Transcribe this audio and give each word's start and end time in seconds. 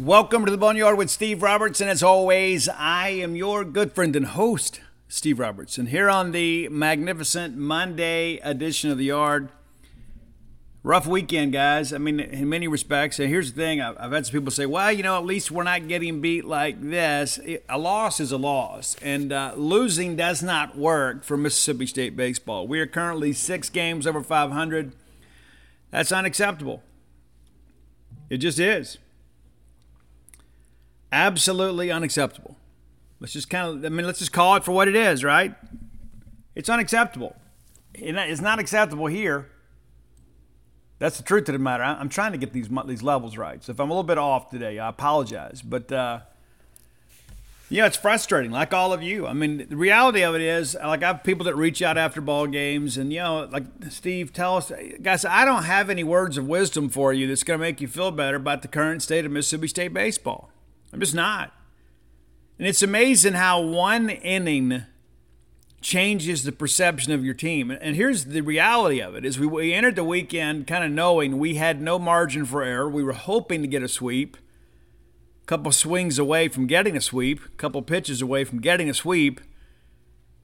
Welcome 0.00 0.44
to 0.44 0.50
the 0.50 0.58
Boneyard 0.58 0.98
with 0.98 1.08
Steve 1.08 1.40
Roberts, 1.40 1.80
and 1.80 1.88
as 1.88 2.02
always, 2.02 2.68
I 2.68 3.10
am 3.10 3.36
your 3.36 3.64
good 3.64 3.92
friend 3.92 4.16
and 4.16 4.26
host, 4.26 4.80
Steve 5.06 5.38
Roberts. 5.38 5.78
And 5.78 5.90
here 5.90 6.10
on 6.10 6.32
the 6.32 6.68
magnificent 6.68 7.56
Monday 7.56 8.38
edition 8.38 8.90
of 8.90 8.98
the 8.98 9.04
Yard, 9.04 9.50
rough 10.82 11.06
weekend, 11.06 11.52
guys. 11.52 11.92
I 11.92 11.98
mean, 11.98 12.18
in 12.18 12.48
many 12.48 12.66
respects. 12.66 13.20
And 13.20 13.28
here's 13.28 13.52
the 13.52 13.56
thing: 13.56 13.80
I've, 13.80 14.10
had 14.10 14.26
some 14.26 14.32
people 14.32 14.50
say, 14.50 14.66
"Well, 14.66 14.90
you 14.90 15.04
know, 15.04 15.16
at 15.16 15.24
least 15.24 15.52
we're 15.52 15.62
not 15.62 15.86
getting 15.86 16.20
beat 16.20 16.44
like 16.44 16.82
this." 16.82 17.38
A 17.68 17.78
loss 17.78 18.18
is 18.18 18.32
a 18.32 18.36
loss, 18.36 18.96
and 19.00 19.32
uh, 19.32 19.52
losing 19.56 20.16
does 20.16 20.42
not 20.42 20.76
work 20.76 21.22
for 21.22 21.36
Mississippi 21.36 21.86
State 21.86 22.16
baseball. 22.16 22.66
We 22.66 22.80
are 22.80 22.86
currently 22.88 23.32
six 23.32 23.70
games 23.70 24.08
over 24.08 24.24
500. 24.24 24.92
That's 25.92 26.10
unacceptable. 26.10 26.82
It 28.28 28.38
just 28.38 28.58
is 28.58 28.98
absolutely 31.14 31.90
unacceptable. 31.90 32.56
Let's 33.20 33.32
just 33.32 33.48
kind 33.48 33.78
of, 33.78 33.84
I 33.84 33.88
mean, 33.88 34.04
let's 34.04 34.18
just 34.18 34.32
call 34.32 34.56
it 34.56 34.64
for 34.64 34.72
what 34.72 34.88
it 34.88 34.96
is, 34.96 35.24
right? 35.24 35.54
It's 36.54 36.68
unacceptable. 36.68 37.36
It's 37.94 38.40
not 38.40 38.58
acceptable 38.58 39.06
here. 39.06 39.48
That's 40.98 41.16
the 41.16 41.22
truth 41.22 41.48
of 41.48 41.52
the 41.52 41.58
matter. 41.58 41.82
I'm 41.82 42.08
trying 42.08 42.32
to 42.32 42.38
get 42.38 42.52
these 42.52 42.68
these 42.86 43.02
levels 43.02 43.36
right. 43.36 43.62
So 43.62 43.72
if 43.72 43.80
I'm 43.80 43.90
a 43.90 43.92
little 43.92 44.04
bit 44.04 44.18
off 44.18 44.50
today, 44.50 44.78
I 44.78 44.88
apologize. 44.88 45.60
But 45.62 45.90
uh, 45.92 46.20
yeah, 47.68 47.86
it's 47.86 47.96
frustrating, 47.96 48.50
like 48.50 48.72
all 48.72 48.92
of 48.92 49.02
you. 49.02 49.26
I 49.26 49.32
mean, 49.32 49.66
the 49.68 49.76
reality 49.76 50.22
of 50.22 50.34
it 50.34 50.40
is, 50.40 50.74
like 50.74 51.02
I 51.02 51.08
have 51.08 51.24
people 51.24 51.44
that 51.44 51.56
reach 51.56 51.82
out 51.82 51.98
after 51.98 52.20
ball 52.20 52.46
games, 52.46 52.96
and 52.96 53.12
you 53.12 53.20
know, 53.20 53.48
like 53.50 53.64
Steve, 53.90 54.32
tell 54.32 54.56
us, 54.56 54.70
guys, 55.02 55.24
I 55.24 55.44
don't 55.44 55.64
have 55.64 55.90
any 55.90 56.04
words 56.04 56.38
of 56.38 56.46
wisdom 56.46 56.88
for 56.88 57.12
you 57.12 57.26
that's 57.26 57.42
going 57.42 57.58
to 57.58 57.62
make 57.62 57.80
you 57.80 57.88
feel 57.88 58.10
better 58.10 58.36
about 58.36 58.62
the 58.62 58.68
current 58.68 59.02
state 59.02 59.24
of 59.24 59.32
Mississippi 59.32 59.68
State 59.68 59.92
baseball. 59.92 60.50
I'm 60.94 61.00
just 61.00 61.14
not. 61.14 61.52
And 62.56 62.68
it's 62.68 62.80
amazing 62.80 63.32
how 63.32 63.60
one 63.60 64.08
inning 64.08 64.84
changes 65.80 66.44
the 66.44 66.52
perception 66.52 67.12
of 67.12 67.24
your 67.24 67.34
team. 67.34 67.72
And 67.72 67.96
here's 67.96 68.26
the 68.26 68.42
reality 68.42 69.00
of 69.00 69.16
it 69.16 69.24
is 69.24 69.36
we, 69.36 69.48
we 69.48 69.74
entered 69.74 69.96
the 69.96 70.04
weekend 70.04 70.68
kind 70.68 70.84
of 70.84 70.92
knowing 70.92 71.38
we 71.38 71.56
had 71.56 71.82
no 71.82 71.98
margin 71.98 72.44
for 72.44 72.62
error. 72.62 72.88
We 72.88 73.02
were 73.02 73.12
hoping 73.12 73.60
to 73.62 73.66
get 73.66 73.82
a 73.82 73.88
sweep. 73.88 74.36
A 75.42 75.46
couple 75.46 75.72
swings 75.72 76.16
away 76.16 76.46
from 76.46 76.68
getting 76.68 76.96
a 76.96 77.00
sweep, 77.00 77.44
a 77.44 77.56
couple 77.56 77.82
pitches 77.82 78.22
away 78.22 78.44
from 78.44 78.60
getting 78.60 78.88
a 78.88 78.94
sweep. 78.94 79.40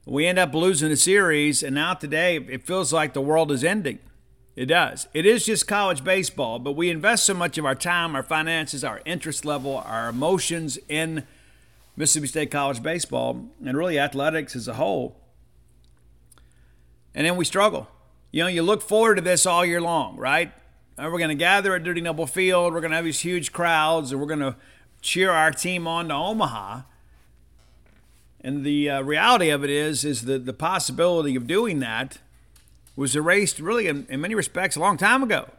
We 0.05 0.27
end 0.27 0.37
up 0.37 0.53
losing 0.53 0.89
the 0.89 0.97
series, 0.97 1.63
and 1.63 1.75
now 1.75 1.93
today 1.93 2.35
it 2.35 2.67
feels 2.67 2.91
like 2.91 3.13
the 3.13 3.21
world 3.21 3.53
is 3.53 3.63
ending. 3.63 3.99
It 4.55 4.65
does. 4.65 5.07
It 5.13 5.25
is 5.25 5.45
just 5.45 5.67
college 5.67 6.03
baseball, 6.03 6.59
but 6.59 6.73
we 6.73 6.89
invest 6.89 7.25
so 7.25 7.33
much 7.33 7.57
of 7.57 7.65
our 7.65 7.75
time, 7.75 8.15
our 8.15 8.23
finances, 8.23 8.83
our 8.83 9.01
interest 9.05 9.45
level, 9.45 9.77
our 9.77 10.09
emotions 10.09 10.77
in 10.89 11.25
Mississippi 11.95 12.27
State 12.27 12.51
college 12.51 12.83
baseball 12.83 13.49
and 13.65 13.77
really 13.77 13.97
athletics 13.97 14.55
as 14.55 14.67
a 14.67 14.73
whole. 14.73 15.15
And 17.15 17.25
then 17.25 17.37
we 17.37 17.45
struggle. 17.45 17.87
You 18.31 18.43
know, 18.43 18.49
you 18.49 18.63
look 18.63 18.81
forward 18.81 19.15
to 19.15 19.21
this 19.21 19.45
all 19.45 19.65
year 19.65 19.81
long, 19.81 20.17
right? 20.17 20.51
Uh, 20.97 21.09
we're 21.11 21.17
going 21.17 21.29
to 21.29 21.35
gather 21.35 21.75
at 21.75 21.83
Dudy 21.83 22.01
Noble 22.01 22.27
Field. 22.27 22.73
We're 22.73 22.81
going 22.81 22.91
to 22.91 22.97
have 22.97 23.05
these 23.05 23.21
huge 23.21 23.51
crowds, 23.51 24.11
and 24.11 24.19
we're 24.19 24.27
going 24.27 24.39
to 24.39 24.55
cheer 25.01 25.31
our 25.31 25.51
team 25.51 25.87
on 25.87 26.09
to 26.09 26.13
Omaha. 26.13 26.81
And 28.41 28.63
the 28.63 28.89
uh, 28.89 29.01
reality 29.01 29.49
of 29.49 29.63
it 29.63 29.69
is, 29.69 30.03
is 30.03 30.23
that 30.23 30.45
the 30.45 30.53
possibility 30.53 31.35
of 31.35 31.47
doing 31.47 31.79
that 31.79 32.19
was 33.01 33.15
erased 33.15 33.59
really 33.59 33.87
in, 33.87 34.05
in 34.09 34.21
many 34.21 34.35
respects 34.35 34.75
a 34.75 34.79
long 34.79 34.95
time 34.95 35.23
ago. 35.23 35.49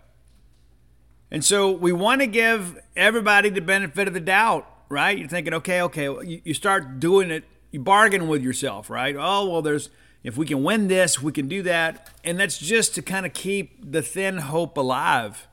And 1.31 1.45
so 1.45 1.71
we 1.71 1.93
want 1.93 2.21
to 2.21 2.27
give 2.27 2.79
everybody 2.97 3.49
the 3.49 3.61
benefit 3.61 4.07
of 4.07 4.15
the 4.15 4.21
doubt, 4.21 4.67
right? 4.89 5.19
You're 5.19 5.29
thinking, 5.29 5.53
okay, 5.55 5.83
okay, 5.83 6.05
you, 6.05 6.41
you 6.45 6.55
start 6.55 7.01
doing 7.01 7.31
it, 7.31 7.45
you 7.71 7.81
bargain 7.81 8.29
with 8.29 8.43
yourself, 8.43 8.89
right? 8.89 9.17
Oh, 9.19 9.49
well, 9.49 9.63
there's, 9.63 9.91
if 10.23 10.37
we 10.37 10.47
can 10.47 10.63
win 10.63 10.89
this, 10.89 11.21
we 11.21 11.33
can 11.33 11.49
do 11.49 11.63
that. 11.63 12.11
And 12.23 12.39
that's 12.39 12.59
just 12.59 12.95
to 12.95 13.03
kind 13.03 13.27
of 13.27 13.33
keep 13.33 13.91
the 13.91 14.03
thin 14.03 14.39
hope 14.39 14.77
alive. 14.77 15.49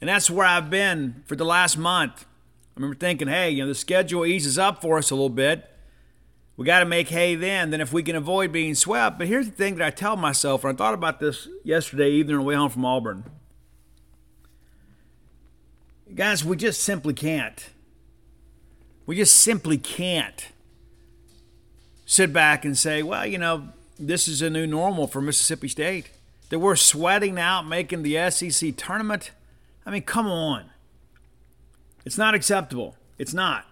And 0.00 0.08
that's 0.08 0.28
where 0.28 0.46
I've 0.46 0.70
been 0.70 1.22
for 1.26 1.36
the 1.36 1.44
last 1.44 1.78
month. 1.78 2.24
I 2.24 2.80
remember 2.80 2.96
thinking, 2.96 3.28
hey, 3.28 3.50
you 3.50 3.62
know, 3.62 3.68
the 3.68 3.74
schedule 3.74 4.26
eases 4.26 4.58
up 4.58 4.82
for 4.82 4.98
us 4.98 5.10
a 5.10 5.14
little 5.14 5.28
bit. 5.28 5.71
We 6.56 6.66
got 6.66 6.80
to 6.80 6.84
make 6.84 7.08
hay 7.08 7.34
then, 7.34 7.70
then 7.70 7.80
if 7.80 7.92
we 7.92 8.02
can 8.02 8.14
avoid 8.14 8.52
being 8.52 8.74
swept. 8.74 9.18
But 9.18 9.26
here's 9.26 9.46
the 9.46 9.52
thing 9.52 9.76
that 9.76 9.86
I 9.86 9.90
tell 9.90 10.16
myself, 10.16 10.64
and 10.64 10.74
I 10.74 10.76
thought 10.76 10.94
about 10.94 11.18
this 11.18 11.48
yesterday 11.64 12.10
evening 12.10 12.36
on 12.36 12.42
the 12.42 12.46
way 12.46 12.54
home 12.54 12.70
from 12.70 12.84
Auburn. 12.84 13.24
Guys, 16.14 16.44
we 16.44 16.56
just 16.56 16.82
simply 16.82 17.14
can't. 17.14 17.70
We 19.06 19.16
just 19.16 19.40
simply 19.40 19.78
can't 19.78 20.48
sit 22.04 22.32
back 22.32 22.64
and 22.66 22.76
say, 22.76 23.02
well, 23.02 23.26
you 23.26 23.38
know, 23.38 23.68
this 23.98 24.28
is 24.28 24.42
a 24.42 24.50
new 24.50 24.66
normal 24.66 25.06
for 25.06 25.22
Mississippi 25.22 25.68
State. 25.68 26.10
That 26.50 26.58
we're 26.58 26.76
sweating 26.76 27.38
out 27.38 27.66
making 27.66 28.02
the 28.02 28.30
SEC 28.30 28.76
tournament. 28.76 29.30
I 29.86 29.90
mean, 29.90 30.02
come 30.02 30.26
on. 30.26 30.66
It's 32.04 32.18
not 32.18 32.34
acceptable. 32.34 32.94
It's 33.16 33.32
not. 33.32 33.64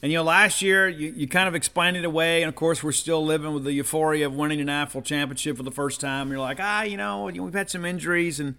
And 0.00 0.12
you 0.12 0.18
know, 0.18 0.24
last 0.24 0.62
year 0.62 0.88
you, 0.88 1.12
you 1.16 1.26
kind 1.26 1.48
of 1.48 1.54
explained 1.54 1.96
it 1.96 2.04
away, 2.04 2.42
and 2.42 2.48
of 2.48 2.54
course 2.54 2.82
we're 2.82 2.92
still 2.92 3.24
living 3.24 3.52
with 3.52 3.64
the 3.64 3.72
euphoria 3.72 4.26
of 4.26 4.34
winning 4.34 4.60
an 4.60 4.68
AFL 4.68 5.04
championship 5.04 5.56
for 5.56 5.64
the 5.64 5.72
first 5.72 6.00
time. 6.00 6.30
You're 6.30 6.38
like, 6.38 6.58
ah, 6.60 6.82
you 6.82 6.96
know, 6.96 7.24
we've 7.24 7.52
had 7.52 7.68
some 7.68 7.84
injuries, 7.84 8.38
and 8.38 8.54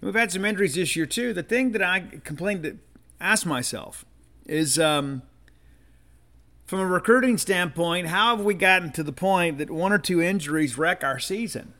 we've 0.00 0.14
had 0.14 0.32
some 0.32 0.44
injuries 0.44 0.76
this 0.76 0.96
year 0.96 1.06
too. 1.06 1.34
The 1.34 1.42
thing 1.42 1.72
that 1.72 1.82
I 1.82 2.00
complained 2.24 2.62
to 2.62 2.78
ask 3.20 3.44
myself 3.44 4.06
is, 4.46 4.78
um, 4.78 5.22
from 6.64 6.80
a 6.80 6.86
recruiting 6.86 7.36
standpoint, 7.36 8.06
how 8.06 8.36
have 8.36 8.44
we 8.44 8.54
gotten 8.54 8.90
to 8.92 9.02
the 9.02 9.12
point 9.12 9.58
that 9.58 9.70
one 9.70 9.92
or 9.92 9.98
two 9.98 10.22
injuries 10.22 10.78
wreck 10.78 11.04
our 11.04 11.18
season? 11.18 11.74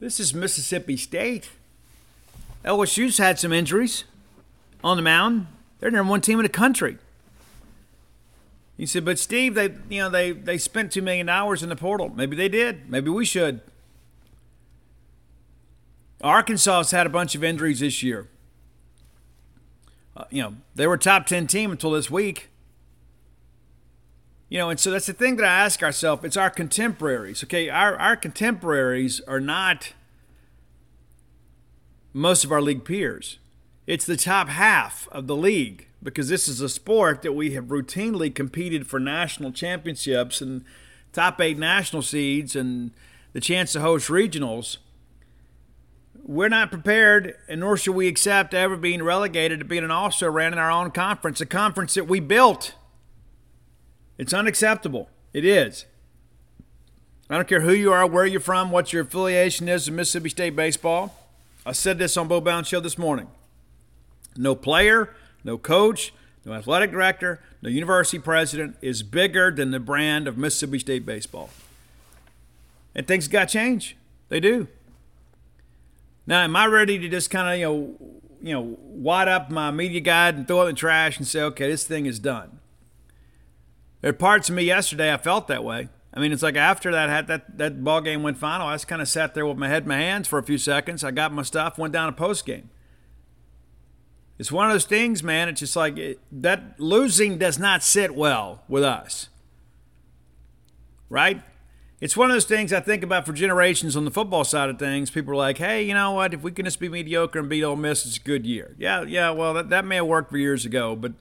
This 0.00 0.18
is 0.18 0.34
Mississippi 0.34 0.96
State. 0.96 1.50
LSU's 2.64 3.18
had 3.18 3.38
some 3.38 3.52
injuries 3.52 4.04
on 4.82 4.96
the 4.96 5.02
mound. 5.02 5.46
They're 5.78 5.90
number 5.90 6.10
one 6.10 6.20
team 6.22 6.40
in 6.40 6.42
the 6.42 6.48
country. 6.48 6.98
He 8.76 8.84
said, 8.84 9.04
"But 9.04 9.18
Steve, 9.18 9.54
they 9.54 9.74
you 9.88 10.02
know 10.02 10.10
they 10.10 10.32
they 10.32 10.58
spent 10.58 10.92
two 10.92 11.02
million 11.02 11.26
dollars 11.26 11.62
in 11.62 11.68
the 11.68 11.76
portal. 11.76 12.10
Maybe 12.10 12.36
they 12.36 12.48
did. 12.48 12.90
Maybe 12.90 13.08
we 13.08 13.24
should." 13.24 13.60
Arkansas 16.22 16.78
has 16.78 16.90
had 16.90 17.06
a 17.06 17.10
bunch 17.10 17.34
of 17.34 17.44
injuries 17.44 17.80
this 17.80 18.02
year. 18.02 18.28
Uh, 20.16 20.24
you 20.30 20.42
know 20.42 20.54
they 20.74 20.86
were 20.86 20.96
top 20.96 21.26
ten 21.26 21.46
team 21.46 21.70
until 21.70 21.92
this 21.92 22.10
week. 22.10 22.48
You 24.48 24.58
know, 24.58 24.70
and 24.70 24.78
so 24.78 24.90
that's 24.90 25.06
the 25.06 25.12
thing 25.12 25.36
that 25.36 25.44
I 25.44 25.64
ask 25.64 25.82
ourselves. 25.82 26.24
It's 26.24 26.36
our 26.36 26.50
contemporaries. 26.50 27.42
Okay, 27.42 27.68
our 27.68 27.96
our 27.96 28.16
contemporaries 28.16 29.20
are 29.22 29.40
not 29.40 29.94
most 32.12 32.44
of 32.44 32.52
our 32.52 32.62
league 32.62 32.84
peers. 32.84 33.38
It's 33.86 34.04
the 34.04 34.16
top 34.16 34.48
half 34.48 35.08
of 35.12 35.26
the 35.26 35.36
league 35.36 35.86
because 36.06 36.28
this 36.28 36.46
is 36.46 36.60
a 36.60 36.68
sport 36.68 37.22
that 37.22 37.32
we 37.32 37.50
have 37.50 37.64
routinely 37.64 38.32
competed 38.32 38.86
for 38.86 39.00
national 39.00 39.50
championships 39.50 40.40
and 40.40 40.64
top 41.12 41.40
eight 41.40 41.58
national 41.58 42.00
seeds 42.00 42.54
and 42.54 42.92
the 43.32 43.40
chance 43.40 43.72
to 43.72 43.80
host 43.80 44.08
regionals. 44.08 44.76
We're 46.22 46.48
not 46.48 46.70
prepared, 46.70 47.34
and 47.48 47.60
nor 47.60 47.76
should 47.76 47.96
we 47.96 48.06
accept 48.06 48.54
ever 48.54 48.76
being 48.76 49.02
relegated 49.02 49.58
to 49.58 49.64
being 49.64 49.82
an 49.82 49.90
also 49.90 50.30
ran 50.30 50.52
in 50.52 50.60
our 50.60 50.70
own 50.70 50.92
conference, 50.92 51.40
a 51.40 51.46
conference 51.46 51.94
that 51.94 52.06
we 52.06 52.20
built. 52.20 52.74
It's 54.16 54.32
unacceptable. 54.32 55.10
It 55.32 55.44
is. 55.44 55.86
I 57.28 57.34
don't 57.34 57.48
care 57.48 57.62
who 57.62 57.72
you 57.72 57.92
are, 57.92 58.06
where 58.06 58.26
you're 58.26 58.40
from, 58.40 58.70
what 58.70 58.92
your 58.92 59.02
affiliation 59.02 59.68
is 59.68 59.86
to 59.86 59.92
Mississippi 59.92 60.28
State 60.28 60.54
baseball. 60.54 61.16
I 61.64 61.72
said 61.72 61.98
this 61.98 62.16
on 62.16 62.28
Bo 62.28 62.40
Bounds 62.40 62.68
Show 62.68 62.78
this 62.78 62.96
morning. 62.96 63.26
No 64.36 64.54
player, 64.54 65.12
no 65.46 65.56
coach, 65.56 66.12
no 66.44 66.52
athletic 66.52 66.90
director, 66.90 67.40
no 67.62 67.70
university 67.70 68.18
president 68.18 68.76
is 68.82 69.02
bigger 69.02 69.50
than 69.50 69.70
the 69.70 69.80
brand 69.80 70.28
of 70.28 70.36
Mississippi 70.36 70.80
State 70.80 71.06
baseball. 71.06 71.48
And 72.94 73.06
things 73.06 73.28
got 73.28 73.46
change. 73.46 73.96
They 74.28 74.40
do. 74.40 74.68
Now, 76.26 76.42
am 76.42 76.56
I 76.56 76.66
ready 76.66 76.98
to 76.98 77.08
just 77.08 77.30
kind 77.30 77.48
of, 77.48 77.58
you 77.58 77.64
know, 77.64 78.12
you 78.42 78.52
know, 78.52 78.78
wad 78.82 79.28
up 79.28 79.50
my 79.50 79.70
media 79.70 80.00
guide 80.00 80.34
and 80.34 80.46
throw 80.46 80.62
it 80.62 80.68
in 80.68 80.74
the 80.74 80.78
trash 80.78 81.16
and 81.16 81.26
say, 81.26 81.40
okay, 81.42 81.70
this 81.70 81.84
thing 81.84 82.06
is 82.06 82.18
done. 82.18 82.58
There 84.00 84.10
are 84.10 84.14
parts 84.14 84.48
of 84.48 84.54
me 84.54 84.64
yesterday 84.64 85.12
I 85.12 85.16
felt 85.16 85.48
that 85.48 85.64
way. 85.64 85.88
I 86.12 86.20
mean, 86.20 86.32
it's 86.32 86.42
like 86.42 86.56
after 86.56 86.90
that 86.92 87.26
that 87.26 87.58
that 87.58 87.84
ball 87.84 88.00
game 88.00 88.22
went 88.22 88.38
final, 88.38 88.66
I 88.66 88.74
just 88.74 88.88
kind 88.88 89.02
of 89.02 89.08
sat 89.08 89.34
there 89.34 89.46
with 89.46 89.58
my 89.58 89.68
head 89.68 89.82
in 89.82 89.88
my 89.88 89.98
hands 89.98 90.26
for 90.26 90.38
a 90.38 90.42
few 90.42 90.58
seconds. 90.58 91.04
I 91.04 91.10
got 91.10 91.32
my 91.32 91.42
stuff, 91.42 91.76
went 91.76 91.92
down 91.92 92.10
to 92.10 92.16
post 92.16 92.46
game. 92.46 92.70
It's 94.38 94.52
one 94.52 94.66
of 94.66 94.72
those 94.72 94.84
things, 94.84 95.22
man. 95.22 95.48
It's 95.48 95.60
just 95.60 95.76
like 95.76 95.96
it, 95.96 96.20
that 96.30 96.78
losing 96.78 97.38
does 97.38 97.58
not 97.58 97.82
sit 97.82 98.14
well 98.14 98.62
with 98.68 98.84
us, 98.84 99.28
right? 101.08 101.42
It's 101.98 102.16
one 102.16 102.30
of 102.30 102.34
those 102.34 102.44
things 102.44 102.74
I 102.74 102.80
think 102.80 103.02
about 103.02 103.24
for 103.24 103.32
generations 103.32 103.96
on 103.96 104.04
the 104.04 104.10
football 104.10 104.44
side 104.44 104.68
of 104.68 104.78
things. 104.78 105.10
People 105.10 105.32
are 105.32 105.36
like, 105.36 105.56
hey, 105.56 105.82
you 105.82 105.94
know 105.94 106.12
what? 106.12 106.34
If 106.34 106.42
we 106.42 106.52
can 106.52 106.66
just 106.66 106.78
be 106.78 106.90
mediocre 106.90 107.38
and 107.38 107.48
beat 107.48 107.64
Ole 107.64 107.76
Miss, 107.76 108.04
it's 108.04 108.18
a 108.18 108.20
good 108.20 108.44
year. 108.44 108.76
Yeah, 108.78 109.02
yeah, 109.02 109.30
well, 109.30 109.54
that, 109.54 109.70
that 109.70 109.86
may 109.86 109.96
have 109.96 110.06
worked 110.06 110.30
for 110.30 110.36
years 110.36 110.66
ago, 110.66 110.94
but 110.94 111.12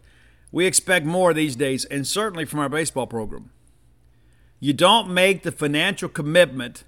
we 0.52 0.66
expect 0.66 1.06
more 1.06 1.34
these 1.34 1.56
days, 1.56 1.86
and 1.86 2.06
certainly 2.06 2.44
from 2.44 2.60
our 2.60 2.68
baseball 2.68 3.08
program. 3.08 3.52
You 4.60 4.74
don't 4.74 5.14
make 5.14 5.44
the 5.44 5.52
financial 5.52 6.10
commitment 6.10 6.84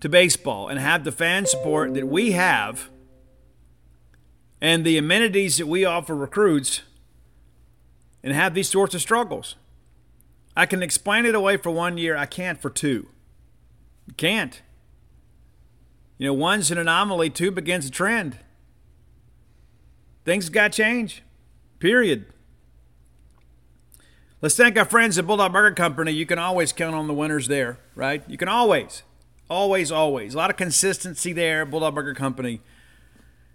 to 0.00 0.08
baseball 0.08 0.68
and 0.68 0.78
have 0.78 1.02
the 1.02 1.12
fan 1.12 1.46
support 1.46 1.94
that 1.94 2.06
we 2.06 2.32
have 2.32 2.90
and 4.62 4.86
the 4.86 4.96
amenities 4.96 5.56
that 5.56 5.66
we 5.66 5.84
offer 5.84 6.14
recruits 6.14 6.82
and 8.22 8.32
have 8.32 8.54
these 8.54 8.70
sorts 8.70 8.94
of 8.94 9.00
struggles. 9.00 9.56
I 10.56 10.66
can 10.66 10.84
explain 10.84 11.26
it 11.26 11.34
away 11.34 11.56
for 11.56 11.72
one 11.72 11.98
year. 11.98 12.16
I 12.16 12.26
can't 12.26 12.62
for 12.62 12.70
two. 12.70 13.08
You 14.06 14.14
can't. 14.16 14.62
You 16.16 16.28
know, 16.28 16.34
one's 16.34 16.70
an 16.70 16.78
anomaly, 16.78 17.30
two 17.30 17.50
begins 17.50 17.86
a 17.86 17.90
trend. 17.90 18.38
Things 20.24 20.48
got 20.48 20.70
to 20.70 20.82
change. 20.82 21.24
Period. 21.80 22.26
Let's 24.40 24.56
thank 24.56 24.78
our 24.78 24.84
friends 24.84 25.18
at 25.18 25.26
Bulldog 25.26 25.52
Burger 25.52 25.74
Company. 25.74 26.12
You 26.12 26.26
can 26.26 26.38
always 26.38 26.72
count 26.72 26.94
on 26.94 27.08
the 27.08 27.14
winners 27.14 27.48
there, 27.48 27.78
right? 27.96 28.22
You 28.28 28.38
can 28.38 28.48
always, 28.48 29.02
always, 29.50 29.90
always. 29.90 30.34
A 30.34 30.36
lot 30.36 30.50
of 30.50 30.56
consistency 30.56 31.32
there, 31.32 31.66
Bulldog 31.66 31.96
Burger 31.96 32.14
Company. 32.14 32.60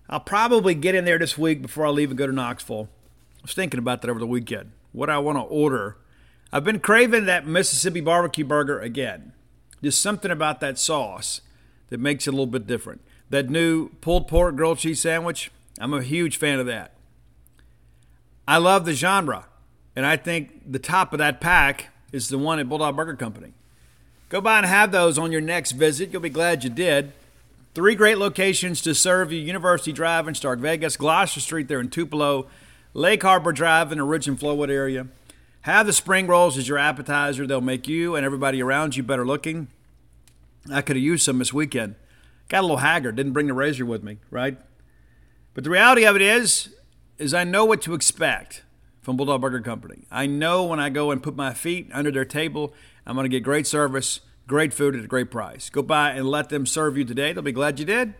I'll 0.09 0.19
probably 0.19 0.73
get 0.73 0.95
in 0.95 1.05
there 1.05 1.19
this 1.19 1.37
week 1.37 1.61
before 1.61 1.85
I 1.85 1.89
leave 1.89 2.09
and 2.09 2.17
go 2.17 2.27
to 2.27 2.33
Knoxville. 2.33 2.89
I 3.39 3.41
was 3.43 3.53
thinking 3.53 3.79
about 3.79 4.01
that 4.01 4.09
over 4.09 4.19
the 4.19 4.27
weekend. 4.27 4.71
What 4.91 5.09
I 5.09 5.17
want 5.19 5.37
to 5.37 5.41
order 5.41 5.97
I've 6.51 6.63
been 6.63 6.79
craving 6.79 7.25
that 7.25 7.45
Mississippi 7.45 7.99
barbecue 7.99 8.45
burger 8.45 8.79
again. 8.79 9.33
There's 9.81 9.97
something 9.97 10.31
about 10.31 10.61
that 10.61 10.79
sauce 10.79 11.41
that 11.89 11.99
makes 11.99 12.25
it 12.25 12.29
a 12.29 12.31
little 12.31 12.45
bit 12.45 12.65
different. 12.65 13.01
That 13.29 13.49
new 13.49 13.89
pulled 14.01 14.27
pork 14.27 14.55
grilled 14.55 14.79
cheese 14.79 15.01
sandwich, 15.01 15.51
I'm 15.79 15.93
a 15.93 16.01
huge 16.01 16.37
fan 16.37 16.59
of 16.59 16.65
that. 16.67 16.93
I 18.47 18.57
love 18.57 18.85
the 18.85 18.93
genre, 18.93 19.47
and 19.93 20.05
I 20.05 20.15
think 20.15 20.71
the 20.71 20.79
top 20.79 21.11
of 21.11 21.19
that 21.19 21.41
pack 21.41 21.89
is 22.13 22.29
the 22.29 22.37
one 22.37 22.59
at 22.59 22.69
Bulldog 22.69 22.95
Burger 22.95 23.17
Company. 23.17 23.53
Go 24.29 24.39
by 24.39 24.57
and 24.57 24.65
have 24.65 24.91
those 24.93 25.17
on 25.17 25.33
your 25.33 25.41
next 25.41 25.73
visit. 25.73 26.11
You'll 26.11 26.21
be 26.21 26.29
glad 26.29 26.63
you 26.63 26.69
did. 26.69 27.11
Three 27.77 27.93
great 27.93 28.17
locations 28.17 28.81
to 28.81 28.95
serve 28.95 29.31
you 29.31 29.39
University 29.39 29.93
Drive 29.93 30.27
in 30.27 30.33
Stark 30.33 30.57
Vegas, 30.57 30.97
Gloucester 30.97 31.39
Street 31.39 31.67
there 31.67 31.79
in 31.79 31.91
Tupelo, 31.91 32.47
Lake 32.95 33.21
Harbor 33.21 33.51
Drive 33.51 33.91
in 33.91 33.99
the 33.99 34.03
Ridge 34.03 34.27
and 34.27 34.35
Flowwood 34.35 34.71
area. 34.71 35.05
Have 35.61 35.85
the 35.85 35.93
spring 35.93 36.25
rolls 36.25 36.57
as 36.57 36.67
your 36.67 36.79
appetizer. 36.79 37.45
They'll 37.45 37.61
make 37.61 37.87
you 37.87 38.15
and 38.15 38.25
everybody 38.25 38.63
around 38.63 38.95
you 38.95 39.03
better 39.03 39.27
looking. 39.27 39.67
I 40.73 40.81
could 40.81 40.95
have 40.95 41.03
used 41.03 41.23
some 41.23 41.37
this 41.37 41.53
weekend. 41.53 41.93
Got 42.49 42.61
a 42.61 42.63
little 42.63 42.77
haggard. 42.77 43.15
Didn't 43.15 43.33
bring 43.33 43.45
the 43.45 43.53
razor 43.53 43.85
with 43.85 44.01
me, 44.01 44.17
right? 44.31 44.57
But 45.53 45.63
the 45.63 45.69
reality 45.69 46.03
of 46.03 46.15
it 46.15 46.23
is, 46.23 46.73
is 47.19 47.31
I 47.31 47.43
know 47.43 47.63
what 47.63 47.83
to 47.83 47.93
expect 47.93 48.63
from 49.03 49.17
Bulldog 49.17 49.41
Burger 49.41 49.61
Company. 49.61 50.05
I 50.09 50.25
know 50.25 50.63
when 50.63 50.79
I 50.79 50.89
go 50.89 51.11
and 51.11 51.21
put 51.21 51.35
my 51.35 51.53
feet 51.53 51.91
under 51.93 52.09
their 52.09 52.25
table, 52.25 52.73
I'm 53.05 53.15
going 53.15 53.25
to 53.25 53.29
get 53.29 53.43
great 53.43 53.67
service, 53.67 54.21
great 54.47 54.73
food 54.73 54.95
at 54.95 55.03
a 55.03 55.07
great 55.07 55.29
price. 55.29 55.69
Go 55.69 55.81
by 55.83 56.11
and 56.11 56.27
let 56.27 56.49
them 56.49 56.65
serve 56.65 56.97
you 56.97 57.05
today. 57.05 57.33
They'll 57.33 57.43
be 57.43 57.51
glad 57.51 57.79
you 57.79 57.85
did. 57.85 58.15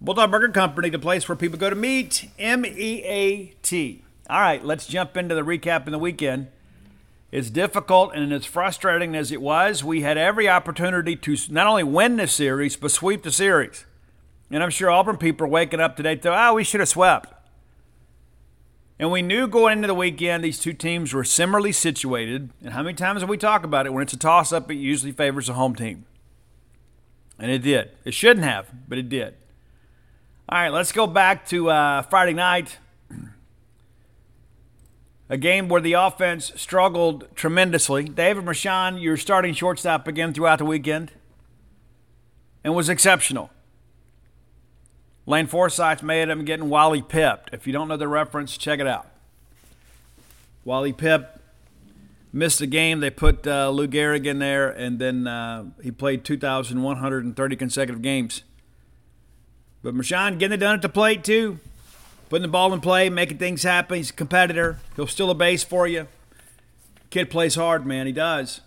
Bulldog 0.00 0.30
Burger 0.30 0.48
Company, 0.48 0.88
the 0.88 0.98
place 0.98 1.28
where 1.28 1.36
people 1.36 1.58
go 1.58 1.68
to 1.68 1.76
meet. 1.76 2.30
M 2.38 2.64
E 2.64 3.02
A 3.04 3.46
T. 3.62 4.04
All 4.30 4.40
right, 4.40 4.64
let's 4.64 4.86
jump 4.86 5.16
into 5.16 5.34
the 5.34 5.42
recap 5.42 5.86
in 5.86 5.92
the 5.92 5.98
weekend. 5.98 6.48
It's 7.32 7.50
difficult 7.50 8.14
and 8.14 8.32
as 8.32 8.44
frustrating 8.44 9.14
as 9.14 9.30
it 9.30 9.42
was, 9.42 9.84
we 9.84 10.00
had 10.00 10.16
every 10.16 10.48
opportunity 10.48 11.16
to 11.16 11.36
not 11.50 11.66
only 11.66 11.84
win 11.84 12.16
this 12.16 12.32
series, 12.32 12.76
but 12.76 12.90
sweep 12.90 13.22
the 13.22 13.30
series. 13.30 13.84
And 14.50 14.62
I'm 14.62 14.70
sure 14.70 14.90
Auburn 14.90 15.16
people 15.16 15.46
are 15.46 15.50
waking 15.50 15.80
up 15.80 15.96
today 15.96 16.16
to, 16.16 16.30
oh, 16.30 16.34
ah, 16.34 16.52
we 16.52 16.64
should 16.64 16.80
have 16.80 16.88
swept. 16.88 17.32
And 19.00 19.10
we 19.10 19.22
knew 19.22 19.48
going 19.48 19.78
into 19.78 19.86
the 19.86 19.94
weekend 19.94 20.44
these 20.44 20.58
two 20.58 20.74
teams 20.74 21.14
were 21.14 21.24
similarly 21.24 21.72
situated. 21.72 22.50
And 22.62 22.74
how 22.74 22.82
many 22.82 22.94
times 22.94 23.22
have 23.22 23.30
we 23.30 23.38
talked 23.38 23.64
about 23.64 23.86
it? 23.86 23.94
When 23.94 24.02
it's 24.02 24.12
a 24.12 24.18
toss 24.18 24.52
up, 24.52 24.70
it 24.70 24.74
usually 24.74 25.10
favors 25.10 25.46
the 25.46 25.54
home 25.54 25.74
team. 25.74 26.04
And 27.38 27.50
it 27.50 27.60
did. 27.60 27.92
It 28.04 28.12
shouldn't 28.12 28.44
have, 28.44 28.68
but 28.86 28.98
it 28.98 29.08
did. 29.08 29.36
All 30.50 30.58
right, 30.58 30.68
let's 30.68 30.92
go 30.92 31.06
back 31.06 31.46
to 31.46 31.70
uh, 31.70 32.02
Friday 32.02 32.34
night 32.34 32.76
a 35.30 35.38
game 35.38 35.70
where 35.70 35.80
the 35.80 35.94
offense 35.94 36.52
struggled 36.56 37.26
tremendously. 37.34 38.04
David 38.04 38.44
Mershon, 38.44 39.00
your 39.00 39.16
starting 39.16 39.54
shortstop 39.54 40.08
again 40.08 40.34
throughout 40.34 40.58
the 40.58 40.66
weekend, 40.66 41.10
and 42.62 42.74
was 42.74 42.90
exceptional. 42.90 43.48
Lane 45.30 45.46
Forsythe 45.46 46.02
made 46.02 46.28
him 46.28 46.44
getting 46.44 46.68
Wally 46.68 47.00
pipped. 47.00 47.50
If 47.52 47.66
you 47.66 47.72
don't 47.72 47.88
know 47.88 47.96
the 47.96 48.08
reference, 48.08 48.58
check 48.58 48.80
it 48.80 48.86
out. 48.86 49.06
Wally 50.64 50.92
Pipp 50.92 51.38
missed 52.32 52.58
the 52.58 52.66
game. 52.66 53.00
They 53.00 53.10
put 53.10 53.46
uh, 53.46 53.70
Lou 53.70 53.88
Gehrig 53.88 54.26
in 54.26 54.40
there, 54.40 54.68
and 54.68 54.98
then 54.98 55.26
uh, 55.26 55.64
he 55.82 55.90
played 55.90 56.24
2,130 56.24 57.56
consecutive 57.56 58.02
games. 58.02 58.42
But 59.82 59.94
Mershon 59.94 60.38
getting 60.38 60.54
it 60.54 60.58
done 60.58 60.74
at 60.74 60.82
the 60.82 60.88
plate, 60.88 61.24
too 61.24 61.58
putting 62.30 62.42
the 62.42 62.48
ball 62.48 62.72
in 62.72 62.80
play, 62.80 63.10
making 63.10 63.38
things 63.38 63.64
happen. 63.64 63.96
He's 63.96 64.10
a 64.10 64.14
competitor. 64.14 64.78
He'll 64.96 65.08
steal 65.08 65.30
a 65.30 65.34
base 65.34 65.64
for 65.64 65.86
you. 65.86 66.06
Kid 67.10 67.28
plays 67.28 67.56
hard, 67.56 67.84
man. 67.84 68.06
He 68.06 68.12
does. 68.12 68.60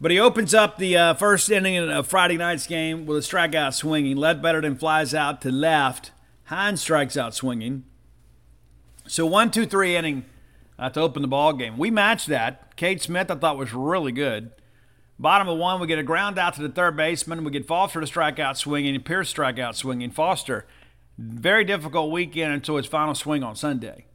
But 0.00 0.10
he 0.10 0.18
opens 0.18 0.54
up 0.54 0.78
the 0.78 0.96
uh, 0.96 1.14
first 1.14 1.50
inning 1.50 1.76
of 1.76 2.06
Friday 2.06 2.38
night's 2.38 2.66
game 2.66 3.04
with 3.04 3.18
a 3.18 3.20
strikeout 3.20 3.74
swinging. 3.74 4.16
Ledbetter 4.16 4.62
then 4.62 4.76
flies 4.76 5.14
out 5.14 5.42
to 5.42 5.50
left. 5.50 6.12
Hines 6.44 6.80
strikes 6.80 7.16
out 7.16 7.34
swinging. 7.34 7.84
So 9.06 9.26
one, 9.26 9.50
two, 9.50 9.66
three 9.66 9.96
inning 9.96 10.24
uh, 10.78 10.88
to 10.90 11.00
open 11.00 11.20
the 11.20 11.28
ball 11.28 11.52
game. 11.52 11.76
We 11.76 11.90
matched 11.90 12.28
that. 12.28 12.76
Cade 12.76 13.02
Smith 13.02 13.30
I 13.30 13.34
thought 13.34 13.58
was 13.58 13.74
really 13.74 14.12
good. 14.12 14.52
Bottom 15.18 15.48
of 15.48 15.58
one, 15.58 15.80
we 15.80 15.86
get 15.86 15.98
a 15.98 16.02
ground 16.02 16.38
out 16.38 16.54
to 16.54 16.62
the 16.62 16.70
third 16.70 16.96
baseman. 16.96 17.44
We 17.44 17.50
get 17.50 17.66
Foster 17.66 18.00
to 18.00 18.06
strike 18.06 18.38
out 18.38 18.56
swinging 18.56 18.98
Pierce 19.02 19.28
strike 19.28 19.58
out 19.58 19.76
swinging. 19.76 20.10
Foster 20.10 20.66
very 21.20 21.64
difficult 21.64 22.10
weekend 22.10 22.54
until 22.54 22.76
his 22.76 22.86
final 22.86 23.14
swing 23.14 23.42
on 23.42 23.54
Sunday. 23.54 24.06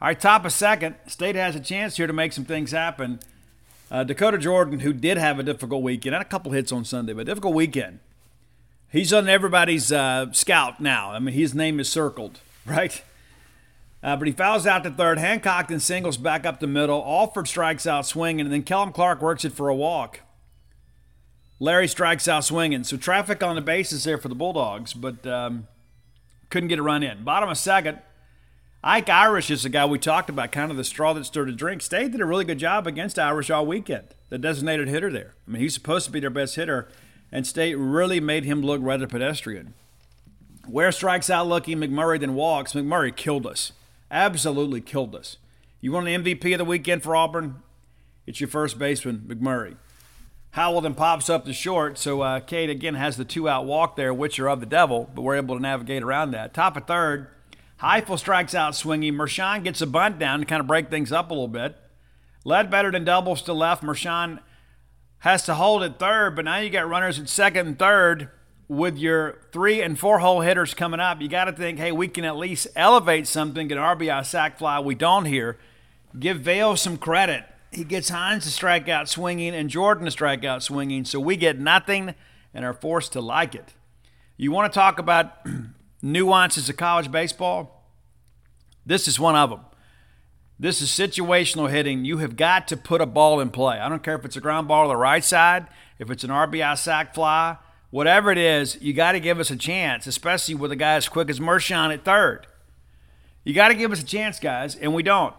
All 0.00 0.08
right, 0.08 0.20
top 0.20 0.44
of 0.44 0.52
second. 0.52 0.96
State 1.06 1.36
has 1.36 1.56
a 1.56 1.60
chance 1.60 1.96
here 1.96 2.06
to 2.06 2.12
make 2.12 2.32
some 2.32 2.44
things 2.44 2.72
happen. 2.72 3.20
Uh, 3.92 4.02
Dakota 4.02 4.38
Jordan, 4.38 4.80
who 4.80 4.94
did 4.94 5.18
have 5.18 5.38
a 5.38 5.42
difficult 5.42 5.82
weekend, 5.82 6.14
had 6.14 6.22
a 6.22 6.24
couple 6.24 6.52
hits 6.52 6.72
on 6.72 6.82
Sunday, 6.82 7.12
but 7.12 7.26
difficult 7.26 7.54
weekend. 7.54 7.98
He's 8.90 9.12
on 9.12 9.28
everybody's 9.28 9.92
uh, 9.92 10.32
scout 10.32 10.80
now. 10.80 11.12
I 11.12 11.18
mean, 11.18 11.34
his 11.34 11.54
name 11.54 11.78
is 11.78 11.90
circled, 11.90 12.40
right? 12.66 13.02
Uh, 14.02 14.16
but 14.16 14.26
he 14.26 14.32
fouls 14.32 14.66
out 14.66 14.82
to 14.84 14.90
third. 14.90 15.18
Hancock 15.18 15.68
then 15.68 15.78
singles 15.78 16.16
back 16.16 16.46
up 16.46 16.58
the 16.58 16.66
middle. 16.66 17.04
Alford 17.04 17.46
strikes 17.46 17.86
out 17.86 18.06
swinging, 18.06 18.46
and 18.46 18.52
then 18.52 18.62
Kellum 18.62 18.92
Clark 18.92 19.20
works 19.20 19.44
it 19.44 19.52
for 19.52 19.68
a 19.68 19.74
walk. 19.74 20.20
Larry 21.60 21.86
strikes 21.86 22.26
out 22.26 22.44
swinging. 22.44 22.84
So 22.84 22.96
traffic 22.96 23.42
on 23.42 23.56
the 23.56 23.60
bases 23.60 24.04
there 24.04 24.16
for 24.16 24.28
the 24.28 24.34
Bulldogs, 24.34 24.94
but 24.94 25.26
um, 25.26 25.68
couldn't 26.48 26.70
get 26.70 26.78
a 26.78 26.82
run 26.82 27.02
in. 27.02 27.24
Bottom 27.24 27.50
of 27.50 27.58
second, 27.58 27.98
Ike 28.84 29.10
Irish 29.10 29.48
is 29.48 29.62
the 29.62 29.68
guy 29.68 29.86
we 29.86 30.00
talked 30.00 30.28
about, 30.28 30.50
kind 30.50 30.72
of 30.72 30.76
the 30.76 30.82
straw 30.82 31.12
that 31.12 31.24
stirred 31.24 31.48
the 31.48 31.52
drink. 31.52 31.82
State 31.82 32.10
did 32.10 32.20
a 32.20 32.24
really 32.24 32.44
good 32.44 32.58
job 32.58 32.88
against 32.88 33.16
Irish 33.16 33.48
all 33.48 33.64
weekend, 33.64 34.08
the 34.28 34.38
designated 34.38 34.88
hitter 34.88 35.10
there. 35.12 35.34
I 35.46 35.52
mean, 35.52 35.62
he's 35.62 35.74
supposed 35.74 36.04
to 36.06 36.10
be 36.10 36.18
their 36.18 36.30
best 36.30 36.56
hitter, 36.56 36.88
and 37.30 37.46
State 37.46 37.76
really 37.76 38.18
made 38.18 38.44
him 38.44 38.60
look 38.60 38.80
rather 38.82 39.06
pedestrian. 39.06 39.74
Where 40.66 40.90
strikes 40.90 41.30
out 41.30 41.46
Lucky 41.46 41.76
McMurray 41.76 42.18
then 42.18 42.34
walks, 42.34 42.72
McMurray 42.72 43.14
killed 43.14 43.46
us. 43.46 43.70
Absolutely 44.10 44.80
killed 44.80 45.14
us. 45.14 45.36
You 45.80 45.92
want 45.92 46.08
an 46.08 46.24
MVP 46.24 46.52
of 46.52 46.58
the 46.58 46.64
weekend 46.64 47.04
for 47.04 47.14
Auburn? 47.14 47.62
It's 48.26 48.40
your 48.40 48.48
first 48.48 48.80
baseman, 48.80 49.24
McMurray. 49.28 49.76
Howell 50.52 50.80
then 50.80 50.94
pops 50.94 51.30
up 51.30 51.44
the 51.44 51.52
short, 51.52 51.98
so 51.98 52.20
uh, 52.20 52.40
Cade 52.40 52.68
again 52.68 52.94
has 52.94 53.16
the 53.16 53.24
two 53.24 53.48
out 53.48 53.64
walk 53.64 53.94
there, 53.94 54.12
which 54.12 54.40
are 54.40 54.48
of 54.48 54.58
the 54.58 54.66
devil, 54.66 55.08
but 55.14 55.22
we're 55.22 55.36
able 55.36 55.54
to 55.54 55.62
navigate 55.62 56.02
around 56.02 56.32
that. 56.32 56.52
Top 56.52 56.76
of 56.76 56.86
third, 56.86 57.28
Highfield 57.82 58.20
strikes 58.20 58.54
out 58.54 58.76
swinging. 58.76 59.14
Mershon 59.14 59.64
gets 59.64 59.80
a 59.80 59.88
bunt 59.88 60.16
down 60.20 60.38
to 60.38 60.46
kind 60.46 60.60
of 60.60 60.68
break 60.68 60.88
things 60.88 61.10
up 61.10 61.32
a 61.32 61.34
little 61.34 61.48
bit. 61.48 61.76
Ledbetter 62.44 62.92
than 62.92 63.04
doubles 63.04 63.42
to 63.42 63.52
left. 63.52 63.82
Mershon 63.82 64.38
has 65.18 65.42
to 65.46 65.54
hold 65.54 65.82
at 65.82 65.98
third, 65.98 66.36
but 66.36 66.44
now 66.44 66.58
you 66.58 66.70
got 66.70 66.88
runners 66.88 67.18
at 67.18 67.28
second 67.28 67.66
and 67.66 67.78
third. 67.78 68.30
with 68.68 68.96
your 68.96 69.40
three 69.52 69.82
and 69.82 69.98
four 69.98 70.20
hole 70.20 70.42
hitters 70.42 70.74
coming 70.74 71.00
up, 71.00 71.20
you 71.20 71.26
got 71.28 71.46
to 71.46 71.52
think, 71.52 71.80
hey, 71.80 71.90
we 71.90 72.06
can 72.06 72.24
at 72.24 72.36
least 72.36 72.68
elevate 72.76 73.26
something, 73.26 73.66
get 73.66 73.76
an 73.76 73.82
RBI 73.82 74.24
sac 74.24 74.58
fly. 74.58 74.78
We 74.78 74.94
don't 74.94 75.24
here. 75.24 75.58
Give 76.16 76.38
Vail 76.38 76.76
some 76.76 76.96
credit. 76.96 77.44
He 77.72 77.82
gets 77.82 78.10
Hines 78.10 78.44
to 78.44 78.50
strike 78.50 78.88
out 78.88 79.08
swinging 79.08 79.56
and 79.56 79.68
Jordan 79.68 80.04
to 80.04 80.10
strike 80.12 80.44
out 80.44 80.62
swinging, 80.62 81.04
so 81.04 81.18
we 81.18 81.36
get 81.36 81.58
nothing 81.58 82.14
and 82.54 82.64
are 82.64 82.74
forced 82.74 83.12
to 83.14 83.20
like 83.20 83.56
it. 83.56 83.74
You 84.36 84.52
want 84.52 84.72
to 84.72 84.78
talk 84.78 85.00
about 85.00 85.32
nuances 86.02 86.68
of 86.68 86.76
college 86.76 87.10
baseball? 87.10 87.88
This 88.84 89.06
is 89.06 89.18
one 89.18 89.36
of 89.36 89.50
them. 89.50 89.60
This 90.58 90.80
is 90.80 90.90
situational 90.90 91.70
hitting. 91.70 92.04
You 92.04 92.18
have 92.18 92.36
got 92.36 92.68
to 92.68 92.76
put 92.76 93.00
a 93.00 93.06
ball 93.06 93.40
in 93.40 93.50
play. 93.50 93.78
I 93.78 93.88
don't 93.88 94.02
care 94.02 94.14
if 94.14 94.24
it's 94.24 94.36
a 94.36 94.40
ground 94.40 94.68
ball 94.68 94.82
on 94.82 94.88
the 94.88 94.96
right 94.96 95.24
side, 95.24 95.66
if 95.98 96.10
it's 96.10 96.24
an 96.24 96.30
RBI 96.30 96.78
sac 96.78 97.14
fly, 97.14 97.56
whatever 97.90 98.30
it 98.30 98.38
is, 98.38 98.80
you 98.80 98.92
got 98.92 99.12
to 99.12 99.20
give 99.20 99.40
us 99.40 99.50
a 99.50 99.56
chance, 99.56 100.06
especially 100.06 100.54
with 100.54 100.70
a 100.72 100.76
guy 100.76 100.94
as 100.94 101.08
quick 101.08 101.30
as 101.30 101.40
Mershon 101.40 101.92
at 101.92 102.04
third. 102.04 102.46
You 103.44 103.54
got 103.54 103.68
to 103.68 103.74
give 103.74 103.90
us 103.90 104.02
a 104.02 104.06
chance, 104.06 104.38
guys, 104.38 104.76
and 104.76 104.94
we 104.94 105.02
don't. 105.02 105.34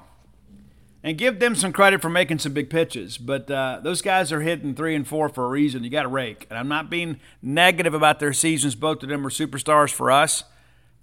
And 1.06 1.18
give 1.18 1.40
them 1.40 1.56
some 1.56 1.74
credit 1.74 2.02
for 2.02 2.10
making 2.10 2.40
some 2.40 2.54
big 2.54 2.70
pitches, 2.70 3.18
but 3.18 3.52
uh, 3.52 3.80
those 3.84 4.02
guys 4.02 4.32
are 4.32 4.42
hitting 4.42 4.74
three 4.74 4.96
and 4.96 5.06
four 5.06 5.28
for 5.28 5.46
a 5.46 5.50
reason. 5.50 5.84
You 5.84 5.90
got 5.90 6.04
to 6.04 6.10
rake. 6.10 6.48
And 6.50 6.58
I'm 6.58 6.70
not 6.70 6.90
being 6.90 7.20
negative 7.42 7.94
about 7.94 8.20
their 8.20 8.32
seasons. 8.32 8.76
Both 8.76 9.04
of 9.04 9.10
them 9.10 9.26
are 9.26 9.30
superstars 9.30 9.92
for 9.92 10.12
us. 10.12 10.46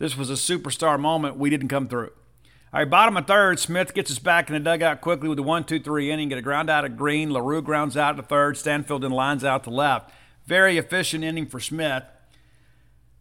This 0.01 0.17
was 0.17 0.31
a 0.31 0.33
superstar 0.33 0.99
moment. 0.99 1.37
We 1.37 1.51
didn't 1.51 1.69
come 1.69 1.87
through. 1.87 2.11
All 2.73 2.81
right, 2.81 2.89
bottom 2.89 3.19
of 3.19 3.27
third, 3.27 3.59
Smith 3.59 3.93
gets 3.93 4.11
us 4.11 4.19
back 4.19 4.49
in 4.49 4.55
the 4.55 4.61
dugout 4.61 5.03
quickly 5.03 5.29
with 5.29 5.39
a 5.39 5.43
one, 5.43 5.63
two, 5.63 5.79
three 5.79 6.11
inning. 6.11 6.31
Get 6.31 6.39
a 6.39 6.43
ground 6.43 6.71
out 6.71 6.87
of 6.87 6.97
Green. 6.97 7.31
LaRue 7.31 7.61
grounds 7.61 7.99
out 7.99 8.17
to 8.17 8.23
third. 8.23 8.57
Stanfield 8.57 9.03
then 9.03 9.11
lines 9.11 9.45
out 9.45 9.63
to 9.65 9.71
left. 9.71 10.11
Very 10.47 10.79
efficient 10.79 11.23
inning 11.23 11.45
for 11.47 11.61
Smith. 11.61 12.05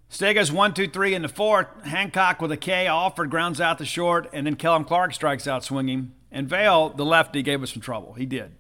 Stegas 0.10 0.52
one, 0.52 0.74
two, 0.74 0.88
three 0.88 1.14
in 1.14 1.22
the 1.22 1.28
fourth. 1.28 1.68
Hancock 1.84 2.40
with 2.40 2.52
a 2.54 2.58
K. 2.58 2.88
Alford 2.88 3.30
grounds 3.30 3.60
out 3.60 3.78
the 3.78 3.86
short, 3.86 4.30
and 4.32 4.48
then 4.48 4.56
Kellum 4.56 4.86
Clark 4.86 5.14
strikes 5.14 5.48
out 5.48 5.66
swinging. 5.66 6.14
And 6.32 6.48
Vail, 6.48 6.92
the 6.92 7.04
lefty, 7.04 7.44
gave 7.44 7.62
us 7.62 7.74
some 7.74 7.82
trouble. 7.82 8.14
He 8.14 8.26
did. 8.26 8.56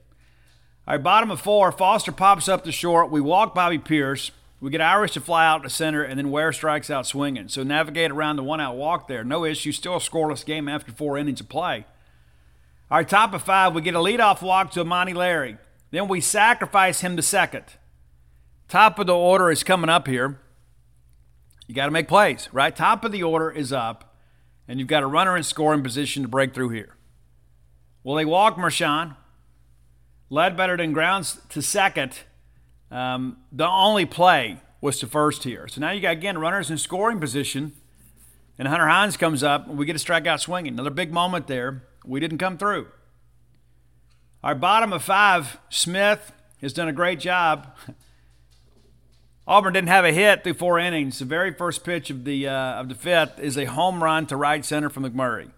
All 0.86 0.96
right, 0.96 1.04
bottom 1.04 1.32
of 1.32 1.40
four. 1.40 1.72
Foster 1.72 2.12
pops 2.12 2.50
up 2.50 2.66
the 2.66 2.74
short. 2.74 3.12
We 3.12 3.22
walk 3.22 3.56
Bobby 3.56 3.80
Pierce. 3.80 4.32
We 4.62 4.72
get 4.72 4.82
Irish 4.82 5.14
to 5.14 5.22
fly 5.22 5.48
out 5.48 5.64
to 5.64 5.70
center, 5.70 6.04
and 6.04 6.18
then 6.18 6.32
Ware 6.32 6.52
strikes 6.52 6.90
out 6.90 7.06
swinging. 7.06 7.48
So 7.48 7.64
navigate 7.64 8.12
around 8.12 8.36
the 8.36 8.44
one 8.44 8.60
out 8.60 8.76
walk 8.76 9.08
there. 9.08 9.24
No 9.24 9.46
issue. 9.46 9.72
Still 9.72 9.96
a 9.96 10.00
scoreless 10.00 10.46
game 10.46 10.68
after 10.68 10.92
four 10.92 11.18
innings 11.18 11.40
of 11.40 11.48
play. 11.48 11.86
Our 12.92 13.04
top 13.04 13.34
of 13.34 13.42
five. 13.42 13.74
We 13.74 13.82
get 13.82 13.96
a 13.96 14.00
leadoff 14.00 14.42
walk 14.42 14.72
to 14.72 14.82
Amani 14.82 15.14
Larry. 15.14 15.58
Then 15.92 16.08
we 16.08 16.20
sacrifice 16.20 17.02
him 17.02 17.16
to 17.16 17.22
second. 17.22 17.64
Top 18.68 19.00
of 19.00 19.08
the 19.08 19.16
order 19.16 19.50
is 19.50 19.64
coming 19.64 19.90
up 19.90 20.08
here. 20.08 20.40
You 21.68 21.76
got 21.76 21.86
to 21.86 21.92
make 21.92 22.08
plays, 22.08 22.50
right? 22.52 22.76
Top 22.76 23.06
of 23.06 23.12
the 23.12 23.24
order 23.24 23.50
is 23.50 23.72
up, 23.72 24.16
and 24.68 24.80
you've 24.80 24.88
got 24.90 25.04
a 25.04 25.08
runner 25.08 25.38
in 25.38 25.44
scoring 25.44 25.84
position 25.84 26.24
to 26.24 26.30
break 26.30 26.54
through 26.54 26.70
here. 26.70 26.96
Well, 28.04 28.16
they 28.16 28.26
walk 28.26 28.58
Mershon. 28.58 29.16
Ledbetter 30.30 30.78
than 30.78 30.94
grounds 30.94 31.40
to 31.50 31.62
second 31.62 32.20
um, 32.92 33.38
the 33.52 33.68
only 33.68 34.06
play 34.06 34.62
was 34.82 35.00
to 35.00 35.08
first 35.08 35.44
here. 35.44 35.68
So 35.68 35.82
now 35.82 35.92
you 35.92 36.02
got, 36.02 36.14
again, 36.14 36.38
runners 36.38 36.72
in 36.72 36.78
scoring 36.78 37.20
position. 37.20 37.74
And 38.58 38.68
Hunter 38.68 38.88
Hines 38.88 39.18
comes 39.18 39.42
up, 39.44 39.68
and 39.68 39.78
we 39.78 39.86
get 39.86 39.96
a 39.96 40.00
strikeout 40.00 40.40
swinging. 40.40 40.74
Another 40.74 40.90
big 40.90 41.14
moment 41.14 41.48
there. 41.48 41.84
We 42.06 42.20
didn't 42.20 42.40
come 42.40 42.58
through. 42.58 42.88
Our 44.44 44.56
bottom 44.56 44.94
of 44.94 45.04
five, 45.04 45.60
Smith 45.70 46.32
has 46.62 46.74
done 46.74 46.88
a 46.88 46.94
great 46.94 47.20
job. 47.20 47.76
Auburn 49.48 49.74
didn't 49.74 49.90
have 49.90 50.06
a 50.06 50.12
hit 50.12 50.44
through 50.44 50.54
four 50.54 50.78
innings. 50.78 51.20
The 51.20 51.26
very 51.26 51.54
first 51.54 51.84
pitch 51.84 52.10
of 52.10 52.24
the 52.24 52.48
uh, 52.48 52.80
of 52.80 52.88
the 52.88 52.96
fifth 52.96 53.40
is 53.40 53.58
a 53.58 53.66
home 53.66 54.04
run 54.04 54.28
to 54.28 54.38
right 54.38 54.64
center 54.64 54.90
from 54.90 55.04
McMurray. 55.04 55.50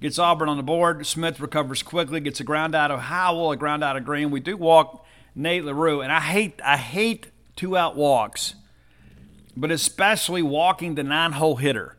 Gets 0.00 0.18
Auburn 0.18 0.48
on 0.48 0.56
the 0.56 0.62
board. 0.62 1.06
Smith 1.06 1.40
recovers 1.40 1.82
quickly, 1.82 2.20
gets 2.20 2.40
a 2.40 2.44
ground 2.44 2.74
out 2.74 2.90
of 2.90 3.00
Howell, 3.00 3.52
a 3.52 3.56
ground 3.56 3.82
out 3.82 3.96
of 3.96 4.04
Green. 4.04 4.30
We 4.30 4.40
do 4.40 4.56
walk 4.56 5.06
Nate 5.34 5.64
LaRue. 5.64 6.00
And 6.00 6.12
I 6.12 6.20
hate 6.20 6.60
I 6.64 6.76
hate 6.76 7.28
two 7.56 7.76
out 7.76 7.96
walks, 7.96 8.54
but 9.56 9.70
especially 9.70 10.42
walking 10.42 10.94
the 10.94 11.04
nine 11.04 11.32
hole 11.32 11.56
hitter 11.56 11.96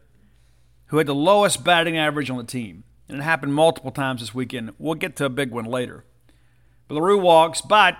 who 0.88 0.98
had 0.98 1.08
the 1.08 1.16
lowest 1.16 1.64
batting 1.64 1.98
average 1.98 2.30
on 2.30 2.38
the 2.38 2.44
team. 2.44 2.84
And 3.08 3.20
it 3.20 3.24
happened 3.24 3.54
multiple 3.54 3.92
times 3.92 4.22
this 4.22 4.34
weekend. 4.34 4.74
We'll 4.78 4.96
get 4.96 5.16
to 5.18 5.26
a 5.26 5.30
big 5.30 5.52
one 5.52 5.66
later. 5.66 6.06
But 6.88 6.96
LaRue 6.96 7.20
walks, 7.20 7.62
but 7.62 7.98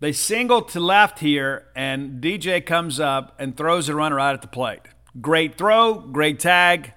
they 0.00 0.12
single 0.12 0.62
to 0.62 0.80
left 0.80 1.18
here, 1.18 1.66
and 1.76 2.22
DJ 2.22 2.64
comes 2.64 2.98
up 2.98 3.36
and 3.38 3.56
throws 3.56 3.88
a 3.88 3.94
runner 3.94 4.18
out 4.18 4.34
at 4.34 4.42
the 4.42 4.48
plate. 4.48 4.80
Great 5.20 5.58
throw, 5.58 5.94
great 5.94 6.40
tag. 6.40 6.94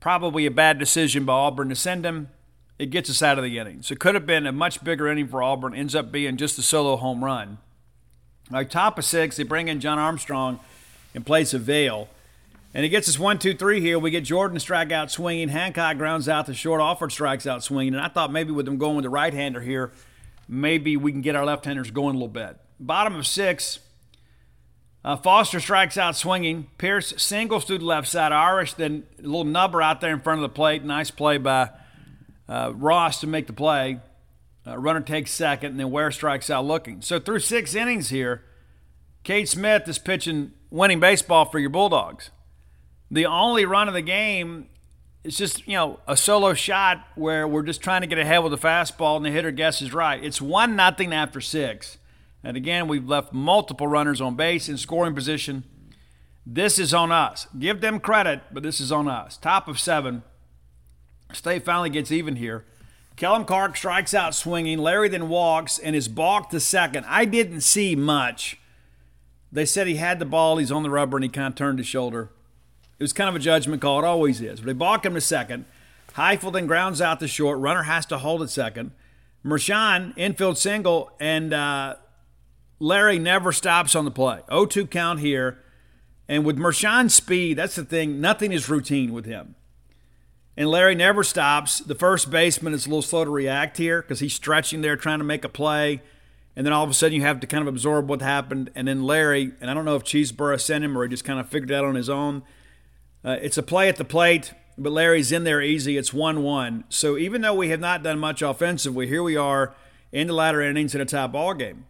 Probably 0.00 0.46
a 0.46 0.50
bad 0.50 0.78
decision 0.78 1.24
by 1.24 1.32
Auburn 1.32 1.70
to 1.70 1.74
send 1.74 2.04
him 2.04 2.28
it 2.78 2.86
gets 2.86 3.08
us 3.08 3.22
out 3.22 3.38
of 3.38 3.44
the 3.44 3.58
inning. 3.58 3.82
So 3.82 3.92
it 3.92 4.00
could 4.00 4.14
have 4.14 4.26
been 4.26 4.46
a 4.46 4.52
much 4.52 4.84
bigger 4.84 5.08
inning 5.08 5.28
for 5.28 5.42
Auburn. 5.42 5.74
Ends 5.74 5.94
up 5.94 6.12
being 6.12 6.36
just 6.36 6.58
a 6.58 6.62
solo 6.62 6.96
home 6.96 7.24
run. 7.24 7.58
Our 8.52 8.64
top 8.64 8.98
of 8.98 9.04
six, 9.04 9.36
they 9.36 9.42
bring 9.42 9.68
in 9.68 9.80
John 9.80 9.98
Armstrong 9.98 10.60
in 11.14 11.24
place 11.24 11.54
of 11.54 11.62
Vail. 11.62 12.08
And 12.74 12.84
it 12.84 12.90
gets 12.90 13.08
us 13.08 13.18
one, 13.18 13.38
two, 13.38 13.54
three 13.54 13.80
here. 13.80 13.98
We 13.98 14.10
get 14.10 14.24
Jordan 14.24 14.58
strike 14.60 14.92
out 14.92 15.10
swinging. 15.10 15.48
Hancock 15.48 15.96
grounds 15.96 16.28
out 16.28 16.46
the 16.46 16.54
short. 16.54 16.80
Alford 16.80 17.10
strikes 17.10 17.46
out 17.46 17.64
swinging. 17.64 17.94
And 17.94 18.02
I 18.02 18.08
thought 18.08 18.30
maybe 18.30 18.52
with 18.52 18.66
them 18.66 18.76
going 18.76 18.96
with 18.96 19.04
the 19.04 19.10
right 19.10 19.32
hander 19.32 19.62
here, 19.62 19.92
maybe 20.46 20.96
we 20.96 21.10
can 21.10 21.22
get 21.22 21.34
our 21.34 21.44
left 21.44 21.64
handers 21.64 21.90
going 21.90 22.10
a 22.10 22.18
little 22.18 22.28
bit. 22.28 22.58
Bottom 22.78 23.16
of 23.16 23.26
six, 23.26 23.78
uh, 25.02 25.16
Foster 25.16 25.58
strikes 25.58 25.96
out 25.96 26.16
swinging. 26.16 26.66
Pierce 26.76 27.14
singles 27.16 27.64
through 27.64 27.78
the 27.78 27.86
left 27.86 28.08
side. 28.08 28.32
Irish 28.32 28.74
then 28.74 29.04
a 29.18 29.22
little 29.22 29.44
nubber 29.44 29.80
out 29.80 30.02
there 30.02 30.12
in 30.12 30.20
front 30.20 30.38
of 30.38 30.42
the 30.42 30.54
plate. 30.54 30.84
Nice 30.84 31.10
play 31.10 31.38
by 31.38 31.70
uh, 32.48 32.72
Ross 32.74 33.20
to 33.20 33.26
make 33.26 33.46
the 33.46 33.52
play. 33.52 34.00
Uh, 34.66 34.76
runner 34.78 35.00
takes 35.00 35.30
second, 35.30 35.72
and 35.72 35.80
then 35.80 35.90
Ware 35.90 36.10
strikes 36.10 36.50
out 36.50 36.64
looking. 36.64 37.00
So 37.00 37.20
through 37.20 37.40
six 37.40 37.74
innings 37.74 38.08
here, 38.08 38.42
Cade 39.22 39.48
Smith 39.48 39.88
is 39.88 39.98
pitching 39.98 40.52
winning 40.70 41.00
baseball 41.00 41.44
for 41.44 41.58
your 41.58 41.70
Bulldogs. 41.70 42.30
The 43.10 43.26
only 43.26 43.64
run 43.64 43.88
of 43.88 43.94
the 43.94 44.02
game 44.02 44.68
is 45.22 45.36
just, 45.36 45.66
you 45.66 45.74
know, 45.74 46.00
a 46.06 46.16
solo 46.16 46.54
shot 46.54 47.04
where 47.14 47.46
we're 47.46 47.62
just 47.62 47.80
trying 47.80 48.00
to 48.00 48.06
get 48.06 48.18
ahead 48.18 48.42
with 48.42 48.52
a 48.52 48.56
fastball 48.56 49.16
and 49.16 49.24
the 49.24 49.30
hitter 49.30 49.50
guesses 49.50 49.92
right. 49.92 50.22
It's 50.22 50.40
one 50.40 50.76
nothing 50.76 51.12
after 51.12 51.40
six. 51.40 51.98
And 52.42 52.56
again, 52.56 52.86
we've 52.86 53.08
left 53.08 53.32
multiple 53.32 53.88
runners 53.88 54.20
on 54.20 54.36
base 54.36 54.68
in 54.68 54.76
scoring 54.76 55.14
position. 55.14 55.64
This 56.44 56.78
is 56.78 56.94
on 56.94 57.10
us. 57.10 57.48
Give 57.58 57.80
them 57.80 57.98
credit, 57.98 58.42
but 58.52 58.62
this 58.62 58.80
is 58.80 58.92
on 58.92 59.08
us. 59.08 59.36
Top 59.36 59.66
of 59.66 59.80
seven. 59.80 60.22
State 61.36 61.64
finally 61.64 61.90
gets 61.90 62.10
even 62.10 62.36
here. 62.36 62.64
Kellum 63.16 63.44
Clark 63.44 63.76
strikes 63.76 64.14
out 64.14 64.34
swinging. 64.34 64.78
Larry 64.78 65.08
then 65.08 65.28
walks 65.28 65.78
and 65.78 65.96
is 65.96 66.08
balked 66.08 66.50
to 66.50 66.60
second. 66.60 67.04
I 67.08 67.24
didn't 67.24 67.62
see 67.62 67.96
much. 67.96 68.58
They 69.50 69.64
said 69.64 69.86
he 69.86 69.96
had 69.96 70.18
the 70.18 70.24
ball. 70.24 70.58
He's 70.58 70.72
on 70.72 70.82
the 70.82 70.90
rubber 70.90 71.16
and 71.16 71.24
he 71.24 71.30
kind 71.30 71.48
of 71.48 71.54
turned 71.54 71.78
his 71.78 71.86
shoulder. 71.86 72.30
It 72.98 73.02
was 73.02 73.12
kind 73.12 73.28
of 73.28 73.36
a 73.36 73.38
judgment 73.38 73.82
call. 73.82 73.98
It 73.98 74.04
always 74.04 74.40
is. 74.40 74.60
But 74.60 74.66
they 74.66 74.72
balk 74.72 75.04
him 75.04 75.14
to 75.14 75.20
second. 75.20 75.64
Highfield 76.14 76.54
then 76.54 76.66
grounds 76.66 77.00
out 77.00 77.20
the 77.20 77.28
short. 77.28 77.58
Runner 77.58 77.82
has 77.82 78.06
to 78.06 78.18
hold 78.18 78.42
at 78.42 78.48
second. 78.48 78.92
Mershon, 79.44 80.14
infield 80.16 80.56
single, 80.56 81.12
and 81.20 81.52
uh, 81.52 81.96
Larry 82.80 83.18
never 83.18 83.52
stops 83.52 83.94
on 83.94 84.04
the 84.06 84.10
play. 84.10 84.40
0 84.48 84.66
2 84.66 84.86
count 84.86 85.20
here. 85.20 85.58
And 86.26 86.44
with 86.44 86.56
Mershon's 86.56 87.14
speed, 87.14 87.58
that's 87.58 87.76
the 87.76 87.84
thing, 87.84 88.20
nothing 88.20 88.52
is 88.52 88.68
routine 88.68 89.12
with 89.12 89.26
him. 89.26 89.55
And 90.56 90.70
Larry 90.70 90.94
never 90.94 91.22
stops. 91.22 91.80
The 91.80 91.94
first 91.94 92.30
baseman 92.30 92.72
is 92.72 92.86
a 92.86 92.88
little 92.88 93.02
slow 93.02 93.24
to 93.24 93.30
react 93.30 93.76
here 93.76 94.00
because 94.00 94.20
he's 94.20 94.32
stretching 94.32 94.80
there 94.80 94.96
trying 94.96 95.18
to 95.18 95.24
make 95.24 95.44
a 95.44 95.48
play. 95.50 96.02
And 96.54 96.64
then 96.64 96.72
all 96.72 96.82
of 96.82 96.90
a 96.90 96.94
sudden 96.94 97.14
you 97.14 97.22
have 97.22 97.40
to 97.40 97.46
kind 97.46 97.60
of 97.60 97.68
absorb 97.68 98.08
what 98.08 98.22
happened. 98.22 98.70
And 98.74 98.88
then 98.88 99.02
Larry, 99.02 99.52
and 99.60 99.70
I 99.70 99.74
don't 99.74 99.84
know 99.84 99.96
if 99.96 100.04
Cheeseborough 100.04 100.60
sent 100.60 100.82
him 100.82 100.96
or 100.96 101.02
he 101.02 101.10
just 101.10 101.24
kind 101.24 101.38
of 101.38 101.48
figured 101.48 101.70
it 101.70 101.74
out 101.74 101.84
on 101.84 101.94
his 101.94 102.08
own. 102.08 102.42
Uh, 103.22 103.36
it's 103.42 103.58
a 103.58 103.62
play 103.62 103.90
at 103.90 103.96
the 103.96 104.04
plate, 104.04 104.54
but 104.78 104.92
Larry's 104.92 105.30
in 105.30 105.44
there 105.44 105.60
easy. 105.60 105.98
It's 105.98 106.14
1 106.14 106.42
1. 106.42 106.84
So 106.88 107.18
even 107.18 107.42
though 107.42 107.54
we 107.54 107.68
have 107.68 107.80
not 107.80 108.02
done 108.02 108.18
much 108.18 108.40
offensively, 108.40 109.06
here 109.06 109.22
we 109.22 109.36
are 109.36 109.74
in 110.10 110.28
the 110.28 110.32
latter 110.32 110.62
innings 110.62 110.94
in 110.94 111.02
a 111.02 111.04
tie 111.04 111.26
ball 111.26 111.52
game. 111.52 111.84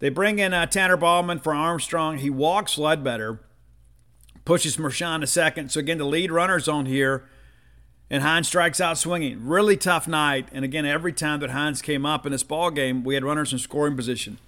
They 0.00 0.10
bring 0.10 0.38
in 0.38 0.52
uh, 0.52 0.66
Tanner 0.66 0.98
Bauman 0.98 1.38
for 1.38 1.54
Armstrong. 1.54 2.18
He 2.18 2.28
walks 2.28 2.76
Ledbetter, 2.76 3.40
pushes 4.44 4.76
Mershon 4.76 5.20
to 5.20 5.26
second. 5.26 5.70
So 5.70 5.80
again, 5.80 5.96
the 5.96 6.04
lead 6.04 6.30
runner's 6.30 6.68
on 6.68 6.84
here 6.84 7.24
and 8.14 8.22
Hines 8.22 8.46
strikes 8.46 8.80
out 8.80 8.96
swinging. 8.96 9.44
Really 9.44 9.76
tough 9.76 10.06
night. 10.06 10.48
And 10.52 10.64
again, 10.64 10.86
every 10.86 11.12
time 11.12 11.40
that 11.40 11.50
Hines 11.50 11.82
came 11.82 12.06
up 12.06 12.24
in 12.24 12.30
this 12.30 12.44
ball 12.44 12.70
game, 12.70 13.02
we 13.02 13.14
had 13.14 13.24
runners 13.24 13.52
in 13.52 13.58
scoring 13.58 13.96
position. 13.96 14.38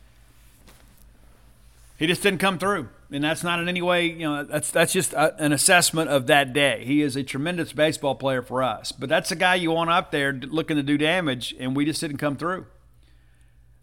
He 1.98 2.06
just 2.06 2.22
didn't 2.22 2.38
come 2.38 2.58
through, 2.58 2.90
and 3.10 3.24
that's 3.24 3.42
not 3.42 3.58
in 3.58 3.68
any 3.68 3.82
way, 3.82 4.06
you 4.06 4.20
know, 4.20 4.44
that's 4.44 4.70
that's 4.70 4.92
just 4.92 5.14
a, 5.14 5.34
an 5.42 5.50
assessment 5.52 6.10
of 6.10 6.28
that 6.28 6.52
day. 6.52 6.84
He 6.84 7.02
is 7.02 7.16
a 7.16 7.24
tremendous 7.24 7.72
baseball 7.72 8.14
player 8.14 8.40
for 8.40 8.62
us, 8.62 8.92
but 8.92 9.08
that's 9.08 9.32
a 9.32 9.36
guy 9.36 9.56
you 9.56 9.72
want 9.72 9.90
up 9.90 10.12
there 10.12 10.32
looking 10.32 10.76
to 10.76 10.84
do 10.84 10.96
damage, 10.96 11.52
and 11.58 11.74
we 11.74 11.84
just 11.84 12.00
didn't 12.00 12.18
come 12.18 12.36
through. 12.36 12.66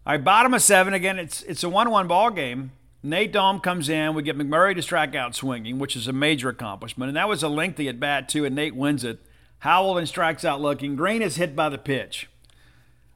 All 0.06 0.14
right, 0.14 0.24
bottom 0.24 0.54
of 0.54 0.62
seven 0.62 0.94
again. 0.94 1.18
It's 1.18 1.42
it's 1.42 1.62
a 1.62 1.68
one-one 1.68 2.08
ball 2.08 2.30
game. 2.30 2.70
Nate 3.02 3.32
Dohm 3.32 3.60
comes 3.60 3.90
in. 3.90 4.14
We 4.14 4.22
get 4.22 4.38
McMurray 4.38 4.74
to 4.76 4.80
strike 4.82 5.14
out 5.14 5.34
swinging, 5.34 5.78
which 5.78 5.94
is 5.94 6.08
a 6.08 6.12
major 6.12 6.48
accomplishment. 6.48 7.08
And 7.08 7.16
that 7.18 7.28
was 7.28 7.42
a 7.42 7.48
lengthy 7.48 7.86
at 7.86 8.00
bat, 8.00 8.30
too, 8.30 8.46
and 8.46 8.56
Nate 8.56 8.74
wins 8.74 9.04
it. 9.04 9.18
Howell 9.60 9.94
then 9.94 10.06
strikes 10.06 10.44
out 10.44 10.60
looking. 10.60 10.96
Green 10.96 11.22
is 11.22 11.36
hit 11.36 11.56
by 11.56 11.68
the 11.68 11.78
pitch 11.78 12.28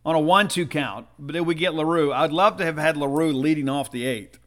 on 0.04 0.14
a 0.14 0.20
1 0.20 0.48
2 0.48 0.66
count, 0.66 1.06
but 1.18 1.34
then 1.34 1.44
we 1.44 1.54
get 1.54 1.74
LaRue. 1.74 2.12
I'd 2.12 2.32
love 2.32 2.56
to 2.56 2.64
have 2.64 2.78
had 2.78 2.96
LaRue 2.96 3.32
leading 3.32 3.68
off 3.68 3.90
the 3.90 4.06
eighth. 4.06 4.38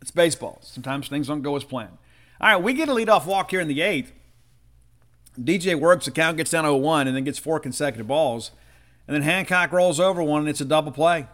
It's 0.00 0.10
baseball. 0.10 0.58
Sometimes 0.62 1.08
things 1.08 1.28
don't 1.28 1.42
go 1.42 1.56
as 1.56 1.64
planned. 1.64 1.98
All 2.40 2.52
right, 2.52 2.62
we 2.62 2.72
get 2.72 2.88
a 2.88 2.92
leadoff 2.92 3.26
walk 3.26 3.50
here 3.50 3.60
in 3.60 3.68
the 3.68 3.80
eighth. 3.80 4.12
DJ 5.38 5.78
works, 5.78 6.06
the 6.06 6.10
count 6.10 6.36
gets 6.36 6.50
down 6.50 6.64
to 6.64 6.74
1 6.74 7.06
and 7.06 7.16
then 7.16 7.24
gets 7.24 7.38
four 7.38 7.60
consecutive 7.60 8.08
balls. 8.08 8.50
And 9.06 9.14
then 9.14 9.22
Hancock 9.22 9.72
rolls 9.72 9.98
over 9.98 10.22
one 10.22 10.40
and 10.40 10.48
it's 10.48 10.60
a 10.60 10.64
double 10.64 10.92
play. 10.92 11.26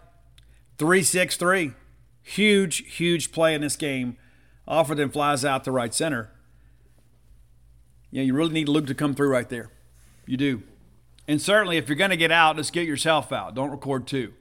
3 0.78 1.02
6 1.02 1.36
3. 1.36 1.72
Huge, 2.22 2.96
huge 2.96 3.32
play 3.32 3.54
in 3.54 3.60
this 3.60 3.76
game. 3.76 4.16
Alford 4.66 4.98
then 4.98 5.10
flies 5.10 5.44
out 5.44 5.64
to 5.64 5.72
right 5.72 5.92
center. 5.92 6.30
You 8.14 8.20
know, 8.20 8.26
you 8.26 8.34
really 8.34 8.52
need 8.52 8.68
Luke 8.68 8.86
to 8.86 8.94
come 8.94 9.12
through 9.16 9.28
right 9.28 9.48
there. 9.48 9.70
You 10.24 10.36
do. 10.36 10.62
And 11.26 11.42
certainly, 11.42 11.78
if 11.78 11.88
you're 11.88 11.96
going 11.96 12.10
to 12.10 12.16
get 12.16 12.30
out, 12.30 12.54
just 12.54 12.72
get 12.72 12.86
yourself 12.86 13.32
out. 13.32 13.56
Don't 13.56 13.72
record 13.72 14.06
two. 14.06 14.32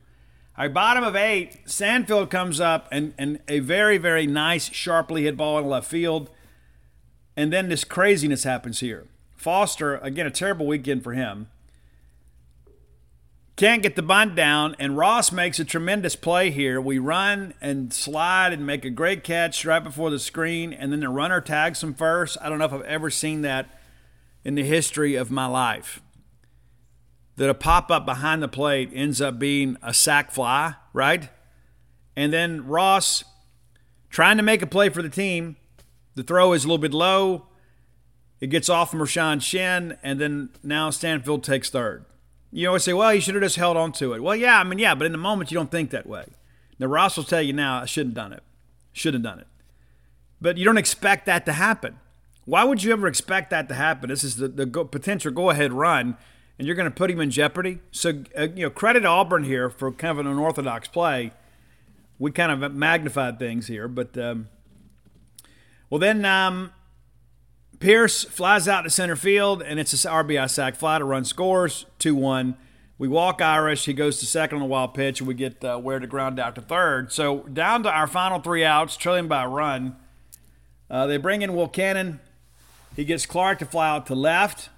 All 0.56 0.66
right, 0.66 0.72
bottom 0.72 1.04
of 1.04 1.16
eight, 1.16 1.58
Stanfield 1.66 2.30
comes 2.30 2.60
up 2.60 2.88
and, 2.92 3.16
and 3.18 3.40
a 3.48 3.62
very, 3.62 3.98
very 3.98 4.28
nice, 4.28 4.72
sharply 4.72 5.24
hit 5.24 5.36
ball 5.36 5.58
in 5.58 5.66
left 5.66 5.90
field. 5.90 6.30
And 7.36 7.52
then 7.52 7.68
this 7.68 7.84
craziness 7.84 8.44
happens 8.44 8.80
here. 8.80 9.08
Foster, 9.36 9.96
again, 9.98 10.28
a 10.28 10.32
terrible 10.32 10.68
weekend 10.68 11.04
for 11.04 11.14
him. 11.14 11.48
Can't 13.56 13.84
get 13.84 13.96
the 13.96 14.02
bunt 14.02 14.36
down, 14.36 14.76
and 14.80 14.98
Ross 14.98 15.32
makes 15.32 15.60
a 15.60 15.66
tremendous 15.66 16.16
play 16.16 16.50
here. 16.50 16.82
We 16.82 16.98
run 16.98 17.54
and 17.62 17.94
slide 17.94 18.52
and 18.52 18.66
make 18.66 18.84
a 18.84 18.90
great 18.90 19.24
catch 19.24 19.64
right 19.64 19.84
before 19.84 20.10
the 20.10 20.18
screen, 20.18 20.74
and 20.74 20.92
then 20.92 21.02
the 21.02 21.10
runner 21.10 21.40
tags 21.40 21.84
him 21.84 21.94
first. 21.94 22.36
I 22.42 22.50
don't 22.50 22.58
know 22.58 22.66
if 22.66 22.74
I've 22.74 22.82
ever 22.82 23.12
seen 23.12 23.44
that 23.44 23.80
in 24.44 24.56
the 24.56 24.64
history 24.64 25.14
of 25.14 25.30
my 25.30 25.46
life. 25.46 26.02
That 27.36 27.50
a 27.50 27.54
pop 27.54 27.92
up 27.92 28.06
behind 28.06 28.42
the 28.42 28.48
plate 28.48 28.90
ends 28.92 29.22
up 29.22 29.38
being 29.38 29.78
a 29.84 29.94
sac 29.94 30.32
fly, 30.32 30.74
right? 30.92 31.30
And 32.16 32.34
then 32.34 32.66
Ross 32.66 33.24
trying 34.10 34.38
to 34.38 34.44
make 34.44 34.64
a 34.64 34.68
play 34.68 34.90
for 34.90 35.04
the 35.04 35.10
team. 35.10 35.58
The 36.16 36.24
throw 36.24 36.54
is 36.54 36.64
a 36.64 36.68
little 36.68 36.80
bit 36.80 36.94
low. 36.94 37.48
It 38.40 38.48
gets 38.48 38.68
off 38.68 38.94
Rashawn 38.94 39.44
Shin, 39.44 39.98
and 40.02 40.20
then 40.20 40.50
now 40.64 40.90
Stanfield 40.90 41.44
takes 41.44 41.70
third. 41.70 42.06
You 42.56 42.68
always 42.68 42.84
say, 42.84 42.94
well, 42.94 43.10
he 43.10 43.20
should 43.20 43.34
have 43.34 43.44
just 43.44 43.56
held 43.56 43.78
on 43.78 43.94
to 43.94 44.14
it. 44.14 44.22
Well, 44.22 44.36
yeah, 44.36 44.60
I 44.60 44.64
mean, 44.64 44.78
yeah, 44.78 44.94
but 44.94 45.06
in 45.06 45.12
the 45.12 45.18
moment 45.18 45.50
you 45.50 45.56
don't 45.56 45.72
think 45.72 45.90
that 45.90 46.06
way. 46.06 46.26
Now, 46.78 46.86
Ross 46.86 47.18
will 47.18 47.24
tell 47.24 47.42
you 47.42 47.52
now, 47.52 47.82
I 47.82 47.86
shouldn't 47.86 48.16
have 48.16 48.26
done 48.26 48.34
it. 48.34 48.44
Should 48.92 49.16
have 49.16 49.24
done 49.24 49.40
it. 49.40 49.48
But 50.40 50.58
you 50.58 50.66
don't 50.66 50.78
expect 50.78 51.26
that 51.26 51.48
to 51.48 51.54
happen. 51.54 51.98
Why 52.46 52.64
would 52.64 52.84
you 52.84 52.92
ever 52.92 53.08
expect 53.08 53.50
that 53.50 53.68
to 53.70 53.74
happen? 53.74 54.10
This 54.10 54.24
is 54.24 54.36
the, 54.36 54.48
the 54.50 54.68
go, 54.68 54.86
potential 54.86 55.32
go 55.32 55.50
ahead 55.50 55.74
run, 55.74 56.16
and 56.60 56.68
you're 56.68 56.76
going 56.76 56.90
to 56.90 56.96
put 56.96 57.10
him 57.10 57.20
in 57.20 57.32
jeopardy. 57.32 57.80
So, 57.92 58.24
uh, 58.38 58.50
you 58.54 58.66
know, 58.66 58.70
credit 58.70 59.04
Auburn 59.04 59.46
here 59.46 59.72
for 59.72 59.92
kind 59.92 60.12
of 60.12 60.20
an 60.20 60.28
unorthodox 60.32 60.88
play. 60.88 61.32
We 62.20 62.32
kind 62.32 62.52
of 62.64 62.74
magnified 62.76 63.40
things 63.40 63.66
here, 63.66 63.88
but, 63.88 64.16
um, 64.18 64.50
well, 65.90 66.00
then 66.00 66.24
um, 66.24 66.72
Pierce 67.84 68.24
flies 68.24 68.70
out 68.70 68.84
to 68.84 68.90
center 68.90 69.18
field, 69.18 69.62
and 69.62 69.78
it's 69.78 70.06
a 70.06 70.08
RBI 70.08 70.50
sac 70.50 70.78
fly 70.78 71.00
to 71.00 71.04
run 71.04 71.26
scores 71.26 71.86
2 72.00 72.16
1. 72.16 72.56
We 72.98 73.10
walk 73.10 73.42
Irish. 73.42 73.84
He 73.84 73.92
goes 73.92 74.22
to 74.22 74.26
second 74.26 74.56
on 74.56 74.62
the 74.62 74.70
wild 74.70 74.94
pitch, 74.94 75.20
and 75.20 75.28
we 75.28 75.34
get 75.34 75.62
uh, 75.66 75.78
Ware 75.84 76.00
to 76.00 76.08
ground 76.08 76.40
out 76.40 76.56
to 76.56 76.62
third. 76.62 77.12
So 77.12 77.40
down 77.40 77.84
to 77.84 77.90
our 77.90 78.08
final 78.08 78.40
three 78.40 78.64
outs, 78.64 78.96
trailing 78.96 79.28
by 79.28 79.44
a 79.44 79.50
run. 79.50 79.98
Uh, 80.90 81.08
they 81.08 81.18
bring 81.18 81.42
in 81.42 81.54
Will 81.54 81.68
Cannon. 81.68 82.22
He 82.96 83.04
gets 83.04 83.26
Clark 83.26 83.60
to 83.60 83.66
fly 83.66 83.90
out 83.90 84.06
to 84.06 84.16
left. 84.16 84.70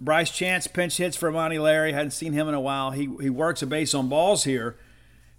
Bryce 0.00 0.32
Chance 0.32 0.66
pinch 0.66 0.96
hits 0.96 1.16
for 1.16 1.30
Monty 1.30 1.60
Larry. 1.60 1.92
Hadn't 1.92 2.10
seen 2.10 2.32
him 2.32 2.48
in 2.48 2.54
a 2.54 2.60
while. 2.60 2.90
He, 2.90 3.08
he 3.20 3.30
works 3.30 3.62
a 3.62 3.68
base 3.68 3.94
on 3.94 4.08
balls 4.08 4.42
here. 4.42 4.74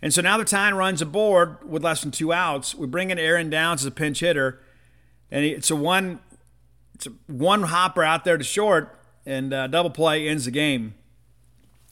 And 0.01 0.13
so 0.13 0.21
now 0.21 0.37
the 0.37 0.45
time 0.45 0.75
runs 0.75 1.01
aboard 1.01 1.69
with 1.69 1.83
less 1.83 1.99
than 1.99 2.11
two 2.11 2.31
outs. 2.31 2.73
We 2.75 2.87
bring 2.87 3.09
in 3.09 3.19
Aaron 3.19 3.49
Downs 3.49 3.81
as 3.81 3.87
a 3.87 3.91
pinch 3.91 4.21
hitter. 4.21 4.61
And 5.29 5.43
it's 5.43 5.69
a 5.69 5.75
one 5.75 6.19
it's 6.97 7.07
one 7.27 7.63
hopper 7.63 8.03
out 8.03 8.25
there 8.25 8.37
to 8.37 8.43
short, 8.43 8.99
and 9.23 9.53
uh, 9.53 9.67
double 9.67 9.91
play 9.91 10.27
ends 10.27 10.45
the 10.45 10.51
game. 10.51 10.95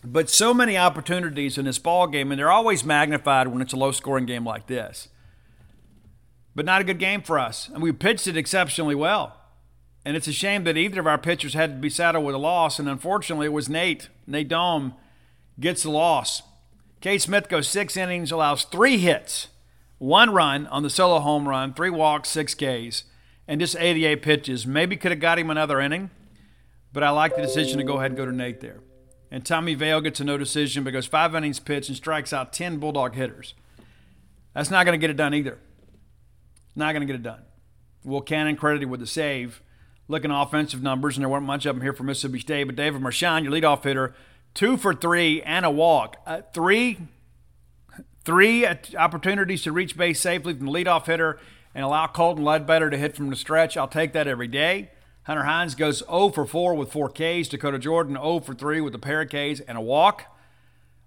But 0.04 0.32
so 0.32 0.52
many 0.52 0.78
opportunities 0.78 1.60
in 1.60 1.65
this 1.65 1.78
ball 1.78 2.08
game, 2.08 2.32
and 2.32 2.39
they're 2.39 2.52
always 2.52 2.84
magnified 2.84 3.48
when 3.48 3.62
it's 3.62 3.74
a 3.74 3.78
low-scoring 3.78 4.26
game 4.26 4.44
like 4.44 4.65
this. 4.65 5.10
But 6.56 6.65
not 6.65 6.82
a 6.82 6.86
good 6.86 6.98
game 6.98 7.22
for 7.22 7.38
us, 7.38 7.70
and 7.70 7.84
we 7.84 7.91
pitched 7.91 8.26
it 8.26 8.36
exceptionally 8.36 8.96
well. 8.96 9.39
And 10.04 10.18
it's 10.18 10.28
a 10.28 10.34
shame 10.34 10.63
that 10.63 10.78
either 10.78 11.00
of 11.00 11.08
our 11.08 11.18
pitchers 11.20 11.54
had 11.54 11.70
to 11.72 11.82
be 11.82 11.89
saddled 11.89 12.26
with 12.26 12.36
a 12.36 12.39
loss, 12.39 12.80
and 12.80 12.89
unfortunately, 12.89 13.46
it 13.46 13.54
was 13.54 13.70
Nate. 13.70 14.10
Nate 14.26 14.48
Dohm 14.48 14.96
gets 15.60 15.84
the 15.84 15.91
loss. 15.91 16.41
Cade 17.00 17.22
Smith 17.22 17.48
goes 17.48 17.68
six 17.68 17.96
innings, 17.96 18.32
allows 18.32 18.63
three 18.63 18.98
hits, 18.98 19.50
one 20.00 20.32
run 20.32 20.65
on 20.68 20.82
the 20.82 20.89
solo 20.89 21.20
home 21.20 21.48
run, 21.48 21.74
three 21.74 21.91
walks, 21.91 22.30
six 22.30 22.56
Ks 22.56 23.04
and 23.47 23.60
just 23.60 23.75
88 23.77 24.21
pitches. 24.21 24.65
Maybe 24.65 24.97
could 24.97 25.12
have 25.12 25.19
got 25.19 25.39
him 25.39 25.49
another 25.49 25.79
inning, 25.79 26.10
but 26.91 27.03
I 27.03 27.10
like 27.10 27.36
the 27.36 27.41
decision 27.41 27.77
to 27.77 27.84
go 27.84 27.97
ahead 27.97 28.12
and 28.12 28.17
go 28.17 28.25
to 28.25 28.31
Nate 28.31 28.62
there. 28.62 28.79
And 29.31 29.45
Tommy 29.45 29.73
Vail 29.73 30.01
gets 30.01 30.19
a 30.19 30.23
no 30.23 30.38
decision 30.38 30.84
because 30.84 31.05
five 31.05 31.36
innings 31.36 31.60
pitched 31.60 31.89
and 31.89 31.97
strikes 31.97 32.31
out 32.31 32.53
10 32.53 32.77
Bulldog 32.77 33.15
hitters. 33.15 33.53
That's 34.53 34.71
not 34.71 34.86
going 34.86 34.99
to 34.99 35.01
get 35.01 35.10
it 35.10 35.17
done 35.17 35.34
either. 35.34 35.58
Not 36.75 36.93
going 36.93 37.01
to 37.01 37.05
get 37.05 37.15
it 37.15 37.23
done. 37.23 37.41
Will 38.03 38.21
Cannon 38.21 38.55
credited 38.55 38.89
with 38.89 38.99
the 38.99 39.08
save. 39.08 39.62
Looking 40.08 40.29
offensive 40.29 40.84
numbers, 40.84 41.17
and 41.17 41.23
there 41.23 41.29
weren't 41.29 41.45
much 41.45 41.65
of 41.65 41.75
them 41.75 41.81
here 41.81 41.91
for 41.91 42.03
Mississippi 42.03 42.39
State, 42.39 42.65
but 42.65 42.75
David 42.75 43.01
Mershon, 43.01 43.43
your 43.43 43.51
leadoff 43.51 43.84
hitter, 43.84 44.13
two 44.53 44.77
for 44.77 44.93
three 44.93 45.41
and 45.41 45.65
a 45.65 45.71
walk. 45.71 46.17
Uh, 46.27 46.41
three, 46.53 46.99
three 48.23 48.67
opportunities 48.95 49.63
to 49.63 49.71
reach 49.71 49.97
base 49.97 50.19
safely 50.19 50.53
from 50.53 50.67
the 50.67 50.71
leadoff 50.71 51.08
hitter 51.08 51.39
and 51.76 51.84
allow 51.84 52.08
Colton 52.08 52.46
Ledbetter 52.46 52.90
to 52.90 52.98
hit 52.98 53.16
from 53.16 53.30
the 53.30 53.36
stretch, 53.36 53.76
I'll 53.76 53.88
take 53.88 54.14
that 54.14 54.28
every 54.28 54.48
day. 54.48 54.90
Hunter 55.24 55.44
Hines 55.44 55.76
goes 55.76 56.00
0 56.00 56.30
for 56.30 56.46
4 56.46 56.74
with 56.74 56.92
four 56.92 57.10
Ks. 57.10 57.50
Dakota 57.50 57.78
Jordan 57.78 58.16
0 58.16 58.40
for 58.40 58.54
3 58.54 58.80
with 58.80 58.96
a 58.96 59.00
pair 59.00 59.22
of 59.22 59.30
Ks 59.30 59.60
and 59.60 59.78
a 59.78 59.82
walk. 59.82 60.26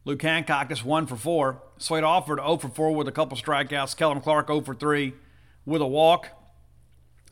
Luke 0.05 0.21
Hancock 0.21 0.71
is 0.71 0.85
1 0.85 1.07
for 1.07 1.17
4. 1.17 1.63
Slade 1.79 2.05
Alford 2.05 2.39
0 2.39 2.59
for 2.59 2.69
4 2.69 2.95
with 2.95 3.09
a 3.09 3.13
couple 3.13 3.39
strikeouts. 3.39 3.97
Kellum 3.97 4.21
Clark 4.21 4.49
0 4.49 4.61
for 4.61 4.75
3 4.75 5.15
with 5.65 5.81
a 5.81 5.87
walk. 5.87 6.29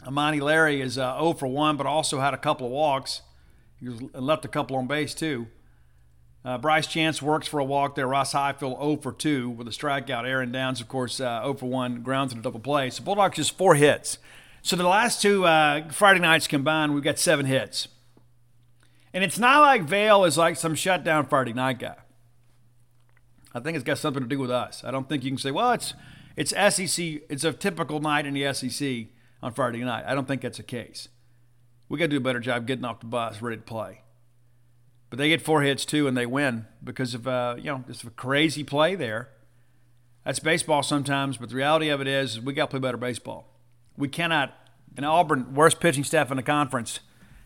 Amani 0.07 0.41
Larry 0.41 0.81
is 0.81 0.97
uh, 0.97 1.19
0 1.19 1.35
for 1.35 1.47
1, 1.47 1.77
but 1.77 1.87
also 1.87 2.21
had 2.21 2.33
a 2.33 2.39
couple 2.39 2.67
of 2.67 2.73
walks. 2.73 3.21
He 3.79 3.89
left 3.89 4.47
a 4.47 4.49
couple 4.49 4.77
on 4.77 4.87
base, 4.87 5.13
too. 5.13 5.49
Uh, 6.47 6.57
Bryce 6.57 6.87
Chance 6.87 7.21
works 7.21 7.49
for 7.49 7.59
a 7.59 7.65
walk 7.65 7.97
there. 7.97 8.07
Ross 8.07 8.31
Highfield 8.31 8.79
0 8.79 8.99
for 8.99 9.11
2 9.11 9.51
with 9.51 9.67
a 9.67 9.73
strikeout. 9.73 10.25
Aaron 10.25 10.53
Downs, 10.53 10.81
of 10.81 10.87
course, 10.87 11.19
uh, 11.19 11.43
0 11.43 11.55
for 11.55 11.67
1, 11.67 12.03
grounds 12.03 12.33
in 12.33 12.39
a 12.39 12.43
double 12.43 12.61
play. 12.61 12.89
So 12.89 13.03
Bulldogs 13.03 13.35
just 13.35 13.59
four 13.59 13.75
hits. 13.75 14.19
So 14.63 14.77
the 14.77 14.87
last 14.87 15.21
two 15.21 15.45
uh, 15.45 15.89
Friday 15.91 16.21
nights 16.21 16.47
combined, 16.47 16.95
we've 16.95 17.03
got 17.03 17.19
seven 17.19 17.47
hits. 17.47 17.89
And 19.13 19.25
it's 19.25 19.41
not 19.41 19.61
like 19.61 19.83
Vail 19.83 20.25
is 20.25 20.39
like 20.39 20.57
some 20.57 20.77
shutdown 20.77 21.27
Friday 21.27 21.53
night 21.53 21.81
guy. 21.81 21.97
I 23.53 23.59
think 23.59 23.75
it's 23.75 23.85
got 23.85 23.99
something 23.99 24.23
to 24.23 24.29
do 24.29 24.39
with 24.39 24.51
us. 24.51 24.85
I 24.85 24.93
don't 24.93 25.09
think 25.09 25.25
you 25.25 25.31
can 25.33 25.39
say, 25.39 25.51
well, 25.51 25.73
it's 25.73 25.95
it's 26.37 26.51
SEC. 26.51 27.23
It's 27.29 27.43
a 27.43 27.53
typical 27.53 27.99
night 27.99 28.25
in 28.25 28.35
the 28.35 28.53
SEC 28.53 29.07
on 29.43 29.53
Friday 29.53 29.83
night. 29.83 30.05
I 30.07 30.15
don't 30.15 30.29
think 30.29 30.43
that's 30.43 30.59
the 30.59 30.63
case. 30.63 31.09
We 31.89 31.99
got 31.99 32.05
to 32.05 32.09
do 32.09 32.17
a 32.19 32.21
better 32.21 32.41
job 32.41 32.67
getting 32.67 32.85
off 32.85 33.01
the 33.01 33.07
bus, 33.07 33.43
ready 33.43 33.57
to 33.57 33.63
play. 33.63 34.03
But 35.09 35.19
they 35.19 35.29
get 35.29 35.43
four 35.43 35.63
hits 35.63 35.85
too, 35.85 36.07
and 36.09 36.17
they 36.17 36.27
win 36.27 36.67
because 36.83 37.15
of 37.15 37.29
uh, 37.29 37.57
you 37.59 37.65
know 37.65 37.85
just 37.87 38.05
a 38.05 38.11
crazy 38.11 38.65
play 38.65 38.95
there. 38.95 39.31
That's 40.25 40.41
baseball 40.41 40.83
sometimes, 40.83 41.37
but 41.37 41.51
the 41.51 41.55
reality 41.55 41.89
of 41.89 42.01
it 42.01 42.09
is, 42.09 42.41
we 42.41 42.53
got 42.53 42.65
to 42.65 42.71
play 42.73 42.81
better 42.81 42.97
baseball. 42.97 43.49
We 43.97 44.09
cannot. 44.09 44.55
In 44.97 45.05
Auburn, 45.05 45.55
worst 45.55 45.79
pitching 45.79 46.05
staff 46.05 46.31
in 46.31 46.39
the 46.39 46.43
conference, 46.43 47.01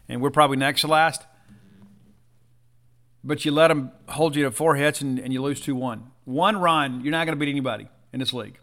and 0.08 0.22
we're 0.22 0.30
probably 0.30 0.56
next 0.56 0.82
to 0.82 0.86
last. 0.86 1.22
But 3.22 3.44
you 3.44 3.50
let 3.50 3.68
them 3.68 3.92
hold 4.08 4.36
you 4.36 4.44
to 4.44 4.50
four 4.50 4.76
hits 4.76 5.00
and, 5.00 5.18
and 5.18 5.32
you 5.32 5.42
lose 5.42 5.60
2 5.60 5.74
1. 5.74 6.10
One 6.24 6.56
run, 6.56 7.02
you're 7.02 7.10
not 7.10 7.26
going 7.26 7.36
to 7.36 7.44
beat 7.44 7.50
anybody 7.50 7.88
in 8.12 8.20
this 8.20 8.32
league. 8.32 8.58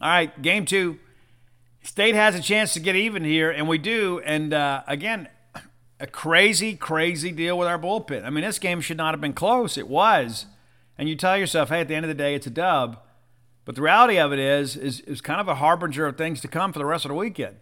All 0.00 0.08
right, 0.08 0.42
game 0.42 0.64
two. 0.64 0.98
State 1.82 2.14
has 2.14 2.34
a 2.34 2.42
chance 2.42 2.72
to 2.74 2.80
get 2.80 2.96
even 2.96 3.24
here, 3.24 3.50
and 3.50 3.68
we 3.68 3.78
do. 3.78 4.20
And 4.24 4.52
uh, 4.52 4.82
again, 4.86 5.28
a 6.00 6.06
crazy, 6.06 6.76
crazy 6.76 7.32
deal 7.32 7.58
with 7.58 7.68
our 7.68 7.78
bullpen. 7.78 8.24
I 8.24 8.30
mean, 8.30 8.44
this 8.44 8.58
game 8.58 8.80
should 8.80 8.96
not 8.96 9.14
have 9.14 9.20
been 9.20 9.32
close. 9.32 9.76
It 9.76 9.88
was. 9.88 10.46
And 10.96 11.08
you 11.08 11.16
tell 11.16 11.36
yourself, 11.36 11.68
hey, 11.68 11.80
at 11.80 11.88
the 11.88 11.94
end 11.94 12.04
of 12.04 12.08
the 12.08 12.14
day, 12.14 12.34
it's 12.34 12.46
a 12.46 12.50
dub. 12.50 13.00
But 13.64 13.74
the 13.74 13.82
reality 13.82 14.18
of 14.18 14.32
it 14.32 14.38
is, 14.38 14.76
is, 14.76 15.00
is 15.00 15.20
kind 15.20 15.40
of 15.40 15.48
a 15.48 15.56
harbinger 15.56 16.06
of 16.06 16.16
things 16.16 16.40
to 16.40 16.48
come 16.48 16.72
for 16.72 16.78
the 16.78 16.86
rest 16.86 17.04
of 17.04 17.10
the 17.10 17.14
weekend. 17.14 17.56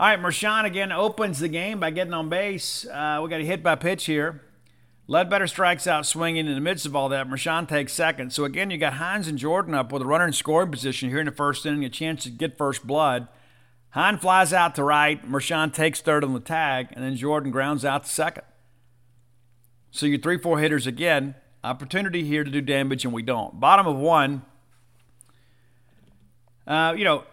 All 0.00 0.08
right, 0.08 0.20
Mershon 0.20 0.64
again 0.64 0.92
opens 0.92 1.40
the 1.40 1.48
game 1.48 1.80
by 1.80 1.90
getting 1.90 2.12
on 2.14 2.28
base. 2.28 2.86
Uh, 2.86 3.20
we 3.22 3.28
got 3.28 3.40
a 3.40 3.44
hit 3.44 3.62
by 3.62 3.74
pitch 3.74 4.06
here. 4.06 4.42
Ledbetter 5.06 5.46
strikes 5.46 5.86
out 5.86 6.04
swinging 6.04 6.46
in 6.46 6.54
the 6.54 6.60
midst 6.60 6.84
of 6.84 6.94
all 6.94 7.08
that. 7.08 7.28
Mershon 7.28 7.66
takes 7.66 7.94
second. 7.94 8.32
So 8.32 8.44
again, 8.44 8.70
you 8.70 8.78
got 8.78 8.94
Hines 8.94 9.26
and 9.26 9.38
Jordan 9.38 9.74
up 9.74 9.90
with 9.90 10.02
a 10.02 10.04
runner 10.04 10.26
in 10.26 10.32
scoring 10.32 10.70
position 10.70 11.08
here 11.08 11.20
in 11.20 11.26
the 11.26 11.32
first 11.32 11.64
inning, 11.64 11.84
a 11.84 11.88
chance 11.88 12.24
to 12.24 12.30
get 12.30 12.58
first 12.58 12.86
blood. 12.86 13.26
Hines 13.90 14.20
flies 14.20 14.52
out 14.52 14.74
to 14.74 14.84
right. 14.84 15.24
Mershon 15.28 15.72
takes 15.72 16.00
third 16.00 16.22
on 16.22 16.34
the 16.34 16.40
tag, 16.40 16.88
and 16.92 17.04
then 17.04 17.16
Jordan 17.16 17.50
grounds 17.50 17.84
out 17.84 18.04
to 18.04 18.10
second. 18.10 18.44
So 19.90 20.06
your 20.06 20.18
three, 20.18 20.38
four 20.38 20.58
hitters 20.58 20.86
again. 20.86 21.34
Opportunity 21.64 22.22
here 22.24 22.44
to 22.44 22.50
do 22.50 22.60
damage, 22.60 23.04
and 23.04 23.12
we 23.12 23.22
don't. 23.22 23.58
Bottom 23.58 23.86
of 23.86 23.96
one. 23.96 24.42
Uh, 26.66 26.94
you 26.96 27.04
know, 27.04 27.24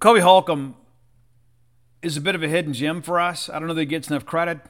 Colby 0.00 0.20
Holcombe 0.20 0.76
is 2.02 2.16
a 2.16 2.20
bit 2.20 2.34
of 2.34 2.42
a 2.42 2.48
hidden 2.48 2.74
gem 2.74 3.00
for 3.00 3.18
us. 3.18 3.48
I 3.48 3.58
don't 3.58 3.66
know 3.66 3.74
that 3.74 3.80
he 3.80 3.86
gets 3.86 4.10
enough 4.10 4.26
credit, 4.26 4.60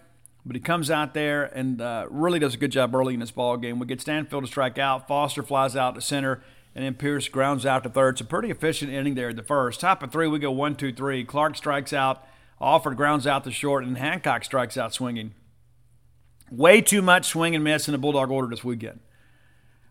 but 0.47 0.55
he 0.55 0.61
comes 0.61 0.91
out 0.91 1.13
there 1.13 1.45
and 1.45 1.81
uh, 1.81 2.07
really 2.09 2.39
does 2.39 2.55
a 2.55 2.57
good 2.57 2.71
job 2.71 2.95
early 2.95 3.15
in 3.15 3.21
this 3.21 3.33
ball 3.33 3.57
game. 3.57 3.81
We 3.81 3.87
get 3.87 4.01
Stanfield 4.01 4.45
to 4.45 4.47
strike 4.47 4.79
out. 4.79 5.09
Foster 5.09 5.43
flies 5.43 5.75
out 5.75 5.97
to 5.97 6.01
center, 6.01 6.43
and 6.75 6.85
then 6.85 6.95
Pierce 6.95 7.29
grounds 7.29 7.65
out 7.65 7.83
to 7.85 7.89
third. 7.89 8.15
It's 8.15 8.21
a 8.21 8.25
pretty 8.25 8.51
efficient 8.51 8.93
inning 8.93 9.15
there 9.15 9.33
the 9.33 9.43
first. 9.43 9.81
Top 9.81 10.03
of 10.03 10.11
three, 10.11 10.27
we 10.27 10.39
go 10.39 10.51
one, 10.51 10.75
two, 10.75 10.93
three. 10.93 11.25
Clark 11.25 11.57
strikes 11.57 11.93
out. 11.93 12.27
Alford 12.61 12.97
grounds 12.97 13.27
out 13.27 13.45
to 13.45 13.51
short, 13.51 13.85
and 13.85 13.99
Hancock 13.99 14.45
strikes 14.45 14.77
out 14.77 14.93
swinging. 14.93 15.35
Way 16.51 16.81
too 16.81 17.03
much 17.03 17.27
swing 17.27 17.55
and 17.55 17.65
miss 17.65 17.89
in 17.89 17.93
the 17.93 17.99
Bulldog 17.99 18.31
order 18.31 18.49
this 18.49 18.65
weekend. 18.65 19.01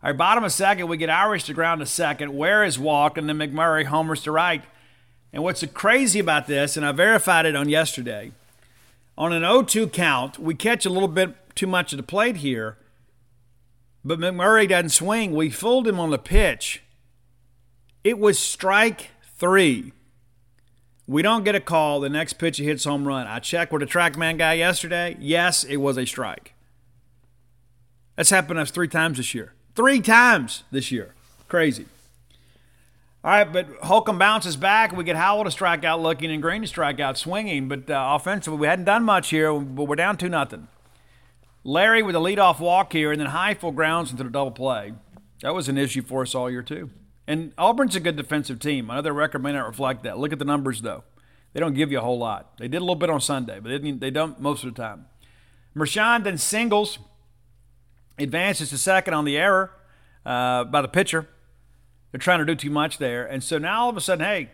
Right, 0.01 0.17
bottom 0.17 0.43
of 0.43 0.51
second, 0.51 0.87
we 0.87 0.97
get 0.97 1.09
Irish 1.09 1.45
to 1.45 1.53
ground 1.53 1.79
to 1.79 1.85
second. 1.85 2.35
Ware 2.35 2.63
is 2.63 2.77
walked, 2.77 3.17
and 3.17 3.29
then 3.29 3.37
McMurray 3.37 3.85
homers 3.85 4.21
to 4.23 4.31
right. 4.31 4.63
And 5.31 5.43
what's 5.43 5.65
crazy 5.73 6.19
about 6.19 6.47
this, 6.47 6.75
and 6.75 6.85
I 6.85 6.91
verified 6.91 7.45
it 7.45 7.55
on 7.55 7.69
yesterday, 7.69 8.33
on 9.17 9.31
an 9.31 9.43
0 9.43 9.63
2 9.63 9.87
count, 9.87 10.39
we 10.39 10.55
catch 10.55 10.85
a 10.85 10.89
little 10.89 11.07
bit 11.07 11.55
too 11.55 11.67
much 11.67 11.93
of 11.93 11.97
the 11.97 12.03
plate 12.03 12.37
here, 12.37 12.77
but 14.03 14.19
McMurray 14.19 14.67
doesn't 14.67 14.89
swing. 14.89 15.33
We 15.33 15.49
fooled 15.49 15.87
him 15.87 15.99
on 15.99 16.11
the 16.11 16.17
pitch. 16.17 16.83
It 18.03 18.19
was 18.19 18.37
strike 18.37 19.11
three. 19.37 19.93
We 21.05 21.21
don't 21.21 21.43
get 21.43 21.55
a 21.55 21.59
call. 21.59 21.99
The 21.99 22.09
next 22.09 22.33
pitch 22.33 22.57
he 22.57 22.65
hits 22.65 22.85
home 22.85 23.07
run. 23.07 23.27
I 23.27 23.39
checked 23.39 23.71
with 23.71 23.81
the 23.81 23.85
TrackMan 23.85 24.37
guy 24.37 24.53
yesterday. 24.53 25.17
Yes, 25.19 25.63
it 25.63 25.77
was 25.77 25.97
a 25.97 26.05
strike. 26.05 26.53
That's 28.15 28.29
happened 28.29 28.59
us 28.59 28.71
three 28.71 28.87
times 28.87 29.17
this 29.17 29.33
year. 29.33 29.53
Three 29.75 29.99
times 29.99 30.63
this 30.71 30.91
year. 30.91 31.13
Crazy. 31.47 31.85
All 33.23 33.31
right, 33.31 33.51
but 33.51 33.67
Holcombe 33.83 34.17
bounces 34.17 34.57
back. 34.57 34.91
We 34.91 35.03
get 35.05 35.15
Howell 35.15 35.45
to 35.45 35.51
strike 35.51 35.85
out 35.85 36.01
looking 36.01 36.29
and 36.29 36.41
Green 36.41 36.61
to 36.61 36.67
strike 36.67 36.99
out 36.99 37.17
swinging. 37.17 37.69
But 37.69 37.89
uh, 37.89 38.15
offensively, 38.15 38.59
we 38.59 38.67
hadn't 38.67 38.85
done 38.85 39.03
much 39.03 39.29
here, 39.29 39.53
but 39.53 39.85
we're 39.85 39.95
down 39.95 40.17
2 40.17 40.27
nothing. 40.29 40.67
Larry 41.63 42.03
with 42.03 42.15
a 42.15 42.19
leadoff 42.19 42.59
walk 42.59 42.93
here, 42.93 43.11
and 43.11 43.19
then 43.19 43.27
Highfield 43.27 43.75
grounds 43.75 44.11
into 44.11 44.23
the 44.23 44.29
double 44.29 44.51
play. 44.51 44.93
That 45.41 45.53
was 45.53 45.69
an 45.69 45.77
issue 45.77 46.01
for 46.01 46.21
us 46.21 46.35
all 46.35 46.49
year, 46.49 46.61
too. 46.61 46.89
And 47.25 47.53
Auburn's 47.57 47.95
a 47.95 48.01
good 48.01 48.17
defensive 48.17 48.59
team. 48.59 48.91
I 48.91 48.95
know 48.95 49.01
their 49.01 49.13
record 49.13 49.43
may 49.43 49.53
not 49.53 49.67
reflect 49.67 50.03
that. 50.03 50.19
Look 50.19 50.33
at 50.33 50.39
the 50.39 50.45
numbers, 50.45 50.81
though. 50.81 51.03
They 51.53 51.59
don't 51.59 51.73
give 51.73 51.91
you 51.91 51.99
a 51.99 52.01
whole 52.01 52.17
lot. 52.17 52.57
They 52.57 52.67
did 52.67 52.77
a 52.77 52.79
little 52.79 52.95
bit 52.95 53.09
on 53.09 53.21
Sunday, 53.21 53.59
but 53.59 53.81
they, 53.81 53.91
they 53.91 54.11
don't 54.11 54.41
most 54.41 54.63
of 54.63 54.73
the 54.73 54.81
time. 54.81 55.05
Mershon 55.75 56.23
then 56.23 56.37
singles, 56.37 56.99
advances 58.17 58.69
to 58.69 58.77
second 58.77 59.13
on 59.13 59.25
the 59.25 59.37
error 59.37 59.71
uh, 60.25 60.65
by 60.65 60.81
the 60.81 60.87
pitcher. 60.87 61.27
They're 62.11 62.19
trying 62.19 62.39
to 62.39 62.45
do 62.45 62.55
too 62.55 62.69
much 62.69 62.97
there. 62.97 63.25
And 63.25 63.43
so 63.43 63.57
now 63.57 63.83
all 63.83 63.89
of 63.89 63.97
a 63.97 64.01
sudden, 64.01 64.25
hey, 64.25 64.51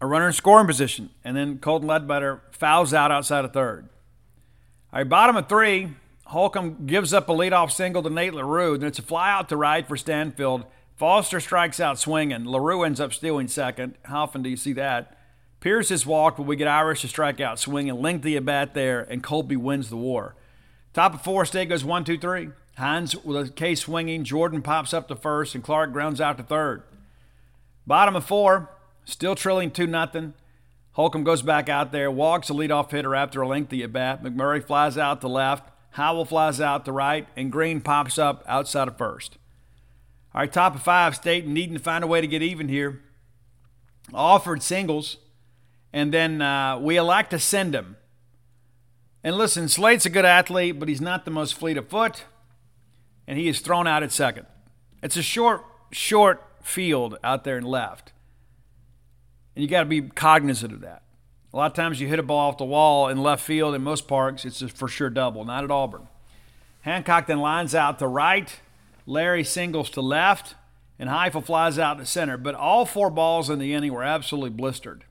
a 0.00 0.06
runner 0.06 0.26
in 0.26 0.32
scoring 0.32 0.66
position. 0.66 1.10
And 1.24 1.36
then 1.36 1.58
Colton 1.58 1.88
Ledbetter 1.88 2.42
fouls 2.50 2.94
out 2.94 3.10
outside 3.10 3.44
of 3.44 3.52
third. 3.52 3.88
All 4.92 4.98
right, 4.98 5.08
bottom 5.08 5.36
of 5.36 5.48
three, 5.48 5.88
Holcombe 6.26 6.86
gives 6.86 7.12
up 7.14 7.28
a 7.28 7.32
leadoff 7.32 7.70
single 7.70 8.02
to 8.02 8.10
Nate 8.10 8.34
LaRue. 8.34 8.76
Then 8.76 8.88
it's 8.88 8.98
a 8.98 9.02
fly 9.02 9.30
out 9.30 9.48
to 9.50 9.56
right 9.56 9.86
for 9.86 9.96
Stanfield. 9.96 10.64
Foster 10.96 11.38
strikes 11.38 11.78
out 11.78 11.98
swinging. 11.98 12.44
LaRue 12.44 12.82
ends 12.82 13.00
up 13.00 13.12
stealing 13.12 13.46
second. 13.46 13.94
How 14.02 14.24
often 14.24 14.42
do 14.42 14.50
you 14.50 14.56
see 14.56 14.72
that? 14.72 15.16
Pierce 15.60 15.92
is 15.92 16.04
walked, 16.04 16.38
but 16.38 16.46
we 16.46 16.56
get 16.56 16.66
Irish 16.66 17.02
to 17.02 17.08
strike 17.08 17.40
out 17.40 17.58
swinging. 17.58 18.02
Lengthy 18.02 18.36
at 18.36 18.44
bat 18.44 18.74
there, 18.74 19.02
and 19.02 19.22
Colby 19.22 19.56
wins 19.56 19.90
the 19.90 19.96
war. 19.96 20.34
Top 20.92 21.14
of 21.14 21.22
four, 21.22 21.44
state 21.44 21.68
goes 21.68 21.84
one, 21.84 22.04
two, 22.04 22.18
three. 22.18 22.48
Hines 22.76 23.14
with 23.24 23.48
a 23.48 23.52
K 23.52 23.76
swinging. 23.76 24.24
Jordan 24.24 24.60
pops 24.60 24.92
up 24.92 25.06
to 25.06 25.14
first, 25.14 25.54
and 25.54 25.62
Clark 25.62 25.92
grounds 25.92 26.20
out 26.20 26.36
to 26.38 26.42
third. 26.42 26.82
Bottom 27.86 28.16
of 28.16 28.24
four, 28.24 28.70
still 29.04 29.34
trailing 29.34 29.70
2 29.70 29.86
nothing. 29.86 30.34
Holcombe 30.92 31.24
goes 31.24 31.42
back 31.42 31.68
out 31.68 31.92
there, 31.92 32.10
walks 32.10 32.50
a 32.50 32.52
leadoff 32.52 32.90
hitter 32.90 33.14
after 33.14 33.42
a 33.42 33.48
lengthy 33.48 33.82
at 33.82 33.92
bat. 33.92 34.22
McMurray 34.22 34.64
flies 34.64 34.98
out 34.98 35.20
to 35.20 35.28
left. 35.28 35.70
Howell 35.92 36.24
flies 36.24 36.60
out 36.60 36.84
to 36.84 36.92
right, 36.92 37.26
and 37.36 37.50
Green 37.50 37.80
pops 37.80 38.18
up 38.18 38.44
outside 38.46 38.88
of 38.88 38.96
first. 38.96 39.38
All 40.34 40.40
right, 40.40 40.52
top 40.52 40.74
of 40.74 40.82
five, 40.82 41.16
State 41.16 41.46
needing 41.46 41.74
to 41.74 41.82
find 41.82 42.04
a 42.04 42.06
way 42.06 42.20
to 42.20 42.26
get 42.26 42.42
even 42.42 42.68
here. 42.68 43.00
Alford 44.14 44.62
singles, 44.62 45.16
and 45.92 46.12
then 46.12 46.42
uh, 46.42 46.78
we 46.78 46.96
elect 46.96 47.30
to 47.30 47.38
send 47.38 47.74
him. 47.74 47.96
And 49.22 49.36
listen, 49.36 49.68
Slade's 49.68 50.06
a 50.06 50.10
good 50.10 50.24
athlete, 50.24 50.78
but 50.78 50.88
he's 50.88 51.00
not 51.00 51.24
the 51.24 51.30
most 51.30 51.54
fleet 51.54 51.76
of 51.76 51.88
foot 51.88 52.24
and 53.30 53.38
he 53.38 53.46
is 53.46 53.60
thrown 53.60 53.86
out 53.86 54.02
at 54.02 54.10
second. 54.10 54.44
It's 55.04 55.16
a 55.16 55.22
short, 55.22 55.64
short 55.92 56.44
field 56.62 57.16
out 57.22 57.44
there 57.44 57.56
in 57.56 57.62
left. 57.62 58.12
And 59.54 59.62
you 59.62 59.68
got 59.68 59.80
to 59.80 59.88
be 59.88 60.02
cognizant 60.02 60.72
of 60.72 60.80
that. 60.80 61.02
A 61.52 61.56
lot 61.56 61.66
of 61.66 61.74
times 61.74 62.00
you 62.00 62.06
hit 62.06 62.18
a 62.18 62.22
ball 62.22 62.50
off 62.50 62.58
the 62.58 62.64
wall 62.64 63.08
in 63.08 63.22
left 63.22 63.42
field 63.44 63.74
in 63.74 63.82
most 63.82 64.06
parks, 64.06 64.44
it's 64.44 64.62
a 64.62 64.68
for 64.68 64.86
sure 64.86 65.10
double, 65.10 65.44
not 65.44 65.64
at 65.64 65.70
Auburn. 65.70 66.06
Hancock 66.82 67.26
then 67.26 67.40
lines 67.40 67.74
out 67.74 67.98
to 67.98 68.06
right, 68.06 68.60
Larry 69.04 69.42
singles 69.42 69.90
to 69.90 70.00
left, 70.00 70.54
and 70.98 71.08
Highfield 71.08 71.46
flies 71.46 71.78
out 71.78 71.98
to 71.98 72.06
center. 72.06 72.36
But 72.36 72.54
all 72.54 72.86
four 72.86 73.10
balls 73.10 73.50
in 73.50 73.58
the 73.58 73.74
inning 73.74 73.92
were 73.92 74.04
absolutely 74.04 74.50
blistered. 74.50 75.04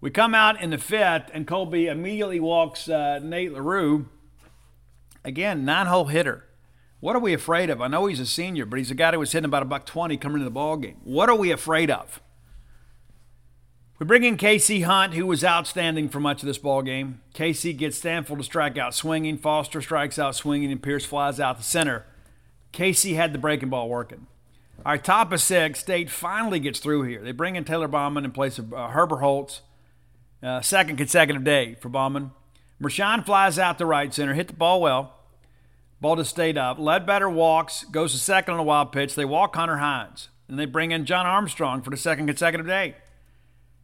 We 0.00 0.10
come 0.10 0.34
out 0.34 0.60
in 0.60 0.70
the 0.70 0.78
fifth, 0.78 1.30
and 1.32 1.46
Colby 1.46 1.86
immediately 1.86 2.40
walks 2.40 2.88
uh, 2.88 3.20
Nate 3.20 3.52
LaRue. 3.52 4.06
Again, 5.24 5.64
nine 5.64 5.86
hole 5.86 6.06
hitter. 6.06 6.44
What 7.00 7.14
are 7.14 7.20
we 7.20 7.32
afraid 7.32 7.70
of? 7.70 7.80
I 7.80 7.88
know 7.88 8.06
he's 8.06 8.20
a 8.20 8.26
senior, 8.26 8.66
but 8.66 8.78
he's 8.78 8.90
a 8.90 8.94
guy 8.94 9.12
who 9.12 9.20
was 9.20 9.32
hitting 9.32 9.44
about 9.44 9.62
a 9.62 9.66
buck 9.66 9.86
twenty 9.86 10.16
coming 10.16 10.36
into 10.36 10.44
the 10.46 10.50
ball 10.50 10.76
game. 10.76 10.96
What 11.04 11.28
are 11.28 11.36
we 11.36 11.52
afraid 11.52 11.90
of? 11.90 12.20
We 13.98 14.06
bring 14.06 14.22
in 14.22 14.36
Casey 14.36 14.82
Hunt, 14.82 15.14
who 15.14 15.26
was 15.26 15.42
outstanding 15.42 16.08
for 16.08 16.20
much 16.20 16.42
of 16.42 16.46
this 16.46 16.58
ball 16.58 16.82
game. 16.82 17.20
Casey 17.34 17.72
gets 17.72 17.98
Stanfield 17.98 18.38
to 18.38 18.44
strike 18.44 18.78
out 18.78 18.94
swinging. 18.94 19.38
Foster 19.38 19.82
strikes 19.82 20.20
out 20.20 20.36
swinging, 20.36 20.70
and 20.70 20.80
Pierce 20.80 21.04
flies 21.04 21.40
out 21.40 21.56
the 21.56 21.64
center. 21.64 22.06
Casey 22.70 23.14
had 23.14 23.32
the 23.32 23.40
breaking 23.40 23.70
ball 23.70 23.88
working. 23.88 24.28
Our 24.86 24.98
top 24.98 25.32
of 25.32 25.40
six, 25.40 25.80
State 25.80 26.10
finally 26.10 26.60
gets 26.60 26.78
through 26.78 27.02
here. 27.02 27.22
They 27.24 27.32
bring 27.32 27.56
in 27.56 27.64
Taylor 27.64 27.88
Bauman 27.88 28.24
in 28.24 28.30
place 28.30 28.60
of 28.60 28.72
uh, 28.72 28.90
Herberholz. 28.90 29.62
Uh, 30.40 30.60
second 30.60 30.96
consecutive 30.96 31.42
day 31.42 31.74
for 31.80 31.88
Bauman. 31.88 32.30
Mershon 32.80 33.26
flies 33.26 33.58
out 33.58 33.78
to 33.78 33.86
right 33.86 34.14
center, 34.14 34.34
hit 34.34 34.46
the 34.46 34.54
ball 34.54 34.80
well. 34.80 35.14
Ball 36.00 36.14
to 36.14 36.24
stayed 36.24 36.56
up. 36.56 36.78
Ledbetter 36.78 37.28
walks, 37.28 37.82
goes 37.82 38.12
to 38.12 38.18
second 38.18 38.54
on 38.54 38.60
a 38.60 38.62
wild 38.62 38.92
pitch. 38.92 39.16
They 39.16 39.24
walk 39.24 39.56
Hunter 39.56 39.78
Hines. 39.78 40.28
And 40.46 40.56
they 40.56 40.66
bring 40.66 40.92
in 40.92 41.04
John 41.04 41.26
Armstrong 41.26 41.82
for 41.82 41.90
the 41.90 41.96
second 41.96 42.28
consecutive 42.28 42.68
day. 42.68 42.94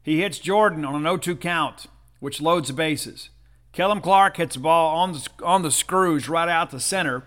He 0.04 0.20
hits 0.20 0.38
Jordan 0.38 0.84
on 0.84 0.94
an 0.94 1.02
0 1.02 1.16
2 1.16 1.34
count, 1.36 1.86
which 2.20 2.40
loads 2.40 2.68
the 2.68 2.74
bases. 2.74 3.30
Kellum 3.72 4.00
Clark 4.00 4.36
hits 4.36 4.54
the 4.54 4.60
ball 4.60 4.96
on 4.96 5.14
the, 5.14 5.28
on 5.42 5.62
the 5.62 5.70
screws 5.70 6.28
right 6.28 6.48
out 6.48 6.70
the 6.70 6.78
center 6.78 7.24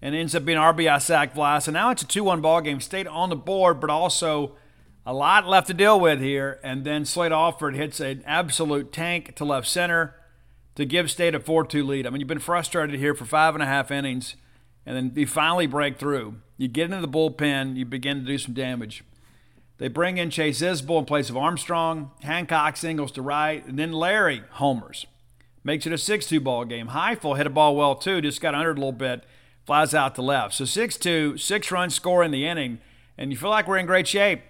and 0.00 0.14
ends 0.14 0.34
up 0.34 0.44
being 0.44 0.56
RBI 0.56 1.02
sac 1.02 1.34
fly. 1.34 1.58
So 1.58 1.72
now 1.72 1.90
it's 1.90 2.02
a 2.02 2.06
2 2.06 2.22
1 2.24 2.40
ball 2.40 2.60
game. 2.60 2.80
Stayed 2.80 3.08
on 3.08 3.28
the 3.28 3.36
board, 3.36 3.80
but 3.80 3.90
also 3.90 4.56
a 5.04 5.12
lot 5.12 5.48
left 5.48 5.66
to 5.66 5.74
deal 5.74 5.98
with 5.98 6.20
here. 6.20 6.60
And 6.62 6.84
then 6.84 7.04
Slade 7.04 7.32
Alford 7.32 7.74
hits 7.74 7.98
an 7.98 8.22
absolute 8.24 8.92
tank 8.92 9.34
to 9.34 9.44
left 9.44 9.66
center 9.66 10.14
to 10.76 10.84
give 10.84 11.10
State 11.10 11.34
a 11.34 11.40
4 11.40 11.66
2 11.66 11.84
lead. 11.84 12.06
I 12.06 12.10
mean, 12.10 12.20
you've 12.20 12.28
been 12.28 12.38
frustrated 12.38 12.98
here 12.98 13.14
for 13.14 13.24
five 13.24 13.54
and 13.54 13.62
a 13.62 13.66
half 13.66 13.90
innings, 13.90 14.36
and 14.86 14.96
then 14.96 15.12
you 15.14 15.26
finally 15.26 15.66
break 15.66 15.98
through. 15.98 16.36
You 16.56 16.68
get 16.68 16.84
into 16.84 17.00
the 17.00 17.08
bullpen, 17.08 17.76
you 17.76 17.84
begin 17.84 18.20
to 18.20 18.24
do 18.24 18.38
some 18.38 18.54
damage. 18.54 19.02
They 19.82 19.88
bring 19.88 20.16
in 20.16 20.30
Chase 20.30 20.62
Isbell 20.62 21.00
in 21.00 21.06
place 21.06 21.28
of 21.28 21.36
Armstrong. 21.36 22.12
Hancock 22.22 22.76
singles 22.76 23.10
to 23.12 23.20
right, 23.20 23.66
and 23.66 23.76
then 23.76 23.90
Larry 23.90 24.44
homers. 24.50 25.06
Makes 25.64 25.88
it 25.88 25.92
a 25.92 25.98
6 25.98 26.24
2 26.24 26.38
ball 26.38 26.64
game. 26.64 26.86
Highfield 26.86 27.36
hit 27.36 27.48
a 27.48 27.50
ball 27.50 27.74
well, 27.74 27.96
too, 27.96 28.20
just 28.20 28.40
got 28.40 28.54
under 28.54 28.70
a 28.70 28.74
little 28.74 28.92
bit, 28.92 29.24
flies 29.66 29.92
out 29.92 30.14
to 30.14 30.22
left. 30.22 30.54
So 30.54 30.66
6 30.66 30.96
2, 30.98 31.36
six 31.36 31.72
runs 31.72 31.96
score 31.96 32.22
in 32.22 32.30
the 32.30 32.46
inning, 32.46 32.78
and 33.18 33.32
you 33.32 33.36
feel 33.36 33.50
like 33.50 33.66
we're 33.66 33.76
in 33.76 33.86
great 33.86 34.06
shape. 34.06 34.42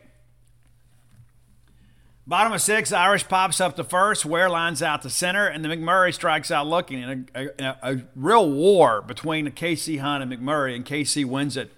Bottom 2.26 2.52
of 2.52 2.60
six, 2.60 2.92
Irish 2.92 3.26
pops 3.26 3.58
up 3.58 3.74
to 3.76 3.84
first. 3.84 4.26
Ware 4.26 4.50
lines 4.50 4.82
out 4.82 5.00
to 5.00 5.08
center, 5.08 5.46
and 5.46 5.64
the 5.64 5.70
McMurray 5.70 6.12
strikes 6.12 6.50
out 6.50 6.66
looking. 6.66 7.02
In 7.02 7.28
a, 7.34 7.46
a, 7.58 7.76
a, 7.82 8.02
real 8.14 8.50
war 8.50 9.00
between 9.00 9.50
Casey 9.52 9.96
Hunt 9.96 10.22
and 10.22 10.30
McMurray, 10.30 10.76
and 10.76 10.84
Casey 10.84 11.24
wins 11.24 11.56
it 11.56 11.72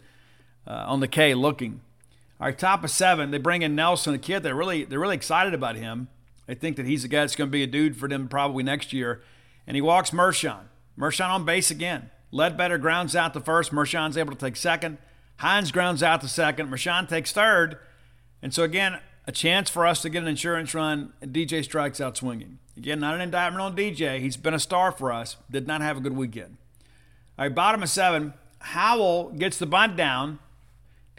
uh, 0.67 0.87
on 0.89 0.99
the 0.99 1.07
K 1.07 1.35
looking. 1.35 1.83
All 2.45 2.51
right, 2.51 2.59
top 2.59 2.85
of 2.85 2.91
seven, 2.91 3.31
they 3.31 3.39
bring 3.39 3.63
in 3.63 3.75
Nelson, 3.75 4.13
a 4.13 4.19
kid. 4.19 4.43
They're 4.43 4.55
really 4.55 4.85
they're 4.85 5.01
really 5.01 5.17
excited 5.17 5.55
about 5.55 5.77
him. 5.77 6.09
They 6.47 6.55
think 6.55 6.77
that 6.77 6.85
he's 6.85 7.01
the 7.01 7.09
guy 7.09 7.21
that's 7.21 7.37
going 7.37 7.49
to 7.49 7.51
be 7.51 7.63
a 7.63 7.67
dude 7.67 7.97
for 7.97 8.07
them 8.07 8.29
probably 8.29 8.63
next 8.63 8.93
year. 8.93 9.23
And 9.67 9.77
he 9.77 9.81
walks 9.81 10.11
Mershon. 10.11 10.65
Mershon 10.99 11.31
on 11.31 11.47
base 11.47 11.71
again. 11.71 12.11
Ledbetter 12.33 12.77
grounds 12.77 13.17
out 13.17 13.33
the 13.33 13.41
first. 13.41 13.73
Mershon's 13.73 14.19
able 14.19 14.35
to 14.35 14.39
take 14.39 14.57
second. 14.57 14.99
Hines 15.39 15.73
grounds 15.73 16.03
out 16.03 16.21
the 16.21 16.29
second. 16.29 16.69
Mershon 16.69 17.09
takes 17.09 17.33
third. 17.33 17.79
And 18.43 18.53
so, 18.53 18.63
again, 18.63 19.01
a 19.27 19.33
chance 19.33 19.71
for 19.71 19.87
us 19.87 20.03
to 20.03 20.11
get 20.11 20.23
an 20.23 20.29
insurance 20.29 20.75
run. 20.75 21.15
And 21.23 21.33
DJ 21.33 21.65
strikes 21.65 21.99
out 21.99 22.15
swinging. 22.15 22.59
Again, 22.77 23.01
not 23.01 23.15
an 23.15 23.23
indictment 23.23 23.63
on 23.63 23.75
DJ. 23.75 24.21
He's 24.21 24.37
been 24.37 24.53
a 24.53 24.61
star 24.61 24.93
for 24.93 25.11
us. 25.11 25.39
Did 25.51 25.67
not 25.67 25.81
have 25.81 25.97
a 25.97 26.01
good 26.01 26.15
weekend. 26.15 26.59
All 27.39 27.47
right, 27.47 27.55
bottom 27.55 27.83
of 27.83 27.89
seven. 27.89 28.35
Howell 28.59 29.31
gets 29.31 29.57
the 29.57 29.65
bunt 29.65 29.97
down 29.97 30.41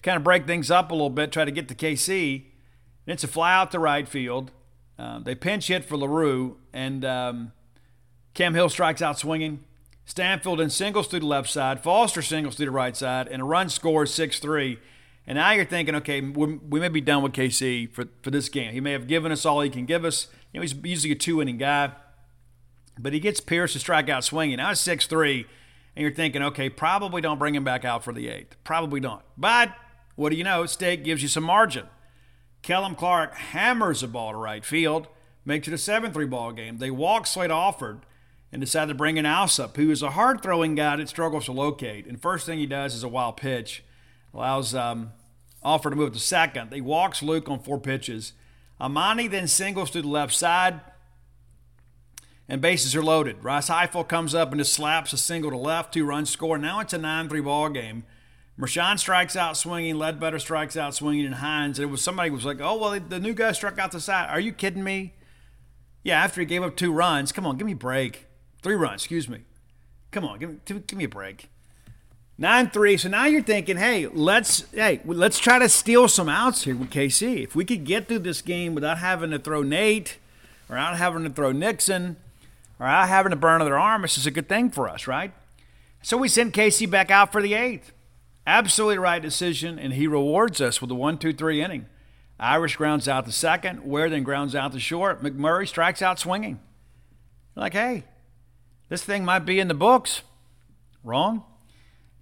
kind 0.06 0.18
of 0.18 0.24
break 0.24 0.46
things 0.46 0.70
up 0.70 0.91
a 0.91 0.94
little 0.94 1.10
bit, 1.10 1.32
try 1.32 1.44
to 1.44 1.52
get 1.52 1.68
to 1.68 1.76
KC. 1.76 2.36
And 2.36 3.13
it's 3.13 3.24
a 3.24 3.28
fly 3.28 3.54
out 3.54 3.72
to 3.72 3.80
right 3.80 4.08
field. 4.08 4.52
Uh, 4.98 5.20
they 5.20 5.36
pinch 5.36 5.68
hit 5.68 5.84
for 5.84 5.98
LaRue, 5.98 6.58
and 6.72 7.04
um, 7.04 7.52
Cam 8.34 8.54
Hill 8.54 8.70
strikes 8.70 9.02
out 9.02 9.20
swinging. 9.20 9.65
Stanfield 10.06 10.62
in 10.62 10.70
singles 10.70 11.08
to 11.10 11.20
the 11.20 11.26
left 11.26 11.50
side, 11.50 11.82
Foster 11.84 12.22
singles 12.22 12.56
to 12.56 12.65
the 12.65 12.72
right 12.72 12.96
side, 12.96 13.28
and 13.28 13.41
a 13.41 13.46
run 13.46 13.68
scores 13.68 14.13
6 14.13 14.39
3. 14.39 14.80
And 15.28 15.38
now 15.38 15.52
you're 15.52 15.65
thinking, 15.65 15.96
okay, 15.96 16.22
we 16.22 16.80
may 16.80 16.88
be 16.88 17.02
done 17.02 17.24
with 17.24 17.34
KC 17.34 17.91
for, 17.91 18.06
for 18.22 18.30
this 18.30 18.48
game. 18.48 18.72
He 18.74 18.80
may 18.80 18.91
have 18.91 19.08
given 19.08 19.32
us 19.32 19.44
all 19.44 19.62
he 19.62 19.72
can 19.72 19.86
give 19.86 20.06
us. 20.06 20.28
You 20.54 20.60
know, 20.60 20.62
he's 20.62 20.76
usually 20.84 21.13
a 21.13 21.15
two 21.15 21.41
inning 21.41 21.58
guy, 21.58 21.91
but 23.00 23.12
he 23.12 23.20
gets 23.20 23.39
Pierce 23.39 23.74
to 23.74 23.80
strike 23.80 24.08
out 24.08 24.24
swinging. 24.24 24.58
Now 24.58 24.70
it's 24.72 24.82
6 24.82 25.08
3, 25.08 25.48
and 25.96 26.04
you're 26.04 26.13
thinking, 26.13 26.44
okay, 26.44 26.70
probably 26.70 27.22
don't 27.22 27.39
bring 27.39 27.56
him 27.56 27.63
back 27.63 27.84
out 27.84 28.04
for 28.04 28.13
the 28.13 28.30
eighth. 28.30 28.56
Probably 28.63 29.00
don't. 29.00 29.24
But 29.36 29.74
what 30.15 30.30
do 30.32 30.36
you 30.36 30.43
know? 30.43 30.65
State 30.65 31.04
gives 31.04 31.21
you 31.21 31.28
some 31.28 31.43
margin. 31.43 31.88
Kellum 32.62 32.95
Clark 32.95 33.36
hammers 33.36 34.01
a 34.01 34.08
ball 34.08 34.32
to 34.32 34.38
right 34.38 34.65
field, 34.65 35.08
makes 35.45 35.67
it 35.67 35.73
a 35.73 35.78
7 35.78 36.12
3 36.12 36.25
ball 36.25 36.51
game. 36.51 36.78
They 36.78 36.89
walk 36.89 37.28
Slade 37.28 37.51
Alford 37.51 38.06
and 38.51 38.62
decide 38.62 38.88
to 38.88 38.93
bring 38.93 39.17
in 39.17 39.25
Alsop, 39.25 39.75
who 39.75 39.91
is 39.91 40.01
a 40.01 40.12
hard 40.12 40.41
throwing 40.41 40.75
guy 40.75 40.95
that 40.95 41.10
struggles 41.10 41.45
to 41.45 41.51
locate. 41.51 42.08
And 42.08 42.21
first 42.21 42.45
thing 42.45 42.58
he 42.58 42.65
does 42.65 42.95
is 42.95 43.04
a 43.04 43.08
wild 43.08 43.38
pitch, 43.38 43.84
allows 44.34 44.73
um, 44.73 45.12
Alford 45.63 45.91
to 45.91 45.97
move 45.97 46.13
to 46.13 46.19
second. 46.19 46.73
He 46.73 46.82
walks 46.82 47.21
Luke 47.21 47.49
on 47.49 47.60
four 47.60 47.80
pitches. 47.80 48.34
Amani 48.80 49.28
then 49.28 49.47
singles 49.47 49.91
to 49.91 50.01
the 50.01 50.08
left 50.08 50.34
side, 50.34 50.80
and 52.47 52.62
bases 52.62 52.95
are 52.95 53.04
loaded. 53.04 53.43
Ross 53.43 53.67
Highfield 53.67 54.08
comes 54.08 54.34
up 54.34 54.51
and 54.51 54.60
just 54.60 54.73
slaps 54.73 55.13
a 55.13 55.17
single 55.17 55.51
to 55.51 55.58
left, 55.58 55.93
two 55.93 56.06
runs 56.06 56.30
score. 56.30 56.58
Now 56.58 56.80
it's 56.80 56.93
a 56.93 56.97
9 56.97 57.30
3 57.30 57.41
ball 57.41 57.69
game. 57.69 58.06
Mershon 58.60 58.98
strikes 58.98 59.36
out 59.36 59.58
swinging, 59.58 59.96
Ledbetter 59.96 60.39
strikes 60.39 60.78
out 60.78 60.96
swinging, 60.96 61.26
and 61.26 61.36
Hines. 61.36 61.78
It 61.78 61.89
was 61.89 62.02
somebody 62.02 62.30
was 62.30 62.46
like, 62.46 62.62
"Oh 62.62 62.78
well, 62.78 63.00
the 63.00 63.20
new 63.20 63.34
guy 63.34 63.52
struck 63.52 63.78
out 63.78 63.91
the 63.91 64.00
side." 64.00 64.30
Are 64.30 64.39
you 64.39 64.54
kidding 64.54 64.84
me? 64.84 65.13
Yeah, 66.04 66.24
after 66.24 66.39
he 66.39 66.46
gave 66.46 66.63
up 66.63 66.76
two 66.76 66.94
runs, 66.94 67.32
come 67.32 67.46
on, 67.46 67.58
give 67.58 67.65
me 67.65 67.74
a 67.74 67.76
break. 67.76 68.28
Three 68.62 68.76
runs, 68.76 69.02
excuse 69.02 69.28
me. 69.28 69.39
Come 70.12 70.24
on, 70.24 70.39
give 70.39 70.50
me, 70.50 70.58
give 70.65 70.94
me 70.94 71.04
a 71.04 71.10
break. 71.10 71.50
Nine 72.38 72.70
three. 72.70 72.98
So 72.98 73.10
now 73.10 73.26
you're 73.26 73.41
thinking, 73.41 73.78
hey, 73.78 74.08
let's 74.08 74.65
hey, 74.72 75.02
let's 75.06 75.39
try 75.39 75.60
to 75.60 75.68
steal 75.68 76.08
some 76.08 76.30
outs 76.30 76.63
here 76.63 76.76
with 76.76 76.89
KC. 76.91 77.44
If 77.44 77.56
we 77.56 77.65
could 77.65 77.84
get 77.86 78.08
through 78.08 78.20
this 78.20 78.41
game 78.41 78.76
without 78.76 79.00
having 79.00 79.32
to 79.32 79.39
throw 79.39 79.63
Nate, 79.63 80.18
or 80.70 80.78
out 80.78 80.98
having 80.98 81.24
to 81.24 81.30
throw 81.30 81.52
Nixon, 81.52 82.18
or 82.80 82.86
out 82.88 83.08
having 83.10 83.32
to 83.32 83.36
burn 83.36 83.56
another 83.56 83.78
arm, 83.78 84.02
this 84.02 84.18
is 84.18 84.26
a 84.26 84.32
good 84.32 84.48
thing 84.48 84.70
for 84.70 84.88
us, 84.88 85.08
right? 85.08 85.34
So 86.02 86.18
we 86.18 86.28
send 86.28 86.54
Casey 86.54 86.86
back 86.86 87.10
out 87.10 87.32
for 87.32 87.41
the 87.41 87.54
eighth. 87.54 87.91
Absolutely 88.48 88.98
right 89.00 89.22
decision, 89.22 89.80
and 89.80 89.94
he 89.94 90.08
rewards 90.08 90.62
us 90.62 90.82
with 90.82 90.92
a 90.92 90.96
one, 90.96 91.18
two, 91.18 91.34
three 91.34 91.62
inning. 91.62 91.88
Irish 92.40 92.76
grounds 92.76 93.08
out 93.08 93.26
the 93.26 93.32
second. 93.32 93.86
Ware 93.86 94.10
then 94.10 94.24
grounds 94.24 94.56
out 94.56 94.72
the 94.72 94.80
short. 94.80 95.24
McMurray 95.24 95.68
strikes 95.68 96.02
out 96.02 96.20
swinging. 96.20 96.60
You're 97.56 97.64
Like, 97.64 97.74
hey, 97.74 98.04
this 98.90 99.04
thing 99.04 99.26
might 99.26 99.40
be 99.40 99.60
in 99.60 99.68
the 99.68 99.74
books. 99.74 100.22
Wrong. 101.04 101.44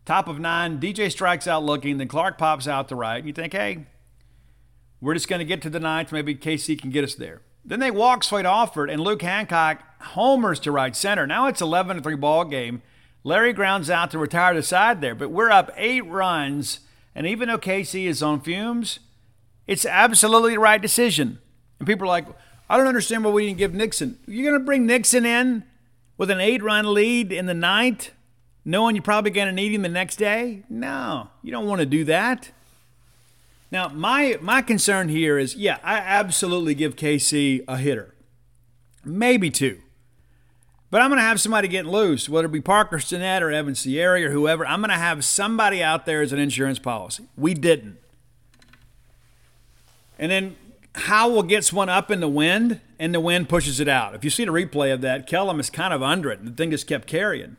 Top 0.06 0.28
of 0.28 0.40
nine, 0.40 0.80
DJ 0.80 1.10
strikes 1.10 1.48
out 1.48 1.64
looking, 1.64 1.98
then 1.98 2.10
Clark 2.10 2.38
pops 2.38 2.68
out 2.68 2.90
to 2.90 2.96
right. 2.96 3.18
And 3.18 3.28
you 3.28 3.34
think, 3.34 3.54
hey, 3.54 3.86
we're 5.00 5.14
just 5.14 5.30
going 5.30 5.40
to 5.40 5.46
get 5.46 5.62
to 5.62 5.70
the 5.70 5.80
ninth. 5.80 6.12
Maybe 6.12 6.36
KC 6.36 6.80
can 6.80 6.90
get 6.90 7.04
us 7.04 7.16
there. 7.16 7.42
Then 7.66 7.80
they 7.80 7.92
walk 7.92 8.24
Slade 8.24 8.46
Alford, 8.46 8.90
and 8.90 9.02
Luke 9.02 9.22
Hancock 9.22 9.82
homers 10.02 10.60
to 10.62 10.72
right 10.72 10.96
center. 10.96 11.26
Now 11.26 11.48
it's 11.48 11.62
11 11.62 12.02
3 12.02 12.16
ball 12.16 12.44
game. 12.44 12.82
Larry 13.24 13.54
grounds 13.54 13.90
out 13.90 14.12
to 14.12 14.20
retire 14.20 14.54
the 14.54 14.64
side 14.64 15.02
there, 15.02 15.16
but 15.16 15.32
we're 15.32 15.50
up 15.50 15.72
eight 15.78 16.06
runs. 16.06 16.82
And 17.16 17.26
even 17.26 17.48
though 17.48 17.58
KC 17.58 18.06
is 18.06 18.22
on 18.22 18.42
fumes, 18.42 19.00
it's 19.66 19.86
absolutely 19.86 20.54
the 20.54 20.60
right 20.60 20.82
decision. 20.82 21.40
And 21.80 21.88
people 21.88 22.06
are 22.06 22.10
like, 22.10 22.26
I 22.70 22.78
don't 22.78 22.88
understand 22.88 23.24
why 23.24 23.32
we 23.32 23.46
didn't 23.46 23.60
give 23.60 23.74
Nixon. 23.74 24.18
You're 24.28 24.50
going 24.50 24.60
to 24.60 24.66
bring 24.66 24.86
Nixon 24.86 25.26
in 25.26 25.64
with 26.18 26.30
an 26.30 26.42
eight 26.42 26.62
run 26.62 26.94
lead 26.94 27.32
in 27.32 27.46
the 27.46 27.54
ninth, 27.54 28.12
knowing 28.66 28.96
you're 28.96 29.04
probably 29.04 29.32
going 29.32 29.48
to 29.48 29.54
need 29.54 29.74
him 29.74 29.84
the 29.84 29.90
next 29.90 30.18
day? 30.18 30.64
No, 30.70 31.30
you 31.42 31.52
don't 31.52 31.68
want 31.68 31.80
to 31.80 31.86
do 31.86 32.04
that. 32.06 32.52
Now, 33.72 33.88
my, 33.88 34.38
my 34.42 34.62
concern 34.62 35.10
here 35.10 35.38
is 35.38 35.56
yeah, 35.56 35.80
I 35.84 35.98
absolutely 35.98 36.76
give 36.76 36.96
KC 36.96 37.64
a 37.68 37.78
hitter, 37.78 38.14
maybe 39.04 39.50
two. 39.50 39.80
But 40.94 41.02
I'm 41.02 41.10
going 41.10 41.18
to 41.18 41.24
have 41.24 41.42
somebody 41.42 41.68
getting 41.68 41.92
loose, 41.92 42.30
whether 42.30 42.46
it 42.46 42.52
be 42.52 42.62
Parker 42.62 42.98
Stinnett 42.98 43.42
or 43.42 43.50
Evan 43.50 43.74
Siary 43.74 44.24
or 44.28 44.30
whoever. 44.30 44.64
I'm 44.64 44.80
going 44.80 44.92
to 44.92 44.96
have 44.96 45.26
somebody 45.26 45.82
out 45.82 46.06
there 46.06 46.22
as 46.22 46.32
an 46.32 46.38
insurance 46.38 46.78
policy. 46.78 47.26
We 47.36 47.56
didn't. 47.56 47.98
And 50.20 50.32
then 50.32 50.56
Howell 50.94 51.42
gets 51.44 51.74
one 51.74 51.90
up 51.90 52.12
in 52.12 52.20
the 52.20 52.28
wind, 52.28 52.80
and 53.00 53.12
the 53.12 53.20
wind 53.20 53.50
pushes 53.50 53.80
it 53.80 53.88
out. 53.88 54.14
If 54.14 54.24
you 54.24 54.30
see 54.30 54.46
the 54.46 54.52
replay 54.52 54.94
of 54.94 55.02
that, 55.02 55.26
Kellum 55.26 55.60
is 55.60 55.72
kind 55.72 55.96
of 55.96 56.04
under 56.04 56.30
it, 56.30 56.38
and 56.38 56.50
the 56.50 56.52
thing 56.52 56.70
just 56.70 56.86
kept 56.86 57.08
carrying. 57.08 57.58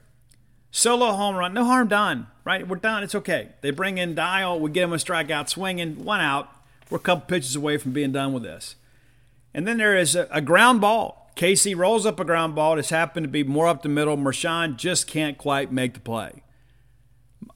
Solo 0.70 1.10
home 1.10 1.34
run, 1.34 1.54
no 1.54 1.64
harm 1.64 1.88
done, 1.88 2.28
right? 2.44 2.68
We're 2.68 2.76
done. 2.76 3.02
It's 3.02 3.16
okay. 3.16 3.48
They 3.62 3.72
bring 3.72 3.98
in 3.98 4.14
Dial. 4.14 4.60
We 4.60 4.70
get 4.70 4.84
him 4.84 4.92
a 4.92 4.96
strikeout 4.96 5.48
swinging, 5.48 6.04
one 6.04 6.20
out. 6.20 6.52
We're 6.88 6.98
a 6.98 7.00
couple 7.00 7.26
pitches 7.26 7.56
away 7.56 7.78
from 7.78 7.90
being 7.90 8.12
done 8.12 8.32
with 8.32 8.44
this. 8.44 8.76
And 9.52 9.66
then 9.66 9.78
there 9.78 9.96
is 9.96 10.14
a, 10.14 10.28
a 10.30 10.40
ground 10.40 10.80
ball. 10.80 11.23
Casey 11.34 11.74
rolls 11.74 12.06
up 12.06 12.20
a 12.20 12.24
ground 12.24 12.54
ball. 12.54 12.78
It's 12.78 12.90
happened 12.90 13.24
to 13.24 13.28
be 13.28 13.42
more 13.42 13.66
up 13.66 13.82
the 13.82 13.88
middle. 13.88 14.16
Mershon 14.16 14.76
just 14.76 15.06
can't 15.06 15.36
quite 15.36 15.72
make 15.72 15.94
the 15.94 16.00
play. 16.00 16.42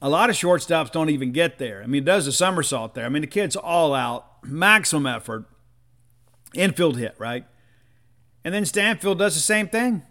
A 0.02 0.08
lot 0.08 0.30
of 0.30 0.36
shortstops 0.36 0.92
don't 0.92 1.10
even 1.10 1.32
get 1.32 1.58
there. 1.58 1.82
I 1.82 1.86
mean, 1.86 2.04
does 2.04 2.26
a 2.26 2.32
somersault 2.32 2.94
there. 2.94 3.04
I 3.04 3.08
mean, 3.08 3.22
the 3.22 3.28
kid's 3.28 3.56
all 3.56 3.94
out, 3.94 4.44
maximum 4.44 5.06
effort 5.06 5.46
infield 6.54 6.98
hit, 6.98 7.14
right? 7.18 7.44
And 8.44 8.54
then 8.54 8.64
Stanfield 8.64 9.18
does 9.18 9.34
the 9.34 9.40
same 9.40 9.68
thing. 9.68 10.02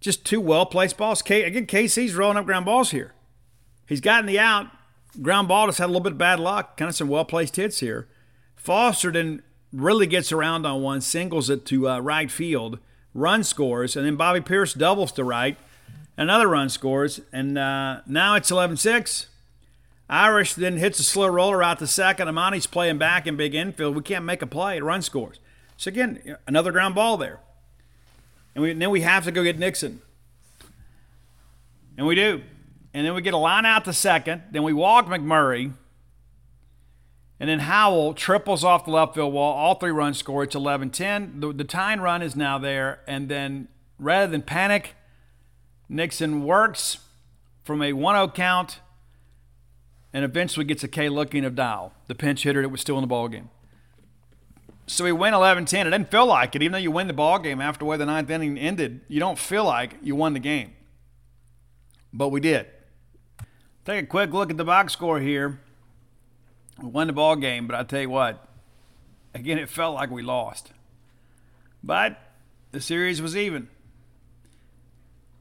Just 0.00 0.24
two 0.24 0.40
well 0.40 0.66
placed 0.66 0.96
balls. 0.96 1.22
K, 1.22 1.42
again, 1.42 1.66
KC's 1.66 2.14
rolling 2.14 2.36
up 2.36 2.44
ground 2.44 2.66
balls 2.66 2.90
here. 2.90 3.14
He's 3.86 4.00
gotten 4.00 4.26
the 4.26 4.38
out. 4.38 4.66
Ground 5.22 5.48
ball 5.48 5.66
just 5.66 5.78
had 5.78 5.86
a 5.86 5.88
little 5.88 6.02
bit 6.02 6.12
of 6.12 6.18
bad 6.18 6.40
luck. 6.40 6.76
Kind 6.76 6.88
of 6.88 6.96
some 6.96 7.08
well 7.08 7.24
placed 7.24 7.56
hits 7.56 7.80
here. 7.80 8.08
Foster 8.56 9.12
then 9.12 9.42
really 9.74 10.06
gets 10.06 10.30
around 10.32 10.64
on 10.64 10.82
one, 10.82 11.00
singles 11.00 11.50
it 11.50 11.66
to 11.66 11.88
uh, 11.88 11.98
right 11.98 12.30
field, 12.30 12.78
run 13.12 13.42
scores, 13.42 13.96
and 13.96 14.06
then 14.06 14.16
Bobby 14.16 14.40
Pierce 14.40 14.72
doubles 14.72 15.12
to 15.12 15.24
right. 15.24 15.56
Another 16.16 16.46
run 16.46 16.68
scores, 16.68 17.20
and 17.32 17.58
uh, 17.58 18.00
now 18.06 18.36
it's 18.36 18.50
11 18.50 18.76
6. 18.76 19.26
Irish 20.08 20.54
then 20.54 20.76
hits 20.76 21.00
a 21.00 21.02
slow 21.02 21.26
roller 21.26 21.62
out 21.62 21.80
to 21.80 21.86
second. 21.86 22.28
Amani's 22.28 22.66
playing 22.66 22.98
back 22.98 23.26
in 23.26 23.36
big 23.36 23.54
infield. 23.54 23.96
We 23.96 24.02
can't 24.02 24.24
make 24.24 24.42
a 24.42 24.46
play. 24.46 24.78
Run 24.78 25.02
scores. 25.02 25.40
So 25.76 25.88
again, 25.88 26.36
another 26.46 26.70
ground 26.70 26.94
ball 26.94 27.16
there. 27.16 27.40
And, 28.54 28.62
we, 28.62 28.70
and 28.70 28.80
then 28.80 28.90
we 28.90 29.00
have 29.00 29.24
to 29.24 29.32
go 29.32 29.42
get 29.42 29.58
Nixon. 29.58 30.02
And 31.96 32.06
we 32.06 32.14
do. 32.14 32.42
And 32.92 33.04
then 33.04 33.14
we 33.14 33.22
get 33.22 33.34
a 33.34 33.38
line 33.38 33.66
out 33.66 33.84
to 33.86 33.92
second. 33.92 34.42
Then 34.52 34.62
we 34.62 34.72
walk 34.72 35.06
McMurray. 35.06 35.72
And 37.40 37.50
then 37.50 37.60
Howell 37.60 38.14
triples 38.14 38.62
off 38.62 38.84
the 38.84 38.92
left 38.92 39.14
field 39.14 39.32
wall. 39.32 39.54
All 39.54 39.74
three 39.74 39.90
runs 39.90 40.18
score. 40.18 40.44
It's 40.44 40.54
11 40.54 40.90
10. 40.90 41.40
The, 41.40 41.64
tying 41.64 42.00
run 42.00 42.22
is 42.22 42.36
now 42.36 42.58
there. 42.58 43.00
And 43.06 43.28
then 43.28 43.68
rather 43.98 44.30
than 44.30 44.42
panic, 44.42 44.94
Nixon 45.88 46.44
works 46.44 46.98
from 47.64 47.82
a 47.82 47.92
1 47.92 48.14
0 48.14 48.28
count 48.28 48.80
and 50.12 50.24
eventually 50.24 50.64
gets 50.64 50.84
a 50.84 50.88
K 50.88 51.08
looking 51.08 51.44
of 51.44 51.56
Dial, 51.56 51.92
the 52.06 52.14
pinch 52.14 52.44
hitter 52.44 52.62
that 52.62 52.68
was 52.68 52.80
still 52.80 52.96
in 52.96 53.02
the 53.02 53.08
ball 53.08 53.28
game. 53.28 53.50
So 54.86 55.04
we 55.04 55.12
win 55.12 55.34
11 55.34 55.64
10. 55.64 55.86
It 55.86 55.90
didn't 55.90 56.10
feel 56.10 56.26
like 56.26 56.54
it. 56.54 56.62
Even 56.62 56.72
though 56.72 56.78
you 56.78 56.90
win 56.90 57.08
the 57.08 57.12
ball 57.12 57.38
game 57.38 57.60
after 57.60 57.80
the 57.80 57.84
way 57.86 57.96
the 57.96 58.06
ninth 58.06 58.30
inning 58.30 58.56
ended, 58.56 59.00
you 59.08 59.18
don't 59.18 59.38
feel 59.38 59.64
like 59.64 59.96
you 60.02 60.14
won 60.14 60.34
the 60.34 60.40
game. 60.40 60.72
But 62.12 62.28
we 62.28 62.40
did. 62.40 62.66
Take 63.84 64.04
a 64.04 64.06
quick 64.06 64.32
look 64.32 64.50
at 64.50 64.56
the 64.56 64.64
box 64.64 64.92
score 64.92 65.20
here. 65.20 65.60
We 66.80 66.88
won 66.88 67.06
the 67.06 67.12
ball 67.12 67.36
game, 67.36 67.66
but 67.66 67.76
I 67.76 67.84
tell 67.84 68.00
you 68.00 68.10
what, 68.10 68.46
again, 69.34 69.58
it 69.58 69.68
felt 69.68 69.94
like 69.94 70.10
we 70.10 70.22
lost. 70.22 70.72
But 71.82 72.18
the 72.72 72.80
series 72.80 73.22
was 73.22 73.36
even. 73.36 73.68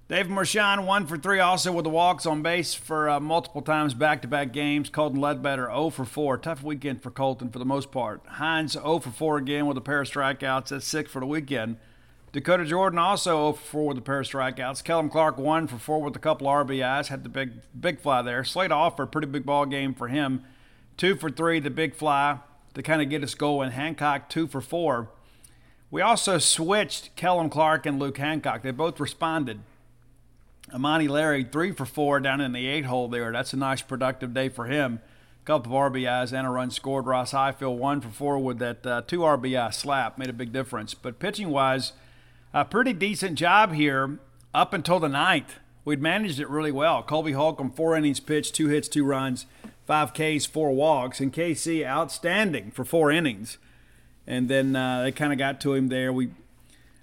Dave 0.10 0.28
Mershon, 0.28 0.86
one 0.86 1.08
for 1.08 1.18
three, 1.18 1.40
also 1.40 1.72
with 1.72 1.86
the 1.86 1.90
walks 1.90 2.26
on 2.26 2.42
base 2.44 2.74
for 2.74 3.10
uh, 3.10 3.20
multiple 3.20 3.62
times 3.62 3.94
back 3.94 4.22
to 4.22 4.28
back 4.28 4.52
games. 4.52 4.90
Colton 4.90 5.20
Ledbetter, 5.20 5.68
0 5.68 5.90
for 5.90 6.06
4. 6.06 6.38
Tough 6.38 6.62
weekend 6.62 7.02
for 7.02 7.10
Colton 7.10 7.50
for 7.50 7.58
the 7.58 7.66
most 7.66 7.90
part. 7.90 8.22
Hines, 8.28 8.74
0 8.74 9.00
for 9.00 9.10
4 9.10 9.38
again 9.38 9.66
with 9.66 9.78
a 9.78 9.82
pair 9.82 10.02
of 10.02 10.08
strikeouts. 10.08 10.68
That's 10.68 10.86
six 10.86 11.10
for 11.10 11.22
the 11.22 11.26
weekend. 11.26 11.78
Dakota 12.34 12.66
Jordan 12.66 13.00
also 13.00 13.54
0 13.54 13.54
for 13.54 13.66
4 13.66 13.88
with 13.88 13.98
a 13.98 14.02
pair 14.02 14.20
of 14.20 14.28
strikeouts. 14.28 14.84
Kellum 14.84 15.10
Clark 15.10 15.38
1 15.38 15.68
for 15.68 15.78
4 15.78 16.02
with 16.02 16.16
a 16.16 16.20
couple 16.20 16.48
RBIs. 16.48 17.08
Had 17.08 17.24
the 17.24 17.30
big 17.30 17.54
big 17.80 18.02
fly 18.02 18.22
there. 18.22 18.44
Slade 18.44 18.72
Alford, 18.72 19.12
pretty 19.12 19.28
big 19.28 19.46
ball 19.46 19.66
game 19.66 19.94
for 19.94 20.10
him. 20.10 20.44
2 20.98 21.16
for 21.16 21.30
3, 21.30 21.60
the 21.60 21.70
big 21.70 21.96
fly 21.96 22.40
to 22.74 22.84
kind 22.84 23.02
of 23.02 23.10
get 23.10 23.24
us 23.24 23.36
going. 23.36 23.72
Hancock 23.72 24.30
2 24.30 24.48
for 24.48 24.62
4. 24.62 25.10
We 25.92 26.02
also 26.02 26.38
switched 26.40 27.16
Kellum 27.16 27.50
Clark 27.50 27.86
and 27.86 28.00
Luke 28.00 28.18
Hancock. 28.18 28.64
They 28.64 28.72
both 28.72 29.00
responded. 29.00 29.60
Amani 30.74 31.08
Larry, 31.08 31.44
3 31.44 31.72
for 31.72 31.86
4 31.86 32.20
down 32.20 32.42
in 32.42 32.52
the 32.52 32.66
8 32.68 32.86
hole 32.86 33.08
there. 33.08 33.32
That's 33.32 33.54
a 33.54 33.58
nice 33.58 33.82
productive 33.82 34.34
day 34.34 34.50
for 34.50 34.66
him 34.66 35.00
couple 35.44 35.76
of 35.76 35.92
RBIs 35.92 36.32
and 36.32 36.48
a 36.48 36.50
run 36.50 36.72
scored. 36.72 37.06
Ross 37.06 37.32
Highfield 37.32 37.80
one 37.80 38.02
for 38.02 38.10
four 38.10 38.40
with 38.40 38.60
that 38.60 38.86
uh, 38.86 39.02
two 39.06 39.20
RBI 39.20 39.74
slap 39.74 40.18
made 40.18 40.30
a 40.30 40.34
big 40.34 40.54
difference. 40.54 40.94
But 40.94 41.20
pitching 41.20 41.50
wise, 41.50 41.94
a 42.54 42.66
pretty 42.66 42.94
decent 42.94 43.38
job 43.38 43.74
here 43.74 44.20
up 44.54 44.74
until 44.74 45.00
the 45.00 45.10
ninth. 45.10 45.56
We'd 45.86 46.02
managed 46.02 46.40
it 46.40 46.50
really 46.50 46.72
well. 46.72 47.04
Colby 47.04 47.34
Holcombe 47.34 47.72
four 47.72 47.98
innings 47.98 48.22
pitched, 48.22 48.56
two 48.56 48.70
hits, 48.70 48.88
two 48.88 49.04
runs, 49.04 49.46
five 49.86 50.14
Ks, 50.14 50.46
four 50.46 50.72
walks, 50.72 51.20
and 51.20 51.34
KC 51.34 51.86
outstanding 51.86 52.72
for 52.72 52.86
four 52.86 53.12
innings. 53.12 53.58
And 54.26 54.50
then 54.50 54.76
uh, 54.76 55.04
they 55.04 55.12
kind 55.12 55.34
of 55.34 55.40
got 55.40 55.60
to 55.62 55.74
him 55.74 55.90
there. 55.90 56.14
We 56.14 56.30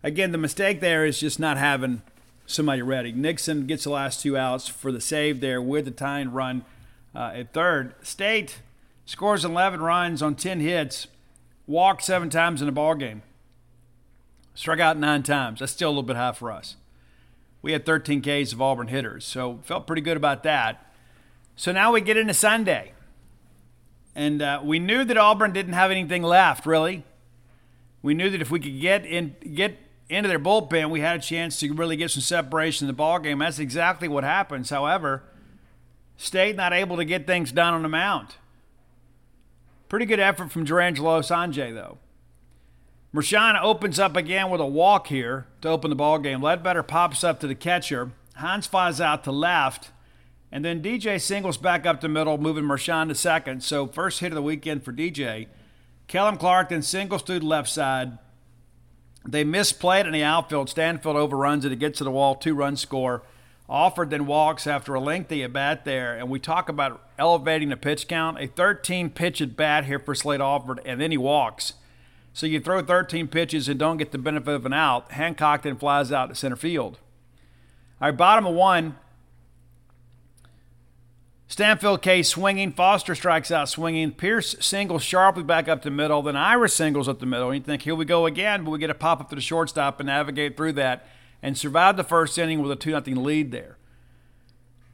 again 0.03 0.33
the 0.33 0.39
mistake 0.39 0.81
there 0.81 1.05
is 1.05 1.21
just 1.21 1.39
not 1.39 1.59
having 1.59 2.03
somebody 2.47 2.83
ready. 2.83 3.13
Nixon 3.13 3.67
gets 3.67 3.85
the 3.85 3.91
last 3.91 4.21
two 4.21 4.37
outs 4.37 4.69
for 4.69 4.91
the 4.91 5.01
save 5.01 5.41
there 5.41 5.63
with 5.63 5.85
the 5.85 5.91
tying 5.91 6.33
run 6.33 6.65
uh, 7.15 7.33
at 7.35 7.53
third. 7.53 7.95
State 8.03 8.61
scores 9.05 9.45
11 9.45 9.81
runs 9.81 10.23
on 10.23 10.35
10 10.35 10.61
hits, 10.61 11.07
walked 11.67 12.03
seven 12.03 12.31
times 12.31 12.61
in 12.61 12.67
the 12.67 12.73
ball 12.73 12.95
game, 12.95 13.23
struck 14.55 14.81
out 14.81 14.99
nine 14.99 15.23
times. 15.23 15.61
That's 15.61 15.73
still 15.73 15.89
a 15.89 15.93
little 15.93 16.03
bit 16.03 16.17
high 16.17 16.33
for 16.33 16.51
us. 16.51 16.77
We 17.63 17.73
had 17.73 17.85
13 17.85 18.23
Ks 18.23 18.53
of 18.53 18.63
Auburn 18.63 18.89
hitters, 18.89 19.25
so 19.25 19.61
felt 19.63 19.87
pretty 19.87 20.03
good 20.03 20.17
about 20.17 20.43
that. 20.45 20.90
So 21.61 21.73
now 21.73 21.93
we 21.93 22.01
get 22.01 22.17
into 22.17 22.33
Sunday. 22.33 22.93
And 24.15 24.41
uh, 24.41 24.63
we 24.65 24.79
knew 24.79 25.05
that 25.05 25.19
Auburn 25.19 25.53
didn't 25.53 25.75
have 25.75 25.91
anything 25.91 26.23
left, 26.23 26.65
really. 26.65 27.05
We 28.01 28.15
knew 28.15 28.31
that 28.31 28.41
if 28.41 28.51
we 28.51 28.61
could 28.61 28.81
get 28.81 29.05
in, 29.05 29.37
get 29.53 29.77
into 30.09 30.27
their 30.27 30.39
bullpen, 30.39 30.89
we 30.89 31.01
had 31.01 31.19
a 31.19 31.23
chance 31.23 31.61
to 31.61 31.71
really 31.75 31.97
get 31.97 32.13
some 32.13 32.23
separation 32.23 32.87
in 32.87 32.89
the 32.89 32.97
ball 32.97 33.19
game. 33.19 33.41
That's 33.41 33.59
exactly 33.59 34.09
what 34.09 34.25
happens. 34.25 34.71
However, 34.71 35.23
State 36.17 36.57
not 36.57 36.73
able 36.73 36.97
to 36.97 37.05
get 37.05 37.27
things 37.27 37.53
done 37.53 37.75
on 37.75 37.83
the 37.83 37.91
mound. 37.91 38.37
Pretty 39.91 40.07
good 40.07 40.19
effort 40.19 40.51
from 40.51 40.65
Jurrangelo 40.65 41.21
Cijntje, 41.21 41.75
though. 41.75 41.99
Mershon 43.15 43.61
opens 43.63 43.99
up 43.99 44.17
again 44.17 44.49
with 44.49 44.63
a 44.63 44.67
walk 44.67 45.09
here 45.09 45.47
to 45.61 45.69
open 45.69 45.91
the 45.91 45.97
ball 45.97 46.19
game. 46.19 46.41
Ledbetter 46.41 46.83
pops 46.83 47.23
up 47.23 47.39
to 47.41 47.47
the 47.47 47.55
catcher. 47.55 48.13
Hans 48.37 48.67
flies 48.67 48.99
out 48.99 49.25
to 49.25 49.31
left. 49.31 49.91
And 50.53 50.65
then 50.65 50.83
DJ 50.83 51.21
singles 51.21 51.57
back 51.57 51.87
up 51.87 52.01
the 52.01 52.09
middle, 52.09 52.39
moving 52.39 52.65
Mershon 52.65 53.09
to 53.09 53.15
second. 53.15 53.63
So 53.63 53.87
first 53.87 54.21
hit 54.21 54.33
of 54.33 54.35
the 54.35 54.43
weekend 54.43 54.85
for 54.85 54.93
DJ. 54.93 55.47
Kellum 56.09 56.37
Clark 56.37 56.71
then 56.71 56.83
singles 56.83 57.23
to 57.25 57.39
the 57.39 57.47
left 57.47 57.69
side. 57.69 58.19
They 59.27 59.45
misplayed 59.45 60.07
in 60.07 60.13
the 60.13 60.25
outfield. 60.25 60.69
Stanfield 60.69 61.17
overruns 61.17 61.65
it. 61.65 61.73
It 61.73 61.79
gets 61.79 61.99
to 61.99 62.05
the 62.05 62.11
wall, 62.11 62.35
two 62.35 62.55
run 62.55 62.77
score. 62.77 63.23
Alford 63.69 64.11
then 64.11 64.27
walks 64.27 64.67
after 64.67 64.95
a 64.95 65.01
lengthy 65.01 65.45
at 65.45 65.53
bat 65.53 65.85
there, 65.85 66.17
and 66.17 66.29
we 66.29 66.41
talk 66.41 66.69
about 66.69 67.09
elevating 67.17 67.69
the 67.69 67.77
pitch 67.77 68.09
count. 68.09 68.41
A 68.41 68.49
13 68.49 69.11
pitch 69.11 69.41
at 69.41 69.57
bat 69.57 69.85
here 69.85 70.01
for 70.01 70.17
Slade 70.17 70.41
Alford, 70.41 70.81
and 70.85 71.01
then 71.01 71.13
he 71.13 71.17
walks. 71.17 71.75
So 72.33 72.47
you 72.47 72.59
throw 72.59 72.83
13 72.83 73.29
pitches 73.29 73.69
and 73.69 73.79
don't 73.79 73.97
get 73.97 74.11
the 74.11 74.19
benefit 74.19 74.55
of 74.55 74.67
an 74.67 74.73
out. 74.73 75.13
Hancock 75.13 75.63
then 75.63 75.77
flies 75.77 76.11
out 76.11 76.31
to 76.31 76.35
center 76.35 76.57
field. 76.57 76.99
All 78.01 78.09
right, 78.09 78.17
bottom 78.17 78.47
of 78.47 78.55
one. 78.55 78.97
Stanfield 81.51 82.01
K 82.01 82.23
swinging. 82.23 82.71
Foster 82.71 83.17
strikes 83.17 83.51
out 83.51 83.69
swinging. 83.69 84.13
Pierce 84.13 84.55
singles 84.61 85.03
sharply 85.03 85.43
back 85.43 85.67
up 85.67 85.83
the 85.83 85.91
middle. 85.91 86.23
Then 86.23 86.37
Irish 86.37 86.75
singles 86.75 87.09
up 87.09 87.19
the 87.19 87.27
middle. 87.27 87.51
And 87.51 87.57
you 87.57 87.65
think, 87.65 87.83
here 87.83 87.97
we 87.97 88.05
go 88.05 88.25
again, 88.25 88.63
but 88.63 88.71
we 88.71 88.79
get 88.79 88.89
a 88.89 88.95
pop 88.95 89.21
up 89.21 89.31
to 89.31 89.35
the 89.35 89.41
shortstop 89.41 89.99
and 89.99 90.07
navigate 90.07 90.57
through 90.57 90.75
that 90.75 91.05
and 91.43 91.59
survive 91.59 91.97
the 91.97 92.05
first 92.05 92.39
inning 92.39 92.63
with 92.63 92.71
a 92.71 92.77
2 92.77 92.91
0 92.91 93.03
lead 93.21 93.51
there. 93.51 93.79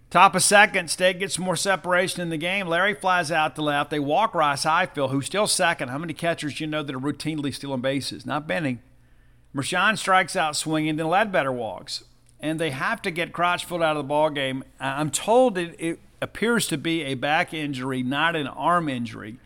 Top 0.08 0.34
of 0.34 0.42
second, 0.42 0.88
State 0.88 1.18
gets 1.18 1.38
more 1.38 1.56
separation 1.56 2.22
in 2.22 2.30
the 2.30 2.38
game. 2.38 2.68
Larry 2.68 2.94
flies 2.94 3.30
out 3.30 3.54
to 3.56 3.62
left. 3.62 3.90
They 3.90 3.98
walk 3.98 4.34
Ross 4.34 4.64
Highfield, 4.64 5.10
who's 5.10 5.26
still 5.26 5.46
second. 5.46 5.90
How 5.90 5.98
many 5.98 6.14
catchers 6.14 6.58
you 6.58 6.66
know 6.66 6.82
that 6.82 6.94
are 6.94 6.98
routinely 6.98 7.52
stealing 7.52 7.82
bases? 7.82 8.24
Not 8.24 8.46
Benny. 8.46 8.78
Mershon 9.54 9.98
strikes 9.98 10.34
out 10.34 10.56
swinging, 10.56 10.96
then 10.96 11.08
Ledbetter 11.08 11.52
walks. 11.52 12.04
And 12.40 12.58
they 12.58 12.70
have 12.70 13.02
to 13.02 13.10
get 13.10 13.32
Crotchfield 13.32 13.84
out 13.84 13.96
of 13.96 14.04
the 14.04 14.08
ball 14.08 14.30
game. 14.30 14.64
I'm 14.80 15.10
told 15.10 15.58
it, 15.58 15.76
it 15.78 15.98
appears 16.20 16.66
to 16.68 16.78
be 16.78 17.02
a 17.02 17.14
back 17.14 17.52
injury, 17.52 18.02
not 18.02 18.36
an 18.36 18.46
arm 18.46 18.88
injury. 18.88 19.38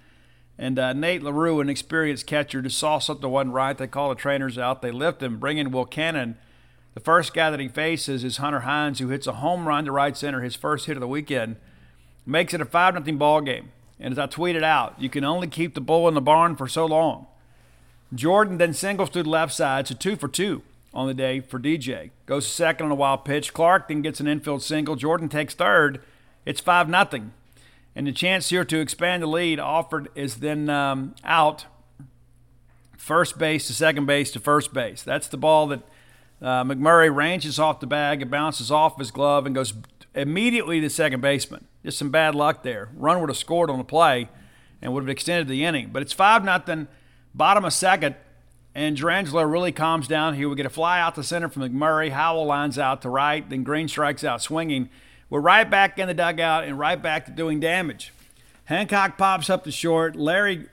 And 0.58 0.78
uh, 0.78 0.92
Nate 0.92 1.22
LaRue, 1.22 1.60
an 1.60 1.68
experienced 1.70 2.26
catcher, 2.26 2.60
just 2.60 2.78
saw 2.78 2.98
something 2.98 3.30
wasn't 3.30 3.54
right. 3.54 3.76
They 3.76 3.86
call 3.86 4.10
the 4.10 4.14
trainers 4.14 4.58
out. 4.58 4.82
They 4.82 4.90
lift 4.90 5.22
him, 5.22 5.38
bring 5.38 5.58
in 5.58 5.70
Will 5.70 5.86
Cannon– 5.86 6.36
the 6.94 7.00
first 7.00 7.32
guy 7.32 7.50
that 7.50 7.60
he 7.60 7.68
faces 7.68 8.24
is 8.24 8.38
Hunter 8.38 8.60
Hines, 8.60 8.98
who 8.98 9.08
hits 9.08 9.26
a 9.26 9.34
home 9.34 9.68
run 9.68 9.84
to 9.84 9.92
right 9.92 10.16
center, 10.16 10.40
his 10.40 10.56
first 10.56 10.86
hit 10.86 10.96
of 10.96 11.00
the 11.00 11.08
weekend, 11.08 11.56
makes 12.26 12.52
it 12.52 12.60
a 12.60 12.64
5 12.64 13.04
0 13.04 13.16
ball 13.16 13.40
game. 13.40 13.70
And 14.00 14.12
as 14.12 14.18
I 14.18 14.26
tweeted 14.26 14.62
out, 14.62 15.00
you 15.00 15.08
can 15.08 15.24
only 15.24 15.46
keep 15.46 15.74
the 15.74 15.80
bull 15.80 16.08
in 16.08 16.14
the 16.14 16.20
barn 16.20 16.56
for 16.56 16.66
so 16.66 16.86
long. 16.86 17.26
Jordan 18.12 18.58
then 18.58 18.72
singles 18.72 19.10
to 19.10 19.22
the 19.22 19.28
left 19.28 19.52
side, 19.52 19.86
so 19.86 19.94
two 19.94 20.16
for 20.16 20.26
two 20.26 20.62
on 20.92 21.06
the 21.06 21.14
day 21.14 21.38
for 21.38 21.60
DJ. 21.60 22.10
Goes 22.26 22.46
second 22.46 22.86
on 22.86 22.92
a 22.92 22.96
wild 22.96 23.24
pitch. 23.24 23.54
Clark 23.54 23.86
then 23.86 24.02
gets 24.02 24.18
an 24.18 24.26
infield 24.26 24.62
single. 24.62 24.96
Jordan 24.96 25.28
takes 25.28 25.54
third. 25.54 26.02
It's 26.44 26.60
5 26.60 26.88
nothing, 26.88 27.32
And 27.94 28.06
the 28.06 28.12
chance 28.12 28.48
here 28.48 28.64
to 28.64 28.80
expand 28.80 29.22
the 29.22 29.26
lead 29.26 29.58
Alford 29.58 30.08
is 30.14 30.36
then 30.36 30.70
um, 30.70 31.14
out 31.24 31.66
first 32.96 33.38
base 33.38 33.66
to 33.66 33.72
second 33.72 34.06
base 34.06 34.30
to 34.32 34.40
first 34.40 34.72
base. 34.72 35.02
That's 35.02 35.28
the 35.28 35.36
ball 35.36 35.66
that 35.68 35.80
uh, 36.40 36.64
McMurray 36.64 37.14
ranges 37.14 37.58
off 37.58 37.80
the 37.80 37.86
bag, 37.86 38.22
it 38.22 38.30
bounces 38.30 38.70
off 38.70 38.98
his 38.98 39.10
glove, 39.10 39.46
and 39.46 39.54
goes 39.54 39.74
immediately 40.14 40.80
to 40.80 40.88
second 40.88 41.20
baseman. 41.20 41.66
Just 41.84 41.98
some 41.98 42.10
bad 42.10 42.34
luck 42.34 42.62
there. 42.62 42.88
Run 42.94 43.20
would 43.20 43.28
have 43.28 43.36
scored 43.36 43.70
on 43.70 43.78
the 43.78 43.84
play 43.84 44.28
and 44.80 44.92
would 44.92 45.02
have 45.02 45.10
extended 45.10 45.48
the 45.48 45.64
inning. 45.64 45.90
But 45.92 46.02
it's 46.02 46.12
5 46.12 46.44
nothing, 46.44 46.88
bottom 47.34 47.64
of 47.64 47.72
second, 47.72 48.14
and 48.74 48.96
Jurrangelo 48.96 49.50
really 49.50 49.72
calms 49.72 50.06
down 50.06 50.34
here. 50.34 50.48
We 50.48 50.56
get 50.56 50.66
a 50.66 50.70
fly 50.70 51.00
out 51.00 51.16
to 51.16 51.24
center 51.24 51.48
from 51.48 51.62
McMurray. 51.62 52.10
Howell 52.10 52.46
lines 52.46 52.78
out 52.78 53.02
to 53.02 53.10
right, 53.10 53.48
then 53.48 53.64
Green 53.64 53.88
strikes 53.88 54.24
out 54.24 54.40
swinging. 54.40 54.88
We're 55.30 55.40
right 55.40 55.68
back 55.68 55.98
in 55.98 56.08
the 56.08 56.14
dugout 56.14 56.64
and 56.64 56.78
right 56.78 57.00
back 57.00 57.24
to 57.26 57.30
doing 57.30 57.60
damage. 57.60 58.12
Hancock 58.64 59.16
pops 59.16 59.48
up 59.48 59.64
to 59.64 59.70
short. 59.70 60.16
Larry 60.16 60.66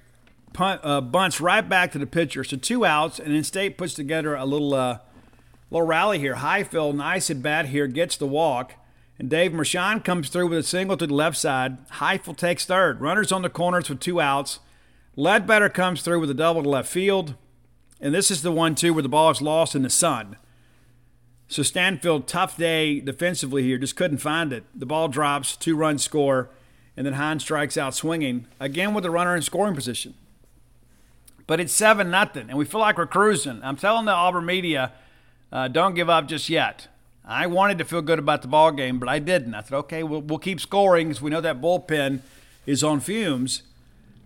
punt, 0.52 0.82
uh, 0.84 1.00
bunts 1.00 1.39
right 1.39 1.67
back 1.67 1.91
to 1.93 2.00
the 2.00 2.08
pitcher. 2.08 2.43
So 2.43 2.58
two 2.58 2.84
outs, 2.84 3.20
and 3.20 3.34
then 3.34 3.43
State 3.43 3.78
puts 3.78 3.93
together 3.93 4.36
a 4.36 4.46
little 4.46 4.74
uh, 4.74 5.00
Little 5.70 5.88
rally 5.88 6.20
here. 6.20 6.36
Highfield, 6.36 6.96
nice 6.96 7.30
at 7.30 7.41
bat 7.41 7.67
here, 7.67 7.88
gets 7.88 8.15
the 8.15 8.26
walk. 8.26 8.74
And 9.20 9.30
Dave 9.30 9.52
Mershon 9.52 10.04
comes 10.04 10.30
through 10.30 10.48
with 10.48 10.60
a 10.60 10.63
single 10.63 10.96
to 10.96 11.08
the 11.08 11.13
left 11.13 11.38
side. 11.38 11.78
Highfield 11.89 12.38
takes 12.38 12.65
third. 12.65 13.02
Runners 13.02 13.32
on 13.32 13.41
the 13.41 13.50
corners 13.50 13.89
with 13.89 14.00
two 14.00 14.22
outs. 14.22 14.60
Ledbetter 15.15 15.70
comes 15.70 16.02
through 16.02 16.20
with 16.20 16.30
a 16.30 16.36
double 16.36 16.63
to 16.63 16.70
left 16.70 16.89
field. 16.89 17.36
And 18.00 18.13
this 18.13 18.30
is 18.32 18.43
the 18.43 18.52
one, 18.52 18.76
too, 18.76 18.93
where 18.93 19.04
the 19.04 19.10
ball 19.10 19.32
is 19.32 19.41
lost 19.41 19.76
in 19.76 19.82
the 19.82 19.89
sun. 19.89 20.38
So 21.48 21.64
Stanfield, 21.64 22.28
tough 22.28 22.58
day 22.58 23.00
defensively 23.00 23.64
here, 23.64 23.78
just 23.78 23.96
couldn't 23.96 24.18
find 24.18 24.52
it. 24.52 24.64
The 24.76 24.86
ball 24.86 25.08
drops, 25.08 25.56
two 25.56 25.76
run 25.76 25.98
score, 25.98 26.50
and 26.96 27.06
then 27.06 27.14
Hines 27.14 27.44
strikes 27.44 27.78
out 27.78 27.96
swinging, 27.96 28.48
again 28.60 28.94
with 28.94 29.04
the 29.04 29.12
runner 29.12 29.36
in 29.36 29.42
scoring 29.42 29.76
position. 29.76 30.14
But 31.46 31.60
it's 31.60 31.72
7 31.72 32.12
nothing, 32.12 32.50
and 32.50 32.58
we 32.58 32.66
feel 32.66 32.82
like 32.82 32.98
we're 32.98 33.08
cruising. 33.08 33.62
I'm 33.64 33.78
telling 33.78 34.06
the 34.06 34.12
Auburn 34.12 34.46
media– 34.46 34.92
uh, 35.52 35.68
don't 35.68 35.96
give 35.96 36.10
up 36.10 36.28
just 36.28 36.50
yet. 36.50 36.88
I 37.26 37.48
wanted 37.48 37.78
to 37.80 37.86
feel 37.86 38.02
good 38.02 38.20
about 38.20 38.42
the 38.42 38.48
ball 38.48 38.72
game, 38.72 39.00
but 39.00 39.10
I 39.10 39.20
didn't. 39.20 39.54
I 39.54 39.62
thought, 39.62 39.78
okay, 39.80 40.04
we'll, 40.04 40.22
we'll 40.22 40.40
keep 40.40 40.60
scoring 40.60 41.08
because 41.08 41.22
we 41.22 41.30
know 41.30 41.42
that 41.42 41.62
bullpen 41.62 42.20
is 42.66 42.84
on 42.84 43.00
fumes. 43.00 43.63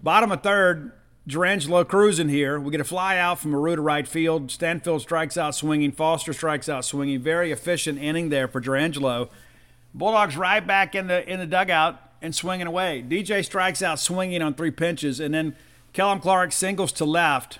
Bottom 0.03 0.31
of 0.31 0.41
third, 0.41 0.91
Jurrangelo 1.27 1.87
cruising 1.87 2.29
here. 2.29 2.59
We 2.59 2.71
get 2.71 2.81
a 2.81 2.85
fly 2.85 3.17
out 3.17 3.39
from 3.39 3.53
LaRue 3.53 3.75
to 3.75 3.81
right 3.81 4.07
field. 4.07 4.49
Stanfield 4.49 5.01
strikes 5.01 5.37
out 5.37 5.53
swinging. 5.53 5.91
Foster 5.91 6.33
strikes 6.33 6.67
out 6.67 6.83
swinging. 6.83 7.21
Very 7.21 7.51
efficient 7.51 7.99
inning 7.99 8.29
there 8.29 8.47
for 8.47 8.59
Jurrangelo. 8.59 9.29
Bulldogs 9.93 10.35
right 10.35 10.65
back 10.65 10.95
in 10.95 11.07
the 11.07 11.27
in 11.29 11.39
the 11.39 11.45
dugout 11.45 11.99
and 12.21 12.33
swinging 12.33 12.67
away. 12.67 13.03
DJ 13.07 13.45
strikes 13.45 13.83
out 13.83 13.99
swinging 13.99 14.41
on 14.41 14.53
three 14.53 14.71
pinches, 14.71 15.19
and 15.19 15.33
then 15.33 15.55
Kellum 15.93 16.19
Clark 16.19 16.51
singles 16.51 16.91
to 16.93 17.05
left. 17.05 17.59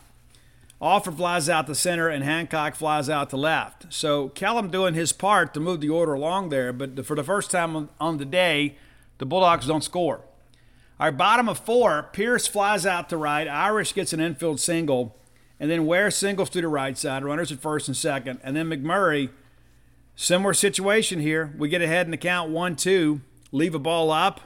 Alford 0.82 1.18
flies 1.18 1.48
out 1.48 1.68
the 1.68 1.76
center 1.76 2.10
and 2.10 2.24
Hancock 2.24 2.74
flies 2.74 3.08
out 3.08 3.30
to 3.30 3.38
left. 3.38 3.94
So 3.94 4.30
Kellum 4.30 4.72
doing 4.72 4.96
his 4.96 5.14
part 5.14 5.54
to 5.54 5.60
move 5.60 5.80
the 5.80 5.90
order 5.90 6.14
along 6.14 6.50
there, 6.50 6.74
but 6.74 7.06
for 7.06 7.16
the 7.16 7.24
first 7.24 7.52
time 7.52 7.90
on 8.00 8.18
the 8.18 8.26
day, 8.26 8.76
the 9.20 9.28
Bulldogs 9.28 9.68
don't 9.68 9.84
score. 9.84 10.22
Our 11.02 11.12
bottom 11.12 11.50
of 11.50 11.58
four, 11.58 12.10
Pierce 12.14 12.46
flies 12.46 12.86
out 12.86 13.10
to 13.10 13.18
right. 13.18 13.48
Irish 13.48 13.96
gets 13.96 14.14
an 14.14 14.20
infield 14.20 14.60
single, 14.60 15.18
and 15.60 15.72
then 15.72 15.88
Ware 15.88 16.12
singles 16.12 16.52
to 16.52 16.62
the 16.62 16.68
right 16.68 16.96
side, 16.96 17.24
runners 17.24 17.52
at 17.52 17.58
first 17.58 17.88
and 17.88 17.98
second, 17.98 18.40
and 18.44 18.56
then 18.56 18.70
McMurray. 18.70 19.32
Similar 20.16 20.54
situation 20.54 21.20
here. 21.20 21.56
We 21.58 21.70
get 21.70 21.82
ahead 21.82 22.06
in 22.06 22.12
the 22.12 22.18
count 22.18 22.52
one 22.52 22.76
two, 22.76 23.22
leave 23.52 23.74
a 23.74 23.80
ball 23.80 24.12
up, 24.12 24.42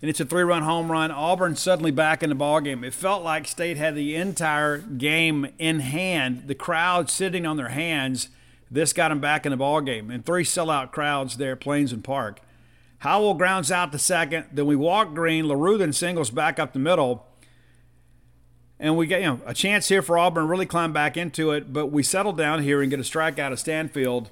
and 0.00 0.08
it's 0.08 0.20
a 0.20 0.24
three-run 0.24 0.62
home 0.62 0.92
run. 0.92 1.10
Auburn 1.10 1.56
suddenly 1.56 1.90
back 1.90 2.22
in 2.22 2.28
the 2.28 2.36
ball 2.36 2.60
game. 2.60 2.84
It 2.84 2.94
felt 2.94 3.24
like 3.24 3.48
State 3.48 3.76
had 3.76 3.96
the 3.96 4.14
entire 4.14 4.78
game 4.78 5.48
in 5.58 5.80
hand. 5.80 6.44
The 6.46 6.54
crowd 6.54 7.10
sitting 7.10 7.44
on 7.44 7.56
their 7.56 7.70
hands. 7.70 8.28
This 8.70 8.92
got 8.92 9.08
them 9.08 9.18
back 9.18 9.44
in 9.44 9.50
the 9.50 9.56
ball 9.56 9.80
game, 9.80 10.08
and 10.08 10.24
three 10.24 10.44
sellout 10.44 10.92
crowds 10.92 11.36
there 11.36 11.58
at 11.60 11.66
and 11.66 12.04
Park. 12.04 12.42
Howell 13.04 13.34
grounds 13.34 13.70
out 13.70 13.92
the 13.92 13.98
second. 13.98 14.46
Then 14.50 14.64
we 14.64 14.76
walk 14.76 15.12
green. 15.12 15.46
LaRue 15.46 15.76
then 15.76 15.92
singles 15.92 16.30
back 16.30 16.58
up 16.58 16.72
the 16.72 16.78
middle. 16.78 17.26
And 18.80 18.96
we 18.96 19.06
get 19.06 19.20
you 19.20 19.26
know 19.26 19.40
a 19.44 19.52
chance 19.52 19.88
here 19.88 20.00
for 20.00 20.16
Auburn 20.16 20.44
to 20.44 20.48
really 20.48 20.64
climb 20.64 20.94
back 20.94 21.18
into 21.18 21.50
it, 21.50 21.70
but 21.70 21.88
we 21.88 22.02
settle 22.02 22.32
down 22.32 22.62
here 22.62 22.80
and 22.80 22.88
get 22.88 22.98
a 22.98 23.02
strikeout 23.02 23.52
of 23.52 23.60
Stanfield 23.60 24.30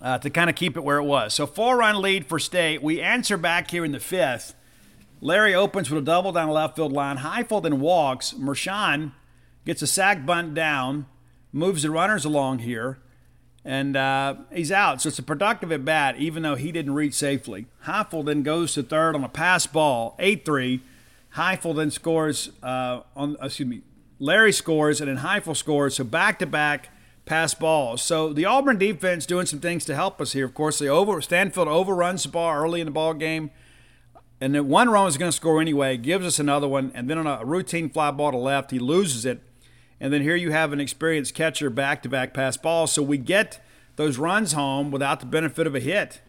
uh, 0.00 0.16
to 0.16 0.30
kind 0.30 0.48
of 0.48 0.56
keep 0.56 0.78
it 0.78 0.80
where 0.82 0.96
it 0.96 1.04
was. 1.04 1.34
So 1.34 1.46
four 1.46 1.76
run 1.76 2.00
lead 2.00 2.24
for 2.24 2.38
State. 2.38 2.82
We 2.82 3.02
answer 3.02 3.36
back 3.36 3.70
here 3.70 3.84
in 3.84 3.92
the 3.92 4.00
fifth. 4.00 4.54
Larry 5.20 5.54
opens 5.54 5.90
with 5.90 6.02
a 6.02 6.06
double 6.06 6.32
down 6.32 6.48
the 6.48 6.54
left 6.54 6.74
field 6.74 6.92
line. 6.92 7.18
Highfield 7.18 7.64
then 7.64 7.80
walks. 7.80 8.32
Mershon 8.32 9.12
gets 9.66 9.82
a 9.82 9.86
sac 9.86 10.24
bunt 10.24 10.54
down, 10.54 11.04
moves 11.52 11.82
the 11.82 11.90
runners 11.90 12.24
along 12.24 12.60
here, 12.60 12.98
and 13.64 13.96
uh, 13.96 14.34
he's 14.52 14.72
out. 14.72 15.00
So 15.02 15.08
it's 15.08 15.18
a 15.18 15.22
productive 15.22 15.70
at 15.70 15.84
bat, 15.84 16.16
even 16.16 16.42
though 16.42 16.56
he 16.56 16.72
didn't 16.72 16.94
reach 16.94 17.14
safely. 17.14 17.66
Highfield 17.80 18.26
then 18.26 18.42
goes 18.42 18.74
to 18.74 18.82
third 18.82 19.14
on 19.14 19.22
a 19.24 19.28
pass 19.28 19.66
ball, 19.66 20.16
8 20.18 20.44
3. 20.44 20.80
Highfield 21.30 21.76
then 21.76 21.90
scores 21.90 22.50
uh, 22.62 23.00
on, 23.16 23.36
excuse 23.40 23.68
me, 23.68 23.82
Larry 24.18 24.52
scores 24.52 25.00
and 25.00 25.08
then 25.08 25.18
Highfield 25.18 25.56
scores. 25.56 25.96
So 25.96 26.04
back 26.04 26.38
to 26.40 26.46
back 26.46 26.90
pass 27.24 27.54
balls. 27.54 28.02
So 28.02 28.32
the 28.32 28.44
Auburn 28.44 28.78
defense 28.78 29.26
doing 29.26 29.46
some 29.46 29.60
things 29.60 29.84
to 29.86 29.94
help 29.94 30.20
us 30.20 30.32
here. 30.32 30.44
Of 30.44 30.54
course, 30.54 30.78
they 30.78 30.88
over 30.88 31.20
Stanfield 31.20 31.68
overruns 31.68 32.24
the 32.24 32.28
ball 32.28 32.54
early 32.54 32.80
in 32.80 32.86
the 32.86 32.90
ball 32.92 33.14
game, 33.14 33.50
and 34.40 34.54
then 34.54 34.68
one 34.68 34.90
run 34.90 35.04
was 35.04 35.16
going 35.16 35.30
to 35.30 35.36
score 35.36 35.60
anyway. 35.60 35.96
Gives 35.96 36.26
us 36.26 36.38
another 36.38 36.68
one, 36.68 36.90
and 36.94 37.08
then 37.08 37.18
on 37.18 37.26
a 37.26 37.44
routine 37.44 37.88
fly 37.88 38.10
ball 38.10 38.32
to 38.32 38.38
left, 38.38 38.70
he 38.70 38.78
loses 38.78 39.24
it. 39.24 39.40
And 40.02 40.12
then 40.12 40.22
here 40.22 40.34
you 40.34 40.50
have 40.50 40.72
an 40.72 40.80
experienced 40.80 41.32
catcher 41.32 41.70
back 41.70 42.02
to 42.02 42.08
back 42.08 42.34
pass 42.34 42.56
balls. 42.56 42.90
So 42.90 43.04
we 43.04 43.18
get 43.18 43.60
those 43.94 44.18
runs 44.18 44.52
home 44.52 44.90
without 44.90 45.20
the 45.20 45.26
benefit 45.26 45.64
of 45.64 45.76
a 45.76 45.80
hit. 45.80 46.20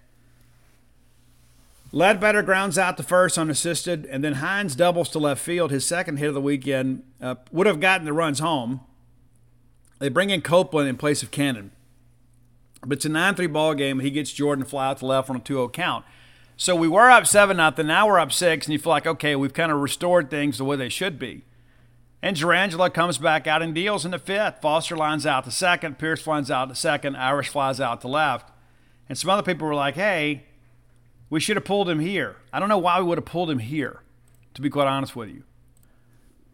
Ledbetter 1.92 2.44
grounds 2.44 2.78
out 2.78 2.98
the 2.98 3.04
first 3.04 3.36
unassisted, 3.36 4.06
and 4.06 4.24
then 4.24 4.34
Hines 4.34 4.76
doubles 4.76 5.10
to 5.10 5.20
left 5.20 5.42
field. 5.42 5.72
His 5.72 5.86
second 5.86 6.18
hit 6.18 6.28
of 6.28 6.36
the 6.36 6.42
weekend 6.42 7.02
uh, 7.20 7.36
would 7.52 7.66
have 7.66 7.80
gotten 7.80 8.06
the 8.06 8.14
runs 8.14 8.40
home. 8.40 8.82
They 9.98 10.10
bring 10.10 10.30
in 10.30 10.42
Copeland 10.42 10.88
in 10.88 10.98
place 10.98 11.24
of 11.24 11.32
Cannon. 11.32 11.72
But 12.82 12.98
it's 12.98 13.06
a 13.06 13.10
9 13.10 13.34
3 13.34 13.48
ball 13.48 13.74
game, 13.74 14.00
and 14.00 14.06
he 14.06 14.12
gets 14.12 14.32
Jordan 14.32 14.66
fly 14.66 14.90
out 14.90 15.00
to 15.00 15.08
left 15.08 15.32
on 15.32 15.36
a 15.36 15.40
2 15.40 15.54
0 15.54 15.70
count. 15.70 16.06
So 16.58 16.76
we 16.76 16.88
were 16.88 17.10
up 17.10 17.26
7 17.26 17.58
nothing. 17.58 17.88
Now 17.88 18.08
we're 18.08 18.20
up 18.20 18.32
6, 18.32 18.68
and 18.68 18.74
you 18.74 18.78
feel 18.78 18.92
like, 18.92 19.08
okay, 19.08 19.36
we've 19.36 19.54
kind 19.54 19.72
of 19.72 19.80
restored 19.80 20.30
things 20.30 20.60
the 20.60 20.66
way 20.66 20.76
they 20.76 20.90
should 20.90 21.18
be. 21.18 21.44
And 22.24 22.38
Jurrangelo 22.38 22.92
comes 22.92 23.18
back 23.18 23.48
out 23.48 23.62
and 23.62 23.76
deals 23.76 24.06
in 24.06 24.12
the 24.12 24.18
fifth. 24.18 24.62
Foster 24.62 24.96
lines 24.96 25.26
out 25.26 25.44
to 25.44 25.52
second. 25.52 26.00
Pierce 26.00 26.26
lines 26.26 26.50
out 26.50 26.70
to 26.70 26.76
second. 26.76 27.18
Irish 27.18 27.50
flies 27.50 27.82
out 27.82 28.00
to 28.00 28.08
left. 28.08 28.50
And 29.10 29.18
some 29.18 29.30
other 29.30 29.44
people 29.44 29.68
were 29.68 29.76
like, 29.76 29.96
hey, 29.96 30.46
we 31.30 31.42
should 31.42 31.58
have 31.58 31.66
pulled 31.66 31.90
him 31.90 32.00
here. 32.00 32.38
I 32.54 32.62
don't 32.62 32.70
know 32.70 32.78
why 32.78 32.98
we 33.00 33.06
would 33.08 33.18
have 33.18 33.26
pulled 33.26 33.52
him 33.52 33.60
here, 33.60 34.04
to 34.54 34.62
be 34.62 34.70
quite 34.70 34.88
honest 34.88 35.18
with 35.18 35.28
you. 35.28 35.44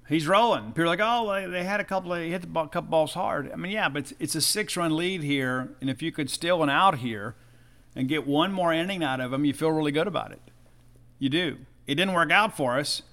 He's 0.07 0.27
rolling. 0.27 0.69
People 0.69 0.85
are 0.85 0.87
like, 0.87 1.01
oh, 1.03 1.51
they 1.51 1.63
had 1.63 1.79
a 1.79 1.83
couple 1.83 2.13
of, 2.13 2.19
hit 2.19 2.41
the 2.41 2.47
ball, 2.47 2.67
couple 2.67 2.89
balls 2.89 3.13
hard. 3.13 3.51
I 3.51 3.55
mean, 3.55 3.71
yeah, 3.71 3.89
but 3.89 3.99
it's, 3.99 4.13
it's 4.17 4.33
a 4.33 4.41
six 4.41 4.75
run 4.75 4.97
lead 4.97 5.21
here. 5.21 5.75
And 5.81 5.87
if 5.87 6.01
you 6.01 6.11
could 6.11 6.31
steal 6.31 6.63
an 6.63 6.71
out 6.71 6.97
here 6.97 7.35
and 7.95 8.09
get 8.09 8.25
one 8.25 8.51
more 8.51 8.73
inning 8.73 9.03
out 9.03 9.19
of 9.19 9.31
him, 9.31 9.45
you 9.45 9.53
feel 9.53 9.69
really 9.69 9.91
good 9.91 10.07
about 10.07 10.31
it. 10.31 10.41
You 11.19 11.29
do. 11.29 11.57
It 11.85 11.93
didn't 11.93 12.15
work 12.15 12.31
out 12.31 12.57
for 12.57 12.79
us. 12.79 13.03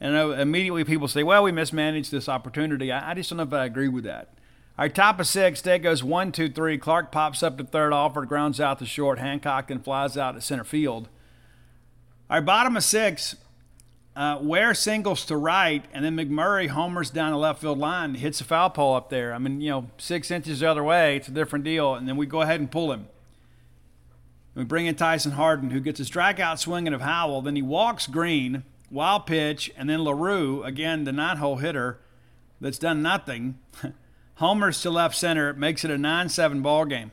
And 0.00 0.16
immediately 0.40 0.84
people 0.84 1.08
say, 1.08 1.22
well, 1.22 1.42
we 1.42 1.52
mismanaged 1.52 2.10
this 2.10 2.28
opportunity. 2.28 2.90
I, 2.90 3.12
just 3.14 3.28
don't 3.28 3.36
know 3.36 3.42
if 3.42 3.52
I 3.52 3.66
agree 3.66 3.88
with 3.88 4.04
that. 4.04 4.30
Our 4.78 4.88
top 4.88 5.20
of 5.20 5.26
six, 5.26 5.58
State 5.58 5.82
goes 5.82 6.02
one, 6.02 6.32
two, 6.32 6.48
three. 6.48 6.78
Clark 6.78 7.12
pops 7.12 7.42
up 7.42 7.58
to 7.58 7.64
third, 7.64 7.92
Alford 7.92 8.28
grounds 8.28 8.60
out 8.60 8.78
to 8.78 8.86
short. 8.86 9.18
Hancock 9.18 9.68
then 9.68 9.80
flies 9.80 10.16
out 10.16 10.36
to 10.36 10.40
center 10.40 10.64
field. 10.64 11.10
Our 12.30 12.40
bottom 12.40 12.78
of 12.78 12.84
six, 12.84 13.36
uh, 14.16 14.38
Ware 14.40 14.72
singles 14.72 15.26
to 15.26 15.36
right, 15.36 15.84
and 15.92 16.02
then 16.02 16.16
McMurray 16.16 16.68
homers 16.68 17.10
down 17.10 17.32
the 17.32 17.36
left 17.36 17.60
field 17.60 17.78
line, 17.78 18.14
hits 18.14 18.40
a 18.40 18.44
foul 18.44 18.70
pole 18.70 18.94
up 18.94 19.10
there. 19.10 19.34
I 19.34 19.38
mean, 19.38 19.60
you 19.60 19.70
know, 19.70 19.90
six 19.98 20.30
inches 20.30 20.60
the 20.60 20.70
other 20.70 20.82
way, 20.82 21.16
it's 21.16 21.28
a 21.28 21.32
different 21.32 21.64
deal. 21.64 21.94
And 21.94 22.08
then 22.08 22.16
we 22.16 22.24
go 22.24 22.40
ahead 22.40 22.60
and 22.60 22.70
pull 22.70 22.90
him. 22.92 23.08
We 24.54 24.64
bring 24.64 24.86
in 24.86 24.94
Tyson 24.94 25.32
Hardin, 25.32 25.70
who 25.70 25.80
gets 25.80 26.00
a 26.00 26.04
strikeout 26.04 26.58
swinging 26.58 26.94
of 26.94 27.02
Howell. 27.02 27.42
Then 27.42 27.56
he 27.56 27.62
walks 27.62 28.06
Green, 28.06 28.64
wild 28.90 29.26
pitch, 29.26 29.70
and 29.76 29.88
then 29.88 30.02
LaRue, 30.02 30.62
again, 30.64 31.04
the 31.04 31.12
nine 31.12 31.36
hole 31.36 31.56
hitter 31.56 32.00
that's 32.60 32.78
done 32.78 33.02
nothing. 33.02 33.58
Homers 34.36 34.80
to 34.82 34.90
left 34.90 35.16
center 35.16 35.52
makes 35.52 35.84
it 35.84 35.90
a 35.90 35.98
9 35.98 36.28
7 36.28 36.62
ball 36.62 36.84
game. 36.84 37.12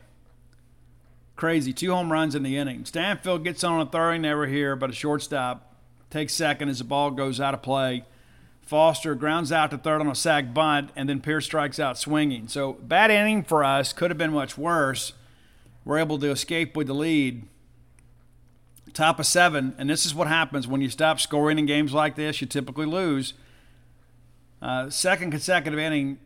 Crazy. 1.36 1.72
Two 1.72 1.92
home 1.92 2.12
runs 2.12 2.36
in 2.36 2.44
the 2.44 2.58
inning. 2.58 2.84
Stanfield 2.86 3.44
gets 3.44 3.64
on 3.64 3.80
a 3.80 3.86
throwing 3.86 4.26
error 4.26 4.48
here, 4.48 4.76
but 4.76 4.90
a 4.90 4.94
shortstop 4.94 5.76
takes 6.10 6.34
second 6.34 6.70
as 6.70 6.80
the 6.80 6.84
ball 6.84 7.12
goes 7.12 7.40
out 7.40 7.54
of 7.54 7.62
play. 7.62 8.04
Foster 8.62 9.14
grounds 9.14 9.52
out 9.52 9.72
to 9.72 9.78
third 9.78 10.02
on 10.02 10.08
a 10.08 10.16
sac 10.16 10.54
bunt, 10.54 10.90
and 10.96 11.08
then 11.08 11.22
Pierce 11.22 11.46
strikes 11.46 11.80
out 11.80 11.98
swinging. 11.98 12.48
So, 12.48 12.74
bad 12.74 13.12
inning 13.12 13.44
for 13.44 13.64
us. 13.64 13.94
Could 13.94 14.12
have 14.12 14.18
been 14.18 14.34
much 14.34 14.58
worse. 14.58 15.14
We're 15.86 16.00
able 16.00 16.20
to 16.20 16.32
escape 16.32 16.76
with 16.76 16.88
the 16.88 16.94
lead. 16.94 17.48
Top 18.98 19.20
of 19.20 19.28
seven, 19.28 19.76
and 19.78 19.88
this 19.88 20.08
is 20.08 20.16
what 20.16 20.28
happens 20.28 20.68
when 20.68 20.82
you 20.82 20.90
stop 20.90 21.20
scoring 21.20 21.60
in 21.60 21.68
games 21.68 21.94
like 21.94 22.16
this. 22.16 22.42
You 22.42 22.48
typically 22.48 22.88
lose. 22.88 23.36
Uh, 24.60 24.90
second 24.90 25.30
consecutive 25.30 25.78
inning, 25.78 26.18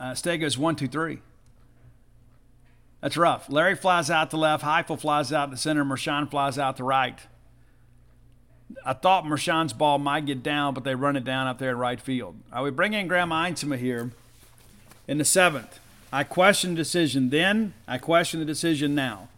uh, 0.00 0.16
goes 0.20 0.58
one, 0.58 0.74
two, 0.74 0.88
three. 0.88 1.20
That's 3.00 3.16
rough. 3.16 3.48
Larry 3.48 3.76
flies 3.76 4.10
out 4.10 4.30
to 4.30 4.36
left. 4.36 4.64
Highfield 4.64 5.00
flies 5.00 5.32
out 5.32 5.52
to 5.52 5.56
center. 5.56 5.84
Mershon 5.84 6.28
flies 6.28 6.58
out 6.58 6.76
to 6.78 6.82
right. 6.82 7.20
I 8.84 8.92
thought 8.92 9.22
Mershon's 9.22 9.72
ball 9.72 9.98
might 9.98 10.26
get 10.26 10.42
down, 10.42 10.74
but 10.74 10.82
they 10.82 10.96
run 10.96 11.14
it 11.14 11.22
down 11.22 11.46
up 11.46 11.60
there 11.60 11.70
in 11.70 11.78
right 11.78 12.00
field. 12.00 12.34
Right, 12.52 12.62
we 12.62 12.72
bring 12.72 12.94
in 12.94 13.06
Graham 13.06 13.30
Eintema 13.30 13.78
here 13.78 14.10
in 15.06 15.18
the 15.18 15.24
seventh. 15.24 15.78
I 16.12 16.24
question 16.24 16.70
the 16.70 16.78
decision 16.78 17.30
then. 17.30 17.74
I 17.86 17.98
question 17.98 18.40
the 18.40 18.46
decision 18.46 18.96
now. 18.96 19.28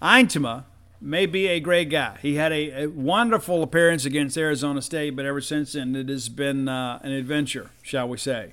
Eintema 0.00 0.64
may 1.00 1.26
be 1.26 1.46
a 1.46 1.60
great 1.60 1.90
guy. 1.90 2.18
He 2.20 2.34
had 2.34 2.52
a, 2.52 2.84
a, 2.84 2.86
wonderful 2.88 3.62
appearance 3.62 4.04
against 4.04 4.36
Arizona 4.36 4.82
State, 4.82 5.14
but 5.14 5.24
ever 5.24 5.40
since 5.40 5.72
then, 5.72 5.94
it 5.94 6.08
has 6.08 6.28
been 6.28 6.68
uh, 6.68 6.98
an 7.02 7.12
adventure, 7.12 7.70
shall 7.82 8.08
we 8.08 8.18
say. 8.18 8.52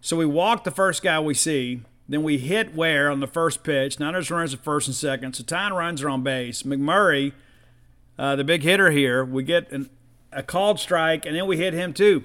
So 0.00 0.16
we 0.16 0.26
walk 0.26 0.64
the 0.64 0.70
first 0.70 1.02
guy 1.02 1.18
we 1.20 1.34
see. 1.34 1.82
Then 2.06 2.22
we 2.22 2.36
hit 2.36 2.74
Ware 2.74 3.10
on 3.10 3.20
the 3.20 3.26
first 3.26 3.64
pitch. 3.64 3.98
Niners 3.98 4.30
runs 4.30 4.52
at 4.52 4.60
first 4.60 4.86
and 4.86 4.94
second. 4.94 5.34
So 5.34 5.44
tying 5.44 5.72
runs 5.72 6.02
are 6.02 6.10
on 6.10 6.22
base. 6.22 6.62
McMurray, 6.64 7.32
uh, 8.18 8.36
the 8.36 8.44
big 8.44 8.62
hitter 8.62 8.90
here, 8.90 9.24
we 9.24 9.42
get 9.42 9.72
an, 9.72 9.88
a 10.30 10.42
called 10.42 10.78
strike, 10.78 11.24
and 11.24 11.34
then 11.34 11.46
we 11.46 11.56
hit 11.56 11.72
him 11.72 11.94
too. 11.94 12.24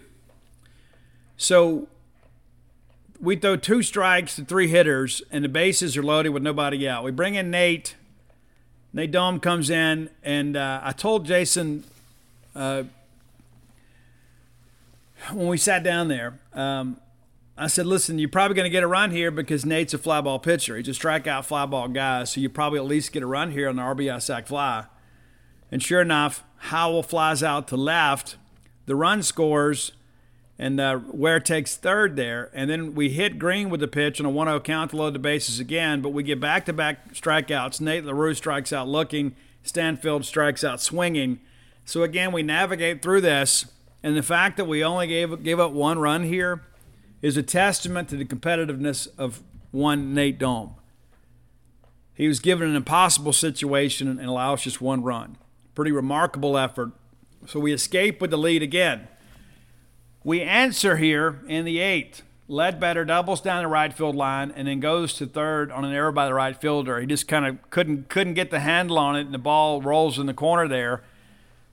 So 1.38 1.88
we 3.22 3.38
throw 3.38 3.56
two 3.56 3.82
strikes 3.82 4.36
to 4.36 4.44
three 4.44 4.68
hitters, 4.68 5.22
and 5.32 5.46
the 5.46 5.50
bases 5.50 5.96
are 5.96 6.04
loaded 6.04 6.30
with 6.30 6.44
nobody 6.44 6.88
out. 6.88 7.06
We 7.06 7.12
bring 7.12 7.36
in 7.36 7.50
Nate. 7.50 7.96
Nate 8.92 9.12
Dohm 9.12 9.40
comes 9.40 9.70
in, 9.70 10.10
and 10.24 10.58
uh, 10.58 10.82
I 10.84 10.92
told 10.92 11.26
Jason 11.26 11.84
uh, 12.56 12.84
when 15.32 15.48
we 15.48 15.58
sat 15.58 15.84
down 15.84 16.08
there. 16.08 16.40
Um, 16.54 17.00
I 17.56 17.68
said, 17.68 17.86
listen, 17.86 18.18
you're 18.18 18.30
probably 18.30 18.56
going 18.56 18.66
to 18.66 18.70
get 18.70 18.84
a 18.84 18.88
run 18.88 19.12
here 19.12 19.32
because 19.32 19.66
Nate's 19.66 19.94
a 19.94 19.98
fly 19.98 20.22
ball 20.22 20.40
pitcher. 20.40 20.78
He's 20.78 20.88
a 20.88 20.92
strikeout 20.92 21.44
fly 21.44 21.66
ball 21.66 21.90
guy, 21.90 22.24
so 22.24 22.40
you 22.40 22.50
probably 22.50 22.80
at 22.80 22.86
least 22.86 23.12
get 23.12 23.22
a 23.22 23.28
run 23.28 23.52
here 23.52 23.68
on 23.68 23.76
the 23.76 23.82
RBI 23.82 24.22
sac 24.22 24.48
fly. 24.48 24.86
And 25.72 25.84
sure 25.84 26.02
enough, 26.02 26.44
Howell 26.58 27.04
flies 27.04 27.44
out 27.44 27.68
to 27.68 27.76
left. 27.76 28.38
The 28.86 28.96
run 28.96 29.22
scores, 29.24 29.92
and 30.60 30.78
uh, 30.82 31.00
Ware 31.08 31.40
takes 31.40 31.78
third 31.78 32.18
there. 32.18 32.52
And 32.54 32.70
then 32.70 32.94
we 32.94 33.10
hit 33.10 33.40
Green 33.40 33.70
with 33.70 33.80
the 33.80 33.88
pitch 33.88 34.20
on 34.20 34.26
a 34.26 34.30
1 34.30 34.48
0 34.48 34.60
count 34.60 34.92
to 34.92 34.98
load 34.98 35.16
the 35.16 35.20
bases 35.20 35.58
again, 35.58 36.02
but 36.02 36.10
we 36.10 36.22
get 36.22 36.42
back 36.42 36.66
to 36.66 36.74
back 36.74 37.14
strikeouts. 37.14 37.80
Nate 37.80 38.04
LaRue 38.04 38.34
strikes 38.34 38.74
out 38.74 38.90
looking, 38.90 39.36
Stanfield 39.64 40.26
strikes 40.26 40.66
out 40.66 40.82
swinging. 40.82 41.40
So 41.86 42.04
again, 42.04 42.34
we 42.34 42.44
navigate 42.44 43.02
through 43.02 43.22
this. 43.22 43.68
And 44.04 44.18
the 44.18 44.24
fact 44.24 44.58
that 44.58 44.66
we 44.66 44.84
only 44.84 45.08
gave, 45.08 45.44
gave 45.44 45.60
up 45.60 45.72
one 45.72 45.98
run 45.98 46.24
here 46.24 46.62
is 47.22 47.38
a 47.38 47.44
testament 47.44 48.10
to 48.10 48.18
the 48.18 48.26
competitiveness 48.26 49.08
of 49.18 49.42
one 49.72 50.14
Nate 50.14 50.38
Dohm. 50.38 50.76
He 52.14 52.28
was 52.28 52.42
given 52.42 52.70
an 52.70 52.76
impossible 52.76 53.32
situation 53.32 54.10
and 54.10 54.22
allows 54.22 54.64
just 54.64 54.82
one 54.82 55.04
run. 55.04 55.38
Pretty 55.74 55.92
remarkable 55.92 56.58
effort. 56.58 56.92
So 57.46 57.62
we 57.62 57.72
escape 57.72 58.20
with 58.20 58.32
the 58.32 58.38
lead 58.38 58.62
again. 58.62 59.08
We 60.24 60.42
answer 60.42 60.98
here 60.98 61.40
in 61.48 61.66
the 61.66 61.80
eighth. 61.80 62.24
Ledbetter 62.48 63.06
doubles 63.06 63.42
down 63.42 63.62
the 63.62 63.68
right 63.68 63.94
field 63.94 64.16
line 64.16 64.52
and 64.56 64.68
then 64.68 64.80
goes 64.80 65.14
to 65.16 65.28
third 65.28 65.72
on 65.72 65.86
an 65.86 65.94
error 65.94 66.12
by 66.12 66.26
the 66.26 66.34
right 66.34 66.60
fielder. 66.60 67.00
He 67.00 67.06
just 67.06 67.28
kind 67.28 67.46
of 67.46 67.70
couldn't 67.70 68.10
couldn't 68.10 68.34
get 68.34 68.50
the 68.50 68.60
handle 68.60 68.98
on 68.98 69.16
it, 69.16 69.22
and 69.22 69.34
the 69.34 69.38
ball 69.38 69.82
rolls 69.82 70.18
in 70.18 70.26
the 70.26 70.34
corner 70.34 70.68
there. 70.68 71.04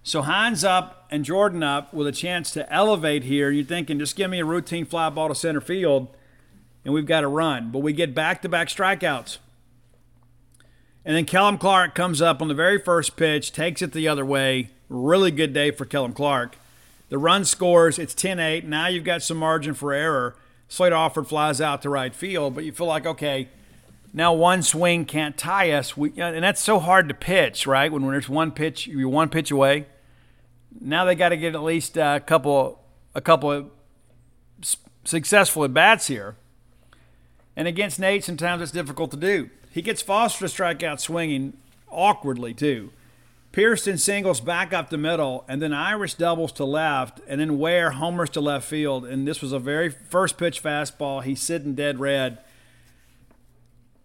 So 0.02 0.22
Hines 0.22 0.62
up 0.62 1.06
and 1.10 1.24
Jordan 1.24 1.62
up 1.62 1.92
with 1.92 2.06
a 2.06 2.12
chance 2.12 2.52
to 2.52 2.70
elevate 2.72 3.24
here. 3.24 3.50
You're 3.50 3.64
thinking, 3.64 3.98
just 3.98 4.16
give 4.16 4.30
me 4.30 4.38
a 4.38 4.44
routine 4.44 4.84
fly 4.84 5.08
ball 5.08 5.28
to 5.28 5.34
center 5.34 5.60
field, 5.60 6.08
and 6.84 6.92
we've 6.94 7.06
got 7.06 7.24
a 7.24 7.28
run. 7.28 7.70
But 7.72 7.80
we 7.80 7.92
get 7.92 8.14
back-to-back 8.14 8.68
strikeouts. 8.68 9.38
And 11.04 11.16
then 11.16 11.24
Kellum 11.24 11.58
Clark 11.58 11.94
comes 11.94 12.20
up 12.20 12.42
on 12.42 12.48
the 12.48 12.54
very 12.54 12.78
first 12.78 13.16
pitch, 13.16 13.50
takes 13.50 13.82
it 13.82 13.92
the 13.92 14.06
other 14.06 14.24
way. 14.24 14.70
Really 14.88 15.30
good 15.30 15.52
day 15.52 15.70
for 15.70 15.84
Kellum 15.84 16.12
Clark. 16.12 16.56
The 17.08 17.18
run 17.18 17.44
scores, 17.44 17.98
it's 17.98 18.14
10 18.14 18.38
8. 18.40 18.64
Now 18.64 18.88
you've 18.88 19.04
got 19.04 19.22
some 19.22 19.36
margin 19.36 19.74
for 19.74 19.92
error. 19.92 20.36
Slade 20.68 20.92
Alford 20.92 21.28
flies 21.28 21.60
out 21.60 21.82
to 21.82 21.90
right 21.90 22.14
field, 22.14 22.54
but 22.54 22.64
you 22.64 22.72
feel 22.72 22.88
like, 22.88 23.06
okay, 23.06 23.48
now 24.12 24.32
one 24.32 24.62
swing 24.62 25.04
can't 25.04 25.36
tie 25.36 25.70
us. 25.70 25.96
We, 25.96 26.12
and 26.20 26.42
that's 26.42 26.60
so 26.60 26.80
hard 26.80 27.08
to 27.08 27.14
pitch, 27.14 27.66
right? 27.66 27.92
When, 27.92 28.02
when 28.02 28.12
there's 28.12 28.28
one 28.28 28.50
pitch, 28.50 28.86
you're 28.86 29.08
one 29.08 29.28
pitch 29.28 29.50
away. 29.50 29.86
Now 30.80 31.04
they 31.04 31.14
got 31.14 31.28
to 31.28 31.36
get 31.36 31.54
at 31.54 31.62
least 31.62 31.96
a 31.96 32.22
couple, 32.26 32.80
a 33.14 33.20
couple 33.20 33.52
of 33.52 33.70
successful 35.04 35.64
at 35.64 35.72
bats 35.72 36.08
here. 36.08 36.36
And 37.54 37.68
against 37.68 38.00
Nate, 38.00 38.24
sometimes 38.24 38.62
it's 38.62 38.72
difficult 38.72 39.10
to 39.12 39.16
do. 39.16 39.50
He 39.70 39.82
gets 39.82 40.02
Foster 40.02 40.40
to 40.40 40.48
strike 40.48 40.82
out 40.82 41.00
swinging 41.00 41.54
awkwardly, 41.88 42.52
too. 42.52 42.90
Pierce 43.56 43.84
singles 43.84 44.42
back 44.42 44.74
up 44.74 44.90
the 44.90 44.98
middle, 44.98 45.42
and 45.48 45.62
then 45.62 45.72
Irish 45.72 46.12
doubles 46.12 46.52
to 46.52 46.64
left, 46.66 47.22
and 47.26 47.40
then 47.40 47.58
Ware 47.58 47.92
homers 47.92 48.28
to 48.28 48.40
left 48.42 48.68
field. 48.68 49.06
And 49.06 49.26
this 49.26 49.40
was 49.40 49.50
a 49.50 49.58
very 49.58 49.88
first 49.88 50.36
pitch 50.36 50.62
fastball. 50.62 51.24
He's 51.24 51.40
sitting 51.40 51.74
dead 51.74 51.98
red. 51.98 52.36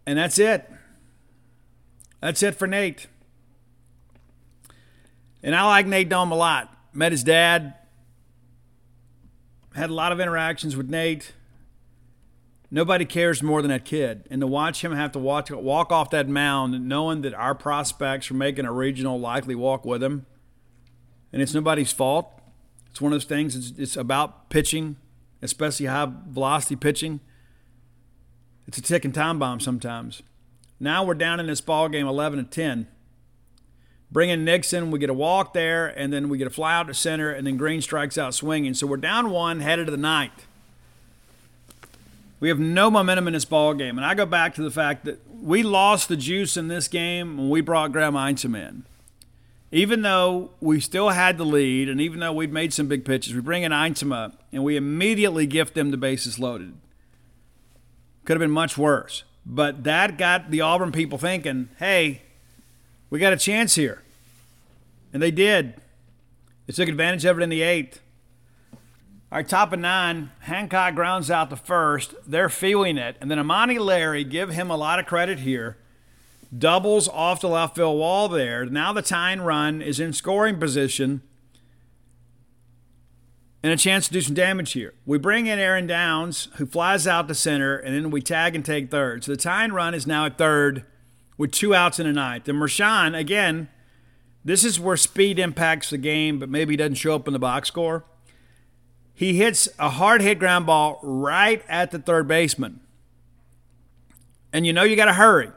And 0.06 0.18
that's 0.18 0.40
it. 0.40 0.72
That's 2.22 2.42
it 2.42 2.56
for 2.56 2.66
Nate. 2.66 3.08
And 5.44 5.54
I 5.54 5.68
like 5.68 5.86
Nate 5.86 6.08
Dohm 6.08 6.32
a 6.32 6.36
lot. 6.36 6.74
Met 6.94 7.12
his 7.12 7.22
dad, 7.22 7.74
had 9.76 9.90
a 9.90 9.94
lot 9.94 10.14
of 10.14 10.22
interactions 10.22 10.78
with 10.78 10.90
Nate. 10.90 11.34
Nobody 12.74 13.04
cares 13.04 13.44
more 13.44 13.62
than 13.62 13.70
that 13.70 13.84
kid. 13.84 14.26
And 14.32 14.40
to 14.40 14.48
watch 14.48 14.82
him 14.82 14.94
have 14.94 15.12
to 15.12 15.20
walk 15.20 15.92
off 15.92 16.10
that 16.12 16.30
mound 16.30 16.88
knowing 16.88 17.22
that 17.22 17.34
our 17.34 17.54
prospects 17.54 18.32
are 18.32 18.36
making 18.36 18.66
a 18.66 18.72
regional 18.72 19.20
likely 19.20 19.56
walk 19.56 19.86
with 19.86 20.02
him, 20.02 20.26
and 21.34 21.42
it's 21.42 21.54
nobody's 21.54 21.92
fault. 21.92 22.32
It's 22.90 23.02
one 23.02 23.12
of 23.12 23.16
those 23.16 23.28
things, 23.28 23.56
it's, 23.56 23.78
it's 23.78 23.98
about 23.98 24.50
pitching, 24.50 24.96
especially 25.42 25.88
high 25.88 26.12
velocity 26.30 26.78
pitching. 26.78 27.20
It's 28.68 28.78
a 28.78 28.82
ticking 28.82 29.12
time 29.12 29.38
bomb 29.38 29.60
sometimes. 29.60 30.22
Now 30.80 31.04
we're 31.04 31.14
down 31.14 31.40
in 31.40 31.48
this 31.48 31.62
ball 31.62 31.90
game 31.90 32.08
11 32.08 32.40
to 32.40 32.50
10. 32.50 32.88
Bring 34.12 34.30
in 34.30 34.44
Nixon, 34.44 34.92
we 34.92 35.00
get 35.00 35.10
a 35.10 35.14
walk 35.14 35.54
there, 35.54 35.88
and 35.88 36.12
then 36.12 36.28
we 36.28 36.38
get 36.38 36.48
a 36.48 36.52
fly 36.52 36.76
out 36.76 36.88
to 36.88 36.94
center, 36.94 37.32
and 37.32 37.48
then 37.48 37.56
Green 37.56 37.82
strikes 37.82 38.18
out 38.18 38.34
swinging. 38.34 38.74
So 38.74 38.88
we're 38.88 38.98
down 38.98 39.30
one, 39.30 39.62
headed 39.62 39.88
to 39.88 39.92
the 39.92 39.98
ninth. 39.98 40.48
We 42.42 42.50
have 42.50 42.60
no 42.60 42.90
momentum 42.90 43.28
in 43.28 43.34
this 43.34 43.46
ball 43.46 43.76
game, 43.76 44.00
and 44.00 44.06
I 44.06 44.16
go 44.16 44.26
back 44.26 44.56
to 44.56 44.64
the 44.64 44.72
fact 44.72 45.06
that 45.06 45.22
we 45.32 45.62
lost 45.62 46.10
the 46.10 46.18
juice 46.18 46.58
in 46.58 46.70
this 46.70 46.88
game 46.88 47.38
when 47.38 47.50
we 47.52 47.62
brought 47.62 47.92
Graham 47.92 48.16
Eintzer 48.16 48.56
in. 48.58 48.84
Even 49.72 50.02
though 50.02 50.50
we 50.60 50.80
still 50.80 51.10
had 51.10 51.38
the 51.38 51.46
lead, 51.46 51.88
and 51.88 52.02
even 52.02 52.20
though 52.20 52.34
we'd 52.34 52.52
made 52.52 52.74
some 52.74 52.88
big 52.88 53.06
pitches, 53.06 53.36
we 53.36 53.42
bring 53.42 53.62
in 53.62 53.72
Eintzer 53.72 54.34
and 54.52 54.64
we 54.64 54.76
immediately 54.76 55.46
gift 55.46 55.76
them 55.76 55.92
the 55.92 55.98
bases 55.98 56.40
loaded. 56.40 56.74
Could 58.26 58.38
have 58.38 58.42
been 58.42 58.50
much 58.50 58.76
worse, 58.76 59.24
but 59.46 59.84
that 59.84 60.18
got 60.18 60.50
the 60.50 60.62
Auburn 60.62 60.92
people 60.92 61.20
thinking, 61.20 61.70
"Hey, 61.78 62.24
we 63.12 63.20
got 63.20 63.34
a 63.34 63.38
chance 63.38 63.76
here," 63.76 64.02
and 65.14 65.22
they 65.22 65.32
did. 65.32 65.76
They 66.66 66.74
took 66.74 66.90
advantage 66.90 67.24
of 67.24 67.40
it 67.40 67.44
in 67.44 67.50
the 67.50 67.62
eighth. 67.62 68.02
All 69.32 69.38
right, 69.38 69.48
top 69.48 69.72
of 69.72 69.80
nine. 69.80 70.32
Hancock 70.40 70.94
grounds 70.94 71.32
out 71.32 71.50
the 71.50 71.56
first. 71.56 72.14
They're 72.28 72.50
feeling 72.50 72.98
it. 72.98 73.16
And 73.22 73.32
then 73.32 73.40
Amani 73.40 73.80
Larry, 73.80 74.26
give 74.26 74.50
him 74.50 74.70
a 74.70 74.76
lot 74.76 75.00
of 75.00 75.06
credit 75.06 75.40
here. 75.40 75.78
Doubles 76.56 77.08
off 77.08 77.40
the 77.40 77.48
left 77.48 77.78
field 77.78 77.98
wall 77.98 78.28
there. 78.28 78.66
Now 78.66 78.92
the 78.92 79.02
tying 79.02 79.40
run 79.40 79.82
is 79.82 80.02
in 80.02 80.12
scoring 80.12 80.60
position 80.60 81.22
and 83.64 83.72
a 83.72 83.78
chance 83.78 84.08
to 84.08 84.14
do 84.14 84.20
some 84.20 84.36
damage 84.36 84.74
here. 84.74 84.94
We 85.06 85.18
bring 85.18 85.48
in 85.48 85.60
Aaron 85.60 85.88
Downs, 85.88 86.50
who 86.56 86.66
flies 86.66 87.08
out 87.08 87.30
to 87.30 87.36
center, 87.36 87.78
and 87.78 87.96
then 87.96 88.12
we 88.12 88.22
tag 88.22 88.54
and 88.54 88.66
take 88.66 88.92
third. 88.92 89.24
So 89.24 89.32
the 89.32 89.38
tying 89.38 89.72
run 89.72 89.94
is 89.94 90.06
now 90.06 90.26
at 90.26 90.38
third 90.38 90.84
with 91.38 91.52
two 91.52 91.74
outs 91.74 92.00
in 92.00 92.06
a 92.06 92.12
ninth. 92.12 92.50
And 92.50 92.60
Mershon, 92.60 93.18
again, 93.18 93.70
this 94.44 94.66
is 94.66 94.78
where 94.78 94.98
speed 94.98 95.40
impacts 95.40 95.92
the 95.92 95.98
game, 95.98 96.38
but 96.38 96.50
maybe 96.50 96.76
doesn't 96.76 96.96
show 96.96 97.16
up 97.16 97.28
in 97.28 97.34
the 97.34 97.40
box 97.40 97.70
score. 97.70 98.04
He 99.22 99.36
hits 99.36 99.70
a 99.78 99.92
hard 99.92 100.24
hit 100.24 100.40
ground 100.40 100.66
ball 100.66 101.00
right 101.04 101.64
at 101.70 101.92
the 101.92 102.00
third 102.00 102.28
baseman. 102.28 102.80
And 104.52 104.66
you 104.66 104.74
know 104.74 104.82
you 104.82 104.96
got 104.96 105.06
to 105.06 105.14
hurry. 105.14 105.52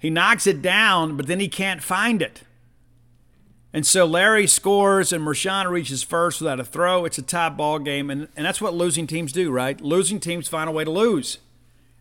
He 0.00 0.10
knocks 0.10 0.44
it 0.44 0.60
down, 0.60 1.16
but 1.16 1.28
then 1.28 1.38
he 1.38 1.46
can't 1.46 1.80
find 1.80 2.20
it. 2.20 2.42
And 3.72 3.86
so 3.86 4.06
Larry 4.06 4.48
scores 4.48 5.12
and 5.12 5.24
Mershon 5.24 5.70
reaches 5.70 6.02
first 6.02 6.40
without 6.40 6.58
a 6.58 6.64
throw. 6.64 7.04
It's 7.04 7.16
a 7.16 7.22
tie 7.22 7.48
ball 7.48 7.78
game, 7.78 8.10
and, 8.10 8.26
and 8.36 8.44
that's 8.44 8.60
what 8.60 8.74
losing 8.74 9.06
teams 9.06 9.30
do, 9.30 9.52
right? 9.52 9.80
Losing 9.80 10.18
teams 10.18 10.48
find 10.48 10.68
a 10.68 10.72
way 10.72 10.82
to 10.82 10.90
lose. 10.90 11.38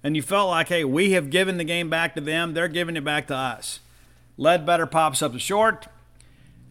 And 0.03 0.15
you 0.15 0.23
felt 0.23 0.49
like, 0.49 0.69
hey, 0.69 0.83
we 0.83 1.11
have 1.11 1.29
given 1.29 1.57
the 1.57 1.63
game 1.63 1.87
back 1.87 2.15
to 2.15 2.21
them. 2.21 2.55
They're 2.55 2.67
giving 2.67 2.97
it 2.97 3.03
back 3.03 3.27
to 3.27 3.35
us. 3.35 3.79
Ledbetter 4.39 4.87
pops 4.87 5.21
up 5.21 5.33
to 5.33 5.39
short. 5.39 5.85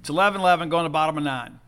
It's 0.00 0.10
11 0.10 0.40
11 0.40 0.70
going 0.70 0.86
to 0.86 0.90
bottom 0.90 1.18
of 1.18 1.22
nine. 1.22 1.60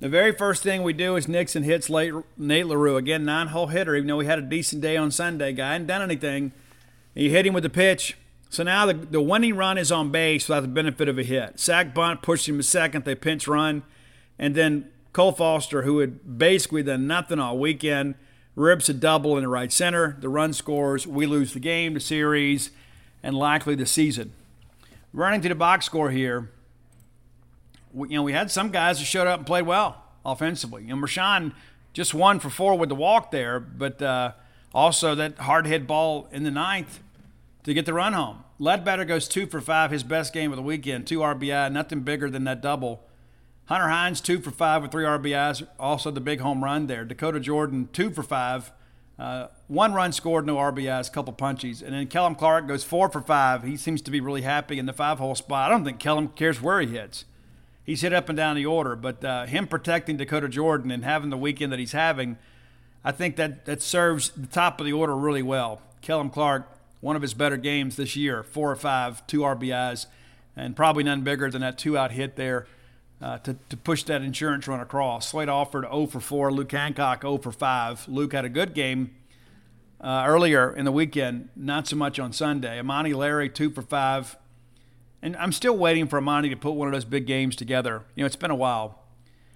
The 0.00 0.08
very 0.08 0.32
first 0.32 0.62
thing 0.62 0.82
we 0.82 0.94
do 0.94 1.16
is 1.16 1.28
Nixon 1.28 1.62
hits 1.62 1.90
late 1.90 2.14
Nate 2.38 2.66
LaRue. 2.66 2.96
Again, 2.96 3.26
nine 3.26 3.48
hole 3.48 3.66
hitter, 3.66 3.94
even 3.94 4.08
though 4.08 4.20
he 4.20 4.26
had 4.26 4.38
a 4.38 4.42
decent 4.42 4.80
day 4.80 4.96
on 4.96 5.10
Sunday. 5.10 5.52
Guy 5.52 5.72
hadn't 5.72 5.88
done 5.88 6.00
anything. 6.00 6.52
He 7.14 7.28
hit 7.28 7.46
him 7.46 7.52
with 7.52 7.64
the 7.64 7.70
pitch. 7.70 8.16
So 8.48 8.62
now 8.62 8.86
the, 8.86 8.94
the 8.94 9.20
winning 9.20 9.56
run 9.56 9.76
is 9.76 9.92
on 9.92 10.10
base 10.10 10.48
without 10.48 10.62
the 10.62 10.68
benefit 10.68 11.06
of 11.06 11.18
a 11.18 11.22
hit. 11.22 11.60
Sack 11.60 11.92
bunt 11.94 12.22
pushed 12.22 12.48
him 12.48 12.56
to 12.56 12.62
second. 12.62 13.04
They 13.04 13.14
pinch 13.14 13.46
run. 13.46 13.82
And 14.38 14.54
then 14.54 14.90
Cole 15.12 15.32
Foster, 15.32 15.82
who 15.82 15.98
had 15.98 16.38
basically 16.38 16.82
done 16.82 17.06
nothing 17.06 17.38
all 17.38 17.58
weekend, 17.58 18.14
rips 18.56 18.88
a 18.88 18.94
double 18.94 19.36
in 19.36 19.42
the 19.42 19.48
right 19.48 19.70
center. 19.70 20.16
The 20.18 20.30
run 20.30 20.54
scores. 20.54 21.06
We 21.06 21.26
lose 21.26 21.52
the 21.52 21.60
game, 21.60 21.92
the 21.92 22.00
series, 22.00 22.70
and 23.22 23.36
likely 23.36 23.74
the 23.74 23.84
season. 23.84 24.32
Running 25.12 25.42
to 25.42 25.50
the 25.50 25.54
box 25.54 25.84
score 25.84 26.10
here 26.10 26.50
we, 27.92 28.08
you 28.08 28.14
know, 28.16 28.22
we 28.22 28.32
had 28.32 28.50
some 28.50 28.70
guys 28.70 28.98
who 28.98 29.04
showed 29.04 29.26
up 29.26 29.38
and 29.38 29.46
played 29.46 29.66
well 29.66 30.02
offensively. 30.24 30.84
Know, 30.84 30.96
Mershon 30.96 31.52
just 31.92 32.14
one 32.14 32.38
for 32.38 32.50
four 32.50 32.78
with 32.78 32.88
the 32.88 32.94
walk 32.94 33.30
there, 33.30 33.58
but 33.58 34.00
uh, 34.00 34.32
also 34.74 35.14
that 35.14 35.38
hard 35.38 35.66
hit 35.66 35.86
ball 35.86 36.28
in 36.32 36.44
the 36.44 36.50
ninth 36.50 37.00
to 37.64 37.74
get 37.74 37.86
the 37.86 37.94
run 37.94 38.12
home. 38.12 38.44
Ledbetter 38.58 39.04
goes 39.04 39.26
two 39.26 39.46
for 39.46 39.60
five, 39.60 39.90
his 39.90 40.02
best 40.02 40.32
game 40.32 40.52
of 40.52 40.56
the 40.56 40.62
weekend, 40.62 41.06
two 41.06 41.20
RBI, 41.20 41.72
nothing 41.72 42.00
bigger 42.00 42.30
than 42.30 42.44
that 42.44 42.60
double. 42.60 43.02
Hunter 43.66 43.88
Hines 43.88 44.20
two 44.20 44.40
for 44.40 44.50
five 44.50 44.82
with 44.82 44.90
three 44.90 45.04
RBIs, 45.04 45.66
also 45.78 46.10
the 46.10 46.20
big 46.20 46.40
home 46.40 46.62
run 46.62 46.86
there. 46.86 47.04
Dakota 47.04 47.40
Jordan 47.40 47.88
two 47.92 48.10
for 48.10 48.22
five, 48.22 48.72
uh, 49.18 49.48
one 49.68 49.92
run 49.92 50.12
scored, 50.12 50.46
no 50.46 50.56
RBIs, 50.56 51.12
couple 51.12 51.32
punchies, 51.32 51.82
and 51.82 51.92
then 51.92 52.06
Kellum 52.06 52.34
Clark 52.34 52.66
goes 52.66 52.84
four 52.84 53.08
for 53.08 53.20
five. 53.20 53.62
He 53.62 53.76
seems 53.76 54.02
to 54.02 54.10
be 54.10 54.20
really 54.20 54.42
happy 54.42 54.78
in 54.78 54.86
the 54.86 54.92
five 54.92 55.18
hole 55.18 55.34
spot. 55.34 55.70
I 55.70 55.74
don't 55.74 55.84
think 55.84 55.98
Kellum 55.98 56.28
cares 56.28 56.60
where 56.60 56.80
he 56.80 56.88
hits 56.88 57.24
he's 57.84 58.02
hit 58.02 58.12
up 58.12 58.28
and 58.28 58.36
down 58.36 58.56
the 58.56 58.66
order. 58.66 58.96
But 58.96 59.24
uh, 59.24 59.46
him 59.46 59.66
protecting 59.66 60.16
Dakota 60.16 60.48
Jordan 60.48 60.90
and 60.90 61.04
having 61.04 61.30
the 61.30 61.36
weekend 61.36 61.72
that 61.72 61.78
he's 61.78 61.92
having, 61.92 62.36
I 63.04 63.12
think 63.12 63.36
that, 63.36 63.64
that 63.64 63.82
serves 63.82 64.30
the 64.30 64.46
top 64.46 64.80
of 64.80 64.86
the 64.86 64.92
order 64.92 65.16
really 65.16 65.42
well. 65.42 65.80
Kellum 66.02 66.30
Clark, 66.30 66.68
one 67.00 67.16
of 67.16 67.22
his 67.22 67.34
better 67.34 67.56
games 67.56 67.96
this 67.96 68.16
year, 68.16 68.42
four 68.42 68.70
or 68.70 68.76
five, 68.76 69.26
two 69.26 69.40
RBIs, 69.40 70.06
and 70.56 70.76
probably 70.76 71.04
none 71.04 71.22
bigger 71.22 71.50
than 71.50 71.62
that 71.62 71.78
two 71.78 71.96
out 71.96 72.12
hit 72.12 72.36
there 72.36 72.66
uh, 73.22 73.38
to, 73.38 73.56
to 73.68 73.76
push 73.76 74.02
that 74.04 74.22
insurance 74.22 74.66
run 74.66 74.80
across. 74.80 75.28
Slade 75.28 75.48
Alford 75.48 75.84
0 75.84 76.06
for 76.06 76.20
4, 76.20 76.52
Luke 76.52 76.72
Hancock 76.72 77.22
0 77.22 77.38
for 77.38 77.52
5. 77.52 78.08
Luke 78.08 78.32
had 78.32 78.44
a 78.44 78.48
good 78.48 78.74
game 78.74 79.14
uh, 80.00 80.24
earlier 80.26 80.74
in 80.74 80.84
the 80.84 80.92
weekend, 80.92 81.50
not 81.54 81.86
so 81.86 81.96
much 81.96 82.18
on 82.18 82.32
Sunday. 82.32 82.78
Amani 82.78 83.12
Larry 83.12 83.50
2 83.50 83.70
for 83.70 83.82
5. 83.82 84.36
And 85.22 85.36
I'm 85.36 85.52
still 85.52 85.76
waiting 85.76 86.06
for 86.06 86.18
Amani 86.18 86.48
to 86.48 86.56
put 86.56 86.72
one 86.72 86.88
of 86.88 86.94
those 86.94 87.04
big 87.04 87.26
games 87.26 87.56
together. 87.56 88.02
You 88.14 88.22
know, 88.22 88.26
it's 88.26 88.36
been 88.36 88.50
a 88.50 88.56
while. 88.56 88.98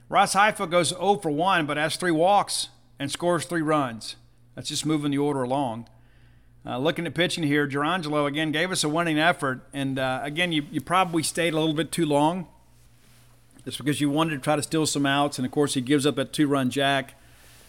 Ross 0.09 0.35
Highfield 0.35 0.71
goes 0.71 0.91
0 0.91 1.17
for 1.17 1.31
1, 1.31 1.67
but 1.67 1.77
has 1.77 1.97
three 1.97 2.11
walks 2.11 2.69
and 2.99 3.11
scores 3.11 3.47
three 3.47 3.63
runs. 3.63 4.17
That's 4.55 4.69
just 4.69 4.85
moving 4.87 5.11
the 5.11 5.19
order 5.19 5.43
along. 5.43 5.89
Uh, 6.67 6.79
looking 6.79 7.07
at 7.07 7.15
pitching 7.15 7.45
here, 7.45 7.69
Jurrangelo 7.69 8.27
again 8.27 8.53
gave 8.53 8.71
us 8.71 8.85
a 8.85 8.89
winning 8.89 9.19
effort. 9.19 9.61
And 9.73 9.99
uh, 9.99 10.21
again, 10.23 10.53
you, 10.53 10.67
you 10.71 10.81
probably 10.81 11.23
stayed 11.23 11.53
a 11.53 11.59
little 11.59 11.75
bit 11.75 11.93
too 11.93 12.07
long. 12.07 12.47
It's 13.67 13.77
because 13.77 14.01
you 14.01 14.11
wanted 14.11 14.33
to 14.33 14.39
try 14.39 14.57
to 14.57 14.63
steal 14.63 14.85
some 14.87 15.07
outs, 15.07 15.39
and 15.39 15.47
of 15.47 15.53
course 15.53 15.75
he 15.75 15.81
gives 15.81 16.07
up 16.07 16.17
that 16.17 16.35
two-run 16.35 16.71
jack 16.71 17.15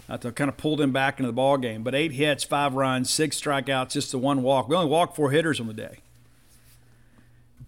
uh, 0.09 0.17
to 0.17 0.31
kind 0.31 0.49
of 0.49 0.57
pull 0.57 0.75
them 0.75 0.91
back 0.91 1.19
into 1.19 1.27
the 1.27 1.33
ball 1.33 1.57
game. 1.57 1.83
But 1.83 1.95
eight 1.95 2.11
hits, 2.11 2.43
five 2.43 2.73
runs, 2.73 3.09
six 3.09 3.39
strikeouts, 3.39 3.91
just 3.91 4.11
the 4.11 4.17
one 4.17 4.43
walk. 4.43 4.67
We 4.67 4.75
only 4.75 4.89
walked 4.89 5.15
four 5.15 5.31
hitters 5.31 5.59
on 5.59 5.67
the 5.67 5.73
day. 5.73 5.99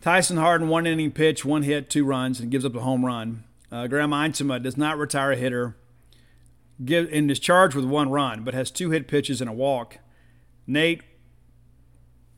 Tyson 0.02 0.38
Hardin, 0.38 0.70
one 0.70 0.86
inning 0.86 1.12
pitch, 1.12 1.44
one 1.44 1.64
hit, 1.64 1.90
two 1.90 2.06
runs, 2.06 2.40
and 2.40 2.52
gives 2.52 2.66
up 2.66 2.76
a 2.76 2.82
home 2.82 3.06
run. 3.06 3.44
Uh, 3.72 3.88
Graham 3.88 4.12
Einsema 4.12 4.62
does 4.62 4.78
not 4.78 4.98
retire 4.98 5.32
a 5.32 5.36
hitter 5.36 5.76
give, 6.84 7.10
and 7.12 7.30
is 7.30 7.40
charged 7.40 7.76
with 7.76 7.86
one 7.86 8.10
run, 8.10 8.44
but 8.44 8.54
has 8.54 8.72
two 8.72 8.92
hit 8.92 9.08
pitches 9.08 9.42
and 9.42 9.50
a 9.50 9.54
walk. 9.54 9.98
Nate, 10.66 11.02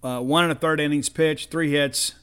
uh, 0.03 0.19
one 0.21 0.43
and 0.43 0.51
a 0.51 0.55
third 0.55 0.79
innings 0.79 1.09
pitch, 1.09 1.47
three 1.47 1.71
hits, 1.71 2.13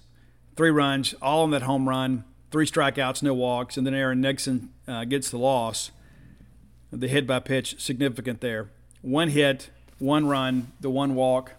three 0.57 0.71
runs, 0.71 1.15
all 1.21 1.43
on 1.43 1.51
that 1.51 1.63
home 1.63 1.89
run, 1.89 2.25
three 2.51 2.67
strikeouts, 2.67 3.23
no 3.23 3.35
walks, 3.35 3.77
and 3.77 3.87
then 3.87 3.95
Aaron 3.95 4.21
Nixon 4.21 4.71
uh, 4.89 5.05
gets 5.05 5.31
the 5.31 5.39
loss. 5.39 5.91
The 6.93 7.09
hit 7.09 7.27
by 7.27 7.41
pitch, 7.41 7.81
significant 7.81 8.41
there. 8.41 8.71
One 9.03 9.29
hit, 9.29 9.71
one 9.99 10.27
run, 10.27 10.73
the 10.81 10.89
one 10.89 11.15
walk. 11.15 11.53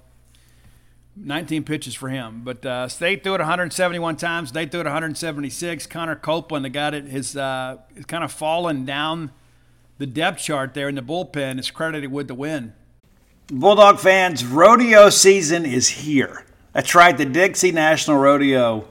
19 1.20 1.64
pitches 1.64 1.96
for 1.96 2.10
him. 2.10 2.42
But 2.44 2.66
uh, 2.66 2.88
State 2.88 3.24
threw 3.24 3.36
it 3.36 3.40
171 3.40 4.18
times. 4.18 4.52
They 4.52 4.66
threw 4.66 4.82
it 4.82 4.86
176. 4.86 5.88
Connor 5.88 6.16
Copeland, 6.16 6.66
the 6.66 6.70
guy 6.70 6.92
that 6.92 7.08
has 7.08 7.36
uh, 7.36 7.78
kind 8.08 8.24
of 8.24 8.32
fallen 8.32 8.86
down 8.86 9.32
the 9.98 10.06
depth 10.06 10.42
chart 10.42 10.74
there 10.74 10.90
in 10.90 10.96
the 10.96 11.02
bullpen, 11.02 11.60
is 11.60 11.72
credited 11.72 12.12
with 12.12 12.28
the 12.28 12.36
win. 12.36 12.74
Bulldog 13.48 14.00
fans, 14.00 14.46
rodeo 14.46 15.10
season 15.10 15.66
is 15.66 15.88
here. 15.88 16.46
That's 16.74 16.94
right, 16.94 17.18
the 17.18 17.26
Dixie 17.26 17.72
National 17.72 18.18
Rodeo. 18.18 18.88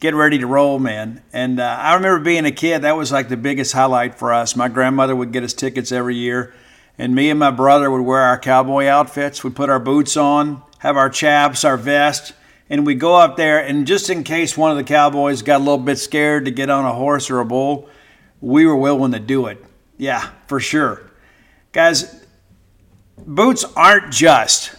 Get 0.00 0.14
ready 0.14 0.38
to 0.38 0.46
roll, 0.46 0.78
man. 0.78 1.22
And 1.32 1.60
uh, 1.60 1.76
I 1.78 1.94
remember 1.94 2.18
being 2.24 2.46
a 2.46 2.50
kid, 2.50 2.82
that 2.82 2.96
was 2.96 3.12
like 3.12 3.28
the 3.28 3.36
biggest 3.36 3.74
highlight 3.74 4.18
for 4.18 4.32
us. 4.32 4.56
My 4.56 4.68
grandmother 4.68 5.14
would 5.14 5.30
get 5.30 5.44
us 5.44 5.52
tickets 5.52 5.92
every 5.92 6.16
year, 6.16 6.54
and 6.98 7.14
me 7.14 7.30
and 7.30 7.38
my 7.38 7.50
brother 7.50 7.90
would 7.90 8.00
wear 8.00 8.22
our 8.22 8.38
cowboy 8.38 8.86
outfits. 8.86 9.44
We'd 9.44 9.54
put 9.54 9.70
our 9.70 9.78
boots 9.78 10.16
on, 10.16 10.62
have 10.78 10.96
our 10.96 11.10
chaps, 11.10 11.64
our 11.64 11.76
vest, 11.76 12.32
and 12.68 12.86
we 12.86 12.94
go 12.94 13.14
up 13.14 13.36
there. 13.36 13.58
And 13.58 13.86
just 13.86 14.10
in 14.10 14.24
case 14.24 14.56
one 14.56 14.70
of 14.70 14.76
the 14.76 14.84
cowboys 14.84 15.42
got 15.42 15.58
a 15.58 15.64
little 15.64 15.78
bit 15.78 15.98
scared 15.98 16.44
to 16.44 16.50
get 16.50 16.70
on 16.70 16.84
a 16.84 16.92
horse 16.92 17.30
or 17.30 17.40
a 17.40 17.44
bull, 17.44 17.88
we 18.40 18.66
were 18.66 18.76
willing 18.76 19.12
to 19.12 19.18
do 19.20 19.46
it. 19.46 19.64
Yeah, 19.96 20.30
for 20.46 20.60
sure. 20.60 21.10
Guys, 21.72 22.24
boots 23.18 23.64
aren't 23.76 24.12
just 24.12 24.74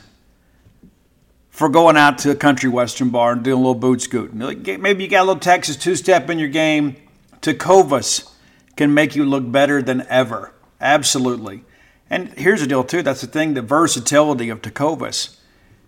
for 1.50 1.70
going 1.70 1.98
out 1.98 2.20
to 2.20 2.30
a 2.30 2.36
country 2.36 2.70
western 2.70 3.10
bar 3.10 3.32
and 3.32 3.44
doing 3.44 3.56
a 3.56 3.58
little 3.58 3.74
boot 3.74 4.02
scooting. 4.02 4.38
Maybe 4.38 5.04
you 5.04 5.10
got 5.10 5.24
a 5.24 5.26
little 5.26 5.40
Texas 5.40 5.76
two 5.76 5.96
step 5.96 6.30
in 6.30 6.38
your 6.38 6.50
game. 6.50 6.96
Tecovas 7.42 8.32
can 8.76 8.94
make 8.94 9.16
you 9.16 9.26
look 9.26 9.52
better 9.52 9.82
than 9.82 10.06
ever. 10.08 10.54
Absolutely. 10.80 11.64
And 12.10 12.30
here's 12.38 12.62
the 12.62 12.68
deal, 12.68 12.84
too. 12.84 13.02
That's 13.02 13.22
the 13.22 13.28
thing 13.28 13.56
the 13.56 13.64
versatility 13.64 14.50
of 14.50 14.62
Tecovas 14.62 15.37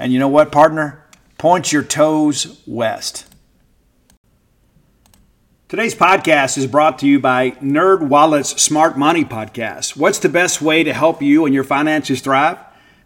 and 0.00 0.14
you 0.14 0.18
know 0.18 0.28
what, 0.28 0.50
partner? 0.50 1.04
Point 1.36 1.72
your 1.72 1.82
toes 1.82 2.62
west. 2.66 3.26
Today's 5.68 5.94
podcast 5.94 6.56
is 6.56 6.66
brought 6.66 6.98
to 7.00 7.06
you 7.06 7.20
by 7.20 7.50
NerdWallet's 7.52 8.60
Smart 8.60 8.96
Money 8.98 9.24
Podcast. 9.24 9.96
What's 9.96 10.18
the 10.18 10.30
best 10.30 10.62
way 10.62 10.82
to 10.82 10.94
help 10.94 11.20
you 11.20 11.44
and 11.44 11.54
your 11.54 11.64
finances 11.64 12.22
thrive? 12.22 12.58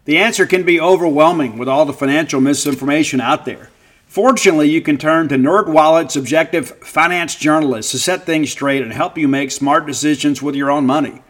The 0.05 0.17
answer 0.17 0.45
can 0.45 0.63
be 0.63 0.79
overwhelming 0.79 1.57
with 1.57 1.67
all 1.67 1.85
the 1.85 1.93
financial 1.93 2.39
misinformation 2.39 3.19
out 3.19 3.43
there. 3.43 3.69
Fortunately, 4.07 4.69
you 4.69 4.81
can 4.81 4.97
turn 4.97 5.27
to 5.27 5.35
NerdWallet's 5.35 6.15
objective 6.15 6.69
finance 6.79 7.35
journalists 7.35 7.91
to 7.91 7.99
set 7.99 8.25
things 8.25 8.51
straight 8.51 8.81
and 8.81 8.93
help 8.93 9.17
you 9.17 9.27
make 9.27 9.51
smart 9.51 9.85
decisions 9.85 10.41
with 10.41 10.55
your 10.55 10.71
own 10.71 10.85
money. 10.85 11.21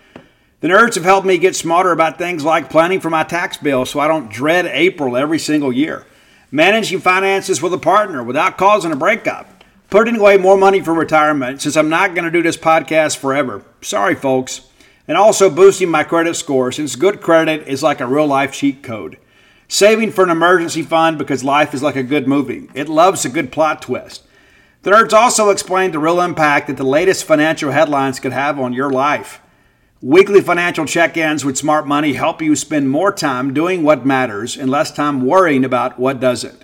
The 0.66 0.72
nerds 0.72 0.96
have 0.96 1.04
helped 1.04 1.28
me 1.28 1.38
get 1.38 1.56
smarter 1.56 1.92
about 1.92 2.18
things 2.18 2.44
like 2.44 2.72
planning 2.72 3.00
for 3.00 3.12
my 3.12 3.24
tax 3.24 3.56
bill 3.56 3.86
so 3.86 4.00
I 4.00 4.08
don't 4.08 4.32
dread 4.32 4.66
April 4.66 5.16
every 5.16 5.38
single 5.38 5.72
year, 5.72 6.08
managing 6.50 7.02
finances 7.02 7.62
with 7.62 7.72
a 7.72 7.78
partner 7.78 8.24
without 8.24 8.58
causing 8.58 8.92
a 8.92 8.96
breakup, 8.96 9.64
putting 9.92 10.16
away 10.18 10.38
more 10.38 10.58
money 10.58 10.82
for 10.82 10.92
retirement 10.92 11.62
since 11.62 11.78
I'm 11.78 11.90
not 11.90 12.16
going 12.16 12.26
to 12.26 12.32
do 12.32 12.42
this 12.42 12.58
podcast 12.58 13.18
forever. 13.18 13.64
Sorry, 13.82 14.16
folks. 14.16 14.62
And 15.08 15.20
also 15.20 15.52
boosting 15.52 15.92
my 15.92 16.04
credit 16.04 16.34
score 16.34 16.72
since 16.72 16.96
good 16.96 17.22
credit 17.22 17.68
is 17.68 17.84
like 17.84 18.02
a 18.02 18.08
real 18.08 18.26
life 18.26 18.52
cheat 18.52 18.82
code. 18.82 19.20
Saving 19.68 20.12
for 20.12 20.24
an 20.24 20.32
emergency 20.32 20.82
fund 20.82 21.20
because 21.20 21.44
life 21.44 21.76
is 21.76 21.84
like 21.84 21.96
a 21.96 22.02
good 22.02 22.28
movie. 22.28 22.72
It 22.74 22.90
loves 22.90 23.24
a 23.24 23.30
good 23.30 23.52
plot 23.52 23.84
twist. 23.84 24.24
The 24.82 24.90
nerds 24.90 25.14
also 25.14 25.52
explained 25.52 25.94
the 25.94 26.00
real 26.00 26.20
impact 26.20 26.66
that 26.66 26.78
the 26.78 26.84
latest 26.84 27.26
financial 27.26 27.70
headlines 27.70 28.20
could 28.20 28.34
have 28.34 28.60
on 28.60 28.74
your 28.74 28.90
life. 28.90 29.42
Weekly 30.06 30.40
financial 30.40 30.86
check 30.86 31.18
ins 31.18 31.44
with 31.44 31.58
Smart 31.58 31.88
Money 31.88 32.14
help 32.14 32.40
you 32.40 32.56
spend 32.56 32.92
more 32.92 33.12
time 33.12 33.56
doing 33.56 33.82
what 33.82 34.06
matters 34.06 34.56
and 34.56 34.70
less 34.70 34.92
time 34.92 35.26
worrying 35.26 35.66
about 35.66 35.98
what 35.98 36.20
doesn't. 36.20 36.64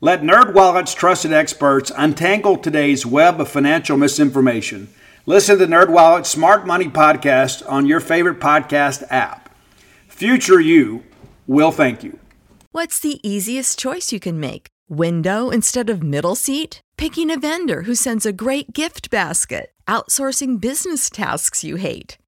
Let 0.00 0.22
NerdWallet's 0.22 0.92
trusted 0.92 1.32
experts 1.32 1.92
untangle 1.96 2.56
today's 2.56 3.06
web 3.06 3.40
of 3.40 3.48
financial 3.48 3.96
misinformation. 3.96 4.88
Listen 5.24 5.56
to 5.60 5.68
NerdWallet's 5.68 6.30
Smart 6.30 6.66
Money 6.66 6.86
podcast 6.86 7.62
on 7.70 7.86
your 7.86 8.00
favorite 8.00 8.40
podcast 8.40 9.04
app. 9.08 9.54
Future 10.08 10.58
you 10.58 11.04
will 11.46 11.70
thank 11.70 12.02
you. 12.02 12.18
What's 12.72 12.98
the 12.98 13.20
easiest 13.22 13.78
choice 13.78 14.10
you 14.10 14.18
can 14.18 14.40
make? 14.40 14.66
Window 14.88 15.50
instead 15.50 15.90
of 15.90 16.02
middle 16.02 16.34
seat? 16.34 16.80
Picking 16.96 17.30
a 17.30 17.38
vendor 17.38 17.82
who 17.82 17.94
sends 17.94 18.26
a 18.26 18.32
great 18.32 18.72
gift 18.72 19.10
basket? 19.10 19.70
Outsourcing 19.86 20.60
business 20.60 21.08
tasks 21.08 21.62
you 21.62 21.76
hate? 21.76 22.16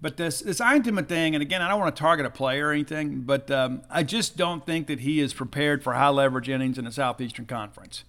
But 0.00 0.16
this 0.16 0.40
this 0.40 0.60
Einsema 0.60 1.06
thing, 1.06 1.34
and 1.34 1.42
again, 1.42 1.60
I 1.60 1.68
don't 1.68 1.80
want 1.80 1.94
to 1.94 2.00
target 2.00 2.24
a 2.24 2.30
player 2.30 2.68
or 2.68 2.72
anything, 2.72 3.22
but 3.22 3.50
um, 3.50 3.82
I 3.90 4.04
just 4.04 4.36
don't 4.36 4.64
think 4.64 4.86
that 4.86 5.00
he 5.00 5.18
is 5.18 5.34
prepared 5.34 5.82
for 5.82 5.94
high 5.94 6.08
leverage 6.08 6.48
innings 6.48 6.78
in 6.78 6.84
the 6.84 6.92
Southeastern 6.92 7.46
Conference. 7.46 8.04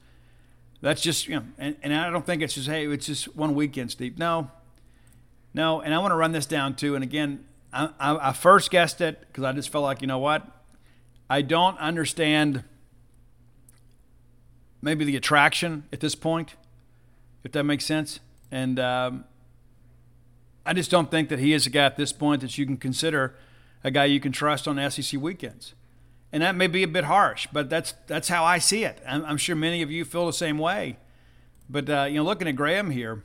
That's 0.82 1.02
just 1.02 1.28
you 1.28 1.38
know, 1.38 1.46
and, 1.58 1.76
and 1.82 1.94
I 1.94 2.12
don't 2.12 2.26
think 2.26 2.44
it's 2.44 2.54
just 2.54 2.68
hey, 2.68 2.86
it's 2.88 3.08
just 3.08 3.36
one 3.36 3.56
weekend, 3.56 3.90
Steve. 3.92 4.20
No, 4.20 4.52
no, 5.54 5.82
and 5.82 5.94
I 5.94 5.98
want 5.98 6.12
to 6.12 6.16
run 6.16 6.32
this 6.32 6.46
down 6.46 6.76
too. 6.76 6.94
And 6.94 7.04
again, 7.04 7.44
I, 7.74 7.90
I, 8.00 8.30
I 8.30 8.34
first 8.34 8.70
guessed 8.70 9.02
it 9.02 9.22
because 9.22 9.44
I 9.44 9.52
just 9.52 9.70
felt 9.70 9.84
like 9.84 10.02
you 10.02 10.08
know 10.08 10.20
what, 10.20 10.46
I 11.28 11.42
don't 11.42 11.78
understand 11.80 12.64
maybe 14.82 15.06
the 15.06 15.16
attraction 15.16 15.86
at 15.92 16.02
this 16.02 16.14
point, 16.14 16.56
if 17.44 17.52
that 17.54 17.64
makes 17.64 17.86
sense. 17.86 18.20
And 18.52 18.80
um, 18.80 19.26
I 20.70 20.74
just 20.74 20.92
don't 20.92 21.10
think 21.10 21.30
that 21.30 21.40
he 21.40 21.54
is 21.54 21.66
a 21.66 21.72
guy 21.72 21.86
at 21.86 21.98
this 21.98 22.14
point 22.14 22.42
that 22.42 22.56
you 22.60 22.64
can 22.64 22.78
consider 22.78 23.34
a 23.84 23.90
guy 23.90 24.06
you 24.06 24.20
can 24.20 24.32
trust 24.32 24.68
on 24.68 24.78
SEC 24.92 25.20
weekends. 25.20 25.74
And 26.32 26.44
that 26.44 26.56
may 26.56 26.68
be 26.68 26.84
a 26.84 26.88
bit 26.88 27.06
harsh, 27.06 27.48
but 27.52 27.72
that's 27.72 27.96
that's 28.06 28.28
how 28.28 28.46
I 28.46 28.60
see 28.60 28.84
it. 28.84 29.02
I'm, 29.04 29.26
I'm 29.26 29.38
sure 29.38 29.56
many 29.56 29.82
of 29.82 29.90
you 29.90 30.06
feel 30.06 30.28
the 30.28 30.32
same 30.32 30.60
way. 30.60 30.98
But 31.68 31.90
uh, 31.90 32.06
you 32.08 32.18
know, 32.18 32.24
looking 32.24 32.48
at 32.48 32.56
Graham 32.56 32.92
here, 32.92 33.24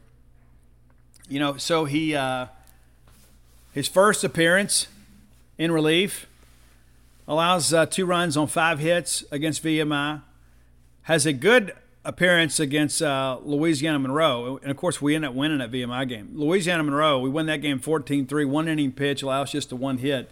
you 1.28 1.38
know, 1.38 1.58
so 1.58 1.84
he 1.84 2.14
uh, 2.14 2.46
his 3.74 3.88
first 3.88 4.24
appearance 4.24 4.86
in 5.58 5.70
relief 5.70 6.26
allows 7.28 7.74
uh, 7.74 7.84
two 7.84 8.06
runs 8.06 8.38
on 8.38 8.46
five 8.46 8.78
hits 8.78 9.22
against 9.30 9.62
VMI, 9.62 10.22
has 11.02 11.26
a 11.26 11.34
good 11.34 11.74
appearance 12.04 12.60
against 12.60 13.00
uh, 13.02 13.38
Louisiana 13.42 13.98
Monroe. 13.98 14.58
And 14.62 14.70
of 14.70 14.76
course, 14.76 15.00
we 15.00 15.14
end 15.14 15.24
up 15.24 15.34
winning 15.34 15.58
that 15.58 15.70
VMI 15.70 16.08
game. 16.08 16.30
Louisiana 16.34 16.82
Monroe, 16.82 17.18
we 17.18 17.30
win 17.30 17.46
that 17.46 17.62
game 17.62 17.78
14 17.78 18.26
3, 18.26 18.44
one 18.44 18.68
inning 18.68 18.92
pitch, 18.92 19.22
allows 19.22 19.52
just 19.52 19.72
a 19.72 19.76
one 19.76 19.98
hit. 19.98 20.30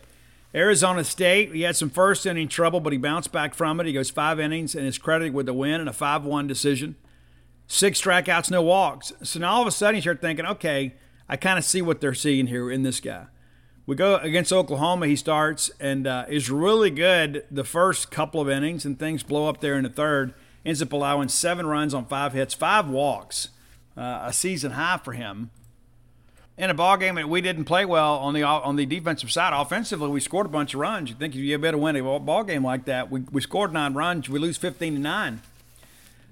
Arizona 0.55 1.03
State, 1.03 1.55
he 1.55 1.63
had 1.63 1.77
some 1.77 1.89
first 1.89 2.27
inning 2.27 2.47
trouble, 2.47 2.81
but 2.81 2.93
he 2.93 2.99
bounced 2.99 3.33
back 3.33 3.55
from 3.55 3.81
it. 3.81 3.87
He 3.87 3.93
goes 3.93 4.11
five 4.11 4.39
innings 4.39 4.75
and 4.75 4.87
is 4.87 4.99
credited 4.99 5.33
with 5.33 5.47
the 5.47 5.55
win 5.55 5.81
and 5.81 5.89
a 5.89 5.95
5 5.95 6.25
1 6.25 6.47
decision. 6.47 6.95
Six 7.67 8.03
strikeouts, 8.03 8.51
no 8.51 8.61
walks. 8.61 9.15
So 9.23 9.41
now 9.41 9.55
all 9.55 9.63
of 9.63 9.69
a 9.69 9.71
sudden 9.71 9.97
you 9.97 10.03
start 10.03 10.21
thinking, 10.21 10.45
okay, 10.45 10.95
I 11.27 11.37
kind 11.37 11.59
of 11.59 11.65
see 11.65 11.81
what 11.81 12.03
they're 12.03 12.13
seeing 12.13 12.49
here 12.49 12.71
in 12.71 12.83
this 12.83 13.01
guy. 13.01 13.27
We 13.87 13.97
go 13.97 14.17
against 14.17 14.53
Oklahoma, 14.53 15.07
he 15.07 15.17
starts 15.17 15.71
and 15.81 16.07
uh, 16.07 16.27
is 16.29 16.51
really 16.51 16.91
good 16.91 17.45
the 17.51 17.65
first 17.65 18.11
couple 18.11 18.41
of 18.41 18.49
innings, 18.49 18.85
and 18.85 18.99
things 18.99 19.23
blow 19.23 19.49
up 19.49 19.61
there 19.61 19.77
in 19.77 19.85
the 19.85 19.89
third. 19.89 20.35
Ends 20.65 20.81
up 20.81 20.93
allowing 20.93 21.29
seven 21.29 21.67
runs 21.67 21.93
on 21.93 22.07
five 22.07 22.35
hits, 22.35 22.55
five 22.55 22.89
walks, 22.89 23.49
uh, 23.97 24.21
a 24.23 24.33
season 24.33 24.73
high 24.73 24.99
for 24.99 25.13
him 25.13 25.51
in 26.57 26.71
a 26.71 26.75
ball 26.75 26.97
game 26.97 27.17
that 27.17 27.29
we 27.29 27.41
didn't 27.41 27.65
play 27.65 27.85
well 27.85 28.15
on 28.19 28.33
the 28.35 28.45
on 28.45 28.77
the 28.77 28.87
defensive 28.87 29.33
side. 29.33 29.53
Offensively, 29.53 30.09
we 30.09 30.21
scored 30.21 30.47
a 30.47 30.51
bunch 30.51 30.75
of 30.75 30.81
runs. 30.81 31.11
You 31.11 31.17
think 31.17 31.35
you 31.35 31.59
better 31.59 31.79
win 31.79 31.97
a 31.97 32.03
ball 32.21 32.45
game 32.45 32.65
like 32.65 32.85
that? 32.85 33.11
We, 33.11 33.21
we 33.33 33.41
scored 33.41 33.73
nine 33.73 33.95
runs. 33.95 34.29
We 34.29 34.39
lose 34.39 34.57
fifteen 34.57 34.95
to 34.95 35.01
nine 35.01 35.41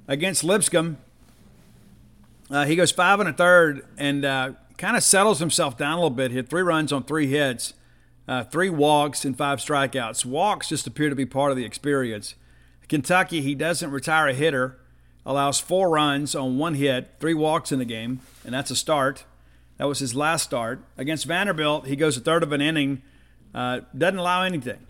against 0.06 0.44
Lipscomb. 0.44 0.98
Uh, 2.50 2.66
he 2.66 2.76
goes 2.76 2.92
five 2.92 3.18
and 3.18 3.28
a 3.28 3.32
third 3.32 3.84
and 3.98 4.24
uh, 4.24 4.52
kind 4.76 4.96
of 4.96 5.02
settles 5.02 5.40
himself 5.40 5.76
down 5.76 5.94
a 5.94 5.96
little 5.96 6.10
bit. 6.10 6.30
Hit 6.30 6.48
three 6.48 6.62
runs 6.62 6.92
on 6.92 7.02
three 7.02 7.26
hits, 7.26 7.74
uh, 8.28 8.44
three 8.44 8.70
walks 8.70 9.24
and 9.24 9.36
five 9.36 9.58
strikeouts. 9.58 10.24
Walks 10.24 10.68
just 10.68 10.86
appear 10.86 11.08
to 11.08 11.16
be 11.16 11.26
part 11.26 11.50
of 11.50 11.56
the 11.56 11.64
experience. 11.64 12.36
Kentucky, 12.90 13.40
he 13.40 13.54
doesn't 13.54 13.92
retire 13.92 14.26
a 14.26 14.34
hitter. 14.34 14.76
Allows 15.24 15.60
four 15.60 15.90
runs 15.90 16.34
on 16.34 16.58
one 16.58 16.74
hit, 16.74 17.12
three 17.20 17.34
walks 17.34 17.70
in 17.70 17.78
the 17.78 17.84
game, 17.84 18.18
and 18.44 18.52
that's 18.52 18.72
a 18.72 18.76
start. 18.76 19.24
That 19.76 19.86
was 19.86 20.00
his 20.00 20.14
last 20.14 20.42
start. 20.42 20.82
Against 20.98 21.24
Vanderbilt, 21.24 21.86
he 21.86 21.94
goes 21.94 22.16
a 22.16 22.20
third 22.20 22.42
of 22.42 22.50
an 22.50 22.60
inning, 22.60 23.02
uh, 23.54 23.82
doesn't 23.96 24.18
allow 24.18 24.42
anything. 24.42 24.86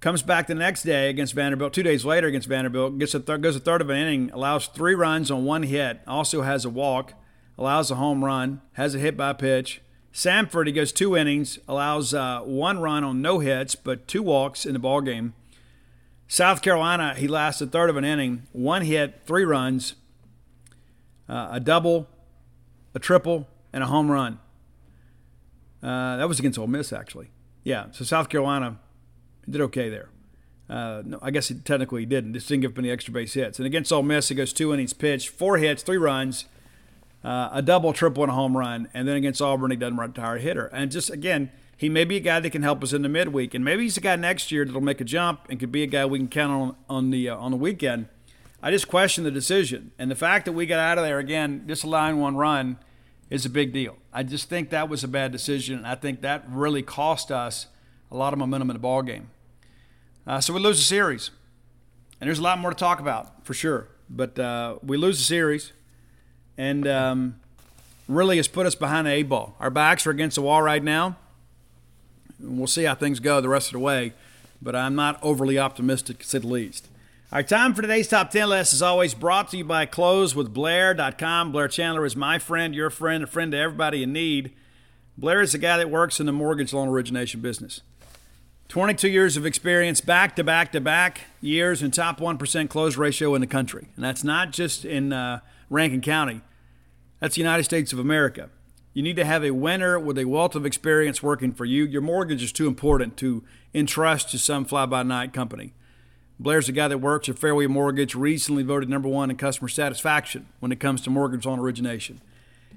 Comes 0.00 0.22
back 0.22 0.46
the 0.46 0.54
next 0.54 0.82
day 0.84 1.10
against 1.10 1.34
Vanderbilt, 1.34 1.74
two 1.74 1.82
days 1.82 2.06
later 2.06 2.26
against 2.26 2.48
Vanderbilt, 2.48 2.98
gets 2.98 3.14
a 3.14 3.18
goes 3.18 3.54
a 3.54 3.60
third 3.60 3.82
of 3.82 3.90
an 3.90 3.98
inning, 3.98 4.30
allows 4.32 4.66
three 4.66 4.94
runs 4.94 5.30
on 5.30 5.44
one 5.44 5.64
hit, 5.64 6.00
also 6.06 6.40
has 6.40 6.64
a 6.64 6.70
walk, 6.70 7.12
allows 7.58 7.90
a 7.90 7.96
home 7.96 8.24
run, 8.24 8.62
has 8.72 8.94
a 8.94 8.98
hit 8.98 9.14
by 9.14 9.34
pitch. 9.34 9.82
Samford, 10.14 10.66
he 10.66 10.72
goes 10.72 10.90
two 10.90 11.18
innings, 11.18 11.58
allows 11.68 12.14
uh, 12.14 12.40
one 12.40 12.80
run 12.80 13.04
on 13.04 13.20
no 13.20 13.40
hits, 13.40 13.74
but 13.74 14.08
two 14.08 14.22
walks 14.22 14.64
in 14.64 14.72
the 14.72 14.78
ball 14.78 15.02
game. 15.02 15.34
South 16.32 16.62
Carolina, 16.62 17.14
he 17.14 17.28
lasts 17.28 17.60
a 17.60 17.66
third 17.66 17.90
of 17.90 17.98
an 17.98 18.06
inning, 18.06 18.44
one 18.52 18.80
hit, 18.80 19.20
three 19.26 19.44
runs, 19.44 19.96
uh, 21.28 21.50
a 21.50 21.60
double, 21.60 22.08
a 22.94 22.98
triple, 22.98 23.46
and 23.70 23.84
a 23.84 23.86
home 23.86 24.10
run. 24.10 24.38
Uh, 25.82 26.16
that 26.16 26.26
was 26.26 26.38
against 26.38 26.58
Ole 26.58 26.68
Miss, 26.68 26.90
actually. 26.90 27.28
Yeah, 27.64 27.88
so 27.90 28.06
South 28.06 28.30
Carolina 28.30 28.78
did 29.46 29.60
okay 29.60 29.90
there. 29.90 30.08
Uh, 30.70 31.02
no, 31.04 31.18
I 31.20 31.30
guess 31.32 31.48
he, 31.48 31.54
technically 31.56 32.00
he 32.00 32.06
didn't. 32.06 32.32
Just 32.32 32.48
didn't 32.48 32.62
give 32.62 32.70
up 32.70 32.78
any 32.78 32.90
extra 32.90 33.12
base 33.12 33.34
hits. 33.34 33.58
And 33.58 33.66
against 33.66 33.92
Ole 33.92 34.02
Miss, 34.02 34.30
he 34.30 34.34
goes 34.34 34.54
two 34.54 34.72
innings 34.72 34.94
pitched, 34.94 35.28
four 35.28 35.58
hits, 35.58 35.82
three 35.82 35.98
runs, 35.98 36.46
uh, 37.22 37.50
a 37.52 37.60
double, 37.60 37.92
triple, 37.92 38.22
and 38.22 38.32
a 38.32 38.34
home 38.34 38.56
run. 38.56 38.88
And 38.94 39.06
then 39.06 39.16
against 39.16 39.42
Auburn, 39.42 39.70
he 39.70 39.76
doesn't 39.76 39.98
retire 39.98 40.36
a 40.36 40.40
hitter. 40.40 40.68
And 40.68 40.90
just 40.90 41.10
again, 41.10 41.52
he 41.76 41.88
may 41.88 42.04
be 42.04 42.16
a 42.16 42.20
guy 42.20 42.40
that 42.40 42.50
can 42.50 42.62
help 42.62 42.82
us 42.82 42.92
in 42.92 43.02
the 43.02 43.08
midweek, 43.08 43.54
and 43.54 43.64
maybe 43.64 43.82
he's 43.82 43.96
a 43.96 44.00
guy 44.00 44.16
next 44.16 44.52
year 44.52 44.64
that'll 44.64 44.80
make 44.80 45.00
a 45.00 45.04
jump 45.04 45.40
and 45.48 45.58
could 45.58 45.72
be 45.72 45.82
a 45.82 45.86
guy 45.86 46.06
we 46.06 46.18
can 46.18 46.28
count 46.28 46.52
on 46.52 46.76
on 46.88 47.10
the 47.10 47.28
uh, 47.28 47.36
on 47.36 47.50
the 47.50 47.56
weekend. 47.56 48.08
I 48.62 48.70
just 48.70 48.86
question 48.86 49.24
the 49.24 49.30
decision, 49.30 49.90
and 49.98 50.10
the 50.10 50.14
fact 50.14 50.44
that 50.44 50.52
we 50.52 50.66
got 50.66 50.78
out 50.78 50.98
of 50.98 51.04
there 51.04 51.18
again, 51.18 51.64
just 51.66 51.82
allowing 51.82 52.20
one 52.20 52.36
run 52.36 52.78
is 53.32 53.46
a 53.46 53.50
big 53.50 53.72
deal. 53.72 53.96
I 54.12 54.24
just 54.24 54.50
think 54.50 54.68
that 54.70 54.90
was 54.90 55.02
a 55.02 55.08
bad 55.08 55.32
decision. 55.32 55.78
And 55.78 55.86
I 55.86 55.94
think 55.94 56.20
that 56.20 56.44
really 56.48 56.82
cost 56.82 57.32
us 57.32 57.66
a 58.10 58.16
lot 58.16 58.34
of 58.34 58.38
momentum 58.38 58.68
in 58.68 58.74
the 58.74 58.80
ball 58.80 59.00
game. 59.00 59.30
Uh, 60.26 60.38
so 60.38 60.52
we 60.52 60.60
lose 60.60 60.76
the 60.76 60.84
series, 60.84 61.30
and 62.20 62.28
there's 62.28 62.38
a 62.38 62.42
lot 62.42 62.58
more 62.58 62.70
to 62.70 62.76
talk 62.76 63.00
about 63.00 63.46
for 63.46 63.54
sure. 63.54 63.88
But 64.10 64.38
uh, 64.38 64.76
we 64.82 64.98
lose 64.98 65.16
the 65.16 65.24
series, 65.24 65.72
and 66.58 66.86
um, 66.86 67.40
really 68.06 68.36
has 68.36 68.48
put 68.48 68.66
us 68.66 68.74
behind 68.74 69.06
the 69.06 69.12
A 69.12 69.22
ball. 69.22 69.56
Our 69.58 69.70
backs 69.70 70.06
are 70.06 70.10
against 70.10 70.34
the 70.34 70.42
wall 70.42 70.60
right 70.60 70.84
now. 70.84 71.16
We'll 72.42 72.66
see 72.66 72.84
how 72.84 72.94
things 72.94 73.20
go 73.20 73.40
the 73.40 73.48
rest 73.48 73.68
of 73.68 73.72
the 73.72 73.78
way, 73.78 74.12
but 74.60 74.74
I'm 74.74 74.94
not 74.94 75.18
overly 75.22 75.58
optimistic, 75.58 76.18
to 76.18 76.26
say 76.26 76.38
the 76.38 76.48
least. 76.48 76.88
Right, 77.32 77.48
time 77.48 77.72
for 77.72 77.80
today's 77.80 78.08
top 78.08 78.30
10 78.30 78.48
list 78.50 78.74
is 78.74 78.82
always 78.82 79.14
brought 79.14 79.50
to 79.50 79.56
you 79.56 79.64
by 79.64 79.86
closewithblair.com. 79.86 81.52
Blair 81.52 81.68
Chandler 81.68 82.04
is 82.04 82.14
my 82.14 82.38
friend, 82.38 82.74
your 82.74 82.90
friend, 82.90 83.24
a 83.24 83.26
friend 83.26 83.52
to 83.52 83.58
everybody 83.58 84.02
in 84.02 84.12
need. 84.12 84.52
Blair 85.16 85.40
is 85.40 85.52
the 85.52 85.58
guy 85.58 85.78
that 85.78 85.88
works 85.88 86.20
in 86.20 86.26
the 86.26 86.32
mortgage 86.32 86.74
loan 86.74 86.88
origination 86.88 87.40
business. 87.40 87.80
22 88.68 89.08
years 89.08 89.36
of 89.36 89.46
experience, 89.46 90.00
back 90.00 90.36
to 90.36 90.44
back 90.44 90.72
to 90.72 90.80
back 90.80 91.22
years, 91.40 91.80
and 91.80 91.94
top 91.94 92.18
1% 92.20 92.68
close 92.68 92.96
ratio 92.96 93.34
in 93.34 93.40
the 93.40 93.46
country. 93.46 93.88
And 93.96 94.04
that's 94.04 94.24
not 94.24 94.50
just 94.50 94.84
in 94.84 95.12
uh, 95.12 95.40
Rankin 95.70 96.00
County, 96.00 96.42
that's 97.20 97.36
the 97.36 97.40
United 97.40 97.64
States 97.64 97.92
of 97.92 97.98
America. 97.98 98.50
You 98.94 99.02
need 99.02 99.16
to 99.16 99.24
have 99.24 99.42
a 99.42 99.52
winner 99.52 99.98
with 99.98 100.18
a 100.18 100.26
wealth 100.26 100.54
of 100.54 100.66
experience 100.66 101.22
working 101.22 101.52
for 101.52 101.64
you. 101.64 101.84
Your 101.84 102.02
mortgage 102.02 102.42
is 102.42 102.52
too 102.52 102.66
important 102.66 103.16
to 103.18 103.42
entrust 103.72 104.30
to 104.30 104.38
some 104.38 104.66
fly 104.66 104.84
by 104.84 105.02
night 105.02 105.32
company. 105.32 105.72
Blair's 106.38 106.66
the 106.66 106.72
guy 106.72 106.88
that 106.88 106.98
works 106.98 107.28
at 107.28 107.38
Fairway 107.38 107.66
Mortgage, 107.66 108.14
recently 108.14 108.62
voted 108.62 108.88
number 108.88 109.08
one 109.08 109.30
in 109.30 109.36
customer 109.36 109.68
satisfaction 109.68 110.46
when 110.60 110.72
it 110.72 110.80
comes 110.80 111.00
to 111.02 111.10
mortgage 111.10 111.46
loan 111.46 111.58
origination. 111.58 112.20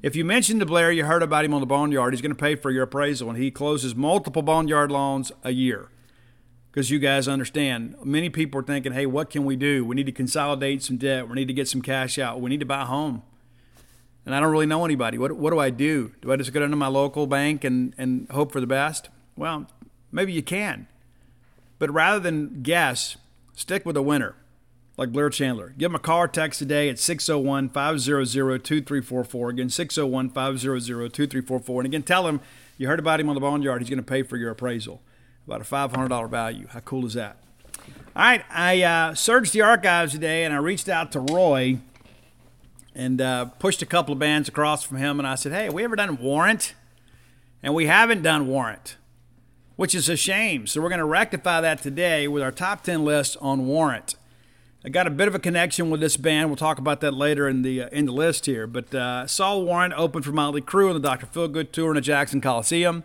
If 0.01 0.16
you 0.16 0.24
mention 0.24 0.59
to 0.59 0.66
Blair 0.66 0.91
you 0.91 1.05
heard 1.05 1.24
about 1.24 1.45
him 1.45 1.53
on 1.53 1.61
the 1.61 1.66
Boneyard, 1.68 2.13
he's 2.13 2.22
going 2.22 2.36
to 2.36 2.39
pay 2.39 2.55
for 2.55 2.70
your 2.70 2.84
appraisal, 2.84 3.30
and 3.30 3.38
he 3.38 3.49
closes 3.49 3.95
multiple 3.95 4.41
Boneyard 4.41 4.91
loans 4.91 5.32
a 5.43 5.51
year. 5.51 5.89
Because 6.72 6.91
you 6.91 6.99
guys 6.99 7.28
understand, 7.28 7.95
many 8.03 8.30
people 8.30 8.59
are 8.59 8.63
thinking, 8.63 8.91
hey, 8.91 9.05
what 9.05 9.30
can 9.30 9.45
we 9.45 9.55
do? 9.55 9.84
We 9.84 9.95
need 9.95 10.05
to 10.05 10.11
consolidate 10.11 10.84
some 10.84 10.97
debt. 10.97 11.28
We 11.28 11.36
need 11.36 11.47
to 11.47 11.53
get 11.53 11.68
some 11.68 11.82
cash 11.82 12.20
out. 12.20 12.39
We 12.39 12.49
need 12.49 12.59
to 12.59 12.66
buy 12.66 12.84
a 12.84 12.86
home. 12.86 13.24
And 14.26 14.34
I 14.34 14.39
don't 14.39 14.51
really 14.51 14.65
know 14.65 14.86
anybody. 14.86 15.17
What, 15.17 15.34
what 15.34 15.51
do 15.51 15.59
I 15.59 15.69
do? 15.69 16.13
Do 16.21 16.32
I 16.32 16.36
just 16.36 16.51
go 16.51 16.59
down 16.59 16.71
to 16.71 16.76
my 16.76 16.88
local 16.88 17.28
bank 17.28 17.63
and, 17.63 17.93
and 17.97 18.28
hope 18.32 18.51
for 18.51 18.59
the 18.59 18.67
best? 18.67 19.09
Well, 19.38 19.67
maybe 20.11 20.34
you 20.34 20.41
can. 20.41 20.88
But 21.78 21.91
rather 21.91 22.19
than 22.19 22.63
guess, 22.63 23.17
Stick 23.55 23.86
with 23.86 23.95
a 23.95 24.01
winner 24.01 24.36
like 24.97 25.11
Blair 25.11 25.30
Chandler. 25.30 25.73
Give 25.78 25.91
him 25.91 25.95
a 25.95 25.99
call 25.99 26.19
or 26.19 26.28
text 26.28 26.59
today 26.59 26.89
at 26.89 26.99
601 26.99 27.69
500 27.69 28.63
2344. 28.63 29.49
Again, 29.49 29.69
601 29.69 30.30
500 30.30 31.13
2344. 31.13 31.82
And 31.82 31.86
again, 31.86 32.03
tell 32.03 32.28
him 32.28 32.41
you 32.78 32.88
heard 32.88 32.99
about 32.99 33.19
him 33.19 33.30
on 33.30 33.36
the 33.36 33.41
Boneyard. 33.41 33.82
He's 33.82 33.89
going 33.89 33.97
to 33.97 34.03
pay 34.03 34.23
for 34.23 34.36
your 34.36 34.51
appraisal. 34.51 35.01
About 35.47 35.61
a 35.61 35.63
$500 35.63 36.30
value. 36.30 36.67
How 36.67 36.80
cool 36.82 37.05
is 37.05 37.13
that? 37.13 37.38
All 38.15 38.23
right, 38.23 38.43
I 38.49 38.82
uh, 38.82 39.13
searched 39.13 39.53
the 39.53 39.61
archives 39.61 40.13
today 40.13 40.43
and 40.43 40.53
I 40.53 40.57
reached 40.57 40.89
out 40.89 41.11
to 41.13 41.19
Roy 41.19 41.80
and 42.96 43.22
uh, 43.22 43.46
pushed 43.46 43.84
a 43.84 43.86
couple 43.86 44.14
of 44.14 44.20
bands 44.20 44.50
across 44.50 44.84
from 44.84 44.98
him. 44.98 45.20
And 45.20 45.28
I 45.28 45.36
said, 45.36 45.52
Hey, 45.52 45.66
have 45.66 45.74
we 45.74 45.84
ever 45.84 45.96
done 45.96 46.18
Warrant? 46.18 46.74
And 47.62 47.76
we 47.76 47.86
haven't 47.86 48.24
done 48.24 48.48
Warrant 48.48 48.98
which 49.76 49.93
is 49.93 50.10
a 50.10 50.16
shame. 50.16 50.68
So 50.68 50.82
we're 50.82 50.89
going 50.89 51.00
to 51.00 51.06
rectify 51.06 51.62
that 51.62 51.82
today 51.82 52.28
with 52.28 52.41
our 52.41 52.52
top 52.52 52.84
10 52.84 53.04
list 53.04 53.38
on 53.41 53.68
Warrant. 53.68 54.16
I 54.84 54.89
got 54.89 55.08
a 55.08 55.12
bit 55.12 55.28
of 55.28 55.36
a 55.36 55.39
connection 55.39 55.89
with 55.89 56.00
this 56.00 56.16
band. 56.16 56.50
We'll 56.50 56.58
talk 56.58 56.78
about 56.78 57.02
that 57.02 57.14
later 57.14 57.50
in 57.50 57.64
the 57.64 57.84
uh, 57.84 57.89
in 57.91 58.06
the 58.06 58.12
list 58.12 58.46
here. 58.46 58.68
But 58.68 58.93
uh, 58.93 59.26
saw 59.26 59.58
Warrant 59.58 59.96
open 59.96 60.22
for 60.22 60.32
Motley 60.32 60.62
Crue 60.62 60.89
on 60.89 60.93
the 60.93 61.00
Dr. 61.00 61.26
Feelgood 61.26 61.72
tour 61.72 61.89
in 61.89 61.96
the 61.96 62.02
Jackson 62.02 62.39
Coliseum. 62.39 63.04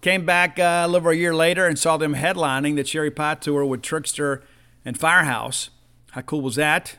Came 0.00 0.24
back 0.24 0.58
uh, 0.58 0.62
a 0.62 0.86
little 0.86 0.96
over 0.96 1.10
a 1.10 1.16
year 1.16 1.34
later 1.34 1.66
and 1.66 1.78
saw 1.78 1.98
them 1.98 2.14
headlining 2.14 2.76
the 2.76 2.84
Cherry 2.84 3.10
Pie 3.10 3.34
tour 3.34 3.66
with 3.66 3.82
Trixter 3.82 4.42
and 4.82 4.98
Firehouse. 4.98 5.68
How 6.12 6.22
cool 6.22 6.40
was 6.40 6.56
that? 6.56 6.96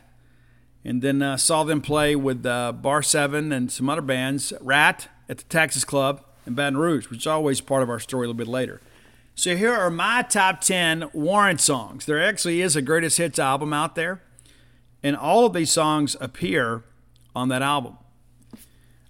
And 0.86 1.02
then 1.02 1.22
uh, 1.24 1.36
saw 1.36 1.64
them 1.64 1.82
play 1.82 2.16
with 2.16 2.46
uh, 2.46 2.72
Bar 2.72 3.02
7 3.02 3.52
and 3.52 3.72
some 3.72 3.90
other 3.90 4.04
bands, 4.04 4.54
Ratt 4.62 5.10
at 5.28 5.40
the 5.40 5.44
Texas 5.46 5.84
Club 5.84 6.24
in 6.46 6.54
Baton 6.54 6.78
Rouge, 6.78 7.10
which 7.10 7.22
is 7.22 7.28
always 7.28 7.60
part 7.60 7.82
of 7.82 7.90
our 7.90 8.00
story 8.00 8.26
a 8.26 8.30
little 8.30 8.38
bit 8.38 8.48
later. 8.48 8.82
So 9.34 9.58
here 9.58 9.74
are 9.74 9.90
my 9.90 10.22
top 10.22 10.62
10 10.62 11.10
Warrant 11.12 11.60
songs. 11.60 12.06
There 12.06 12.24
actually 12.24 12.62
is 12.62 12.76
a 12.76 12.82
greatest 12.82 13.18
hits 13.18 13.40
album 13.40 13.74
out 13.74 13.96
there, 13.96 14.22
and 15.04 15.18
all 15.18 15.46
of 15.46 15.54
these 15.54 15.72
songs 15.72 16.16
appear 16.22 16.84
on 17.36 17.50
that 17.50 17.64
album. 17.64 17.98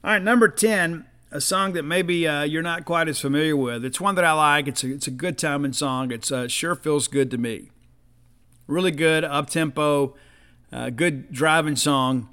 All 0.04 0.12
right, 0.12 0.22
number 0.22 0.48
10, 0.48 1.06
a 1.30 1.42
song 1.42 1.74
that 1.74 1.84
maybe 1.84 2.28
uh, 2.28 2.44
you're 2.44 2.62
not 2.62 2.86
quite 2.86 3.08
as 3.10 3.20
familiar 3.20 3.58
with. 3.58 3.84
It's 3.84 4.00
one 4.00 4.16
that 4.16 4.24
I 4.24 4.32
like. 4.32 4.68
It's 4.68 4.84
a, 4.84 4.94
it's 4.94 5.08
a 5.08 5.12
good 5.12 5.38
timing 5.38 5.74
song. 5.74 6.12
It's 6.12 6.32
uh, 6.32 6.48
Sure 6.48 6.76
Feels 6.76 7.08
Good 7.08 7.30
to 7.32 7.38
Me. 7.38 7.70
Really 8.66 8.92
good, 8.92 9.24
up 9.24 9.50
tempo, 9.50 10.16
uh, 10.76 10.90
good 10.90 11.32
driving 11.32 11.78
song. 11.78 12.28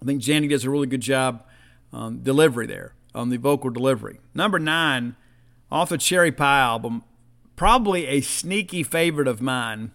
I 0.00 0.06
think 0.06 0.26
Jani 0.26 0.48
does 0.48 0.64
a 0.64 0.70
really 0.70 0.86
good 0.86 1.02
job 1.02 1.44
um, 1.92 2.20
delivery 2.22 2.66
there 2.66 2.94
on 3.14 3.28
the 3.28 3.36
vocal 3.36 3.70
delivery. 3.70 4.20
Number 4.34 4.58
nine, 4.58 5.16
off 5.70 5.90
the 5.90 5.98
Cherry 5.98 6.32
Pie 6.32 6.60
album, 6.60 7.04
probably 7.54 8.06
a 8.06 8.22
sneaky 8.22 8.82
favorite 8.82 9.28
of 9.28 9.42
mine. 9.42 9.90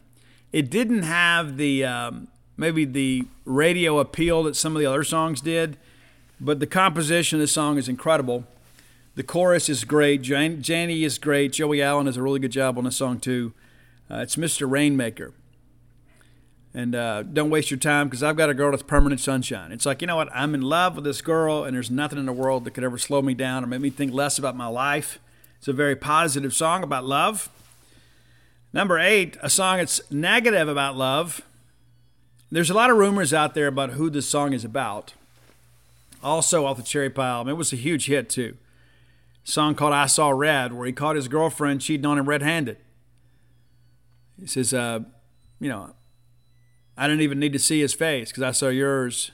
It 0.51 0.69
didn't 0.69 1.03
have 1.03 1.57
the 1.57 1.83
um, 1.83 2.27
maybe 2.57 2.85
the 2.85 3.25
radio 3.43 3.97
appeal 3.97 4.43
that 4.43 4.55
some 4.55 4.75
of 4.75 4.79
the 4.79 4.85
other 4.85 5.03
songs 5.03 5.41
did, 5.41 5.77
but 6.39 6.59
the 6.59 6.67
composition 6.67 7.37
of 7.37 7.41
the 7.41 7.47
song 7.47 7.77
is 7.77 7.89
incredible. 7.89 8.45
The 9.15 9.23
chorus 9.23 9.67
is 9.67 9.83
great. 9.83 10.21
Jan- 10.21 10.61
is 10.63 11.17
great. 11.17 11.53
Joey 11.53 11.81
Allen 11.81 12.05
does 12.05 12.17
a 12.17 12.21
really 12.21 12.39
good 12.39 12.51
job 12.51 12.77
on 12.77 12.83
the 12.83 12.91
song 12.91 13.19
too. 13.19 13.53
Uh, 14.09 14.17
it's 14.17 14.35
Mr. 14.35 14.69
Rainmaker. 14.69 15.33
And 16.73 16.95
uh, 16.95 17.23
don't 17.23 17.49
waste 17.49 17.69
your 17.69 17.79
time 17.79 18.07
because 18.07 18.23
I've 18.23 18.37
got 18.37 18.49
a 18.49 18.53
girl 18.53 18.71
that's 18.71 18.83
permanent 18.83 19.19
sunshine. 19.19 19.71
It's 19.73 19.85
like, 19.85 19.99
you 20.01 20.07
know 20.07 20.15
what? 20.15 20.29
I'm 20.33 20.55
in 20.55 20.61
love 20.61 20.95
with 20.95 21.03
this 21.03 21.21
girl, 21.21 21.65
and 21.65 21.75
there's 21.75 21.91
nothing 21.91 22.17
in 22.17 22.25
the 22.25 22.33
world 22.33 22.63
that 22.63 22.71
could 22.71 22.85
ever 22.85 22.97
slow 22.97 23.21
me 23.21 23.33
down 23.33 23.63
or 23.63 23.67
make 23.67 23.81
me 23.81 23.89
think 23.89 24.13
less 24.13 24.39
about 24.39 24.55
my 24.55 24.67
life. 24.67 25.19
It's 25.59 25.67
a 25.67 25.73
very 25.73 25.95
positive 25.95 26.53
song 26.53 26.81
about 26.81 27.05
love. 27.05 27.49
Number 28.73 28.97
eight, 28.97 29.37
a 29.41 29.49
song 29.49 29.77
that's 29.77 30.09
negative 30.09 30.69
about 30.69 30.95
love. 30.95 31.41
There's 32.49 32.69
a 32.69 32.73
lot 32.73 32.89
of 32.89 32.97
rumors 32.97 33.33
out 33.33 33.53
there 33.53 33.67
about 33.67 33.91
who 33.91 34.09
this 34.09 34.27
song 34.27 34.53
is 34.53 34.63
about. 34.63 35.13
Also, 36.23 36.65
off 36.65 36.77
the 36.77 36.83
Cherry 36.83 37.11
album, 37.17 37.49
it 37.49 37.57
was 37.57 37.73
a 37.73 37.77
huge 37.77 38.05
hit 38.05 38.29
too. 38.29 38.55
A 39.45 39.51
song 39.51 39.75
called 39.75 39.93
I 39.93 40.05
Saw 40.05 40.29
Red, 40.29 40.73
where 40.73 40.85
he 40.85 40.93
caught 40.93 41.15
his 41.15 41.27
girlfriend 41.27 41.81
cheating 41.81 42.05
on 42.05 42.17
him 42.17 42.29
red 42.29 42.41
handed. 42.41 42.77
He 44.39 44.47
says, 44.47 44.73
uh, 44.73 45.01
you 45.59 45.69
know, 45.69 45.93
I 47.01 47.07
didn't 47.07 47.21
even 47.21 47.39
need 47.39 47.53
to 47.53 47.59
see 47.59 47.81
his 47.81 47.95
face 47.95 48.29
because 48.29 48.43
I 48.43 48.51
saw 48.51 48.67
yours. 48.67 49.31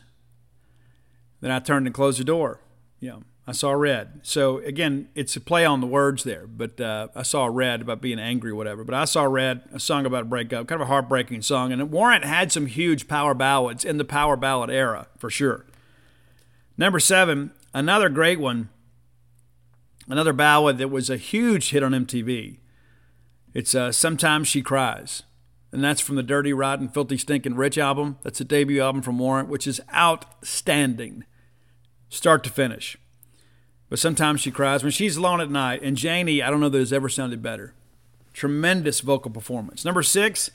Then 1.42 1.52
I 1.52 1.60
turned 1.60 1.86
and 1.86 1.94
closed 1.94 2.18
the 2.18 2.24
door. 2.24 2.62
Yeah, 3.02 3.18
I 3.46 3.52
saw 3.52 3.72
red. 3.72 4.22
So 4.24 4.60
again, 4.60 5.10
it's 5.16 5.36
a 5.36 5.42
play 5.42 5.66
on 5.66 5.82
the 5.82 5.86
words 5.86 6.24
there. 6.24 6.48
But 6.48 6.80
uh, 6.80 7.10
I 7.14 7.24
saw 7.24 7.48
red 7.48 7.82
about 7.82 8.00
being 8.00 8.20
angry 8.20 8.54
whatever. 8.54 8.86
But 8.86 8.96
I 8.96 9.04
saw 9.04 9.26
red, 9.26 9.64
a 9.74 9.82
song 9.82 10.06
about 10.06 10.22
a 10.22 10.28
breakup, 10.28 10.66
kind 10.66 10.82
of 10.82 10.88
a 10.88 10.90
heartbreaking 10.90 11.42
song. 11.42 11.74
And 11.74 11.92
Warrant 11.92 12.24
had 12.24 12.54
some 12.54 12.68
huge 12.68 13.10
power 13.10 13.34
ballads 13.34 13.84
in 13.84 13.98
the 13.98 14.06
power 14.06 14.38
ballad 14.38 14.70
era 14.70 15.08
for 15.18 15.30
sure. 15.30 15.66
Number 16.78 17.02
seven, 17.02 17.52
another 17.74 18.08
great 18.08 18.40
one, 18.40 18.70
another 20.08 20.32
ballad 20.32 20.78
that 20.78 20.88
was 20.88 21.10
a 21.10 21.18
huge 21.18 21.72
hit 21.72 21.84
on 21.84 21.92
MTV. 21.92 22.60
It's 23.54 23.76
uh, 23.76 23.92
Sometimes 23.92 24.48
She 24.48 24.62
Cries 24.62 25.24
and 25.72 25.84
that's 25.84 26.02
from 26.02 26.16
the 26.16 26.24
Dirty, 26.24 26.54
Rotten, 26.54 26.88
Filthy, 26.88 27.18
Stinking 27.18 27.56
Rich 27.56 27.78
album. 27.78 28.18
That's 28.24 28.40
a 28.40 28.46
debut 28.46 28.82
album 28.82 29.02
from 29.02 29.20
Warrant, 29.20 29.50
which 29.50 29.68
is 29.68 29.82
outstanding, 29.94 31.26
start 32.10 32.44
to 32.46 32.50
finish. 32.50 32.98
But 33.90 34.00
sometimes 34.00 34.42
she 34.42 34.52
cries 34.52 34.84
when 34.84 34.92
she's 34.92 35.18
alone 35.18 35.42
at 35.42 35.52
night. 35.52 35.82
And 35.82 36.02
Jani, 36.02 36.42
I 36.42 36.50
don't 36.50 36.60
know 36.60 36.70
that 36.70 36.78
has 36.78 36.94
ever 36.94 37.10
sounded 37.10 37.42
better. 37.42 37.74
Tremendous 38.34 39.02
vocal 39.02 39.32
performance. 39.32 39.84
Number 39.84 40.04
six, 40.04 40.52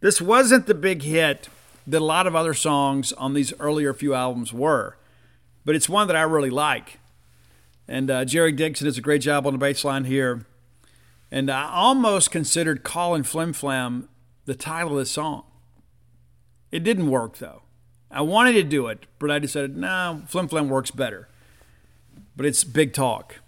this 0.00 0.20
wasn't 0.20 0.66
the 0.66 0.74
big 0.74 1.02
hit 1.02 1.48
that 1.86 2.02
a 2.02 2.04
lot 2.04 2.26
of 2.26 2.36
other 2.36 2.54
songs 2.54 3.12
on 3.14 3.34
these 3.34 3.52
earlier 3.58 3.94
few 3.94 4.14
albums 4.14 4.52
were, 4.52 4.96
but 5.64 5.74
it's 5.74 5.88
one 5.88 6.06
that 6.06 6.16
I 6.16 6.22
really 6.22 6.50
like. 6.50 6.98
And 7.88 8.10
uh, 8.10 8.24
Jerry 8.24 8.52
Dixon 8.52 8.84
does 8.86 8.98
a 8.98 9.02
great 9.02 9.22
job 9.22 9.46
on 9.46 9.54
the 9.54 9.58
bass 9.58 9.84
line 9.84 10.04
here. 10.04 10.44
And 11.30 11.50
I 11.50 11.70
almost 11.72 12.30
considered 12.30 12.84
calling 12.84 13.22
Flim 13.22 13.52
Flam 13.54 14.08
the 14.48 14.54
title 14.54 14.92
of 14.92 14.98
the 14.98 15.04
song. 15.04 15.44
It 16.72 16.82
didn't 16.82 17.10
work 17.10 17.36
though. 17.36 17.62
I 18.10 18.22
wanted 18.22 18.54
to 18.54 18.62
do 18.62 18.86
it, 18.86 19.04
but 19.18 19.30
I 19.30 19.38
decided, 19.38 19.76
no, 19.76 20.22
Flim 20.26 20.48
Flam 20.48 20.70
works 20.70 20.90
better. 20.90 21.28
But 22.34 22.46
it's 22.46 22.64
big 22.64 22.94
talk. 22.94 23.40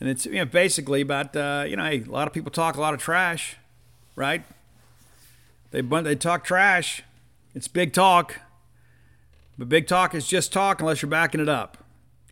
And 0.00 0.08
it's 0.08 0.24
you 0.24 0.36
know, 0.36 0.46
basically 0.46 1.02
about, 1.02 1.36
uh, 1.36 1.66
you 1.68 1.76
know, 1.76 1.84
hey, 1.84 2.02
a 2.02 2.10
lot 2.10 2.26
of 2.26 2.32
people 2.32 2.50
talk 2.50 2.76
a 2.76 2.80
lot 2.80 2.94
of 2.94 3.00
trash, 3.00 3.56
right? 4.16 4.44
They, 5.72 5.82
they 5.82 6.16
talk 6.16 6.42
trash. 6.42 7.02
It's 7.54 7.68
big 7.68 7.92
talk. 7.92 8.40
But 9.58 9.68
big 9.68 9.86
talk 9.86 10.14
is 10.14 10.26
just 10.26 10.54
talk 10.54 10.80
unless 10.80 11.02
you're 11.02 11.10
backing 11.10 11.42
it 11.42 11.50
up. 11.50 11.84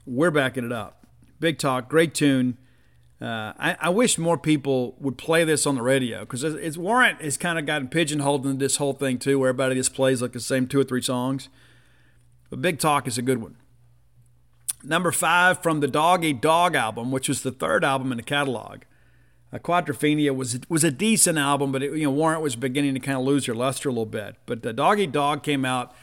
We're 0.06 0.30
backing 0.30 0.64
it 0.64 0.72
up. 0.72 1.04
Big 1.40 1.58
talk, 1.58 1.90
great 1.90 2.14
tune. 2.14 2.56
Uh, 3.20 3.54
I, 3.58 3.76
I, 3.80 3.88
wish 3.88 4.18
more 4.18 4.36
people 4.36 4.94
would 5.00 5.16
play 5.16 5.42
this 5.42 5.66
on 5.66 5.76
the 5.76 5.82
radio 5.82 6.20
because 6.20 6.44
it's, 6.44 6.54
it's, 6.56 6.76
Warrant 6.76 7.22
has 7.22 7.38
kind 7.38 7.58
of 7.58 7.64
gotten 7.64 7.88
pigeonholed 7.88 8.44
into 8.44 8.58
this 8.58 8.76
whole 8.76 8.92
thing 8.92 9.18
too, 9.18 9.38
where 9.38 9.48
everybody 9.48 9.74
just 9.76 9.94
plays 9.94 10.20
like 10.20 10.32
the 10.32 10.40
same 10.40 10.66
two 10.66 10.80
or 10.80 10.84
three 10.84 11.00
songs. 11.00 11.48
But 12.50 12.60
Big 12.60 12.78
Talk 12.78 13.06
is 13.06 13.16
a 13.16 13.22
good 13.22 13.40
one. 13.40 13.56
Number 14.84 15.12
five 15.12 15.62
from 15.62 15.80
the 15.80 15.88
Dog 15.88 16.26
Eat 16.26 16.42
Dog 16.42 16.74
album, 16.74 17.10
which 17.10 17.26
was 17.26 17.40
the 17.40 17.52
third 17.52 17.84
album 17.84 18.12
in 18.12 18.18
the 18.18 18.22
catalog. 18.22 18.82
Uh, 19.50 19.58
Quadrophenia 19.58 20.36
was 20.36 20.60
was 20.68 20.84
a 20.84 20.90
decent 20.90 21.38
album, 21.38 21.72
but 21.72 21.82
it, 21.82 21.92
you 21.92 22.04
know 22.04 22.10
Warrant 22.10 22.42
was 22.42 22.54
beginning 22.54 22.92
to 22.92 23.00
kind 23.00 23.16
of 23.16 23.24
lose 23.24 23.46
her 23.46 23.54
luster 23.54 23.88
a 23.88 23.92
little 23.92 24.04
bit. 24.04 24.36
But 24.44 24.62
the 24.62 24.74
Dog 24.74 25.00
Eat 25.00 25.12
Dog 25.12 25.42
came 25.42 25.64
out 25.64 25.94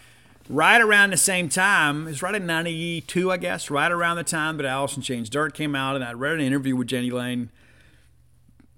right 0.50 0.82
around 0.82 1.12
the 1.12 1.18
same 1.18 1.50
time, 1.50 2.08
it's 2.08 2.22
right 2.22 2.36
in 2.36 2.46
92, 2.46 3.32
I 3.32 3.38
guess, 3.38 3.70
right 3.70 3.92
around 3.92 4.18
the 4.18 4.24
time 4.24 4.58
that 4.58 4.66
Alice 4.66 4.96
in 4.96 5.02
Chains 5.02 5.30
Dirt 5.30 5.54
came 5.54 5.76
out. 5.76 5.96
And 5.96 6.04
I 6.04 6.14
read 6.14 6.36
an 6.36 6.42
interview 6.42 6.76
with 6.76 6.92
Jani 6.92 7.12
Lane. 7.12 7.50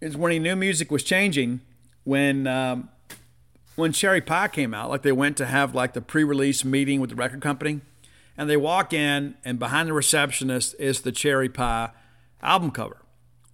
It's 0.02 0.16
when 0.16 0.32
he 0.32 0.40
knew 0.40 0.56
music 0.56 0.92
was 0.92 1.04
changing 1.04 1.62
when 2.04 2.48
um, 2.48 2.90
when 3.76 3.92
Cherry 3.92 4.22
Pie 4.22 4.48
came 4.50 4.74
out. 4.74 4.90
Like 4.90 5.02
they 5.02 5.12
went 5.12 5.38
to 5.38 5.46
have 5.46 5.76
like 5.76 5.94
the 5.94 6.02
pre-release 6.02 6.64
meeting 6.64 7.02
with 7.02 7.10
the 7.10 7.16
record 7.16 7.42
company, 7.42 7.82
and 8.38 8.50
they 8.50 8.58
walk 8.58 8.94
in, 8.94 9.36
and 9.44 9.60
behind 9.60 9.90
the 9.90 9.94
receptionist 9.94 10.76
is 10.80 11.02
the 11.02 11.12
Cherry 11.12 11.50
Pie 11.50 11.90
album 12.42 12.72
cover, 12.72 12.98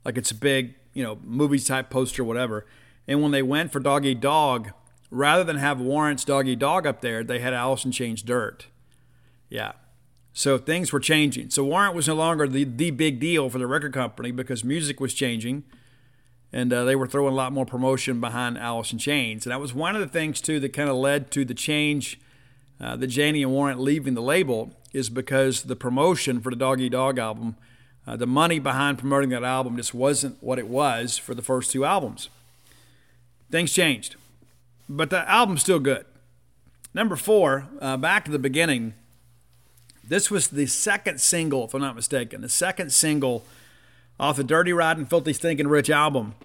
like 0.05 0.17
it's 0.17 0.31
a 0.31 0.35
big 0.35 0.75
you 0.93 1.03
know 1.03 1.19
movie 1.23 1.59
type 1.59 1.89
poster, 1.89 2.23
whatever. 2.23 2.65
And 3.07 3.21
when 3.21 3.31
they 3.31 3.41
went 3.41 3.71
for 3.71 3.79
Dog 3.79 4.05
Eat 4.05 4.21
Dog, 4.21 4.71
rather 5.11 5.43
than 5.43 5.57
have 5.57 5.79
Warrant's 5.79 6.25
Dog 6.25 6.47
Eat 6.47 6.59
Dog 6.59 6.87
up 6.87 7.01
there, 7.01 7.23
they 7.23 7.39
had 7.39 7.53
Alice 7.53 7.85
in 7.85 7.91
Chains 7.91 8.23
Dirt. 8.23 8.67
Yeah. 9.49 9.73
So 10.33 10.57
things 10.57 10.93
were 10.93 11.01
changing. 11.01 11.49
So 11.49 11.65
Warrant 11.65 11.93
was 11.93 12.07
no 12.07 12.15
longer 12.15 12.47
the, 12.47 12.63
the 12.63 12.89
big 12.89 13.19
deal 13.19 13.49
for 13.49 13.59
the 13.59 13.67
record 13.67 13.93
company 13.93 14.31
because 14.31 14.63
music 14.63 15.01
was 15.01 15.13
changing 15.13 15.65
and 16.53 16.71
uh, 16.71 16.85
they 16.85 16.95
were 16.95 17.07
throwing 17.07 17.33
a 17.33 17.35
lot 17.35 17.53
more 17.53 17.65
promotion 17.65 18.19
behind 18.19 18.57
in 18.57 18.97
Chains. 18.97 19.45
And 19.45 19.51
that 19.51 19.59
was 19.59 19.73
one 19.73 19.95
of 19.95 20.01
the 20.01 20.07
things, 20.07 20.41
too, 20.41 20.59
that 20.59 20.73
kind 20.73 20.89
of 20.89 20.95
led 20.95 21.31
to 21.31 21.45
the 21.45 21.53
change 21.53 22.19
uh, 22.79 22.95
that 22.97 23.15
Jani 23.15 23.43
and 23.43 23.51
Warrant 23.51 23.79
leaving 23.79 24.15
the 24.15 24.21
label 24.21 24.71
is 24.93 25.09
because 25.09 25.63
the 25.63 25.75
promotion 25.75 26.41
for 26.41 26.49
the 26.49 26.55
Dog 26.55 26.81
Eat 26.81 26.91
Dog 26.91 27.17
album, 27.17 27.55
uh, 28.05 28.17
the 28.17 28.27
money 28.27 28.59
behind 28.59 28.97
promoting 28.97 29.29
that 29.29 29.43
album 29.43 29.77
just 29.77 29.93
wasn't 29.93 30.41
what 30.41 30.59
it 30.59 30.67
was 30.67 31.17
for 31.17 31.33
the 31.33 31.41
first 31.41 31.71
two 31.71 31.85
albums. 31.85 32.29
Things 33.49 33.71
changed 33.71 34.15
but 34.97 35.09
the 35.09 35.29
album's 35.29 35.61
still 35.61 35.79
good. 35.79 36.05
Number 36.93 37.15
four, 37.15 37.69
uh, 37.79 37.97
back 37.97 38.25
to 38.25 38.31
the 38.31 38.39
beginning. 38.39 38.93
This 40.03 40.29
was 40.29 40.49
the 40.49 40.65
second 40.65 41.21
single, 41.21 41.65
if 41.65 41.73
I'm 41.73 41.81
not 41.81 41.95
mistaken, 41.95 42.41
the 42.41 42.49
second 42.49 42.91
single 42.91 43.45
off 44.19 44.35
the 44.37 44.43
Dirty 44.43 44.73
Rotten 44.73 45.05
Filthy 45.05 45.33
Stinking 45.33 45.69
Rich 45.69 45.89
album. 45.89 46.35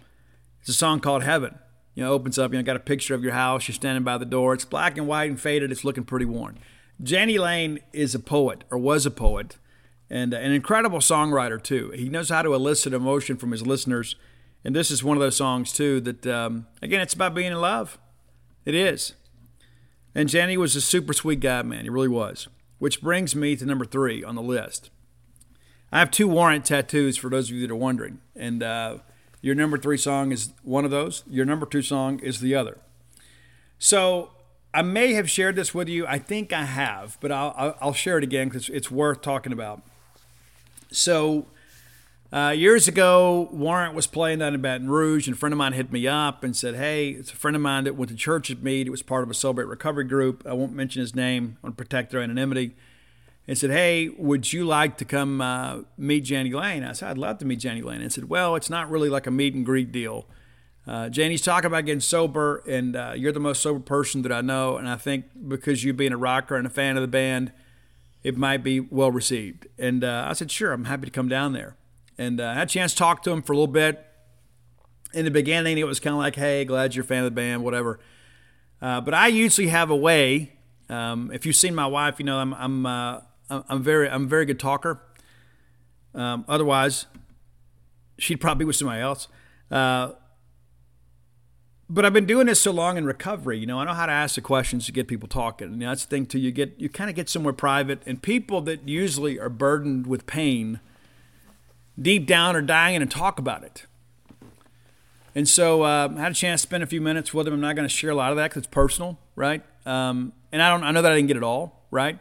It's 0.60 0.68
a 0.68 0.72
song 0.72 1.00
called 1.00 1.24
Heaven. 1.24 1.58
You 1.94 2.04
know, 2.04 2.12
opens 2.12 2.38
up, 2.38 2.52
you 2.52 2.58
know, 2.58 2.62
got 2.62 2.76
a 2.76 2.80
picture 2.80 3.14
of 3.14 3.24
your 3.24 3.32
house, 3.32 3.66
you're 3.66 3.74
standing 3.74 4.04
by 4.04 4.18
the 4.18 4.24
door. 4.24 4.54
It's 4.54 4.64
black 4.64 4.96
and 4.96 5.08
white 5.08 5.30
and 5.30 5.40
faded, 5.40 5.72
it's 5.72 5.84
looking 5.84 6.04
pretty 6.04 6.26
worn. 6.26 6.58
Jani 7.04 7.38
Lane 7.38 7.80
is 7.92 8.14
a 8.14 8.18
poet, 8.18 8.64
or 8.70 8.78
was 8.78 9.04
a 9.04 9.10
poet, 9.10 9.56
and 10.08 10.32
an 10.32 10.52
incredible 10.52 11.00
songwriter, 11.00 11.60
too. 11.60 11.90
He 11.90 12.08
knows 12.08 12.28
how 12.28 12.42
to 12.42 12.54
elicit 12.54 12.92
emotion 12.92 13.36
from 13.36 13.50
his 13.50 13.66
listeners. 13.66 14.14
And 14.64 14.74
this 14.74 14.90
is 14.90 15.02
one 15.02 15.16
of 15.16 15.20
those 15.20 15.36
songs, 15.36 15.72
too, 15.72 16.00
that, 16.02 16.26
um, 16.26 16.66
again, 16.82 17.00
it's 17.00 17.14
about 17.14 17.34
being 17.34 17.52
in 17.52 17.60
love. 17.60 17.98
It 18.66 18.74
is. 18.74 19.14
And 20.14 20.32
Jani 20.32 20.58
was 20.58 20.76
a 20.76 20.80
super 20.80 21.12
sweet 21.12 21.40
guy, 21.40 21.62
man. 21.62 21.84
He 21.84 21.90
really 21.90 22.08
was. 22.08 22.48
Which 22.78 23.00
brings 23.00 23.34
me 23.34 23.56
to 23.56 23.64
number 23.64 23.86
three 23.86 24.22
on 24.22 24.34
the 24.34 24.42
list. 24.42 24.90
I 25.90 26.00
have 26.00 26.10
two 26.10 26.28
warrant 26.28 26.66
tattoos 26.66 27.16
for 27.16 27.30
those 27.30 27.48
of 27.48 27.56
you 27.56 27.66
that 27.66 27.72
are 27.72 27.76
wondering. 27.76 28.18
And 28.34 28.62
uh, 28.62 28.98
your 29.40 29.54
number 29.54 29.78
three 29.78 29.96
song 29.96 30.32
is 30.32 30.52
one 30.62 30.84
of 30.84 30.90
those. 30.90 31.22
Your 31.26 31.46
number 31.46 31.64
two 31.64 31.80
song 31.80 32.18
is 32.18 32.40
the 32.40 32.54
other. 32.54 32.78
So 33.78 34.32
I 34.74 34.82
may 34.82 35.14
have 35.14 35.30
shared 35.30 35.56
this 35.56 35.72
with 35.72 35.88
you. 35.88 36.06
I 36.06 36.18
think 36.18 36.52
I 36.52 36.64
have, 36.64 37.16
but 37.20 37.30
I'll, 37.32 37.76
I'll 37.80 37.92
share 37.94 38.18
it 38.18 38.24
again 38.24 38.48
because 38.48 38.68
it's 38.68 38.90
worth 38.90 39.22
talking 39.22 39.52
about. 39.52 39.82
So, 40.90 41.46
uh, 42.32 42.50
years 42.50 42.88
ago, 42.88 43.48
Warrant 43.52 43.94
was 43.94 44.06
playing 44.06 44.40
down 44.40 44.54
in 44.54 44.60
Baton 44.60 44.90
Rouge, 44.90 45.28
and 45.28 45.36
a 45.36 45.38
friend 45.38 45.52
of 45.52 45.58
mine 45.58 45.72
hit 45.74 45.92
me 45.92 46.06
up 46.08 46.42
and 46.42 46.56
said, 46.56 46.74
Hey, 46.74 47.10
it's 47.10 47.32
a 47.32 47.36
friend 47.36 47.54
of 47.54 47.62
mine 47.62 47.84
that 47.84 47.94
went 47.94 48.10
to 48.10 48.16
church 48.16 48.48
with 48.48 48.62
me. 48.62 48.80
It 48.80 48.90
was 48.90 49.02
part 49.02 49.22
of 49.22 49.30
a 49.30 49.34
Celebrate 49.34 49.66
Recovery 49.66 50.04
group. 50.04 50.42
I 50.44 50.52
won't 50.52 50.72
mention 50.72 51.00
his 51.00 51.14
name 51.14 51.58
on 51.62 51.72
protect 51.72 52.10
their 52.10 52.20
anonymity. 52.20 52.74
And 53.48 53.56
said, 53.56 53.70
Hey, 53.70 54.08
would 54.08 54.52
you 54.52 54.64
like 54.64 54.96
to 54.98 55.04
come 55.04 55.40
uh, 55.40 55.82
meet 55.96 56.28
Jani 56.28 56.52
Lane? 56.52 56.82
I 56.82 56.92
said, 56.92 57.10
I'd 57.10 57.18
love 57.18 57.38
to 57.38 57.44
meet 57.44 57.62
Jani 57.62 57.82
Lane. 57.82 58.00
And 58.00 58.12
said, 58.12 58.28
Well, 58.28 58.56
it's 58.56 58.70
not 58.70 58.90
really 58.90 59.08
like 59.08 59.28
a 59.28 59.30
meet 59.30 59.54
and 59.54 59.64
greet 59.64 59.92
deal. 59.92 60.26
Uh, 60.84 61.08
Jani's 61.08 61.42
talking 61.42 61.66
about 61.66 61.84
getting 61.84 62.00
sober, 62.00 62.62
and 62.68 62.94
uh, 62.94 63.12
you're 63.16 63.32
the 63.32 63.40
most 63.40 63.60
sober 63.60 63.80
person 63.80 64.22
that 64.22 64.32
I 64.32 64.40
know. 64.40 64.76
And 64.76 64.88
I 64.88 64.96
think 64.96 65.26
because 65.48 65.84
you 65.84 65.92
being 65.92 66.12
a 66.12 66.16
rocker 66.16 66.56
and 66.56 66.66
a 66.66 66.70
fan 66.70 66.96
of 66.96 67.02
the 67.02 67.08
band, 67.08 67.52
it 68.22 68.36
might 68.36 68.64
be 68.64 68.80
well 68.80 69.12
received. 69.12 69.68
And 69.78 70.02
uh, 70.02 70.26
I 70.28 70.32
said, 70.32 70.50
sure, 70.50 70.72
I'm 70.72 70.84
happy 70.84 71.06
to 71.06 71.12
come 71.12 71.28
down 71.28 71.52
there. 71.52 71.76
And 72.18 72.40
uh, 72.40 72.46
I 72.46 72.54
had 72.54 72.68
a 72.68 72.70
chance 72.70 72.92
to 72.92 72.98
talk 72.98 73.22
to 73.24 73.30
him 73.30 73.42
for 73.42 73.52
a 73.52 73.56
little 73.56 73.66
bit. 73.66 74.04
In 75.14 75.24
the 75.24 75.30
beginning, 75.30 75.78
it 75.78 75.86
was 75.86 76.00
kind 76.00 76.14
of 76.14 76.18
like, 76.18 76.36
hey, 76.36 76.64
glad 76.64 76.94
you're 76.94 77.04
a 77.04 77.06
fan 77.06 77.18
of 77.18 77.24
the 77.24 77.30
band, 77.30 77.62
whatever. 77.62 77.98
Uh, 78.80 79.00
but 79.00 79.14
I 79.14 79.28
usually 79.28 79.68
have 79.68 79.90
a 79.90 79.96
way. 79.96 80.52
Um, 80.88 81.30
if 81.32 81.46
you've 81.46 81.56
seen 81.56 81.74
my 81.74 81.86
wife, 81.86 82.16
you 82.18 82.24
know 82.24 82.38
I'm 82.38 82.54
I'm 82.54 82.86
uh, 82.86 83.20
I'm 83.50 83.82
very 83.82 84.08
I'm 84.08 84.24
a 84.24 84.28
very 84.28 84.44
good 84.44 84.60
talker. 84.60 85.00
Um, 86.14 86.44
otherwise, 86.48 87.06
she'd 88.18 88.40
probably 88.40 88.64
be 88.64 88.66
with 88.66 88.76
somebody 88.76 89.00
else. 89.00 89.28
Uh, 89.70 90.12
but 91.88 92.04
I've 92.04 92.12
been 92.12 92.26
doing 92.26 92.46
this 92.46 92.60
so 92.60 92.72
long 92.72 92.96
in 92.96 93.04
recovery, 93.04 93.58
you 93.58 93.66
know, 93.66 93.78
I 93.78 93.84
know 93.84 93.94
how 93.94 94.06
to 94.06 94.12
ask 94.12 94.34
the 94.34 94.40
questions 94.40 94.86
to 94.86 94.92
get 94.92 95.06
people 95.06 95.28
talking. 95.28 95.68
And 95.68 95.82
that's 95.82 96.04
the 96.04 96.10
thing 96.10 96.26
too. 96.26 96.38
You 96.38 96.50
get 96.50 96.74
you 96.78 96.88
kind 96.88 97.08
of 97.08 97.14
get 97.16 97.28
somewhere 97.28 97.52
private, 97.52 98.02
and 98.06 98.20
people 98.20 98.60
that 98.62 98.88
usually 98.88 99.38
are 99.38 99.48
burdened 99.48 100.06
with 100.06 100.26
pain, 100.26 100.80
deep 102.00 102.26
down, 102.26 102.56
are 102.56 102.62
dying 102.62 102.96
and 102.96 103.10
talk 103.10 103.38
about 103.38 103.64
it. 103.64 103.86
And 105.34 105.46
so 105.46 105.82
uh, 105.82 106.08
I 106.16 106.20
had 106.20 106.32
a 106.32 106.34
chance 106.34 106.62
to 106.62 106.66
spend 106.66 106.82
a 106.82 106.86
few 106.86 107.00
minutes 107.00 107.34
with 107.34 107.46
him. 107.46 107.54
I'm 107.54 107.60
not 107.60 107.76
going 107.76 107.86
to 107.86 107.94
share 107.94 108.10
a 108.10 108.14
lot 108.14 108.30
of 108.30 108.36
that 108.36 108.50
because 108.50 108.60
it's 108.60 108.72
personal, 108.72 109.18
right? 109.34 109.62
Um, 109.84 110.32
and 110.50 110.62
I 110.62 110.70
don't. 110.70 110.82
I 110.82 110.90
know 110.92 111.02
that 111.02 111.12
I 111.12 111.16
didn't 111.16 111.28
get 111.28 111.36
it 111.36 111.42
all, 111.42 111.84
right? 111.90 112.18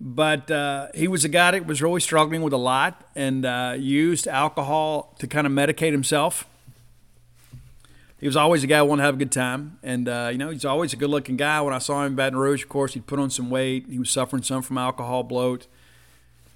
But 0.00 0.50
uh, 0.50 0.88
he 0.94 1.08
was 1.08 1.24
a 1.24 1.28
guy 1.28 1.50
that 1.50 1.66
was 1.66 1.82
really 1.82 2.00
struggling 2.00 2.42
with 2.42 2.52
a 2.52 2.58
lot 2.58 3.04
and 3.14 3.44
uh, 3.44 3.74
used 3.76 4.26
alcohol 4.26 5.14
to 5.18 5.26
kind 5.26 5.46
of 5.46 5.52
medicate 5.52 5.92
himself 5.92 6.46
he 8.20 8.26
was 8.26 8.36
always 8.36 8.64
a 8.64 8.66
guy 8.66 8.78
who 8.78 8.84
wanted 8.86 9.02
to 9.02 9.06
have 9.06 9.14
a 9.14 9.18
good 9.18 9.32
time. 9.32 9.78
And, 9.82 10.08
uh, 10.08 10.28
you 10.32 10.38
know, 10.38 10.50
he's 10.50 10.64
always 10.64 10.92
a 10.92 10.96
good 10.96 11.10
looking 11.10 11.36
guy. 11.36 11.60
When 11.60 11.72
I 11.72 11.78
saw 11.78 12.00
him 12.00 12.12
in 12.12 12.16
Baton 12.16 12.38
Rouge, 12.38 12.64
of 12.64 12.68
course, 12.68 12.94
he'd 12.94 13.06
put 13.06 13.20
on 13.20 13.30
some 13.30 13.48
weight. 13.48 13.86
He 13.88 13.98
was 13.98 14.10
suffering 14.10 14.42
some 14.42 14.62
from 14.62 14.76
alcohol 14.76 15.22
bloat. 15.22 15.68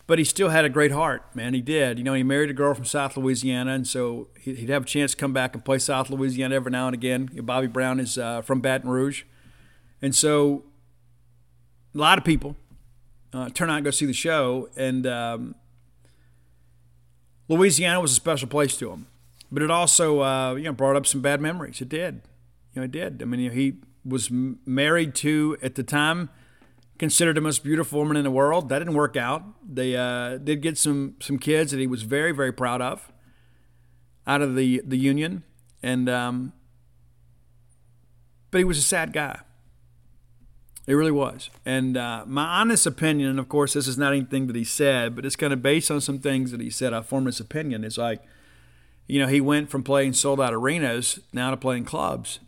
But 0.07 0.19
he 0.19 0.25
still 0.25 0.49
had 0.49 0.65
a 0.65 0.69
great 0.69 0.91
heart, 0.91 1.35
man. 1.35 1.55
He 1.55 1.61
did. 1.61 1.97
You 1.97 2.05
know, 2.05 2.15
he 2.15 2.23
married 2.23 2.51
a 2.51 2.53
girl 2.53 2.75
from 2.75 2.85
South 2.85 3.17
Louisiana, 3.17 3.73
and 3.73 3.87
so 3.87 4.29
he'd 4.41 4.69
have 4.69 4.83
a 4.83 4.87
chance 4.87 5.13
to 5.13 5.17
come 5.17 5.33
back 5.33 5.55
and 5.55 5.65
play 5.65 5.79
South 5.79 6.11
Louisiana 6.11 6.55
every 6.57 6.73
now 6.73 6.87
and 6.87 6.95
again. 6.95 7.31
Bobbie 7.43 7.69
Brown 7.69 8.01
is 8.01 8.19
uh, 8.19 8.43
from 8.43 8.61
Baton 8.61 8.91
Rouge. 8.91 9.23
And 10.03 10.15
so 10.15 10.65
a 11.95 11.99
lot 11.99 12.19
of 12.19 12.25
people 12.25 12.57
uh, 13.33 13.49
turn 13.51 13.71
out 13.71 13.77
and 13.77 13.85
go 13.85 13.93
see 13.93 14.07
the 14.07 14.13
show. 14.13 14.69
And 14.77 15.07
um, 15.07 15.55
Louisiana 17.49 18.01
was 18.01 18.11
a 18.11 18.17
special 18.17 18.49
place 18.49 18.77
to 18.79 18.91
him 18.91 19.07
but 19.53 19.63
it 19.63 19.71
also 19.71 20.23
uh, 20.23 20.55
you 20.55 20.65
know 20.65 20.73
brought 20.73 20.97
up 20.97 21.07
some 21.07 21.21
bad 21.21 21.41
memories. 21.41 21.81
It 21.81 21.91
did, 21.91 22.23
you 22.73 22.81
know, 22.81 22.85
it 22.85 22.91
did. 22.91 23.23
I 23.23 23.27
mean, 23.27 23.53
he 23.53 23.75
was 24.05 24.31
married 24.31 25.15
to 25.17 25.59
at 25.63 25.75
the 25.75 25.83
time 25.83 26.31
considered 27.03 27.37
the 27.37 27.41
most 27.41 27.65
beautiful 27.65 27.99
woman 27.99 28.17
in 28.17 28.23
the 28.23 28.31
world. 28.31 28.69
That 28.69 28.79
didn't 28.79 28.95
work 28.95 29.17
out. 29.17 29.43
They 29.69 29.97
uh, 29.97 30.37
did 30.37 30.63
get 30.63 30.79
some 30.79 31.17
some 31.19 31.37
kids 31.37 31.73
that 31.73 31.81
he 31.81 31.87
was 31.89 32.03
very 32.03 32.31
very 32.31 32.53
proud 32.53 32.81
of 32.81 33.11
out 34.25 34.41
of 34.41 34.55
the 34.55 34.81
the 34.87 34.97
union, 34.97 35.43
and 35.83 36.09
um, 36.09 36.53
but 38.53 38.59
he 38.59 38.65
was 38.65 38.79
a 38.79 38.83
sad 38.83 39.13
guy. 39.13 39.41
It 40.87 40.95
really 40.95 41.11
was. 41.11 41.51
And 41.67 41.97
uh, 41.97 42.23
my 42.25 42.45
honest 42.45 42.87
opinion, 42.87 43.31
and 43.31 43.41
of 43.41 43.49
course, 43.49 43.73
this 43.73 43.89
is 43.89 43.99
not 43.99 44.13
anything 44.13 44.47
that 44.47 44.55
he 44.55 44.63
said, 44.63 45.17
but 45.17 45.27
it's 45.27 45.35
kind 45.35 45.53
of 45.53 45.61
based 45.61 45.91
on 45.91 46.01
some 46.01 46.21
things 46.21 46.53
that 46.53 46.61
he 46.61 46.71
said. 46.71 46.93
I 46.93 47.03
formed 47.03 47.27
this 47.27 47.41
opinion. 47.41 47.83
It's 47.83 47.99
like 47.99 48.23
you 49.09 49.19
know, 49.19 49.27
he 49.27 49.41
went 49.41 49.71
from 49.71 49.83
playing 49.83 50.13
sold 50.13 50.41
out 50.41 50.55
arenas 50.55 51.19
now 51.33 51.51
to 51.51 51.57
playing 51.57 51.85
clubs 51.85 52.39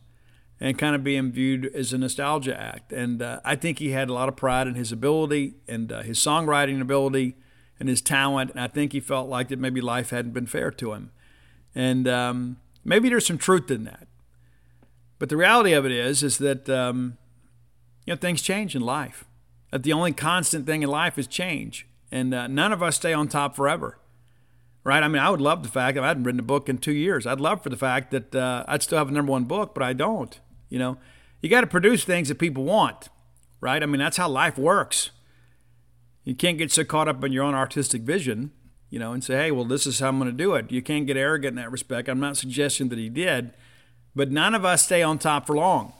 and 0.60 0.78
kind 0.78 0.94
of 0.94 1.02
being 1.02 1.32
viewed 1.32 1.66
as 1.74 1.92
a 1.92 1.98
nostalgia 1.98 2.58
act. 2.58 2.92
And 2.92 3.20
uh, 3.20 3.40
I 3.44 3.56
think 3.56 3.78
he 3.78 3.90
had 3.90 4.08
a 4.08 4.12
lot 4.12 4.28
of 4.28 4.36
pride 4.36 4.66
in 4.66 4.74
his 4.74 4.92
ability 4.92 5.54
and 5.68 5.90
uh, 5.90 6.02
his 6.02 6.18
songwriting 6.18 6.80
ability 6.80 7.36
and 7.80 7.88
his 7.88 8.00
talent. 8.00 8.50
And 8.52 8.60
I 8.60 8.68
think 8.68 8.92
he 8.92 9.00
felt 9.00 9.28
like 9.28 9.48
that 9.48 9.58
maybe 9.58 9.80
life 9.80 10.10
hadn't 10.10 10.32
been 10.32 10.46
fair 10.46 10.70
to 10.70 10.92
him. 10.92 11.10
And 11.74 12.06
um, 12.06 12.56
maybe 12.84 13.08
there's 13.08 13.26
some 13.26 13.38
truth 13.38 13.70
in 13.70 13.84
that. 13.84 14.06
But 15.18 15.28
the 15.28 15.36
reality 15.36 15.72
of 15.72 15.84
it 15.86 15.92
is, 15.92 16.22
is 16.22 16.38
that 16.38 16.68
um, 16.68 17.16
you 18.04 18.12
know 18.12 18.18
things 18.18 18.42
change 18.42 18.76
in 18.76 18.82
life. 18.82 19.24
That 19.70 19.82
the 19.82 19.92
only 19.92 20.12
constant 20.12 20.66
thing 20.66 20.82
in 20.82 20.88
life 20.88 21.18
is 21.18 21.26
change, 21.26 21.86
and 22.12 22.34
uh, 22.34 22.46
none 22.46 22.72
of 22.72 22.82
us 22.82 22.96
stay 22.96 23.12
on 23.12 23.28
top 23.28 23.56
forever 23.56 23.98
right? 24.84 25.02
I 25.02 25.08
mean, 25.08 25.22
I 25.22 25.30
would 25.30 25.40
love 25.40 25.62
the 25.62 25.68
fact 25.68 25.94
that 25.96 26.04
I 26.04 26.08
hadn't 26.08 26.24
written 26.24 26.38
a 26.38 26.44
book 26.44 26.68
in 26.68 26.78
two 26.78 26.92
years. 26.92 27.26
I'd 27.26 27.40
love 27.40 27.62
for 27.62 27.70
the 27.70 27.76
fact 27.76 28.10
that 28.10 28.34
uh, 28.34 28.64
I'd 28.68 28.82
still 28.82 28.98
have 28.98 29.08
a 29.08 29.12
number 29.12 29.32
one 29.32 29.44
book, 29.44 29.74
but 29.74 29.82
I 29.82 29.94
don't. 29.94 30.38
You 30.68 30.78
know, 30.78 30.98
you 31.40 31.48
got 31.48 31.62
to 31.62 31.66
produce 31.66 32.04
things 32.04 32.28
that 32.28 32.38
people 32.38 32.64
want, 32.64 33.08
right? 33.60 33.82
I 33.82 33.86
mean, 33.86 33.98
that's 33.98 34.18
how 34.18 34.28
life 34.28 34.58
works. 34.58 35.10
You 36.24 36.34
can't 36.34 36.58
get 36.58 36.70
so 36.70 36.84
caught 36.84 37.08
up 37.08 37.22
in 37.24 37.32
your 37.32 37.44
own 37.44 37.54
artistic 37.54 38.02
vision, 38.02 38.52
you 38.90 38.98
know, 38.98 39.12
and 39.12 39.24
say, 39.24 39.34
hey, 39.36 39.50
well, 39.50 39.64
this 39.64 39.86
is 39.86 40.00
how 40.00 40.08
I'm 40.08 40.18
going 40.18 40.30
to 40.30 40.36
do 40.36 40.54
it. 40.54 40.70
You 40.70 40.82
can't 40.82 41.06
get 41.06 41.16
arrogant 41.16 41.58
in 41.58 41.62
that 41.62 41.70
respect. 41.70 42.08
I'm 42.08 42.20
not 42.20 42.36
suggesting 42.36 42.88
that 42.90 42.98
he 42.98 43.08
did, 43.08 43.52
but 44.14 44.30
none 44.30 44.54
of 44.54 44.64
us 44.64 44.84
stay 44.84 45.02
on 45.02 45.18
top 45.18 45.46
for 45.46 45.56
long. 45.56 45.92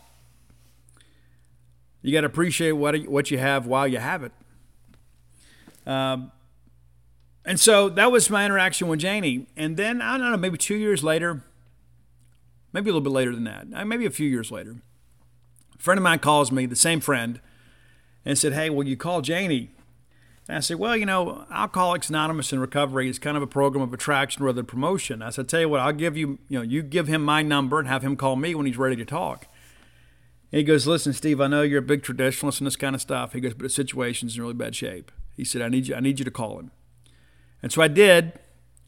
You 2.03 2.13
got 2.13 2.21
to 2.21 2.27
appreciate 2.27 2.73
what 2.73 3.07
what 3.07 3.31
you 3.31 3.39
have 3.39 3.67
while 3.67 3.89
you 3.89 3.99
have 3.99 4.23
it. 4.23 4.33
Um, 5.87 6.33
and 7.45 7.61
so 7.61 7.89
that 7.91 8.11
was 8.11 8.31
my 8.31 8.45
interaction 8.45 8.89
with 8.89 9.03
Jani. 9.03 9.47
And 9.57 9.77
then, 9.77 10.01
I 10.01 10.17
don't 10.17 10.31
know, 10.31 10.37
maybe 10.37 10.57
two 10.57 10.77
years 10.77 11.05
later, 11.05 11.43
maybe 12.73 12.91
a 12.91 12.93
little 12.93 13.01
bit 13.03 13.13
later 13.13 13.35
than 13.35 13.45
that, 13.45 13.67
uh, 13.75 13.85
maybe 13.85 14.07
a 14.07 14.11
few 14.11 14.29
years 14.29 14.51
later, 14.51 14.77
a 15.79 15.83
friend 15.83 15.99
of 15.99 16.03
mine 16.03 16.21
calls 16.21 16.51
me, 16.51 16.67
the 16.67 16.77
same 16.77 17.01
friend, 17.01 17.41
and 18.25 18.39
said, 18.39 18.55
Hey, 18.55 18.71
will 18.71 18.87
you 18.87 18.97
call 18.97 19.23
Jani? 19.23 19.71
And 20.49 20.57
I 20.59 20.61
said, 20.61 20.79
Well, 20.79 20.97
you 20.97 21.07
know, 21.07 21.47
Alcoholics 21.51 22.09
Anonymous 22.09 22.53
in 22.53 22.61
Recovery 22.61 23.09
is 23.09 23.19
kind 23.19 23.37
of 23.37 23.43
a 23.43 23.47
program 23.47 23.83
of 23.83 23.93
attraction 23.93 24.43
rather 24.43 24.57
than 24.57 24.67
promotion. 24.67 25.21
I 25.21 25.31
said, 25.31 25.49
Tell 25.49 25.61
you 25.61 25.69
what, 25.69 25.81
I'll 25.81 25.93
give 25.93 26.17
you, 26.17 26.39
you 26.49 26.59
know, 26.59 26.65
you 26.65 26.83
give 26.83 27.09
him 27.09 27.23
my 27.23 27.43
number 27.43 27.79
and 27.79 27.89
have 27.89 28.03
him 28.03 28.17
call 28.17 28.37
me 28.37 28.55
when 28.55 28.67
he's 28.67 28.79
ready 28.79 28.97
to 28.97 29.05
talk. 29.05 29.47
And 30.51 30.59
he 30.59 30.65
goes, 30.65 30.87
Listen, 30.87 31.13
Steve, 31.13 31.41
I 31.41 31.47
know 31.47 31.63
you're 31.63 31.81
a 31.81 31.83
big 31.83 32.03
traditionalist 32.03 32.59
and 32.59 32.67
this 32.67 32.77
kind 32.77 32.95
of 32.95 33.03
stuff. 33.03 33.35
He 33.35 33.41
goes, 33.41 33.55
But 33.55 33.65
the 33.65 33.71
situation's 33.71 34.37
in 34.37 34.43
really 34.43 34.55
bad 34.55 34.75
shape. 34.75 35.13
He 35.37 35.45
said, 35.45 35.63
I 35.63 35.69
need 35.69 35.89
you, 35.89 35.95
I 35.95 36.01
need 36.01 36.19
you 36.19 36.25
to 36.25 36.31
call 36.31 36.59
him. 36.59 36.71
And 37.65 37.73
so 37.73 37.81
I 37.81 37.89
did, 37.89 38.35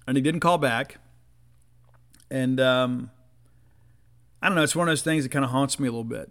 and 0.07 0.19
he 0.19 0.23
didn't 0.23 0.41
call 0.41 0.59
back. 0.59 0.99
And 2.31 2.61
um, 2.61 3.11
I 4.43 4.49
don't 4.49 4.55
know, 4.55 4.63
it's 4.63 4.77
one 4.77 4.87
of 4.87 4.93
those 4.93 5.01
things 5.01 5.25
that 5.25 5.31
kind 5.31 5.47
of 5.47 5.51
haunts 5.51 5.81
me 5.81 5.89
a 5.89 5.91
little 5.91 6.05
bit. 6.05 6.31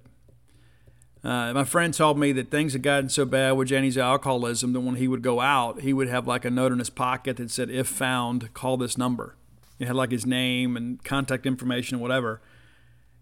Uh, 1.24 1.54
my 1.54 1.64
friend 1.64 1.92
told 1.92 2.20
me 2.20 2.32
that 2.34 2.52
things 2.52 2.74
had 2.74 2.84
gotten 2.84 3.10
so 3.10 3.26
bad 3.26 3.54
with 3.54 3.70
Jani's 3.70 3.98
alcoholism 3.98 4.74
that 4.74 4.82
when 4.82 4.98
he 4.98 5.08
would 5.08 5.24
go 5.24 5.42
out, 5.42 5.82
he 5.82 5.92
would 5.92 6.08
have 6.08 6.28
like 6.28 6.46
a 6.46 6.52
note 6.52 6.72
in 6.72 6.78
his 6.78 6.92
pocket 6.92 7.38
that 7.38 7.50
said, 7.50 7.72
if 7.72 7.88
found, 7.88 8.54
call 8.54 8.78
this 8.78 8.96
number. 8.96 9.36
It 9.80 9.88
had 9.88 9.96
like 9.96 10.12
his 10.12 10.28
name 10.28 10.78
and 10.78 11.04
contact 11.04 11.48
information 11.48 11.96
and 11.96 12.02
whatever. 12.04 12.42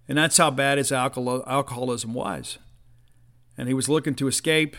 And 0.06 0.18
that's 0.18 0.36
how 0.36 0.52
bad 0.52 0.78
his 0.78 0.92
alcohol- 0.92 1.46
alcoholism 1.48 2.14
was. 2.14 2.58
And 3.58 3.70
he 3.70 3.74
was 3.74 3.88
looking 3.88 4.16
to 4.16 4.28
escape 4.28 4.76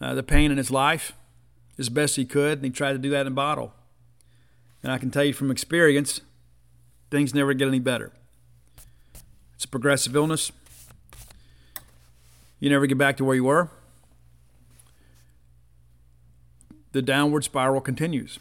uh, 0.00 0.14
the 0.14 0.24
pain 0.24 0.50
in 0.50 0.58
his 0.58 0.72
life 0.72 1.12
as 1.80 1.88
best 1.88 2.16
he 2.16 2.26
could, 2.26 2.58
and 2.58 2.64
he 2.64 2.70
tried 2.70 2.92
to 2.92 2.98
do 2.98 3.08
that 3.10 3.22
in 3.22 3.28
a 3.28 3.30
bottle. 3.30 3.72
And 4.82 4.92
I 4.92 4.98
can 4.98 5.10
tell 5.10 5.24
you 5.24 5.32
from 5.32 5.50
experience, 5.50 6.20
things 7.10 7.34
never 7.34 7.54
get 7.54 7.66
any 7.66 7.78
better. 7.78 8.12
It's 9.54 9.64
a 9.64 9.68
progressive 9.68 10.14
illness. 10.14 10.52
You 12.60 12.68
never 12.68 12.86
get 12.86 12.98
back 12.98 13.16
to 13.16 13.24
where 13.24 13.34
you 13.34 13.44
were. 13.44 13.70
The 16.92 17.00
downward 17.00 17.44
spiral 17.44 17.80
continues. 17.80 18.38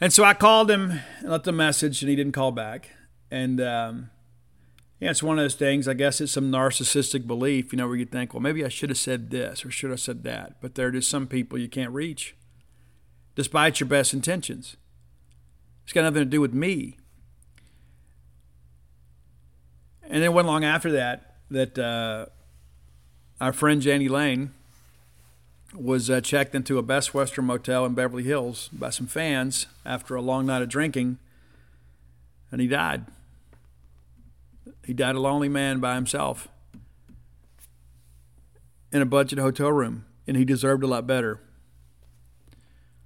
And 0.00 0.12
so 0.12 0.24
I 0.24 0.34
called 0.34 0.68
him 0.68 1.00
and 1.20 1.30
left 1.30 1.46
a 1.46 1.52
message, 1.52 2.02
and 2.02 2.10
he 2.10 2.16
didn't 2.16 2.32
call 2.32 2.50
back. 2.50 2.90
And 3.30 3.60
um, 3.60 4.10
yeah, 5.02 5.10
it's 5.10 5.20
one 5.20 5.36
of 5.36 5.42
those 5.42 5.56
things. 5.56 5.88
I 5.88 5.94
guess 5.94 6.20
it's 6.20 6.30
some 6.30 6.52
narcissistic 6.52 7.26
belief, 7.26 7.72
you 7.72 7.76
know, 7.76 7.88
where 7.88 7.96
you 7.96 8.04
think, 8.04 8.32
well, 8.32 8.40
maybe 8.40 8.64
I 8.64 8.68
should 8.68 8.88
have 8.88 8.98
said 8.98 9.30
this 9.30 9.64
or 9.64 9.70
should 9.72 9.90
have 9.90 9.98
said 9.98 10.22
that. 10.22 10.60
But 10.60 10.76
there 10.76 10.86
are 10.86 10.92
just 10.92 11.10
some 11.10 11.26
people 11.26 11.58
you 11.58 11.68
can't 11.68 11.90
reach, 11.90 12.36
despite 13.34 13.80
your 13.80 13.88
best 13.88 14.14
intentions. 14.14 14.76
It's 15.82 15.92
got 15.92 16.02
nothing 16.02 16.20
to 16.20 16.24
do 16.24 16.40
with 16.40 16.54
me. 16.54 16.98
And 20.04 20.22
then, 20.22 20.32
wasn't 20.34 20.50
long 20.50 20.62
after 20.64 20.92
that, 20.92 21.34
that 21.50 21.76
uh, 21.76 22.26
our 23.40 23.52
friend 23.52 23.84
Jani 23.84 24.08
Lane 24.08 24.52
was 25.74 26.10
uh, 26.10 26.20
checked 26.20 26.54
into 26.54 26.78
a 26.78 26.82
Best 26.82 27.12
Western 27.12 27.46
motel 27.46 27.84
in 27.84 27.94
Beverly 27.94 28.22
Hills 28.22 28.68
by 28.72 28.90
some 28.90 29.08
fans 29.08 29.66
after 29.84 30.14
a 30.14 30.22
long 30.22 30.46
night 30.46 30.62
of 30.62 30.68
drinking, 30.68 31.18
and 32.52 32.60
he 32.60 32.68
died. 32.68 33.06
He 34.84 34.92
died 34.92 35.14
a 35.14 35.20
lonely 35.20 35.48
man 35.48 35.80
by 35.80 35.94
himself 35.94 36.48
in 38.90 39.00
a 39.00 39.06
budget 39.06 39.38
hotel 39.38 39.72
room, 39.72 40.04
and 40.26 40.36
he 40.36 40.44
deserved 40.44 40.82
a 40.82 40.86
lot 40.86 41.06
better. 41.06 41.40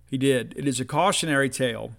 He 0.07 0.19
did. 0.19 0.55
It 0.57 0.67
is 0.67 0.81
a 0.81 0.85
cautionary 0.85 1.51
tale. 1.51 1.93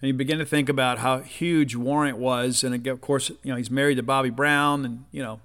And 0.00 0.08
you 0.08 0.14
begin 0.14 0.38
to 0.38 0.44
think 0.44 0.68
about 0.68 0.98
how 0.98 1.20
huge 1.20 1.74
Warrant 1.74 2.18
was, 2.18 2.62
and 2.62 2.86
of 2.86 3.00
course, 3.00 3.30
you 3.42 3.50
know 3.50 3.56
he's 3.56 3.70
married 3.70 3.96
to 3.96 4.02
Bobbie 4.02 4.30
Brown, 4.30 4.84
and 4.84 5.04
you 5.10 5.22
know 5.22 5.40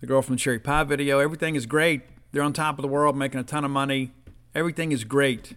the 0.00 0.06
girl 0.06 0.22
from 0.22 0.34
the 0.34 0.40
Cherry 0.40 0.58
Pie 0.58 0.84
video. 0.84 1.20
Everything 1.20 1.54
is 1.54 1.66
great. 1.66 2.02
They're 2.32 2.42
on 2.42 2.52
top 2.52 2.78
of 2.78 2.82
the 2.82 2.88
world, 2.88 3.16
making 3.16 3.40
a 3.40 3.44
ton 3.44 3.64
of 3.64 3.70
money. 3.70 4.12
Everything 4.54 4.92
is 4.92 5.04
great, 5.04 5.54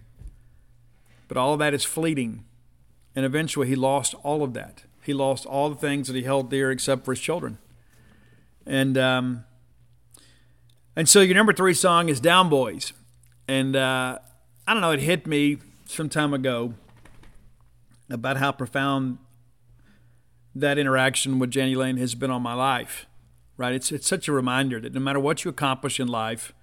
but 1.28 1.36
all 1.36 1.54
of 1.54 1.60
that 1.60 1.74
is 1.74 1.84
fleeting. 1.84 2.46
And 3.16 3.26
eventually, 3.26 3.68
he 3.68 3.76
lost 3.76 4.16
all 4.24 4.44
of 4.44 4.54
that. 4.54 4.84
He 5.04 5.14
lost 5.14 5.46
all 5.46 5.70
the 5.70 5.76
things 5.76 6.08
that 6.08 6.16
he 6.16 6.24
held 6.24 6.50
dear, 6.50 6.72
except 6.72 7.06
for 7.06 7.12
his 7.12 7.20
children. 7.20 7.58
And 8.66 8.98
um, 8.98 9.46
and 10.96 11.10
so 11.10 11.22
your 11.22 11.36
number 11.36 11.54
three 11.54 11.74
song 11.74 12.08
is 12.08 12.20
Down 12.20 12.50
Boys, 12.50 12.94
and 13.48 13.76
uh, 13.76 14.20
I 14.68 14.74
don't 14.74 14.82
know, 14.82 14.92
it 14.92 15.02
hit 15.02 15.28
me 15.28 15.58
some 15.86 16.08
time 16.08 16.34
ago 16.34 16.76
about 18.10 18.38
how 18.38 18.52
profound 18.52 19.18
that 20.56 20.78
interaction 20.78 21.40
with 21.40 21.54
Jani 21.54 21.76
Lane 21.76 21.98
has 21.98 22.16
been 22.16 22.32
on 22.32 22.42
my 22.42 22.54
life. 22.54 23.08
Right? 23.58 23.74
It's 23.74 23.92
it's 23.92 24.08
such 24.08 24.28
a 24.28 24.32
reminder 24.32 24.80
that 24.80 24.94
no 24.94 25.00
matter 25.00 25.20
what 25.20 25.44
you 25.44 25.50
accomplish 25.50 26.00
in 26.00 26.08
life, 26.08 26.54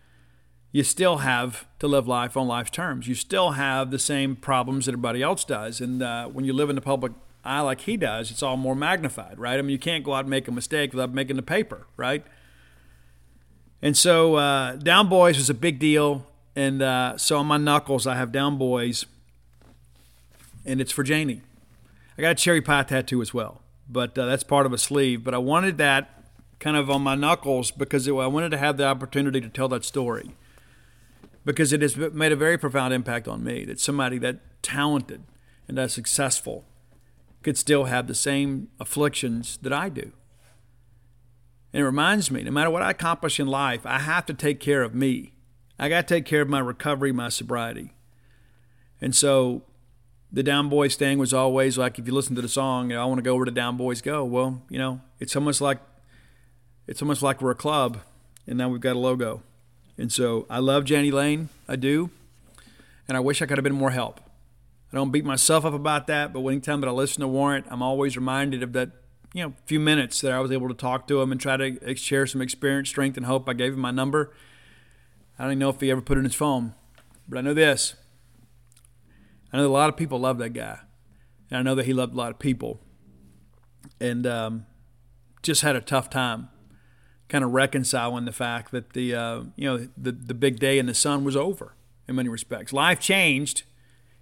you 0.73 0.83
still 0.85 1.19
have 1.19 1.67
to 1.81 1.87
live 1.87 2.09
life 2.09 2.37
on 2.37 2.47
life's 2.47 2.71
terms. 2.71 3.09
You 3.09 3.15
still 3.15 3.53
have 3.53 3.91
the 3.91 3.99
same 3.99 4.37
problems 4.37 4.87
that 4.87 4.93
everybody 4.93 5.23
else 5.23 5.45
does, 5.45 5.81
and 5.81 6.03
uh, 6.03 6.29
when 6.29 6.45
you 6.45 6.53
live 6.53 6.71
in 6.71 6.77
the 6.77 6.83
public 6.83 7.13
eye 7.45 7.61
like 7.61 7.83
he 7.83 7.97
does, 7.97 8.31
it's 8.31 8.43
all 8.43 8.57
more 8.57 8.75
magnified, 8.75 9.39
right? 9.39 9.59
I 9.59 9.63
mean, 9.63 9.71
you 9.71 9.79
can't 9.79 10.05
go 10.05 10.15
out 10.15 10.21
and 10.21 10.31
make 10.31 10.49
a 10.49 10.53
mistake 10.53 10.93
without 10.93 11.13
making 11.13 11.37
the 11.37 11.43
paper, 11.43 11.87
right? 11.97 12.25
And 13.83 13.97
so, 13.97 14.37
uh, 14.37 14.77
Down 14.77 15.09
Boys 15.09 15.39
was 15.39 15.49
a 15.49 15.55
big 15.55 15.79
deal. 15.79 16.27
And 16.57 16.83
uh, 16.83 17.17
so 17.17 17.39
on 17.39 17.47
my 17.47 17.57
knuckles, 17.57 18.07
I 18.07 18.17
have 18.17 18.33
Down 18.33 18.59
Boys, 18.59 19.07
and 20.67 20.81
it's 20.81 20.93
for 20.93 21.05
Jani. 21.05 21.43
I 22.19 22.23
got 22.23 22.33
a 22.33 22.35
cherry 22.35 22.61
pie 22.61 22.83
tattoo 22.83 23.23
as 23.23 23.33
well, 23.33 23.63
but 23.89 24.19
uh, 24.19 24.27
that's 24.27 24.43
part 24.43 24.67
of 24.67 24.73
a 24.73 24.79
sleeve. 24.79 25.25
But 25.25 25.33
I 25.33 25.39
wanted 25.39 25.79
that 25.79 26.25
kind 26.59 26.77
of 26.77 26.91
on 26.91 27.03
my 27.03 27.15
knuckles 27.15 27.71
because 27.71 28.07
it, 28.07 28.13
I 28.13 28.27
wanted 28.27 28.51
to 28.51 28.59
have 28.59 28.77
the 28.77 28.85
opportunity 28.85 29.41
to 29.41 29.49
tell 29.49 29.69
that 29.69 29.85
story 29.85 30.33
because 31.45 31.73
it 31.73 31.81
has 31.81 31.97
made 31.97 32.33
a 32.33 32.37
very 32.37 32.59
profound 32.59 32.93
impact 32.93 33.27
on 33.27 33.43
me 33.43 33.65
that 33.65 33.81
somebody 33.81 34.19
that 34.19 34.41
talented 34.61 35.23
and 35.67 35.79
that 35.79 35.91
successful 35.91 36.65
could 37.43 37.57
still 37.57 37.85
have 37.85 38.07
the 38.07 38.15
same 38.15 38.69
afflictions 38.79 39.59
that 39.63 39.73
I 39.73 39.89
do. 39.89 40.13
And 41.73 41.83
it 41.83 41.85
reminds 41.85 42.31
me 42.31 42.43
no 42.43 42.51
matter 42.51 42.71
what 42.71 42.83
I 42.83 42.91
accomplish 42.91 43.39
in 43.39 43.47
life, 43.47 43.87
I 43.87 44.01
have 44.01 44.27
to 44.27 44.35
take 44.35 44.61
care 44.61 44.83
of 44.83 44.95
me. 44.95 45.33
I 45.79 45.89
got 45.89 46.07
to 46.07 46.15
take 46.15 46.27
care 46.27 46.43
of 46.43 46.49
my 46.49 46.59
recovery, 46.59 47.13
my 47.13 47.29
sobriety. 47.29 47.93
And 49.01 49.15
so 49.15 49.63
the 50.33 50.43
Down 50.43 50.69
Boys 50.69 50.97
thing 50.97 51.19
was 51.19 51.33
always 51.33 51.79
like 51.79 51.99
if 51.99 52.07
you 52.07 52.13
listen 52.13 52.37
to 52.37 52.43
the 52.43 52.49
song, 52.49 52.91
you 52.91 52.97
know, 52.97 53.03
I 53.03 53.07
want 53.07 53.19
to 53.19 53.23
go 53.23 53.35
where 53.37 53.47
the 53.47 53.51
Down 53.51 53.77
Boys 53.77 54.03
go. 54.03 54.25
Well, 54.25 54.63
you 54.69 54.79
know, 54.79 55.01
it's 55.19 55.35
almost 55.35 55.61
like 55.61 55.79
it's 56.87 57.01
almost 57.01 57.23
like 57.23 57.41
we're 57.41 57.53
a 57.53 57.57
club 57.57 57.99
and 58.47 58.59
now 58.59 58.69
we've 58.69 58.81
got 58.81 58.97
a 58.97 58.99
logo. 58.99 59.43
And 59.97 60.13
so 60.13 60.47
I 60.51 60.59
love 60.59 60.89
Jani 60.89 61.11
Lane, 61.11 61.49
I 61.69 61.77
do. 61.77 62.11
And 63.07 63.17
I 63.17 63.21
wish 63.21 63.43
I 63.43 63.47
could 63.47 63.59
have 63.59 63.65
been 63.65 63.75
more 63.75 63.91
help. 63.91 64.21
I 64.93 64.97
don't 64.97 65.13
beat 65.13 65.25
myself 65.25 65.65
up 65.65 65.73
about 65.73 66.09
that, 66.09 66.33
but 66.33 66.45
anytime 66.47 66.81
that 66.81 66.89
I 66.89 66.93
listen 66.93 67.21
to 67.21 67.29
Warrant, 67.29 67.67
I'm 67.71 67.83
always 67.83 68.17
reminded 68.17 68.63
of 68.63 68.73
that, 68.73 68.91
you 69.33 69.45
know, 69.45 69.55
few 69.65 69.79
minutes 69.79 70.21
that 70.23 70.33
I 70.33 70.41
was 70.41 70.51
able 70.51 70.69
to 70.69 70.75
talk 70.75 71.07
to 71.09 71.21
him 71.21 71.31
and 71.31 71.41
try 71.41 71.57
to 71.57 71.95
share 71.95 72.27
some 72.27 72.43
experience, 72.43 72.89
strength, 72.89 73.17
and 73.17 73.27
hope. 73.27 73.49
I 73.49 73.53
gave 73.53 73.75
him 73.75 73.81
my 73.81 73.93
number. 73.93 74.35
I 75.39 75.45
don't 75.45 75.53
even 75.53 75.59
know 75.61 75.69
if 75.69 75.81
he 75.81 75.91
ever 75.93 76.01
put 76.01 76.17
it 76.17 76.21
in 76.21 76.25
his 76.25 76.35
phone, 76.35 76.75
but 77.29 77.39
I 77.39 77.41
know 77.41 77.55
this. 77.55 77.95
I 79.53 79.59
know 79.59 79.67
a 79.67 79.69
lot 79.69 79.89
of 79.89 79.97
people 79.97 80.19
love 80.19 80.39
that 80.39 80.51
guy, 80.51 80.81
and 81.51 81.59
I 81.59 81.63
know 81.63 81.77
that 81.77 81.87
he 81.87 81.93
loved 81.93 82.15
a 82.15 82.17
lot 82.17 82.33
of 82.33 82.41
people, 82.41 82.81
and 84.01 84.27
um, 84.27 84.67
just 85.43 85.63
had 85.63 85.77
a 85.77 85.81
tough 85.81 86.11
time, 86.11 86.49
kind 87.29 87.45
of 87.45 87.53
reconciling 87.53 88.25
the 88.25 88.33
fact 88.33 88.73
that 88.73 88.93
the 88.93 89.15
uh, 89.15 89.43
you 89.55 89.65
know 89.67 89.89
the 89.97 90.13
the 90.13 90.35
big 90.35 90.59
day 90.59 90.79
in 90.81 90.87
the 90.87 90.95
sun 90.95 91.23
was 91.23 91.37
over 91.37 91.77
in 92.09 92.17
many 92.17 92.29
respects. 92.29 92.73
Life 92.73 92.99
changed 92.99 93.63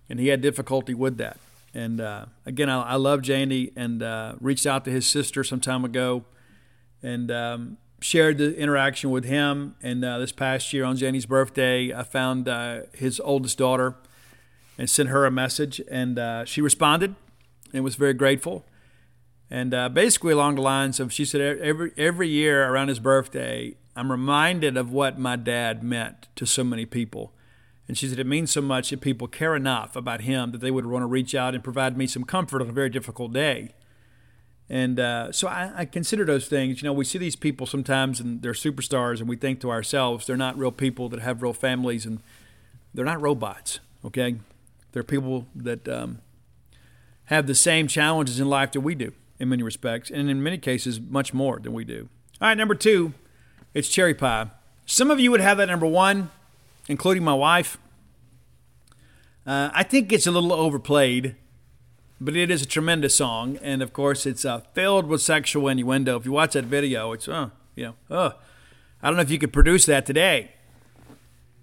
and 0.09 0.19
he 0.19 0.29
had 0.29 0.41
difficulty 0.41 0.95
with 0.95 1.19
that. 1.19 1.39
And 1.75 2.01
uh, 2.01 2.27
again, 2.47 2.71
I, 2.71 2.83
I, 2.83 2.95
love 2.95 3.27
Jani 3.27 3.73
and 3.77 4.03
uh, 4.03 4.35
reached 4.41 4.67
out 4.67 4.85
to 4.87 4.91
his 4.91 5.09
sister 5.09 5.45
some 5.45 5.61
time 5.61 5.85
ago 5.85 6.25
and 7.03 7.31
um, 7.31 7.77
shared 8.01 8.39
the 8.39 8.57
interaction 8.57 9.11
with 9.11 9.25
him. 9.25 9.77
And 9.83 10.05
uh, 10.05 10.19
this 10.19 10.33
past 10.33 10.73
year 10.73 10.85
on 10.85 10.97
Jani's 10.97 11.27
birthday, 11.27 11.93
I 11.93 12.03
found 12.05 12.49
uh, 12.49 12.81
his 12.95 13.21
oldest 13.21 13.59
daughter 13.59 13.97
and 14.79 14.89
sent 14.89 15.11
her 15.11 15.27
a 15.27 15.31
message. 15.31 15.81
And 15.91 16.19
uh, 16.19 16.45
she 16.45 16.61
responded 16.61 17.15
and 17.73 17.85
was 17.85 17.97
very 17.97 18.15
grateful. 18.15 18.65
And 19.51 19.73
uh, 19.73 19.89
basically, 19.89 20.33
along 20.33 20.57
the 20.57 20.63
lines 20.63 21.01
of, 21.01 21.13
she 21.13 21.25
said, 21.25 21.41
every, 21.41 21.93
every 21.97 22.29
year 22.29 22.69
around 22.69 22.89
his 22.89 22.99
birthday, 22.99 23.75
I'm 23.97 24.11
reminded 24.11 24.77
of 24.77 24.93
what 24.93 25.19
my 25.19 25.37
dad 25.37 25.83
meant 25.83 26.29
to 26.37 26.47
so 26.47 26.65
many 26.65 26.87
people 26.87 27.33
and 27.89 27.97
she 27.97 28.07
said, 28.07 28.19
It 28.19 28.27
means 28.27 28.51
so 28.51 28.61
much 28.61 28.91
that 28.91 29.01
people 29.01 29.27
care 29.27 29.57
enough 29.57 29.97
about 29.97 30.21
him 30.21 30.53
that 30.53 30.61
they 30.61 30.71
would 30.71 30.87
want 30.87 31.03
to 31.03 31.07
reach 31.07 31.35
out 31.35 31.55
and 31.55 31.65
provide 31.65 31.97
me 31.97 32.07
some 32.07 32.23
comfort 32.23 32.61
on 32.61 32.69
a 32.69 32.73
very 32.73 32.91
difficult 32.91 33.33
day. 33.33 33.75
And 34.69 35.01
uh, 35.01 35.33
so 35.33 35.49
I, 35.49 35.73
I, 35.75 35.85
consider 35.87 36.27
those 36.27 36.47
things. 36.47 36.83
You 36.83 36.89
know, 36.89 36.93
we 36.93 37.07
see 37.07 37.17
these 37.17 37.37
people 37.37 37.67
sometimes 37.67 38.21
and 38.21 38.43
they're 38.43 38.53
superstars, 38.53 39.19
and 39.19 39.27
we 39.27 39.37
think 39.37 39.63
to 39.63 39.71
ourselves, 39.71 40.27
they're 40.27 40.37
not 40.37 40.59
real 40.59 40.71
people 40.71 41.09
that 41.09 41.21
have 41.21 41.43
real 41.43 41.55
families, 41.55 42.05
and 42.05 42.21
they're 42.93 43.07
not 43.07 43.19
robots, 43.19 43.81
okay? 44.05 44.37
They're 44.93 45.03
people 45.03 45.47
that 45.55 45.89
um, 45.89 46.19
have 47.25 47.47
the 47.47 47.55
same 47.55 47.89
challenges 47.89 48.39
in 48.39 48.51
life 48.51 48.73
that 48.73 48.83
we 48.83 48.95
do 48.95 49.13
in 49.39 49.49
many 49.49 49.63
respects, 49.63 50.11
and 50.11 50.29
in 50.29 50.43
many 50.43 50.59
cases, 50.59 51.01
much 51.01 51.33
more 51.33 51.59
than 51.59 51.73
we 51.73 51.85
do. 51.85 52.11
All 52.39 52.49
right, 52.49 52.59
number 52.59 52.75
two, 52.75 53.15
it's 53.73 53.89
cherry 53.89 54.15
pie. 54.15 54.51
Some 54.85 55.11
of 55.11 55.19
you 55.19 55.31
would 55.31 55.41
have 55.41 55.57
that 55.57 55.69
number 55.69 55.87
one 55.87 56.31
including 56.89 57.23
my 57.23 57.35
wife. 57.35 57.79
Uh, 59.47 59.71
I 59.73 59.83
think 59.83 60.13
it's 60.13 60.27
a 60.27 60.31
little 60.31 60.53
overplayed, 60.53 61.37
but 62.21 62.37
it 62.37 62.51
is 62.51 62.63
a 62.63 62.67
tremendous 62.67 63.15
song, 63.15 63.59
and 63.63 63.83
of 63.83 63.93
course, 63.93 64.27
it's 64.27 64.45
uh, 64.45 64.61
filled 64.73 65.07
with 65.07 65.23
sexual 65.23 65.69
innuendo. 65.69 66.17
If 66.17 66.27
you 66.27 66.33
watch 66.33 66.55
that 66.55 66.65
video, 66.65 67.13
it's 67.13 67.29
uh, 67.29 67.51
you 67.75 67.85
know, 67.85 67.95
uh, 68.11 68.31
I 69.03 69.09
don't 69.09 69.17
know 69.17 69.23
if 69.23 69.31
you 69.31 69.39
could 69.39 69.53
produce 69.53 69.87
that 69.87 70.05
today. 70.05 70.53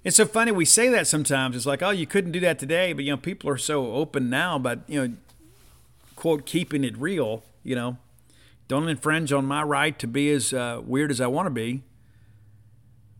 It's 0.03 0.17
so 0.17 0.25
funny 0.25 0.51
we 0.51 0.65
say 0.65 0.87
that 0.89 1.07
sometimes. 1.07 1.55
It's 1.55 1.65
like, 1.65 1.81
oh, 1.81 1.89
you 1.89 2.05
couldn't 2.05 2.31
do 2.31 2.39
that 2.41 2.59
today, 2.59 2.93
but 2.93 3.03
you 3.03 3.11
know, 3.11 3.17
people 3.17 3.49
are 3.49 3.57
so 3.57 3.93
open 3.93 4.29
now. 4.29 4.57
But 4.59 4.81
you 4.87 5.07
know, 5.07 5.13
quote, 6.15 6.45
keeping 6.45 6.83
it 6.83 6.97
real. 6.97 7.43
You 7.63 7.75
know, 7.75 7.97
don't 8.67 8.87
infringe 8.87 9.33
on 9.33 9.45
my 9.45 9.63
right 9.63 9.97
to 9.99 10.07
be 10.07 10.31
as 10.31 10.53
uh, 10.53 10.81
weird 10.83 11.11
as 11.11 11.19
I 11.19 11.27
want 11.27 11.47
to 11.47 11.51
be. 11.51 11.83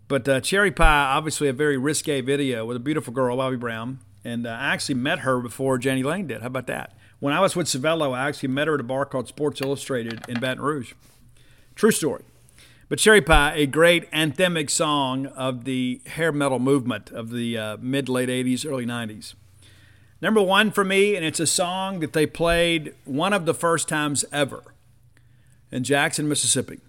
But 0.07 0.27
uh, 0.29 0.39
Cherry 0.41 0.71
Pie, 0.71 1.13
obviously 1.15 1.47
a 1.47 1.53
very 1.53 1.77
risque 1.77 2.21
video 2.21 2.65
with 2.65 2.77
a 2.77 2.79
beautiful 2.79 3.13
girl, 3.13 3.37
Bobbie 3.37 3.57
Brown. 3.57 3.99
And 4.23 4.47
uh, 4.47 4.51
I 4.51 4.73
actually 4.73 4.95
met 4.95 5.19
her 5.19 5.39
before 5.39 5.79
Jani 5.79 6.03
Lane 6.03 6.27
did. 6.27 6.41
How 6.41 6.47
about 6.47 6.67
that? 6.67 6.95
When 7.19 7.33
I 7.33 7.39
was 7.39 7.55
with 7.55 7.67
Savello, 7.67 8.13
I 8.13 8.27
actually 8.27 8.49
met 8.49 8.67
her 8.67 8.75
at 8.75 8.79
a 8.79 8.83
bar 8.83 9.05
called 9.05 9.27
Sports 9.27 9.61
Illustrated 9.61 10.23
in 10.27 10.39
Baton 10.39 10.63
Rouge. 10.63 10.93
True 11.75 11.91
story. 11.91 12.23
But 12.87 12.99
Cherry 12.99 13.21
Pie, 13.21 13.53
a 13.55 13.65
great 13.65 14.09
anthemic 14.11 14.69
song 14.69 15.27
of 15.27 15.63
the 15.63 16.01
hair 16.05 16.31
metal 16.31 16.59
movement 16.59 17.11
of 17.11 17.31
the 17.31 17.57
uh, 17.57 17.77
mid 17.79 18.09
late 18.09 18.29
80s, 18.29 18.65
early 18.65 18.85
90s. 18.85 19.33
Number 20.21 20.41
one 20.41 20.71
for 20.71 20.83
me, 20.83 21.15
and 21.15 21.25
it's 21.25 21.39
a 21.39 21.47
song 21.47 21.99
that 21.99 22.13
they 22.13 22.25
played 22.25 22.93
one 23.05 23.33
of 23.33 23.45
the 23.45 23.53
first 23.53 23.87
times 23.87 24.23
ever 24.31 24.63
in 25.71 25.83
Jackson, 25.83 26.27
Mississippi. 26.27 26.79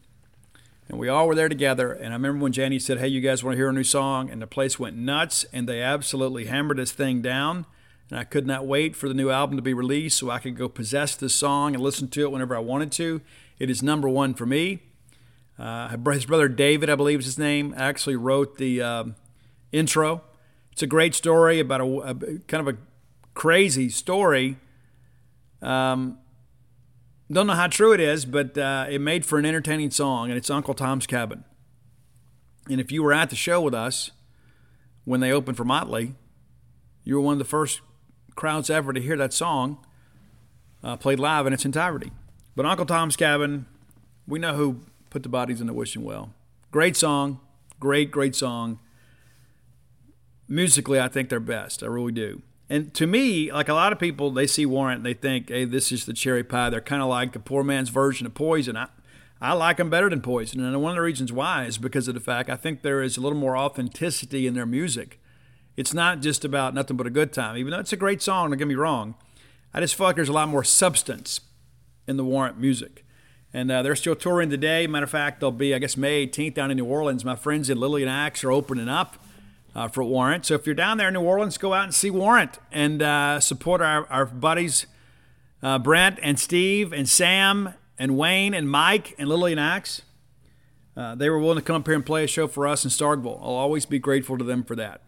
And 0.89 0.99
we 0.99 1.09
all 1.09 1.27
were 1.27 1.35
there 1.35 1.49
together. 1.49 1.93
And 1.93 2.13
I 2.13 2.17
remember 2.17 2.45
when 2.45 2.53
Jani 2.53 2.79
said, 2.79 2.99
Hey, 2.99 3.09
you 3.09 3.21
guys 3.21 3.43
want 3.43 3.55
to 3.55 3.57
hear 3.57 3.69
a 3.69 3.73
new 3.73 3.85
song? 3.85 4.31
And 4.31 4.41
the 4.41 4.47
place 4.47 4.79
went 4.79 4.97
nuts 4.97 5.45
and 5.53 5.69
they 5.69 5.83
absolutely 5.83 6.47
hammered 6.47 6.79
this 6.79 6.93
thing 6.93 7.23
down. 7.23 7.67
And 8.09 8.19
I 8.19 8.25
could 8.25 8.47
not 8.47 8.67
wait 8.67 8.95
for 8.95 9.09
the 9.09 9.15
new 9.15 9.31
album 9.31 9.57
to 9.57 9.63
be 9.63 9.75
released 9.75 10.19
so 10.19 10.31
I 10.31 10.39
could 10.39 10.57
go 10.57 10.69
possess 10.69 11.17
this 11.17 11.35
song 11.35 11.75
and 11.75 11.83
listen 11.83 12.09
to 12.09 12.23
it 12.23 12.31
whenever 12.31 12.55
I 12.55 12.61
wanted 12.61 12.93
to. 12.93 13.21
It 13.59 13.69
is 13.69 13.83
number 13.83 14.09
one 14.09 14.35
for 14.35 14.47
me. 14.47 14.83
Uh, 15.59 15.97
his 16.13 16.27
brother 16.27 16.49
David, 16.49 16.89
I 16.89 16.95
believe 16.95 17.21
is 17.21 17.25
his 17.25 17.39
name, 17.39 17.75
actually 17.77 18.17
wrote 18.17 18.59
the 18.59 18.83
uh, 18.83 19.05
intro. 19.73 20.23
It's 20.71 20.83
a 20.83 20.87
great 20.87 21.15
story 21.15 21.59
about 21.59 21.81
a, 21.81 21.85
a 21.85 22.15
kind 22.47 22.69
of 22.69 22.69
a 22.69 22.79
crazy 23.35 23.89
story 23.89 24.59
um, 25.63 26.19
don't 27.35 27.47
know 27.47 27.55
how 27.55 27.67
true 27.67 27.93
it 27.93 28.01
is, 28.01 28.25
but 28.25 28.57
uh, 28.57 28.87
it 28.89 29.01
made 29.01 29.27
for 29.27 29.39
an 29.39 29.45
entertaining 29.45 29.91
song, 29.91 30.29
and 30.29 30.37
it's 30.37 30.51
Uncle 30.51 30.75
Tom's 30.75 31.07
Cabin. 31.07 31.45
And 32.69 32.81
if 32.81 32.93
you 32.93 33.03
were 33.03 33.13
at 33.13 33.31
the 33.31 33.37
show 33.37 33.61
with 33.61 33.75
us 33.75 34.11
when 35.05 35.21
they 35.21 35.33
opened 35.33 35.57
for 35.57 35.65
Motley, 35.65 36.15
you 37.05 37.15
were 37.15 37.21
one 37.21 37.33
of 37.33 37.39
the 37.39 37.45
first 37.45 37.81
crowds 38.35 38.71
ever 38.71 38.93
to 38.93 39.01
hear 39.01 39.17
that 39.17 39.33
song 39.33 39.79
uh, 40.83 40.97
played 40.97 41.19
live 41.19 41.47
in 41.47 41.53
its 41.53 41.65
entirety. 41.65 42.13
But 42.55 42.67
Uncle 42.67 42.87
Tom's 42.87 43.17
Cabin, 43.17 43.67
we 44.27 44.39
know 44.39 44.55
who 44.55 44.81
put 45.11 45.23
the 45.23 45.29
bodies 45.29 45.61
in 45.61 45.67
the 45.67 45.73
wishing 45.73 46.05
well. 46.05 46.33
Great 46.71 46.97
song, 46.97 47.41
great, 47.81 48.11
great 48.11 48.37
song. 48.37 48.79
Musically, 50.49 51.01
I 51.01 51.09
think 51.09 51.29
they're 51.29 51.41
best. 51.41 51.83
I 51.83 51.87
really 51.87 52.13
do. 52.13 52.43
And 52.69 52.93
to 52.95 53.07
me, 53.07 53.53
like 53.53 53.69
a 53.69 53.75
lot 53.75 53.93
of 53.93 53.99
people, 53.99 54.31
they 54.31 54.47
see 54.47 54.67
Warrant 54.67 54.99
and 54.99 55.07
they 55.07 55.15
think, 55.15 55.49
hey, 55.49 55.65
this 55.65 55.93
is 55.93 56.05
the 56.05 56.13
cherry 56.13 56.43
pie. 56.43 56.71
They're 56.71 56.81
kind 56.81 57.03
of 57.03 57.09
like 57.09 57.33
the 57.33 57.39
poor 57.39 57.63
man's 57.63 57.91
version 57.91 58.27
of 58.27 58.35
Poison. 58.35 58.77
I, 58.77 58.89
I 59.41 59.53
like 59.53 59.77
them 59.77 59.91
better 59.91 60.11
than 60.11 60.21
Poison. 60.21 60.65
And 60.65 60.83
one 60.83 60.91
of 60.93 60.97
the 60.97 61.03
reasons 61.03 61.33
why 61.33 61.65
is 61.65 61.79
because 61.79 62.09
of 62.09 62.15
the 62.15 62.21
fact 62.21 62.51
I 62.51 62.57
think 62.57 62.83
there 62.83 63.03
is 63.03 63.17
a 63.17 63.21
little 63.21 63.39
more 63.39 63.57
authenticity 63.57 64.47
in 64.47 64.55
their 64.55 64.67
music. 64.67 65.21
It's 65.77 65.95
not 65.95 66.21
just 66.21 66.45
about 66.45 66.75
nothing 66.75 66.97
but 66.97 67.07
a 67.07 67.11
good 67.11 67.33
time, 67.33 67.57
even 67.57 67.71
though 67.71 67.79
it's 67.79 67.93
a 67.93 67.99
great 67.99 68.23
song, 68.23 68.51
don't 68.51 68.59
get 68.59 68.67
me 68.67 68.75
wrong. 68.75 69.15
I 69.73 69.81
just 69.81 69.95
feel 69.95 70.07
like 70.07 70.17
there's 70.17 70.31
a 70.31 70.33
lot 70.33 70.49
more 70.49 70.65
substance 70.65 71.41
in 72.09 72.17
the 72.17 72.25
Warrant 72.25 72.59
music. 72.59 73.05
And 73.53 73.71
uh, 73.71 73.83
they're 73.83 73.97
still 73.97 74.17
touring 74.17 74.51
today. 74.51 74.87
Matter 74.87 75.05
of 75.05 75.11
fact, 75.11 75.41
they'll 75.41 75.53
be, 75.53 75.75
I 75.75 75.79
guess, 75.79 75.97
May 75.97 76.27
18th 76.27 76.55
down 76.55 76.71
in 76.71 76.79
New 76.79 76.85
Orleans. 76.85 77.25
My 77.25 77.37
friends 77.37 77.71
in 77.71 77.79
Lillian 77.79 78.09
Axe 78.09 78.43
are 78.43 78.51
opening 78.51 78.89
up 78.89 79.23
uh, 79.77 79.89
for 79.89 80.03
Warrant. 80.03 80.47
So 80.47 80.55
if 80.55 80.65
you're 80.65 80.75
down 80.75 80.97
there 80.97 81.09
in 81.09 81.15
New 81.15 81.21
Orleans, 81.21 81.59
go 81.59 81.75
out 81.75 81.85
and 81.85 81.95
see 81.95 82.11
Warrant 82.11 82.59
and 82.73 83.03
uh, 83.03 83.39
support 83.41 83.83
our, 83.83 84.07
our 84.07 84.25
buddies 84.25 84.87
uh, 85.63 85.79
Brent 85.79 86.19
and 86.23 86.41
Steve 86.41 86.93
and 86.93 87.07
Sam 87.09 87.75
and 87.99 88.17
Wayne 88.17 88.55
and 88.55 88.71
Mike 88.71 89.15
and 89.19 89.29
Lillian 89.29 89.59
Axe. 89.59 90.03
Uh, 90.97 91.15
they 91.15 91.29
were 91.29 91.39
willing 91.39 91.59
to 91.59 91.63
come 91.63 91.77
up 91.77 91.87
here 91.87 91.95
and 91.95 92.07
play 92.07 92.25
a 92.25 92.27
show 92.27 92.49
for 92.49 92.67
us 92.67 92.85
in 92.85 92.91
Starkville. 92.91 93.39
I'll 93.39 93.55
always 93.55 93.85
be 93.85 93.99
grateful 93.99 94.39
to 94.39 94.45
them 94.45 94.65
for 94.65 94.75
that. 94.77 95.03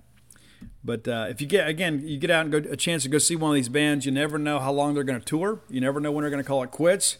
But 0.84 1.08
uh, 1.08 1.26
if 1.30 1.40
you 1.40 1.46
get 1.46 1.66
again, 1.66 2.02
you 2.04 2.18
get 2.18 2.30
out 2.30 2.42
and 2.44 2.52
go 2.52 2.70
a 2.70 2.76
chance 2.76 3.04
to 3.04 3.08
go 3.08 3.18
see 3.18 3.36
one 3.36 3.50
of 3.50 3.54
these 3.54 3.70
bands, 3.70 4.04
you 4.04 4.12
never 4.12 4.38
know 4.38 4.58
how 4.58 4.72
long 4.72 4.94
they're 4.94 5.04
going 5.04 5.18
to 5.18 5.24
tour. 5.24 5.60
You 5.70 5.80
never 5.80 5.98
know 5.98 6.12
when 6.12 6.22
they're 6.22 6.30
going 6.30 6.42
to 6.42 6.46
call 6.46 6.62
it 6.62 6.70
quits. 6.70 7.16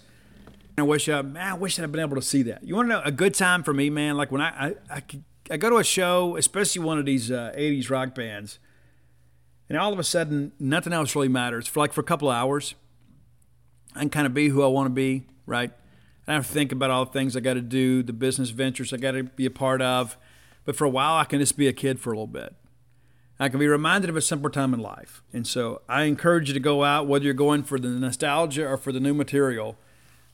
I 0.76 0.82
wish 0.82 1.08
I, 1.08 1.22
man, 1.22 1.52
I 1.52 1.54
wish 1.54 1.78
I'd 1.78 1.90
been 1.90 2.00
able 2.00 2.16
to 2.16 2.22
see 2.22 2.42
that. 2.42 2.62
You 2.62 2.76
want 2.76 2.88
to 2.88 2.94
know 2.94 3.02
a 3.04 3.10
good 3.10 3.34
time 3.34 3.62
for 3.62 3.72
me, 3.72 3.90
man? 3.90 4.16
Like 4.16 4.30
when 4.30 4.40
I, 4.40 4.48
I, 4.68 4.74
I 4.90 5.00
could 5.00 5.24
I 5.50 5.56
go 5.56 5.70
to 5.70 5.76
a 5.76 5.84
show, 5.84 6.36
especially 6.36 6.82
one 6.82 6.98
of 6.98 7.06
these 7.06 7.30
uh, 7.30 7.54
80s 7.56 7.90
rock 7.90 8.14
bands, 8.14 8.58
and 9.68 9.78
all 9.78 9.92
of 9.92 9.98
a 9.98 10.04
sudden, 10.04 10.52
nothing 10.58 10.92
else 10.92 11.14
really 11.14 11.28
matters. 11.28 11.66
For 11.66 11.80
like 11.80 11.92
for 11.92 12.00
a 12.00 12.04
couple 12.04 12.28
of 12.28 12.36
hours, 12.36 12.74
I 13.94 14.00
can 14.00 14.10
kind 14.10 14.26
of 14.26 14.34
be 14.34 14.48
who 14.48 14.62
I 14.62 14.66
want 14.66 14.86
to 14.86 14.94
be, 14.94 15.26
right? 15.46 15.70
I 16.26 16.32
don't 16.32 16.42
have 16.42 16.46
to 16.46 16.52
think 16.52 16.72
about 16.72 16.90
all 16.90 17.06
the 17.06 17.12
things 17.12 17.36
I 17.36 17.40
got 17.40 17.54
to 17.54 17.62
do, 17.62 18.02
the 18.02 18.12
business 18.12 18.50
ventures 18.50 18.92
I 18.92 18.98
got 18.98 19.12
to 19.12 19.24
be 19.24 19.46
a 19.46 19.50
part 19.50 19.80
of. 19.80 20.18
But 20.64 20.76
for 20.76 20.84
a 20.84 20.90
while, 20.90 21.14
I 21.16 21.24
can 21.24 21.38
just 21.38 21.56
be 21.56 21.66
a 21.66 21.72
kid 21.72 21.98
for 21.98 22.12
a 22.12 22.16
little 22.16 22.26
bit. 22.26 22.54
I 23.40 23.48
can 23.48 23.58
be 23.58 23.68
reminded 23.68 24.10
of 24.10 24.16
a 24.16 24.20
simpler 24.20 24.50
time 24.50 24.74
in 24.74 24.80
life. 24.80 25.22
And 25.32 25.46
so 25.46 25.80
I 25.88 26.02
encourage 26.02 26.48
you 26.48 26.54
to 26.54 26.60
go 26.60 26.84
out, 26.84 27.06
whether 27.06 27.24
you're 27.24 27.34
going 27.34 27.62
for 27.62 27.78
the 27.78 27.88
nostalgia 27.88 28.66
or 28.66 28.76
for 28.76 28.92
the 28.92 29.00
new 29.00 29.14
material, 29.14 29.76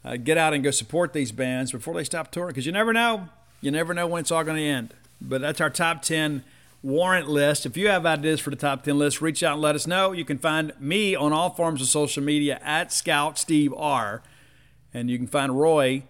uh, 0.05 0.17
get 0.17 0.37
out 0.37 0.55
and 0.55 0.65
go 0.65 0.71
support 0.71 1.13
these 1.13 1.31
bands 1.31 1.71
before 1.71 1.95
they 1.95 2.05
stop 2.05 2.33
touring 2.33 2.49
because 2.49 2.67
you 2.67 2.73
never 2.73 2.93
know. 2.93 3.29
You 3.61 3.71
never 3.71 3.95
know 3.95 4.07
when 4.07 4.21
it's 4.21 4.31
all 4.31 4.43
going 4.43 4.57
to 4.57 4.63
end. 4.63 4.95
But 5.21 5.41
that's 5.41 5.61
our 5.61 5.71
top 5.71 6.03
10 6.03 6.45
warrant 6.83 7.29
list. 7.29 7.65
If 7.65 7.77
you 7.77 7.89
have 7.89 8.05
ideas 8.05 8.41
for 8.41 8.51
the 8.51 8.57
top 8.57 8.85
10 8.85 8.99
list, 8.99 9.23
reach 9.23 9.43
out 9.43 9.55
and 9.55 9.63
let 9.63 9.75
us 9.75 9.87
know. 9.87 10.13
You 10.13 10.25
can 10.25 10.39
find 10.39 10.73
me 10.79 11.17
on 11.17 11.33
all 11.33 11.51
forms 11.51 11.81
of 11.81 11.89
social 11.89 12.23
media 12.23 12.61
at 12.63 12.93
Scout 12.93 13.39
Steve 13.39 13.73
R. 13.75 14.23
And 14.93 15.11
you 15.11 15.19
can 15.19 15.27
find 15.27 15.59
Roy 15.59 16.05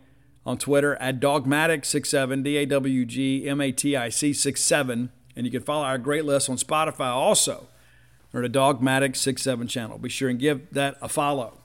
on 0.45 0.59
Twitter 0.59 0.97
at 0.97 1.21
Dawgmatic67, 1.21 2.43
D 2.43 2.57
A 2.59 2.67
W 2.67 3.05
G 3.05 3.49
M 3.49 3.61
A 3.61 3.73
T 3.73 3.97
I 3.97 4.09
C 4.09 4.33
67. 4.33 5.11
And 5.37 5.47
you 5.47 5.51
can 5.51 5.63
follow 5.63 5.85
our 5.85 5.99
great 5.99 6.25
list 6.25 6.51
on 6.51 6.57
Spotify 6.57 7.07
also, 7.07 7.69
or 8.33 8.43
the 8.43 8.49
Dawgmatic67 8.49 9.69
channel. 9.69 9.99
Be 9.99 10.09
sure 10.09 10.29
and 10.29 10.39
give 10.39 10.71
that 10.73 10.97
a 11.01 11.09
follow. 11.09 11.64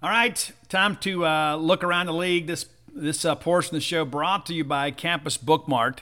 All 0.00 0.10
right, 0.10 0.52
time 0.68 0.94
to 0.98 1.26
uh, 1.26 1.56
look 1.56 1.82
around 1.82 2.06
the 2.06 2.12
league. 2.12 2.46
This 2.46 2.66
this 2.94 3.24
uh, 3.24 3.34
portion 3.34 3.74
of 3.74 3.80
the 3.80 3.84
show 3.84 4.04
brought 4.04 4.46
to 4.46 4.54
you 4.54 4.62
by 4.62 4.92
Campus 4.92 5.36
Bookmart. 5.36 5.98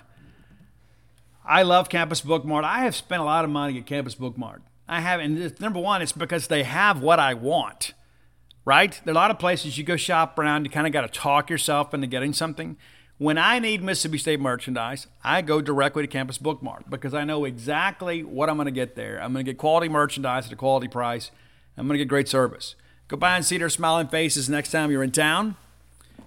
I 1.46 1.62
love 1.62 1.88
Campus 1.88 2.20
Bookmart. 2.20 2.62
I 2.62 2.80
have 2.80 2.94
spent 2.94 3.22
a 3.22 3.24
lot 3.24 3.46
of 3.46 3.50
money 3.50 3.78
at 3.78 3.86
Campus 3.86 4.14
Bookmart. 4.14 4.60
I 4.86 5.00
have, 5.00 5.20
and 5.20 5.58
number 5.62 5.80
one, 5.80 6.02
it's 6.02 6.12
because 6.12 6.48
they 6.48 6.64
have 6.64 7.00
what 7.00 7.18
I 7.18 7.32
want. 7.32 7.94
Right? 8.66 9.00
There 9.02 9.12
are 9.12 9.16
a 9.16 9.18
lot 9.18 9.30
of 9.30 9.38
places 9.38 9.78
you 9.78 9.84
go 9.84 9.96
shop 9.96 10.38
around. 10.38 10.66
You 10.66 10.70
kind 10.70 10.86
of 10.86 10.92
got 10.92 11.00
to 11.00 11.08
talk 11.08 11.48
yourself 11.48 11.94
into 11.94 12.06
getting 12.06 12.34
something. 12.34 12.76
When 13.16 13.38
I 13.38 13.60
need 13.60 13.82
Mississippi 13.82 14.18
State 14.18 14.40
merchandise, 14.40 15.06
I 15.24 15.40
go 15.40 15.62
directly 15.62 16.02
to 16.02 16.06
Campus 16.06 16.36
Bookmart 16.36 16.90
because 16.90 17.14
I 17.14 17.24
know 17.24 17.46
exactly 17.46 18.22
what 18.22 18.50
I'm 18.50 18.56
going 18.56 18.66
to 18.66 18.72
get 18.72 18.94
there. 18.94 19.22
I'm 19.22 19.32
going 19.32 19.46
to 19.46 19.50
get 19.50 19.56
quality 19.56 19.88
merchandise 19.88 20.48
at 20.48 20.52
a 20.52 20.56
quality 20.56 20.88
price. 20.88 21.30
I'm 21.78 21.86
going 21.86 21.94
to 21.96 22.04
get 22.04 22.08
great 22.08 22.28
service. 22.28 22.74
Go 23.08 23.16
by 23.16 23.36
and 23.36 23.44
see 23.44 23.58
their 23.58 23.68
smiling 23.68 24.08
faces 24.08 24.48
next 24.48 24.70
time 24.70 24.90
you're 24.90 25.02
in 25.02 25.12
town. 25.12 25.56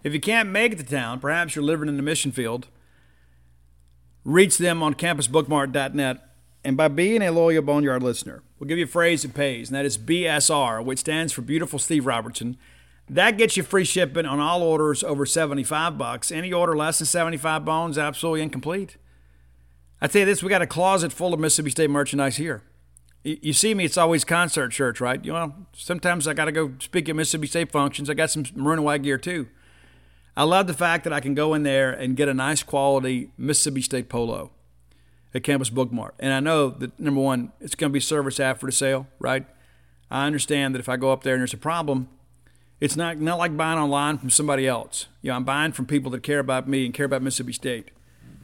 If 0.04 0.14
you 0.14 0.20
can't 0.20 0.50
make 0.50 0.72
it 0.72 0.78
to 0.78 0.86
town, 0.86 1.20
perhaps 1.20 1.56
you're 1.56 1.64
living 1.64 1.90
in 1.90 1.98
the 1.98 2.04
mission 2.04 2.32
field, 2.32 2.68
reach 4.24 4.58
them 4.58 4.82
on 4.82 4.94
campusbookmart.net. 4.94 6.26
And 6.64 6.78
by 6.78 6.88
being 6.88 7.22
a 7.22 7.32
loyal 7.32 7.62
Boneyard 7.62 8.02
listener, 8.02 8.44
we'll 8.58 8.68
give 8.68 8.78
you 8.78 8.86
a 8.86 8.88
phrase 8.88 9.24
that 9.24 9.34
pays, 9.34 9.70
and 9.70 9.76
that 9.76 9.86
is 9.86 9.98
BSR, 9.98 10.84
which 10.84 11.00
stands 11.00 11.34
for 11.34 11.42
Beautiful 11.42 11.80
Steve 11.80 12.06
Robertson. 12.06 12.58
That 13.10 13.38
gets 13.38 13.58
you 13.58 13.64
free 13.64 13.86
shipping 13.86 14.26
on 14.26 14.40
all 14.40 14.62
orders 14.62 15.04
over 15.04 15.26
75 15.26 15.98
bucks. 15.98 16.32
Any 16.32 16.54
order 16.54 16.78
less 16.78 17.00
than 17.00 17.08
75 17.08 17.66
bones, 17.66 17.98
absolutely 17.98 18.42
incomplete. 18.42 18.98
I 20.02 20.08
tell 20.08 20.22
you 20.22 20.26
this, 20.26 20.44
we 20.44 20.50
got 20.50 20.62
a 20.62 20.68
closet 20.68 21.12
full 21.12 21.34
of 21.34 21.40
Mississippi 21.40 21.72
State 21.72 21.90
merchandise 21.90 22.38
here 22.38 22.62
you 23.24 23.54
see 23.54 23.74
me, 23.74 23.86
it's 23.86 23.98
always 23.98 24.24
concert 24.24 24.72
shirts, 24.72 25.02
right? 25.02 25.24
You 25.24 25.34
know, 25.34 25.54
sometimes 25.74 26.28
I 26.28 26.34
got 26.34 26.46
to 26.46 26.52
go 26.52 26.74
speak 26.80 27.10
at 27.10 27.16
Mississippi 27.16 27.48
State 27.48 27.72
functions. 27.72 28.10
I 28.10 28.14
got 28.14 28.30
some 28.30 28.46
maroon 28.56 28.80
and 28.80 28.86
white 28.86 29.04
gear 29.04 29.18
too. 29.18 29.48
I 30.38 30.44
love 30.44 30.68
the 30.68 30.74
fact 30.74 31.04
that 31.04 31.12
I 31.12 31.20
can 31.20 31.34
go 31.34 31.54
in 31.54 31.64
there 31.64 31.92
and 31.92 32.16
get 32.16 32.30
a 32.30 32.34
nice 32.34 32.64
quality 32.64 33.32
Mississippi 33.38 33.82
State 33.82 34.08
polo 34.08 34.52
at 35.34 35.44
Campus 35.44 35.70
Bookmart. 35.70 36.12
And 36.20 36.32
I 36.34 36.40
know 36.40 36.70
that, 36.70 36.98
number 37.00 37.20
one, 37.20 37.52
it's 37.60 37.76
going 37.76 37.92
to 37.92 37.94
be 37.94 38.00
service 38.00 38.40
after 38.40 38.66
the 38.66 38.72
sale, 38.72 39.08
right? 39.20 39.46
I 40.10 40.26
understand 40.26 40.74
that 40.74 40.80
if 40.80 40.88
I 40.88 40.96
go 40.96 41.12
up 41.12 41.24
there 41.24 41.34
and 41.34 41.42
there's 41.42 41.54
a 41.54 41.58
problem, 41.58 42.08
it's 42.80 42.96
not, 42.96 43.18
not 43.18 43.38
like 43.38 43.58
buying 43.58 43.78
online 43.78 44.18
from 44.18 44.30
somebody 44.30 44.66
else. 44.66 45.08
You 45.22 45.32
know, 45.32 45.36
I'm 45.36 45.44
buying 45.44 45.74
from 45.74 45.86
people 45.86 46.10
that 46.12 46.24
care 46.24 46.40
about 46.40 46.70
me 46.70 46.86
and 46.86 46.94
care 46.94 47.06
about 47.06 47.22
Mississippi 47.22 47.54
State. 47.54 47.92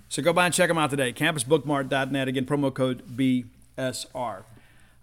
So 0.10 0.22
go 0.22 0.34
by 0.34 0.46
and 0.46 0.54
check 0.54 0.68
them 0.68 0.78
out 0.78 0.90
today. 0.90 1.14
CampusBookmart.net. 1.14 2.28
Again, 2.28 2.46
promo 2.46 2.74
code 2.74 3.04
BSR. 3.16 4.44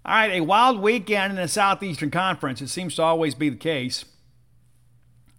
All 0.04 0.12
right, 0.12 0.32
a 0.32 0.40
wild 0.40 0.80
weekend 0.80 1.30
in 1.30 1.36
the 1.36 1.46
Southeastern 1.46 2.10
Conference. 2.10 2.60
It 2.60 2.66
seems 2.66 2.96
to 2.96 3.02
always 3.02 3.36
be 3.36 3.50
the 3.50 3.56
case. 3.56 4.04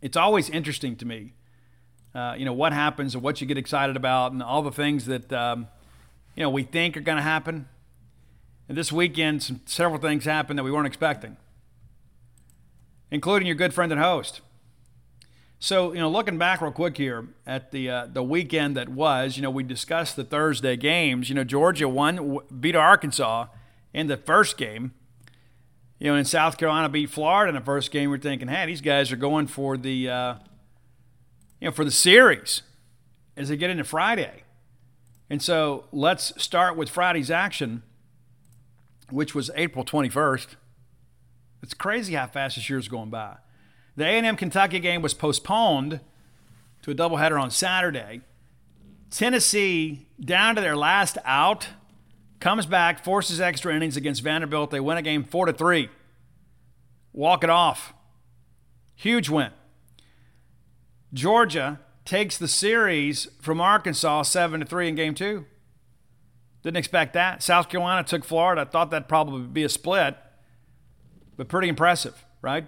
It's 0.01 0.15
always 0.15 0.49
interesting 0.49 0.95
to 0.97 1.05
me, 1.05 1.33
uh, 2.15 2.35
you 2.37 2.45
know, 2.45 2.53
what 2.53 2.71
happens 2.71 3.13
and 3.13 3.21
what 3.21 3.41
you 3.41 3.47
get 3.47 3.57
excited 3.57 3.97
about 3.97 4.31
and 4.31 4.41
all 4.41 4.61
the 4.61 4.71
things 4.71 5.05
that, 5.07 5.33
um, 5.33 5.67
you 6.37 6.43
know, 6.43 6.49
we 6.49 6.63
think 6.63 6.95
are 6.95 7.01
going 7.01 7.17
to 7.17 7.23
happen. 7.23 7.67
And 8.69 8.77
this 8.77 8.89
weekend, 8.89 9.43
some, 9.43 9.59
several 9.65 9.99
things 9.99 10.23
happened 10.23 10.57
that 10.57 10.63
we 10.63 10.71
weren't 10.71 10.87
expecting, 10.87 11.35
including 13.11 13.47
your 13.47 13.57
good 13.57 13.73
friend 13.73 13.91
and 13.91 13.99
host. 13.99 14.39
So, 15.59 15.91
you 15.91 15.99
know, 15.99 16.09
looking 16.09 16.37
back 16.37 16.61
real 16.61 16.71
quick 16.71 16.95
here 16.95 17.27
at 17.45 17.71
the 17.71 17.89
uh, 17.89 18.07
the 18.11 18.23
weekend 18.23 18.77
that 18.77 18.87
was, 18.87 19.35
you 19.35 19.43
know, 19.43 19.51
we 19.51 19.63
discussed 19.63 20.15
the 20.15 20.23
Thursday 20.23 20.77
games. 20.77 21.27
You 21.27 21.35
know, 21.35 21.43
Georgia 21.43 21.89
won, 21.89 22.39
beat 22.61 22.77
Arkansas 22.77 23.47
in 23.93 24.07
the 24.07 24.17
first 24.17 24.57
game. 24.57 24.93
You 25.99 26.11
know, 26.11 26.15
in 26.15 26.25
South 26.25 26.57
Carolina 26.57 26.89
beat 26.89 27.09
Florida 27.09 27.49
in 27.49 27.55
the 27.55 27.61
first 27.61 27.91
game. 27.91 28.09
We're 28.09 28.17
thinking, 28.17 28.47
hey, 28.47 28.65
these 28.65 28.81
guys 28.81 29.11
are 29.11 29.17
going 29.17 29.47
for 29.47 29.77
the, 29.77 30.09
uh, 30.09 30.35
you 31.61 31.67
know, 31.67 31.71
for 31.71 31.85
the 31.85 31.91
series 31.91 32.63
as 33.37 33.49
they 33.49 33.57
get 33.57 33.69
into 33.69 33.83
Friday. 33.83 34.43
And 35.29 35.41
so 35.41 35.85
let's 35.91 36.33
start 36.41 36.75
with 36.75 36.89
Friday's 36.89 37.31
action, 37.31 37.83
which 39.09 39.33
was 39.33 39.49
April 39.55 39.85
21st. 39.85 40.47
It's 41.61 41.73
crazy 41.73 42.15
how 42.15 42.27
fast 42.27 42.57
this 42.57 42.69
year's 42.69 42.89
going 42.89 43.09
by. 43.09 43.37
The 43.95 44.03
A&M 44.03 44.35
Kentucky 44.35 44.79
game 44.79 45.01
was 45.01 45.13
postponed 45.13 46.01
to 46.81 46.91
a 46.91 46.95
doubleheader 46.95 47.41
on 47.41 47.49
Saturday. 47.49 48.21
Tennessee 49.09 50.07
down 50.19 50.55
to 50.55 50.61
their 50.61 50.75
last 50.75 51.17
out 51.23 51.69
comes 52.43 52.65
back, 52.65 53.01
forces 53.01 53.39
extra 53.39 53.73
innings 53.73 53.95
against 53.95 54.21
Vanderbilt. 54.21 54.69
They 54.69 54.81
win 54.81 54.97
a 54.97 55.01
game 55.01 55.23
four 55.23 55.45
to 55.45 55.53
three. 55.53 55.89
Walk 57.13 57.41
it 57.41 57.49
off. 57.49 57.93
Huge 58.95 59.29
win. 59.29 59.51
Georgia 61.13 61.79
takes 62.03 62.37
the 62.37 62.49
series 62.49 63.29
from 63.39 63.61
Arkansas 63.61 64.23
seven 64.23 64.59
to 64.59 64.65
three 64.65 64.89
in 64.89 64.95
game 64.95 65.15
two. 65.15 65.45
Didn't 66.63 66.75
expect 66.75 67.13
that. 67.13 67.41
South 67.41 67.69
Carolina 67.69 68.03
took 68.03 68.25
Florida. 68.25 68.63
I 68.63 68.65
thought 68.65 68.91
that'd 68.91 69.07
probably 69.07 69.43
be 69.43 69.63
a 69.63 69.69
split. 69.69 70.17
but 71.37 71.47
pretty 71.47 71.69
impressive, 71.69 72.25
right? 72.41 72.67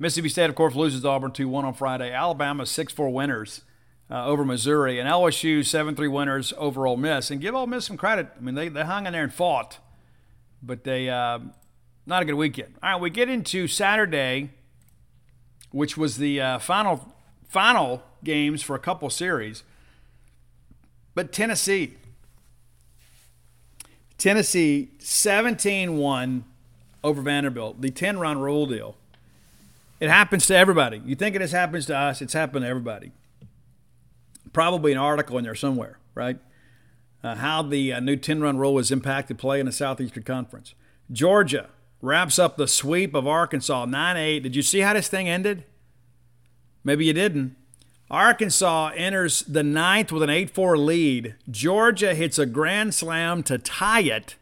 Mississippi 0.00 0.30
State, 0.30 0.50
of 0.50 0.56
course, 0.56 0.74
loses 0.74 1.04
Auburn 1.04 1.30
2 1.30 1.48
1 1.48 1.64
on 1.64 1.74
Friday. 1.74 2.12
Alabama 2.12 2.66
6 2.66 2.92
4 2.92 3.08
winners 3.10 3.62
uh, 4.10 4.26
over 4.26 4.44
Missouri. 4.44 4.98
And 4.98 5.08
LSU 5.08 5.64
7 5.64 5.94
3 5.94 6.08
winners 6.08 6.52
over 6.58 6.86
Ole 6.86 6.96
Miss. 6.96 7.30
And 7.30 7.40
give 7.40 7.54
Ole 7.54 7.66
Miss 7.66 7.86
some 7.86 7.96
credit. 7.96 8.28
I 8.36 8.40
mean, 8.40 8.54
they, 8.54 8.68
they 8.68 8.84
hung 8.84 9.06
in 9.06 9.12
there 9.12 9.22
and 9.22 9.32
fought, 9.32 9.78
but 10.62 10.84
they, 10.84 11.08
uh, 11.08 11.38
not 12.06 12.22
a 12.22 12.24
good 12.24 12.34
weekend. 12.34 12.74
All 12.82 12.92
right, 12.92 13.00
we 13.00 13.10
get 13.10 13.28
into 13.28 13.68
Saturday, 13.68 14.50
which 15.70 15.96
was 15.96 16.16
the 16.16 16.40
uh, 16.40 16.58
final, 16.58 17.14
final 17.48 18.02
games 18.24 18.62
for 18.62 18.74
a 18.74 18.80
couple 18.80 19.08
series. 19.10 19.62
But 21.14 21.32
Tennessee, 21.32 21.96
Tennessee 24.18 24.90
17 24.98 25.96
1 25.96 26.44
over 27.02 27.22
Vanderbilt, 27.22 27.80
the 27.80 27.90
10 27.90 28.18
run 28.18 28.38
rule 28.38 28.66
deal. 28.66 28.96
It 29.98 30.08
happens 30.08 30.46
to 30.46 30.56
everybody. 30.56 31.02
You 31.04 31.14
think 31.14 31.36
it 31.36 31.40
just 31.40 31.52
happens 31.52 31.86
to 31.86 31.96
us, 31.96 32.22
it's 32.22 32.32
happened 32.32 32.64
to 32.64 32.68
everybody. 32.68 33.12
Probably 34.52 34.92
an 34.92 34.98
article 34.98 35.38
in 35.38 35.44
there 35.44 35.54
somewhere, 35.54 35.98
right? 36.14 36.38
Uh, 37.22 37.36
how 37.36 37.62
the 37.62 37.92
uh, 37.92 38.00
new 38.00 38.16
10 38.16 38.40
run 38.40 38.58
rule 38.58 38.78
has 38.78 38.90
impacted 38.90 39.38
play 39.38 39.60
in 39.60 39.66
the 39.66 39.72
Southeastern 39.72 40.22
Conference. 40.22 40.74
Georgia 41.12 41.68
wraps 42.00 42.38
up 42.38 42.56
the 42.56 42.66
sweep 42.66 43.14
of 43.14 43.26
Arkansas 43.26 43.84
9 43.84 44.16
8. 44.16 44.40
Did 44.40 44.56
you 44.56 44.62
see 44.62 44.80
how 44.80 44.94
this 44.94 45.08
thing 45.08 45.28
ended? 45.28 45.64
Maybe 46.82 47.04
you 47.04 47.12
didn't. 47.12 47.56
Arkansas 48.10 48.90
enters 48.96 49.42
the 49.42 49.62
ninth 49.62 50.10
with 50.10 50.22
an 50.22 50.30
8 50.30 50.50
4 50.50 50.78
lead. 50.78 51.36
Georgia 51.50 52.14
hits 52.14 52.38
a 52.38 52.46
grand 52.46 52.94
slam 52.94 53.42
to 53.44 53.58
tie 53.58 54.00
it. 54.00 54.36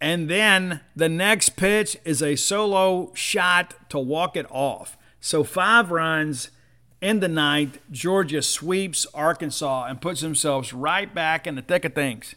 And 0.00 0.28
then 0.28 0.80
the 0.94 1.08
next 1.08 1.50
pitch 1.50 1.96
is 2.04 2.22
a 2.22 2.36
solo 2.36 3.12
shot 3.14 3.74
to 3.90 3.98
walk 3.98 4.36
it 4.36 4.46
off. 4.50 4.96
So 5.20 5.42
five 5.42 5.90
runs 5.90 6.50
in 7.00 7.20
the 7.20 7.28
ninth. 7.28 7.78
Georgia 7.90 8.42
sweeps 8.42 9.06
Arkansas 9.14 9.86
and 9.86 10.00
puts 10.00 10.20
themselves 10.20 10.72
right 10.72 11.12
back 11.14 11.46
in 11.46 11.54
the 11.54 11.62
thick 11.62 11.84
of 11.84 11.94
things. 11.94 12.34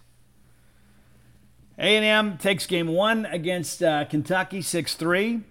A&M 1.77 2.37
takes 2.37 2.67
game 2.67 2.87
one 2.87 3.25
against 3.25 3.81
uh, 3.81 4.05
Kentucky 4.05 4.59
6-3. 4.59 5.43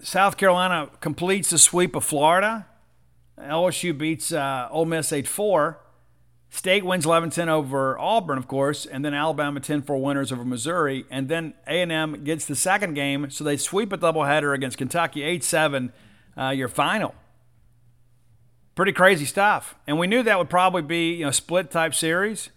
South 0.00 0.36
Carolina 0.36 0.90
completes 1.00 1.50
the 1.50 1.58
sweep 1.58 1.94
of 1.94 2.04
Florida. 2.04 2.66
LSU 3.38 3.96
beats 3.96 4.32
uh, 4.32 4.68
Ole 4.70 4.84
Miss 4.84 5.12
8 5.12 5.26
4. 5.26 5.80
State 6.50 6.84
wins 6.84 7.04
11-10 7.04 7.48
over 7.48 7.98
Auburn, 7.98 8.38
of 8.38 8.46
course, 8.46 8.86
and 8.86 9.04
then 9.04 9.12
Alabama 9.12 9.58
10-4 9.58 10.00
winners 10.00 10.30
over 10.30 10.44
Missouri, 10.44 11.04
and 11.10 11.28
then 11.28 11.52
A&M 11.66 12.22
gets 12.22 12.44
the 12.44 12.54
second 12.54 12.94
game, 12.94 13.28
so 13.28 13.42
they 13.42 13.56
sweep 13.56 13.92
a 13.92 13.98
doubleheader 13.98 14.54
against 14.54 14.78
Kentucky 14.78 15.22
8-7, 15.22 15.90
uh, 16.36 16.50
your 16.50 16.68
final. 16.68 17.14
Pretty 18.74 18.92
crazy 18.92 19.24
stuff, 19.24 19.76
and 19.86 19.98
we 19.98 20.06
knew 20.06 20.22
that 20.22 20.38
would 20.38 20.50
probably 20.50 20.82
be 20.82 21.14
you 21.14 21.24
know 21.24 21.30
split 21.30 21.70
type 21.70 21.94
series, 21.94 22.50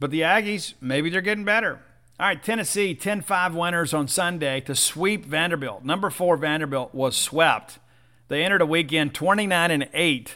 but 0.00 0.10
the 0.10 0.22
Aggies 0.22 0.74
maybe 0.80 1.10
they're 1.10 1.20
getting 1.20 1.44
better. 1.44 1.80
All 2.20 2.26
right, 2.26 2.42
Tennessee 2.42 2.96
10-5 2.96 3.54
winners 3.54 3.94
on 3.94 4.08
Sunday 4.08 4.60
to 4.62 4.74
sweep 4.74 5.24
Vanderbilt. 5.24 5.84
Number 5.84 6.10
four 6.10 6.36
Vanderbilt 6.36 6.92
was 6.92 7.16
swept. 7.16 7.78
They 8.26 8.42
entered 8.42 8.60
a 8.60 8.66
weekend 8.66 9.14
29 9.14 9.70
and 9.70 9.88
8 9.94 10.34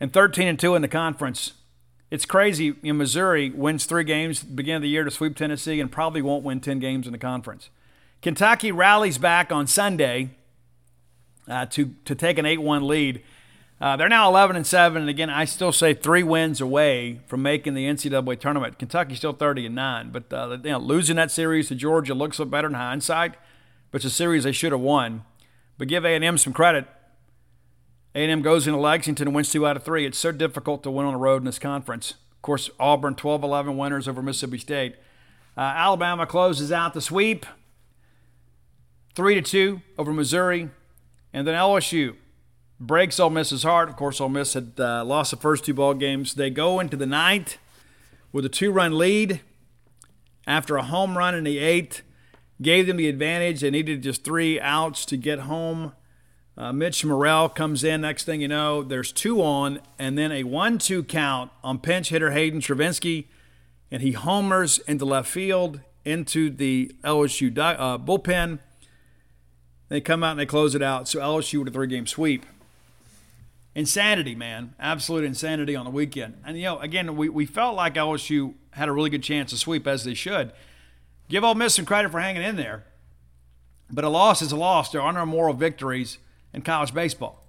and 0.00 0.12
13 0.12 0.48
and 0.48 0.58
2 0.58 0.74
in 0.74 0.82
the 0.82 0.88
conference. 0.88 1.52
It's 2.10 2.26
crazy. 2.26 2.74
In 2.82 2.98
Missouri 2.98 3.50
wins 3.50 3.86
three 3.86 4.02
games 4.02 4.42
beginning 4.42 4.76
of 4.76 4.82
the 4.82 4.88
year 4.88 5.04
to 5.04 5.10
sweep 5.10 5.36
Tennessee 5.36 5.80
and 5.80 5.90
probably 5.90 6.20
won't 6.20 6.44
win 6.44 6.60
10 6.60 6.80
games 6.80 7.06
in 7.06 7.12
the 7.12 7.18
conference. 7.18 7.70
Kentucky 8.20 8.72
rallies 8.72 9.18
back 9.18 9.52
on 9.52 9.66
Sunday 9.68 10.30
uh, 11.48 11.66
to, 11.66 11.94
to 12.04 12.14
take 12.14 12.38
an 12.38 12.46
8 12.46 12.58
1 12.58 12.86
lead. 12.86 13.22
Uh, 13.80 13.96
they're 13.96 14.08
now 14.08 14.28
11 14.28 14.54
and 14.54 14.66
7, 14.66 15.02
and 15.02 15.10
again, 15.10 15.28
I 15.28 15.44
still 15.44 15.72
say 15.72 15.92
three 15.92 16.22
wins 16.22 16.60
away 16.60 17.20
from 17.26 17.42
making 17.42 17.74
the 17.74 17.84
NCAA 17.86 18.38
tournament. 18.38 18.78
Kentucky's 18.78 19.18
still 19.18 19.32
30 19.32 19.66
and 19.66 19.74
9, 19.74 20.10
but 20.10 20.32
uh, 20.32 20.58
you 20.62 20.70
know, 20.70 20.78
losing 20.78 21.16
that 21.16 21.32
series 21.32 21.66
to 21.66 21.74
Georgia 21.74 22.14
looks 22.14 22.38
a 22.38 22.44
better 22.44 22.68
in 22.68 22.74
hindsight, 22.74 23.34
but 23.90 23.96
it's 23.96 24.04
a 24.04 24.10
series 24.10 24.44
they 24.44 24.52
should 24.52 24.70
have 24.70 24.80
won. 24.80 25.24
But 25.78 25.88
give 25.88 26.04
A&M 26.04 26.38
some 26.38 26.52
credit. 26.52 26.86
A&M 28.14 28.40
goes 28.42 28.68
into 28.68 28.78
Lexington 28.78 29.26
and 29.26 29.34
wins 29.34 29.50
two 29.50 29.66
out 29.66 29.76
of 29.76 29.82
three. 29.82 30.06
It's 30.06 30.18
so 30.18 30.30
difficult 30.30 30.84
to 30.84 30.90
win 30.90 31.06
on 31.06 31.14
the 31.14 31.18
road 31.18 31.38
in 31.38 31.46
this 31.46 31.58
conference. 31.58 32.12
Of 32.36 32.42
course, 32.42 32.70
Auburn 32.78 33.16
12-11 33.16 33.76
winners 33.76 34.06
over 34.06 34.22
Mississippi 34.22 34.58
State. 34.58 34.94
Uh, 35.56 35.60
Alabama 35.60 36.24
closes 36.24 36.70
out 36.70 36.94
the 36.94 37.00
sweep, 37.00 37.46
three 39.14 39.34
to 39.34 39.42
two 39.42 39.80
over 39.98 40.12
Missouri, 40.12 40.70
and 41.32 41.46
then 41.46 41.54
LSU 41.54 42.16
breaks 42.78 43.20
Ole 43.20 43.30
Miss's 43.30 43.62
heart. 43.62 43.88
Of 43.88 43.96
course, 43.96 44.20
Ole 44.20 44.28
Miss 44.28 44.54
had 44.54 44.72
uh, 44.78 45.04
lost 45.04 45.30
the 45.30 45.36
first 45.36 45.64
two 45.64 45.74
ball 45.74 45.94
games. 45.94 46.34
They 46.34 46.50
go 46.50 46.80
into 46.80 46.96
the 46.96 47.06
ninth 47.06 47.58
with 48.32 48.44
a 48.44 48.48
two-run 48.48 48.98
lead 48.98 49.40
after 50.46 50.76
a 50.76 50.82
home 50.82 51.16
run 51.16 51.34
in 51.34 51.44
the 51.44 51.58
eighth. 51.58 52.02
Gave 52.60 52.86
them 52.86 52.96
the 52.96 53.08
advantage. 53.08 53.60
They 53.60 53.70
needed 53.70 54.02
just 54.02 54.24
three 54.24 54.60
outs 54.60 55.04
to 55.06 55.16
get 55.16 55.40
home. 55.40 55.92
Uh, 56.56 56.72
Mitch 56.72 57.04
Murrell 57.04 57.48
comes 57.48 57.82
in. 57.82 58.02
Next 58.02 58.24
thing 58.24 58.40
you 58.40 58.48
know, 58.48 58.82
there's 58.82 59.10
two 59.10 59.42
on, 59.42 59.80
and 59.98 60.18
then 60.18 60.30
a 60.30 60.44
one-two 60.44 61.04
count 61.04 61.50
on 61.64 61.78
pinch 61.78 62.10
hitter 62.10 62.30
Hayden 62.30 62.60
Travinski, 62.60 63.26
and 63.90 64.02
he 64.02 64.12
homers 64.12 64.78
into 64.80 65.04
left 65.04 65.28
field 65.28 65.80
into 66.04 66.50
the 66.50 66.94
LSU 67.04 67.56
uh, 67.58 67.98
bullpen. 67.98 68.58
They 69.92 70.00
come 70.00 70.24
out 70.24 70.30
and 70.30 70.40
they 70.40 70.46
close 70.46 70.74
it 70.74 70.80
out. 70.80 71.06
So 71.06 71.20
LSU 71.20 71.58
with 71.58 71.68
a 71.68 71.70
three-game 71.70 72.06
sweep 72.06 72.46
insanity, 73.74 74.34
man. 74.34 74.74
Absolute 74.80 75.22
insanity 75.22 75.76
on 75.76 75.84
the 75.84 75.90
weekend. 75.90 76.40
And, 76.46 76.56
you 76.56 76.62
know, 76.62 76.78
again, 76.78 77.14
we, 77.14 77.28
we 77.28 77.44
felt 77.44 77.76
like 77.76 77.92
LSU 77.92 78.54
had 78.70 78.88
a 78.88 78.92
really 78.92 79.10
good 79.10 79.22
chance 79.22 79.50
to 79.50 79.58
sweep 79.58 79.86
as 79.86 80.04
they 80.04 80.14
should. 80.14 80.52
Give 81.28 81.44
Ole 81.44 81.54
Miss 81.54 81.74
some 81.74 81.84
credit 81.84 82.10
for 82.10 82.20
hanging 82.20 82.40
in 82.40 82.56
there. 82.56 82.84
But 83.90 84.04
a 84.04 84.08
loss 84.08 84.40
is 84.40 84.50
a 84.50 84.56
loss. 84.56 84.90
There 84.90 85.02
are 85.02 85.12
no 85.12 85.26
moral 85.26 85.52
victories 85.52 86.16
in 86.54 86.62
college 86.62 86.94
baseball. 86.94 87.44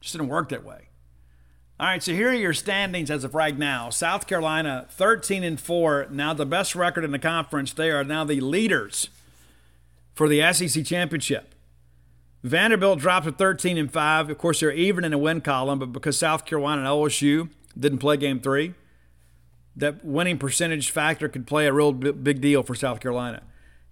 Just 0.00 0.14
didn't 0.14 0.28
work 0.28 0.48
that 0.48 0.64
way. 0.64 0.88
All 1.78 1.88
right, 1.88 2.02
so 2.02 2.12
here 2.12 2.30
are 2.30 2.34
your 2.34 2.54
standings 2.54 3.10
as 3.10 3.22
of 3.22 3.34
right 3.34 3.58
now. 3.58 3.90
South 3.90 4.26
Carolina 4.26 4.86
13 4.92 5.44
and 5.44 5.60
4, 5.60 6.06
now 6.10 6.32
the 6.32 6.46
best 6.46 6.74
record 6.74 7.04
in 7.04 7.10
the 7.10 7.18
conference. 7.18 7.70
They 7.74 7.90
are 7.90 8.02
now 8.02 8.24
the 8.24 8.40
leaders 8.40 9.10
for 10.14 10.26
the 10.26 10.50
SEC 10.54 10.86
championship. 10.86 11.51
Vanderbilt 12.42 12.98
dropped 12.98 13.26
to 13.26 13.32
13 13.32 13.78
and 13.78 13.92
5. 13.92 14.30
Of 14.30 14.38
course, 14.38 14.60
they're 14.60 14.72
even 14.72 15.04
in 15.04 15.12
the 15.12 15.18
win 15.18 15.40
column, 15.40 15.78
but 15.78 15.92
because 15.92 16.18
South 16.18 16.44
Carolina 16.44 16.80
and 16.80 16.88
LSU 16.88 17.50
didn't 17.78 17.98
play 17.98 18.16
game 18.16 18.40
three, 18.40 18.74
that 19.76 20.04
winning 20.04 20.38
percentage 20.38 20.90
factor 20.90 21.28
could 21.28 21.46
play 21.46 21.66
a 21.66 21.72
real 21.72 21.92
big 21.92 22.40
deal 22.40 22.62
for 22.62 22.74
South 22.74 23.00
Carolina. 23.00 23.42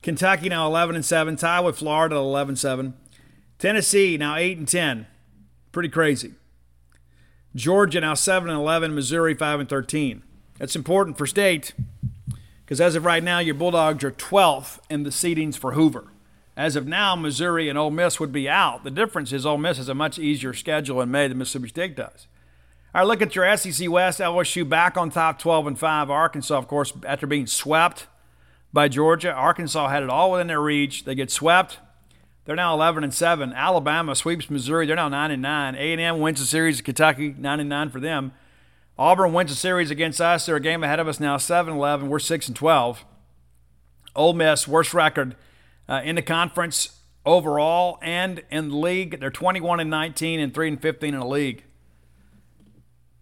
Kentucky 0.02 0.48
now 0.48 0.66
11 0.66 0.96
and 0.96 1.04
7, 1.04 1.36
tied 1.36 1.60
with 1.60 1.78
Florida 1.78 2.16
at 2.16 2.18
11 2.18 2.56
7. 2.56 2.94
Tennessee 3.58 4.16
now 4.16 4.36
8 4.36 4.58
and 4.58 4.68
10. 4.68 5.06
Pretty 5.72 5.88
crazy. 5.88 6.34
Georgia 7.54 8.00
now 8.00 8.14
7 8.14 8.48
and 8.48 8.58
11, 8.58 8.94
Missouri 8.94 9.34
5 9.34 9.60
and 9.60 9.68
13. 9.68 10.22
That's 10.58 10.76
important 10.76 11.18
for 11.18 11.26
state 11.26 11.74
because 12.64 12.80
as 12.80 12.94
of 12.94 13.04
right 13.04 13.22
now, 13.22 13.38
your 13.40 13.54
Bulldogs 13.54 14.04
are 14.04 14.12
12th 14.12 14.78
in 14.88 15.02
the 15.02 15.10
seedings 15.10 15.56
for 15.56 15.72
Hoover. 15.72 16.08
As 16.56 16.76
of 16.76 16.86
now, 16.86 17.16
Missouri 17.16 17.68
and 17.68 17.78
Ole 17.78 17.90
Miss 17.90 18.20
would 18.20 18.32
be 18.32 18.48
out. 18.48 18.84
The 18.84 18.90
difference 18.90 19.32
is 19.32 19.46
Ole 19.46 19.58
Miss 19.58 19.78
has 19.78 19.88
a 19.88 19.94
much 19.94 20.18
easier 20.18 20.52
schedule 20.52 21.00
in 21.00 21.10
May 21.10 21.28
than 21.28 21.38
Mississippi 21.38 21.68
State 21.68 21.96
does. 21.96 22.26
All 22.94 23.02
right, 23.02 23.06
look 23.06 23.22
at 23.22 23.36
your 23.36 23.56
SEC 23.56 23.88
West. 23.88 24.18
LSU 24.18 24.68
back 24.68 24.96
on 24.96 25.10
top 25.10 25.38
12 25.38 25.68
and 25.68 25.78
5. 25.78 26.10
Arkansas, 26.10 26.58
of 26.58 26.66
course, 26.66 26.92
after 27.06 27.26
being 27.26 27.46
swept 27.46 28.08
by 28.72 28.88
Georgia. 28.88 29.32
Arkansas 29.32 29.88
had 29.88 30.02
it 30.02 30.10
all 30.10 30.32
within 30.32 30.48
their 30.48 30.60
reach. 30.60 31.04
They 31.04 31.14
get 31.14 31.30
swept. 31.30 31.78
They're 32.44 32.56
now 32.56 32.74
11 32.74 33.04
and 33.04 33.14
7. 33.14 33.52
Alabama 33.52 34.16
sweeps 34.16 34.50
Missouri. 34.50 34.86
They're 34.86 34.96
now 34.96 35.08
9 35.08 35.30
and 35.30 35.42
9. 35.42 35.74
A&M 35.76 36.18
wins 36.18 36.40
the 36.40 36.46
series 36.46 36.80
at 36.80 36.84
Kentucky, 36.84 37.34
9 37.38 37.60
and 37.60 37.68
9 37.68 37.90
for 37.90 38.00
them. 38.00 38.32
Auburn 38.98 39.32
wins 39.32 39.50
the 39.50 39.56
series 39.56 39.90
against 39.90 40.20
us. 40.20 40.46
They're 40.46 40.56
a 40.56 40.60
game 40.60 40.82
ahead 40.82 40.98
of 40.98 41.06
us 41.06 41.20
now, 41.20 41.36
7 41.36 41.72
11. 41.72 42.08
We're 42.08 42.18
6 42.18 42.48
and 42.48 42.56
12. 42.56 43.04
Ole 44.16 44.32
Miss, 44.32 44.66
worst 44.66 44.92
record 44.92 45.36
uh, 45.90 46.00
in 46.04 46.14
the 46.14 46.22
conference 46.22 47.00
overall 47.26 47.98
and 48.00 48.42
in 48.50 48.68
the 48.68 48.76
league. 48.76 49.20
They're 49.20 49.30
21 49.30 49.80
and 49.80 49.90
19 49.90 50.40
and 50.40 50.54
3 50.54 50.68
and 50.68 50.80
15 50.80 51.14
in 51.14 51.20
the 51.20 51.26
league. 51.26 51.64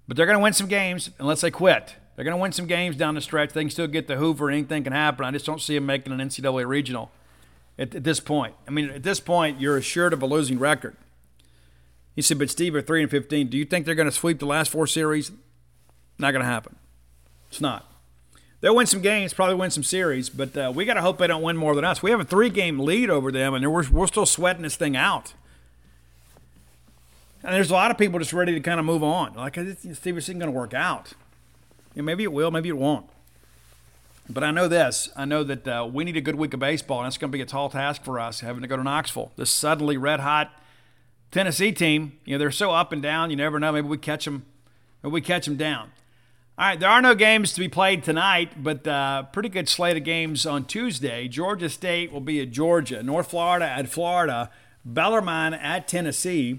But 0.07 0.17
they're 0.17 0.27
going 0.27 0.39
to 0.39 0.43
win 0.43 0.53
some 0.53 0.69
games 0.69 1.11
unless 1.19 1.41
they 1.41 1.51
quit. 1.51 1.97
They're 2.15 2.25
going 2.25 2.37
to 2.37 2.41
win 2.41 2.53
some 2.53 2.67
games 2.67 2.97
down 2.97 3.15
the 3.15 3.21
stretch. 3.21 3.53
They 3.53 3.63
can 3.63 3.71
still 3.71 3.87
get 3.87 4.07
the 4.07 4.17
Hoover. 4.17 4.51
Anything 4.51 4.85
can 4.85 4.93
happen. 4.93 5.25
I 5.25 5.31
just 5.31 5.47
don't 5.47 5.61
see 5.61 5.75
them 5.75 5.87
making 5.87 6.13
an 6.13 6.19
NCAA 6.19 6.67
regional 6.67 7.11
at, 7.79 7.95
at 7.95 8.05
this 8.05 8.21
point. 8.21 8.55
I 8.67 8.71
mean, 8.71 8.91
at 8.91 9.03
this 9.03 9.21
point, 9.21 9.61
you're 9.61 9.77
assured 9.77 10.13
of 10.13 10.23
a 10.23 10.27
losing 10.27 10.59
record. 10.59 10.97
He 12.17 12.23
said, 12.23 12.39
but 12.39 12.51
Steve, 12.51 12.75
at 12.75 12.87
3 12.87 13.03
and 13.03 13.11
15, 13.11 13.49
do 13.49 13.57
you 13.57 13.65
think 13.65 13.87
they're 13.87 13.95
going 13.95 14.09
to 14.09 14.15
sweep 14.15 14.41
the 14.41 14.47
last 14.47 14.71
four 14.71 14.87
series? 14.87 15.31
Not 16.19 16.33
going 16.33 16.43
to 16.43 16.51
happen. 16.51 16.77
It's 17.49 17.61
not. 17.61 17.88
They'll 18.61 18.75
win 18.75 18.87
some 18.87 19.01
games, 19.01 19.33
probably 19.35 19.55
win 19.55 19.71
some 19.71 19.83
series, 19.83 20.29
but 20.29 20.57
uh, 20.57 20.73
we 20.75 20.85
got 20.85 20.95
to 20.95 21.01
hope 21.01 21.19
they 21.19 21.27
don't 21.27 21.43
win 21.43 21.57
more 21.57 21.75
than 21.75 21.85
us. 21.85 22.03
We 22.03 22.11
have 22.11 22.21
a 22.21 22.25
three 22.25 22.51
game 22.51 22.79
lead 22.79 23.11
over 23.11 23.31
them, 23.31 23.55
and 23.55 23.73
we're, 23.73 23.89
we're 23.89 24.07
still 24.07 24.27
sweating 24.27 24.63
this 24.63 24.77
thing 24.77 24.97
out. 24.97 25.35
And 27.43 27.55
there's 27.55 27.71
a 27.71 27.75
lot 27.75 27.91
of 27.91 27.99
people 27.99 28.19
just 28.19 28.33
ready 28.33 28.53
to 28.53 28.61
kind 28.61 28.81
of 28.81 28.87
move 28.87 29.03
on. 29.03 29.35
Like, 29.35 29.57
is 29.57 29.77
this 29.83 29.99
thing 30.01 30.39
going 30.39 30.53
to 30.53 30.59
work 30.59 30.75
out? 30.75 31.13
Yeah, 31.95 32.03
maybe 32.03 32.25
it 32.25 32.33
will, 32.33 32.51
maybe 32.51 32.69
it 32.69 32.77
won't. 32.77 33.07
But 34.29 34.45
I 34.45 34.51
know 34.51 34.69
this. 34.69 35.09
I 35.17 35.25
know 35.25 35.43
that 35.45 35.67
uh, 35.67 35.89
we 35.91 36.05
need 36.05 36.17
a 36.17 36.21
good 36.21 36.35
week 36.35 36.53
of 36.53 36.61
baseball, 36.61 36.99
and 36.99 37.07
it's 37.07 37.17
going 37.17 37.31
to 37.31 37.37
be 37.37 37.41
a 37.41 37.47
tall 37.47 37.71
task 37.71 38.05
for 38.05 38.21
us 38.21 38.41
having 38.41 38.61
to 38.63 38.69
go 38.69 38.77
to 38.77 38.83
Knoxville. 38.83 39.33
This 39.37 39.51
suddenly 39.51 39.97
red 39.97 40.21
hot 40.21 40.53
Tennessee 41.31 41.73
team, 41.73 42.19
you 42.25 42.35
know, 42.35 42.39
they're 42.39 42.51
so 42.51 42.73
up 42.73 42.93
and 42.93 43.03
down. 43.03 43.31
You 43.31 43.37
never 43.37 43.59
know. 43.59 43.73
Maybe 43.73 43.87
we 43.87 43.99
catch 43.99 44.25
them. 44.25 44.45
Maybe 45.03 45.13
we 45.13 45.21
catch 45.21 45.45
them 45.45 45.57
down. 45.57 45.93
All 46.59 46.67
right, 46.67 46.81
there 46.81 46.91
are 46.91 47.01
no 47.01 47.15
games 47.15 47.53
to 47.53 47.61
be 47.61 47.69
played 47.69 48.03
tonight, 48.03 48.65
but 48.65 48.85
uh, 48.85 49.23
pretty 49.23 49.49
good 49.49 49.69
slate 49.69 49.97
of 49.97 50.03
games 50.03 50.45
on 50.45 50.65
Tuesday. 50.65 51.29
Georgia 51.29 51.69
State 51.69 52.11
will 52.11 52.21
be 52.21 52.41
at 52.41 52.51
Georgia, 52.51 53.01
North 53.01 53.31
Florida 53.31 53.65
at 53.65 53.89
Florida, 53.89 54.51
Bellarmine 54.85 55.55
at 55.55 55.87
Tennessee, 55.87 56.59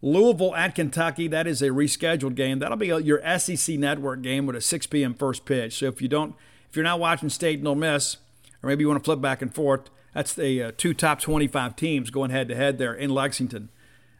Louisville 0.00 0.54
at 0.54 0.76
Kentucky. 0.76 1.26
That 1.26 1.48
is 1.48 1.62
a 1.62 1.70
rescheduled 1.70 2.36
game. 2.36 2.60
That'll 2.60 2.76
be 2.76 2.86
your 2.86 3.20
SEC 3.40 3.76
network 3.76 4.22
game 4.22 4.46
with 4.46 4.54
a 4.54 4.60
6 4.60 4.86
p.m. 4.86 5.14
first 5.14 5.44
pitch. 5.44 5.80
So 5.80 5.86
if 5.86 6.00
you 6.00 6.06
don't, 6.06 6.36
if 6.70 6.76
you're 6.76 6.84
not 6.84 7.00
watching 7.00 7.28
State 7.28 7.66
Ole 7.66 7.74
Miss, 7.74 8.18
or 8.62 8.68
maybe 8.68 8.84
you 8.84 8.88
want 8.88 9.02
to 9.02 9.04
flip 9.04 9.20
back 9.20 9.42
and 9.42 9.52
forth, 9.52 9.90
that's 10.12 10.32
the 10.32 10.62
uh, 10.62 10.72
two 10.76 10.94
top 10.94 11.18
25 11.20 11.74
teams 11.74 12.10
going 12.10 12.30
head 12.30 12.46
to 12.50 12.54
head 12.54 12.78
there 12.78 12.94
in 12.94 13.10
Lexington. 13.10 13.70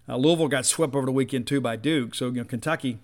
Uh, 0.08 0.16
Louisville 0.16 0.48
got 0.48 0.66
swept 0.66 0.96
over 0.96 1.06
the 1.06 1.12
weekend 1.12 1.46
too 1.46 1.60
by 1.60 1.76
Duke, 1.76 2.16
so 2.16 2.26
you 2.26 2.32
know 2.32 2.44
Kentucky 2.44 2.98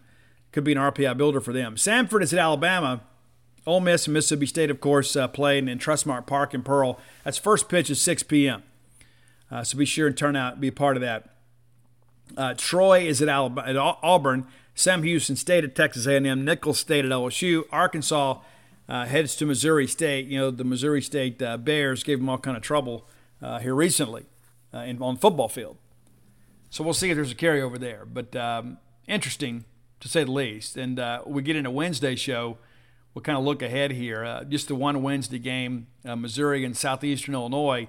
could 0.53 0.65
be 0.65 0.73
an 0.73 0.79
RPI 0.79 1.17
builder 1.17 1.41
for 1.41 1.53
them. 1.53 1.77
Samford 1.77 2.23
is 2.23 2.33
at 2.33 2.39
Alabama. 2.39 3.03
Ole 3.67 3.81
Miss 3.81 4.07
and 4.07 4.15
Mississippi 4.15 4.47
State, 4.47 4.71
of 4.71 4.81
course, 4.81 5.15
uh, 5.15 5.29
playing 5.29 5.69
in 5.69 5.79
Trustmark 5.79 6.27
Park 6.27 6.55
in 6.55 6.63
Pearl. 6.63 6.99
That's 7.25 7.39
first 7.39 7.69
pitch 7.69 7.91
is 7.91 8.01
6 8.01 8.23
p.m. 8.25 8.63
Uh, 9.51 9.63
so 9.63 9.77
be 9.77 9.85
sure 9.85 10.07
and 10.07 10.17
turn 10.17 10.35
out, 10.35 10.61
be 10.61 10.69
a 10.69 10.73
part 10.73 10.97
of 10.97 11.03
that. 11.03 11.29
Uh, 12.37 12.55
Troy 12.57 13.01
is 13.01 13.21
at, 13.21 13.29
Alabama, 13.29 13.69
at 13.69 13.77
Auburn. 13.77 14.47
Sam 14.75 15.03
Houston 15.03 15.37
State 15.37 15.65
at 15.65 15.75
Texas 15.75 16.07
A&M. 16.07 16.45
Nicholls 16.45 16.79
State 16.79 17.05
at 17.05 17.11
LSU. 17.11 17.65
Arkansas 17.71 18.39
uh, 18.89 19.05
heads 19.05 19.37
to 19.37 19.47
Missouri 19.47 19.87
State. 19.87 20.27
You 20.27 20.39
know 20.39 20.51
the 20.51 20.65
Missouri 20.65 21.03
State 21.03 21.43
uh, 21.43 21.57
Bears 21.57 22.03
gave 22.03 22.19
them 22.19 22.29
all 22.29 22.39
kind 22.39 22.57
of 22.57 22.63
trouble 22.63 23.07
uh, 23.43 23.59
here 23.59 23.75
recently 23.75 24.27
in, 24.73 25.03
on 25.03 25.17
football 25.17 25.49
field. 25.49 25.77
So 26.71 26.85
we'll 26.85 26.95
see 26.95 27.11
if 27.11 27.17
there's 27.17 27.33
a 27.33 27.37
carryover 27.37 27.79
there. 27.79 28.07
But 28.07 28.35
um, 28.37 28.79
interesting 29.07 29.65
to 30.01 30.09
say 30.09 30.25
the 30.25 30.33
least. 30.33 30.77
And 30.77 30.99
uh, 30.99 31.23
we 31.27 31.43
get 31.43 31.57
into 31.57 31.71
Wednesday 31.71 32.17
show. 32.17 32.59
We'll 33.15 33.23
kind 33.23 33.39
of 33.39 33.45
look 33.45 33.63
ahead 33.63 33.93
here. 33.93 34.25
Uh, 34.25 34.45
just 34.45 34.69
the 34.69 34.75
one 34.75 35.03
Wednesday 35.03 35.39
game, 35.39 35.87
uh, 36.05 36.17
Missouri 36.17 36.65
and 36.65 36.77
Southeastern 36.77 37.35
Illinois. 37.35 37.89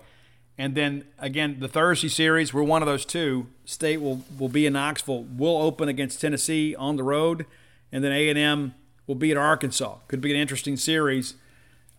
And 0.57 0.75
then 0.75 1.05
again, 1.17 1.57
the 1.59 1.67
Thursday 1.67 2.09
series, 2.09 2.53
we're 2.53 2.63
one 2.63 2.81
of 2.81 2.87
those 2.87 3.05
two. 3.05 3.47
State 3.65 4.01
will, 4.01 4.23
will 4.37 4.49
be 4.49 4.65
in 4.65 4.73
Knoxville. 4.73 5.23
We'll 5.23 5.57
open 5.57 5.89
against 5.89 6.21
Tennessee 6.21 6.75
on 6.75 6.97
the 6.97 7.03
road. 7.03 7.45
And 7.91 8.03
then 8.03 8.11
A&M 8.11 8.75
will 9.07 9.15
be 9.15 9.31
at 9.31 9.37
Arkansas. 9.37 9.97
Could 10.07 10.21
be 10.21 10.31
an 10.31 10.37
interesting 10.39 10.77
series. 10.77 11.35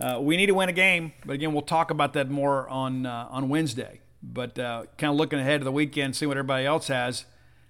Uh, 0.01 0.19
we 0.21 0.37
need 0.37 0.47
to 0.47 0.55
win 0.55 0.69
a 0.69 0.73
game, 0.73 1.13
but 1.25 1.35
again, 1.35 1.53
we'll 1.53 1.63
talk 1.63 1.91
about 1.91 2.13
that 2.15 2.29
more 2.29 2.69
on 2.69 3.07
uh, 3.07 3.29
on 3.31 3.49
Wednesday. 3.49 4.01
But 4.21 4.59
uh, 4.59 4.85
kind 4.99 5.13
of 5.13 5.17
looking 5.17 5.39
ahead 5.39 5.61
to 5.61 5.65
the 5.65 5.73
weekend, 5.73 6.17
see 6.17 6.27
what 6.27 6.37
everybody 6.37 6.67
else 6.67 6.89
has. 6.89 7.25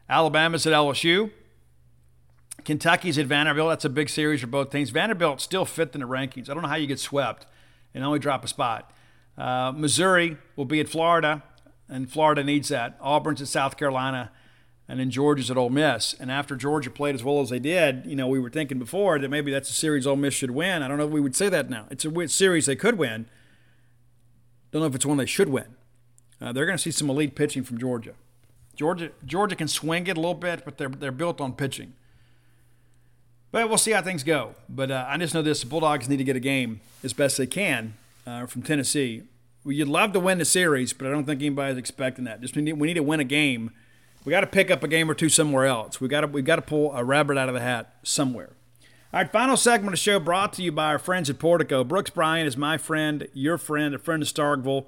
Alabama's 0.09 0.67
at 0.67 0.73
LSU. 0.73 1.31
Kentucky's 2.65 3.19
at 3.19 3.27
Vanderbilt. 3.27 3.71
That's 3.71 3.85
a 3.85 3.91
big 3.91 4.09
series 4.09 4.41
for 4.41 4.47
both 4.47 4.71
teams. 4.71 4.91
Vanderbilt 4.91 5.41
still 5.41 5.65
fifth 5.65 5.95
in 5.95 6.01
the 6.01 6.07
rankings. 6.07 6.49
I 6.49 6.55
don't 6.55 6.63
know 6.63 6.69
how 6.69 6.77
you 6.77 6.87
get 6.87 7.01
swept 7.01 7.47
and 7.95 8.05
only 8.05 8.19
drop 8.19 8.45
a 8.45 8.49
spot. 8.49 8.93
Uh, 9.37 9.73
Missouri 9.75 10.37
will 10.57 10.65
be 10.65 10.81
at 10.81 10.89
Florida, 10.89 11.43
and 11.89 12.11
Florida 12.11 12.45
needs 12.45 12.69
that. 12.69 12.97
Auburn's 13.01 13.41
at 13.43 13.49
South 13.49 13.77
Carolina, 13.77 14.31
and 14.89 15.01
then 15.01 15.11
Georgia's 15.11 15.51
at 15.51 15.57
Ole 15.57 15.71
Miss. 15.71 16.15
And 16.21 16.31
after 16.31 16.55
Georgia 16.55 16.91
played 16.91 17.15
as 17.15 17.25
well 17.25 17.41
as 17.41 17.51
they 17.51 17.59
did, 17.59 18.05
you 18.07 18.15
know, 18.15 18.29
we 18.29 18.39
were 18.39 18.51
thinking 18.51 18.79
before 18.79 19.19
that 19.19 19.29
maybe 19.29 19.51
that's 19.51 19.71
a 19.71 19.75
series 19.75 20.07
Ole 20.07 20.17
Miss 20.17 20.35
should 20.35 20.51
win. 20.51 20.83
I 20.83 20.89
don't 20.89 20.99
know 20.99 21.07
if 21.07 21.11
we 21.13 21.21
would 21.21 21.37
say 21.37 21.49
that 21.49 21.71
now. 21.71 21.87
It's 21.91 22.05
a 22.05 22.29
series 22.29 22.67
they 22.67 22.77
could 22.77 22.99
win. 22.99 23.27
Don't 24.71 24.83
know 24.83 24.89
if 24.89 24.95
it's 24.95 25.07
one 25.07 25.19
they 25.19 25.27
should 25.27 25.49
win. 25.49 25.77
Uh, 26.41 26.53
they're 26.53 26.67
going 26.67 26.79
to 26.79 26.83
see 26.83 26.91
some 26.91 27.09
elite 27.09 27.35
pitching 27.35 27.63
from 27.63 27.79
Georgia. 27.79 28.15
Georgia, 28.75 29.11
Georgia 29.25 29.55
can 29.55 29.69
swing 29.69 30.07
it 30.07 30.17
a 30.17 30.21
little 30.21 30.35
bit, 30.35 30.65
but 30.65 30.79
they're 30.79 30.89
they're 30.89 31.13
built 31.13 31.41
on 31.41 31.53
pitching. 31.53 31.93
But 33.53 33.69
we'll 33.69 33.79
see 33.79 33.93
how 33.93 34.03
things 34.03 34.25
go. 34.25 34.55
But 34.69 34.91
uh, 34.91 35.07
I 35.07 35.17
just 35.19 35.35
know 35.35 35.43
this: 35.43 35.61
the 35.61 35.67
Bulldogs 35.67 36.09
need 36.09 36.17
to 36.17 36.25
get 36.25 36.35
a 36.35 36.41
game 36.41 36.81
as 37.05 37.13
best 37.13 37.37
they 37.37 37.47
can 37.47 37.95
uh, 38.27 38.47
from 38.47 38.63
Tennessee. 38.63 39.23
You'd 39.65 39.87
love 39.87 40.13
to 40.15 40.21
win 40.21 40.39
the 40.39 40.45
series, 40.45 40.93
but 40.93 41.07
I 41.07 41.11
don't 41.11 41.25
think 41.25 41.41
anybody's 41.41 41.77
expecting 41.77 42.25
that. 42.25 42.41
Just 42.41 42.57
we 42.57 42.63
need, 42.63 42.73
we 42.73 42.89
need 42.89 42.95
to 42.95 43.03
win 43.03 43.21
a 43.21 43.25
game. 43.25 43.71
We 44.25 44.31
got 44.31 44.41
to 44.41 44.47
pick 44.47 44.71
up 44.71 44.83
a 44.83 44.89
game 44.89 45.09
or 45.09 45.15
two 45.15 45.29
somewhere 45.29 45.67
else. 45.67 46.01
We 46.01 46.09
got 46.09 46.23
to 46.23 46.27
we 46.27 46.43
got 46.43 46.57
to 46.57 46.63
pull 46.63 46.93
a 46.95 47.05
rabbit 47.05 47.39
out 47.39 47.49
of 47.49 47.55
the 47.55 47.61
hat 47.61 47.95
somewhere. 48.03 48.51
All 49.13 49.21
right, 49.21 49.31
final 49.31 49.59
segment 49.59 49.89
of 49.89 49.93
the 49.93 49.97
show 49.99 50.19
brought 50.19 50.55
to 50.55 50.63
you 50.63 50.73
by 50.73 50.87
our 50.87 50.99
friends 50.99 51.29
at 51.29 51.39
Portico. 51.39 51.85
Brooks 51.85 52.09
Bryan 52.09 52.47
is 52.47 52.57
my 52.57 52.79
friend, 52.79 53.29
your 53.35 53.59
friend, 53.59 53.95
a 53.95 53.99
friend 53.99 54.23
of 54.23 54.29
Starkville. 54.29 54.87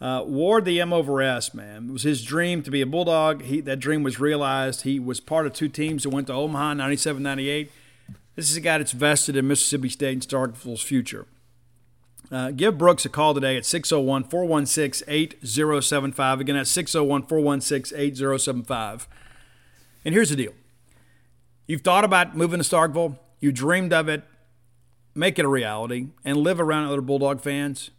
Uh, 0.00 0.22
wore 0.24 0.60
the 0.60 0.80
M 0.80 0.92
over 0.92 1.20
S, 1.20 1.52
man. 1.52 1.88
It 1.88 1.92
was 1.92 2.02
his 2.02 2.22
dream 2.22 2.62
to 2.62 2.70
be 2.70 2.82
a 2.82 2.86
Bulldog. 2.86 3.42
He, 3.42 3.60
that 3.62 3.80
dream 3.80 4.02
was 4.02 4.20
realized. 4.20 4.82
He 4.82 5.00
was 5.00 5.20
part 5.20 5.46
of 5.46 5.54
two 5.54 5.68
teams 5.68 6.04
that 6.04 6.10
went 6.10 6.28
to 6.28 6.34
Omaha 6.34 6.74
97 6.74 7.22
98. 7.22 7.72
This 8.36 8.50
is 8.50 8.56
a 8.56 8.60
guy 8.60 8.76
that's 8.76 8.92
vested 8.92 9.34
in 9.34 9.48
Mississippi 9.48 9.88
State 9.88 10.12
and 10.12 10.22
Starkville's 10.22 10.82
future. 10.82 11.26
Uh, 12.30 12.50
give 12.50 12.76
Brooks 12.76 13.06
a 13.06 13.08
call 13.08 13.32
today 13.32 13.56
at 13.56 13.64
601 13.64 14.24
416 14.24 15.08
8075. 15.08 16.40
Again, 16.40 16.56
that's 16.56 16.70
601 16.70 17.22
416 17.22 17.98
8075. 17.98 19.08
And 20.04 20.14
here's 20.14 20.28
the 20.28 20.36
deal 20.36 20.52
you've 21.66 21.80
thought 21.80 22.04
about 22.04 22.36
moving 22.36 22.60
to 22.60 22.64
Starkville, 22.64 23.18
you 23.40 23.52
dreamed 23.52 23.94
of 23.94 24.08
it, 24.08 24.22
make 25.14 25.38
it 25.38 25.46
a 25.46 25.48
reality, 25.48 26.08
and 26.22 26.36
live 26.36 26.60
around 26.60 26.88
other 26.88 27.00
Bulldog 27.00 27.40
fans. 27.40 27.90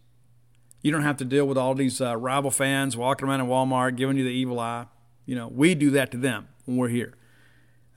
You 0.83 0.91
don't 0.91 1.03
have 1.03 1.17
to 1.17 1.25
deal 1.25 1.47
with 1.47 1.57
all 1.57 1.73
these 1.73 1.99
uh, 1.99 2.15
rival 2.15 2.51
fans 2.51 2.95
walking 2.95 3.27
around 3.27 3.41
in 3.41 3.47
Walmart 3.47 3.95
giving 3.95 4.17
you 4.17 4.23
the 4.23 4.29
evil 4.29 4.59
eye. 4.59 4.85
You 5.25 5.35
know, 5.35 5.47
we 5.47 5.73
do 5.73 5.89
that 5.91 6.11
to 6.11 6.17
them 6.17 6.47
when 6.65 6.77
we're 6.77 6.89
here. 6.89 7.15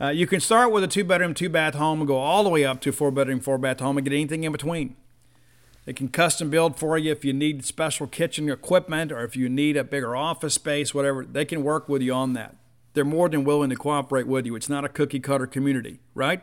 Uh, 0.00 0.08
you 0.08 0.26
can 0.26 0.40
start 0.40 0.72
with 0.72 0.82
a 0.82 0.88
two 0.88 1.04
bedroom, 1.04 1.34
two 1.34 1.50
bath 1.50 1.74
home 1.74 2.00
and 2.00 2.08
go 2.08 2.16
all 2.16 2.42
the 2.42 2.48
way 2.48 2.64
up 2.64 2.80
to 2.80 2.88
a 2.88 2.92
four 2.92 3.10
bedroom, 3.10 3.38
four 3.38 3.58
bath 3.58 3.80
home 3.80 3.98
and 3.98 4.04
get 4.04 4.14
anything 4.14 4.44
in 4.44 4.52
between. 4.52 4.96
They 5.84 5.92
can 5.92 6.08
custom 6.08 6.50
build 6.50 6.78
for 6.78 6.96
you 6.96 7.12
if 7.12 7.24
you 7.24 7.32
need 7.32 7.64
special 7.64 8.06
kitchen 8.06 8.48
equipment 8.48 9.12
or 9.12 9.24
if 9.24 9.36
you 9.36 9.48
need 9.48 9.76
a 9.76 9.84
bigger 9.84 10.16
office 10.16 10.54
space, 10.54 10.94
whatever. 10.94 11.24
They 11.24 11.44
can 11.44 11.62
work 11.62 11.88
with 11.88 12.00
you 12.00 12.14
on 12.14 12.32
that. 12.34 12.56
They're 12.94 13.04
more 13.04 13.28
than 13.28 13.44
willing 13.44 13.70
to 13.70 13.76
cooperate 13.76 14.26
with 14.26 14.46
you. 14.46 14.56
It's 14.56 14.68
not 14.68 14.84
a 14.84 14.88
cookie 14.88 15.20
cutter 15.20 15.46
community, 15.46 16.00
right? 16.14 16.42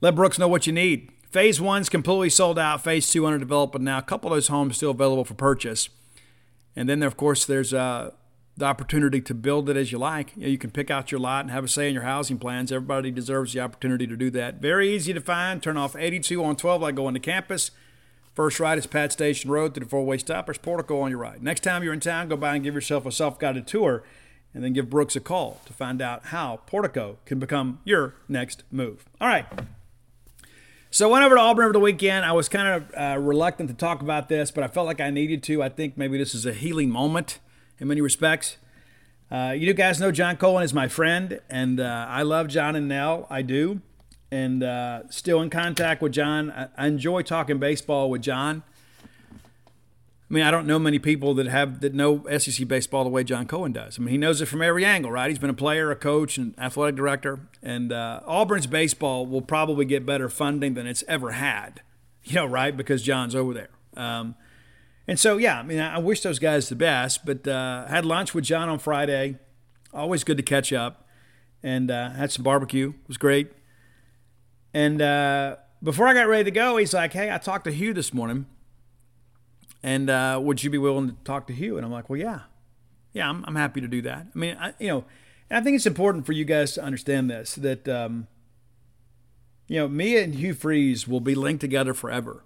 Let 0.00 0.14
Brooks 0.14 0.38
know 0.38 0.48
what 0.48 0.66
you 0.66 0.72
need. 0.72 1.10
Phase 1.30 1.60
one's 1.60 1.88
completely 1.88 2.30
sold 2.30 2.58
out. 2.58 2.82
Phase 2.82 3.10
two 3.10 3.26
under 3.26 3.38
development 3.38 3.84
now. 3.84 3.98
A 3.98 4.02
couple 4.02 4.30
of 4.32 4.36
those 4.36 4.48
homes 4.48 4.76
still 4.76 4.92
available 4.92 5.24
for 5.24 5.34
purchase. 5.34 5.88
And 6.74 6.88
then, 6.88 7.02
of 7.02 7.16
course, 7.16 7.44
there's 7.44 7.74
uh, 7.74 8.12
the 8.58 8.64
opportunity 8.64 9.20
to 9.20 9.34
build 9.34 9.70
it 9.70 9.76
as 9.76 9.92
you 9.92 9.98
like. 9.98 10.36
You, 10.36 10.42
know, 10.42 10.48
you, 10.48 10.58
can 10.58 10.70
pick 10.70 10.90
out 10.90 11.12
your 11.12 11.20
lot 11.20 11.44
and 11.44 11.50
have 11.52 11.64
a 11.64 11.68
say 11.68 11.88
in 11.88 11.94
your 11.94 12.02
housing 12.02 12.38
plans. 12.38 12.72
Everybody 12.72 13.12
deserves 13.12 13.52
the 13.52 13.60
opportunity 13.60 14.06
to 14.06 14.16
do 14.16 14.30
that. 14.30 14.56
Very 14.56 14.92
easy 14.94 15.12
to 15.12 15.20
find. 15.20 15.62
Turn 15.62 15.76
off 15.76 15.94
82 15.96 16.42
on 16.42 16.56
12 16.56 16.82
like 16.82 16.96
going 16.96 17.14
to 17.14 17.20
campus. 17.20 17.70
First 18.34 18.58
right 18.60 18.76
is 18.76 18.86
Pat 18.86 19.12
Station 19.12 19.50
Road 19.50 19.74
to 19.74 19.80
the 19.80 19.86
four-way 19.86 20.18
stop. 20.18 20.46
There's 20.46 20.58
Portico 20.58 21.00
on 21.00 21.10
your 21.10 21.20
right. 21.20 21.40
Next 21.40 21.60
time 21.60 21.82
you're 21.82 21.92
in 21.92 22.00
town, 22.00 22.28
go 22.28 22.36
by 22.36 22.56
and 22.56 22.64
give 22.64 22.74
yourself 22.74 23.06
a 23.06 23.12
self-guided 23.12 23.66
tour, 23.66 24.04
and 24.52 24.62
then 24.62 24.72
give 24.72 24.90
Brooks 24.90 25.16
a 25.16 25.20
call 25.20 25.60
to 25.66 25.72
find 25.72 26.02
out 26.02 26.26
how 26.26 26.60
Portico 26.66 27.18
can 27.26 27.38
become 27.38 27.80
your 27.84 28.14
next 28.28 28.64
move. 28.70 29.04
All 29.20 29.28
right. 29.28 29.46
So 30.90 31.08
went 31.08 31.24
over 31.24 31.34
to 31.34 31.40
Auburn 31.40 31.64
over 31.64 31.72
the 31.72 31.80
weekend. 31.80 32.24
I 32.24 32.32
was 32.32 32.48
kind 32.48 32.68
of 32.68 32.94
uh, 32.96 33.20
reluctant 33.20 33.70
to 33.70 33.76
talk 33.76 34.02
about 34.02 34.28
this, 34.28 34.50
but 34.50 34.64
I 34.64 34.68
felt 34.68 34.86
like 34.86 35.00
I 35.00 35.10
needed 35.10 35.42
to. 35.44 35.62
I 35.62 35.68
think 35.68 35.96
maybe 35.96 36.16
this 36.16 36.34
is 36.34 36.46
a 36.46 36.52
healing 36.52 36.90
moment 36.90 37.40
in 37.78 37.88
many 37.88 38.00
respects. 38.00 38.56
Uh, 39.30 39.54
you 39.56 39.72
guys 39.74 40.00
know 40.00 40.10
John 40.10 40.36
Cohen 40.36 40.62
is 40.62 40.72
my 40.72 40.88
friend, 40.88 41.40
and 41.50 41.80
uh, 41.80 42.06
I 42.08 42.22
love 42.22 42.48
John 42.48 42.74
and 42.74 42.88
Nell. 42.88 43.26
I 43.28 43.42
do, 43.42 43.82
and 44.30 44.62
uh, 44.62 45.02
still 45.10 45.42
in 45.42 45.50
contact 45.50 46.00
with 46.00 46.12
John. 46.12 46.50
I, 46.50 46.68
I, 46.76 46.86
enjoy 46.86 47.22
talking 47.22 47.58
baseball 47.58 48.08
with 48.08 48.22
John. 48.22 48.62
I 50.30 50.34
mean, 50.34 50.42
I 50.42 50.50
don't 50.50 50.66
know 50.66 50.78
many 50.78 50.98
people 50.98 51.34
that 51.34 51.46
have 51.46 51.80
that 51.80 51.92
know 51.92 52.24
SEC 52.38 52.66
baseball 52.68 53.04
the 53.04 53.10
way 53.10 53.22
John 53.22 53.46
Cohen 53.46 53.72
does. 53.72 53.98
I 53.98 54.02
mean, 54.02 54.10
he 54.10 54.18
knows 54.18 54.40
it 54.40 54.46
from 54.46 54.62
every 54.62 54.84
angle, 54.84 55.10
right? 55.10 55.28
He's 55.28 55.38
been 55.38 55.50
a 55.50 55.54
player, 55.54 55.90
a 55.90 55.96
coach, 55.96 56.38
and 56.38 56.58
athletic 56.58 56.96
director. 56.96 57.40
And 57.62 57.92
uh, 57.92 58.20
Auburn's 58.26 58.66
baseball 58.66 59.26
will 59.26 59.42
probably 59.42 59.84
get 59.84 60.06
better 60.06 60.30
funding 60.30 60.72
than 60.72 60.86
it's 60.86 61.04
ever 61.06 61.32
had, 61.32 61.82
you 62.24 62.34
know, 62.34 62.46
right? 62.46 62.74
Because 62.74 63.02
John's 63.02 63.34
over 63.34 63.52
there. 63.52 63.70
Um, 63.94 64.36
and 65.08 65.18
so, 65.18 65.38
yeah, 65.38 65.58
I 65.58 65.62
mean, 65.64 65.80
I 65.80 65.98
wish 65.98 66.20
those 66.20 66.38
guys 66.38 66.68
the 66.68 66.76
best, 66.76 67.26
but 67.26 67.48
uh, 67.48 67.86
had 67.86 68.04
lunch 68.04 68.34
with 68.34 68.44
John 68.44 68.68
on 68.68 68.78
Friday. 68.78 69.38
Always 69.92 70.22
good 70.22 70.36
to 70.36 70.42
catch 70.44 70.72
up. 70.72 71.06
And 71.60 71.90
uh, 71.90 72.10
had 72.10 72.30
some 72.30 72.44
barbecue. 72.44 72.90
It 72.90 73.08
was 73.08 73.16
great. 73.16 73.50
And 74.72 75.02
uh, 75.02 75.56
before 75.82 76.06
I 76.06 76.14
got 76.14 76.28
ready 76.28 76.44
to 76.44 76.52
go, 76.52 76.76
he's 76.76 76.94
like, 76.94 77.12
"Hey, 77.12 77.32
I 77.32 77.38
talked 77.38 77.64
to 77.64 77.72
Hugh 77.72 77.92
this 77.92 78.14
morning, 78.14 78.46
and 79.82 80.08
uh, 80.08 80.38
would 80.40 80.62
you 80.62 80.70
be 80.70 80.78
willing 80.78 81.08
to 81.08 81.16
talk 81.24 81.48
to 81.48 81.52
Hugh?" 81.52 81.76
And 81.76 81.84
I'm 81.84 81.90
like, 81.90 82.08
"Well, 82.08 82.20
yeah, 82.20 82.42
yeah, 83.12 83.28
I'm, 83.28 83.44
I'm 83.46 83.56
happy 83.56 83.80
to 83.80 83.88
do 83.88 84.02
that. 84.02 84.26
I 84.34 84.38
mean, 84.38 84.56
I, 84.60 84.74
you 84.78 84.88
know, 84.88 85.04
I 85.50 85.60
think 85.60 85.76
it's 85.76 85.86
important 85.86 86.26
for 86.26 86.32
you 86.32 86.44
guys 86.44 86.74
to 86.74 86.82
understand 86.84 87.30
this 87.30 87.54
that, 87.56 87.88
um, 87.88 88.28
you 89.66 89.78
know, 89.78 89.88
me 89.88 90.16
and 90.18 90.34
Hugh 90.34 90.54
Freeze 90.54 91.08
will 91.08 91.20
be 91.20 91.34
linked 91.34 91.60
together 91.60 91.94
forever, 91.94 92.44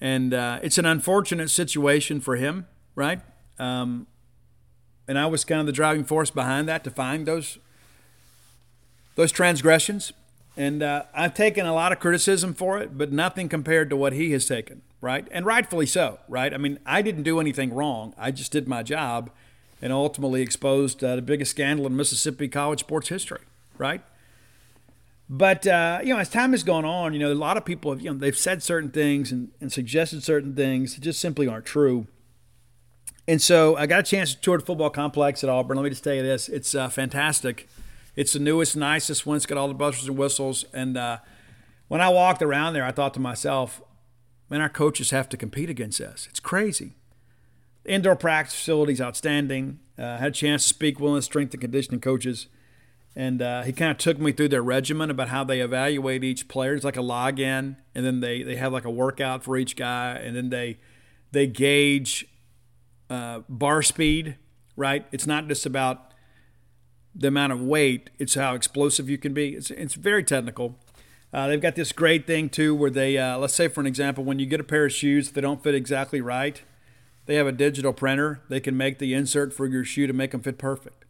and 0.00 0.34
uh, 0.34 0.60
it's 0.62 0.78
an 0.78 0.86
unfortunate 0.86 1.50
situation 1.50 2.20
for 2.20 2.36
him, 2.36 2.66
right? 2.94 3.20
Um, 3.58 4.06
and 5.06 5.18
I 5.18 5.26
was 5.26 5.44
kind 5.44 5.60
of 5.60 5.66
the 5.66 5.72
driving 5.72 6.04
force 6.04 6.30
behind 6.30 6.68
that 6.68 6.84
to 6.84 6.90
find 6.90 7.26
those 7.26 7.58
those 9.16 9.30
transgressions. 9.30 10.12
And 10.56 10.82
uh, 10.82 11.04
I've 11.14 11.34
taken 11.34 11.66
a 11.66 11.74
lot 11.74 11.92
of 11.92 12.00
criticism 12.00 12.54
for 12.54 12.78
it, 12.78 12.96
but 12.96 13.12
nothing 13.12 13.48
compared 13.48 13.90
to 13.90 13.96
what 13.96 14.12
he 14.12 14.32
has 14.32 14.46
taken, 14.46 14.82
right? 15.00 15.26
And 15.30 15.44
rightfully 15.46 15.86
so, 15.86 16.18
right? 16.28 16.52
I 16.52 16.58
mean, 16.58 16.78
I 16.86 17.02
didn't 17.02 17.24
do 17.24 17.40
anything 17.40 17.72
wrong. 17.74 18.14
I 18.16 18.30
just 18.30 18.52
did 18.52 18.68
my 18.68 18.82
job 18.82 19.30
and 19.82 19.92
ultimately 19.92 20.42
exposed 20.42 21.02
uh, 21.02 21.16
the 21.16 21.22
biggest 21.22 21.50
scandal 21.50 21.86
in 21.86 21.96
Mississippi 21.96 22.48
college 22.48 22.80
sports 22.80 23.08
history, 23.08 23.40
right? 23.78 24.02
But 25.28 25.66
uh, 25.66 26.00
you 26.02 26.12
know, 26.12 26.20
as 26.20 26.28
time 26.28 26.52
has 26.52 26.62
gone 26.62 26.84
on, 26.84 27.12
you 27.14 27.18
know, 27.18 27.32
a 27.32 27.34
lot 27.34 27.56
of 27.56 27.64
people 27.64 27.90
have 27.92 28.00
you 28.00 28.10
know 28.10 28.18
they've 28.18 28.36
said 28.36 28.62
certain 28.62 28.90
things 28.90 29.32
and, 29.32 29.50
and 29.60 29.72
suggested 29.72 30.22
certain 30.22 30.54
things 30.54 30.94
that 30.94 31.00
just 31.00 31.20
simply 31.20 31.48
aren't 31.48 31.64
true. 31.64 32.06
And 33.26 33.40
so 33.40 33.74
I 33.76 33.86
got 33.86 34.00
a 34.00 34.02
chance 34.02 34.34
to 34.34 34.40
tour 34.40 34.58
the 34.58 34.64
football 34.64 34.90
complex 34.90 35.42
at 35.42 35.48
Auburn. 35.48 35.78
Let 35.78 35.84
me 35.84 35.90
just 35.90 36.04
tell 36.04 36.14
you 36.14 36.22
this: 36.22 36.48
it's 36.48 36.74
uh, 36.74 36.88
fantastic. 36.88 37.68
It's 38.16 38.32
the 38.32 38.38
newest, 38.38 38.76
nicest 38.76 39.26
one. 39.26 39.36
It's 39.36 39.46
got 39.46 39.58
all 39.58 39.68
the 39.68 39.74
buzzers 39.74 40.06
and 40.06 40.16
whistles. 40.16 40.64
And 40.72 40.96
uh, 40.96 41.18
when 41.88 42.00
I 42.00 42.08
walked 42.08 42.42
around 42.42 42.74
there, 42.74 42.84
I 42.84 42.92
thought 42.92 43.14
to 43.14 43.20
myself, 43.20 43.82
man, 44.48 44.60
our 44.60 44.68
coaches 44.68 45.10
have 45.10 45.28
to 45.30 45.36
compete 45.36 45.68
against 45.68 46.00
us. 46.00 46.28
It's 46.30 46.40
crazy. 46.40 46.94
Indoor 47.84 48.16
practice 48.16 48.54
facilities 48.54 49.00
outstanding. 49.00 49.80
Uh, 49.98 50.18
had 50.18 50.28
a 50.28 50.30
chance 50.30 50.62
to 50.62 50.68
speak 50.68 51.00
with 51.00 51.14
the 51.14 51.22
strength 51.22 51.54
and 51.54 51.60
conditioning 51.60 52.00
coaches. 52.00 52.46
And 53.16 53.40
uh, 53.40 53.62
he 53.62 53.72
kind 53.72 53.90
of 53.90 53.98
took 53.98 54.18
me 54.18 54.32
through 54.32 54.48
their 54.48 54.62
regimen 54.62 55.08
about 55.08 55.28
how 55.28 55.44
they 55.44 55.60
evaluate 55.60 56.24
each 56.24 56.48
player. 56.48 56.74
It's 56.74 56.84
like 56.84 56.96
a 56.96 57.00
login, 57.00 57.76
and 57.94 58.04
then 58.04 58.20
they, 58.20 58.42
they 58.42 58.56
have 58.56 58.72
like 58.72 58.84
a 58.84 58.90
workout 58.90 59.44
for 59.44 59.56
each 59.56 59.76
guy, 59.76 60.14
and 60.14 60.34
then 60.34 60.50
they 60.50 60.78
they 61.30 61.46
gauge 61.46 62.26
uh, 63.10 63.40
bar 63.48 63.82
speed, 63.82 64.36
right? 64.76 65.06
It's 65.12 65.26
not 65.26 65.48
just 65.48 65.66
about 65.66 66.12
the 67.14 67.28
amount 67.28 67.52
of 67.52 67.60
weight, 67.60 68.10
it's 68.18 68.34
how 68.34 68.54
explosive 68.54 69.08
you 69.08 69.18
can 69.18 69.32
be. 69.32 69.50
It's, 69.50 69.70
it's 69.70 69.94
very 69.94 70.24
technical. 70.24 70.78
Uh, 71.32 71.48
they've 71.48 71.60
got 71.60 71.74
this 71.74 71.92
great 71.92 72.26
thing 72.26 72.48
too 72.48 72.74
where 72.74 72.90
they, 72.90 73.18
uh, 73.18 73.38
let's 73.38 73.54
say 73.54 73.68
for 73.68 73.80
an 73.80 73.86
example, 73.86 74.24
when 74.24 74.38
you 74.38 74.46
get 74.46 74.60
a 74.60 74.64
pair 74.64 74.86
of 74.86 74.92
shoes, 74.92 75.32
they 75.32 75.40
don't 75.40 75.62
fit 75.62 75.74
exactly 75.74 76.20
right, 76.20 76.62
they 77.26 77.36
have 77.36 77.46
a 77.46 77.52
digital 77.52 77.92
printer. 77.92 78.42
They 78.48 78.60
can 78.60 78.76
make 78.76 78.98
the 78.98 79.14
insert 79.14 79.52
for 79.52 79.66
your 79.66 79.84
shoe 79.84 80.06
to 80.06 80.12
make 80.12 80.32
them 80.32 80.42
fit 80.42 80.58
perfect. 80.58 81.03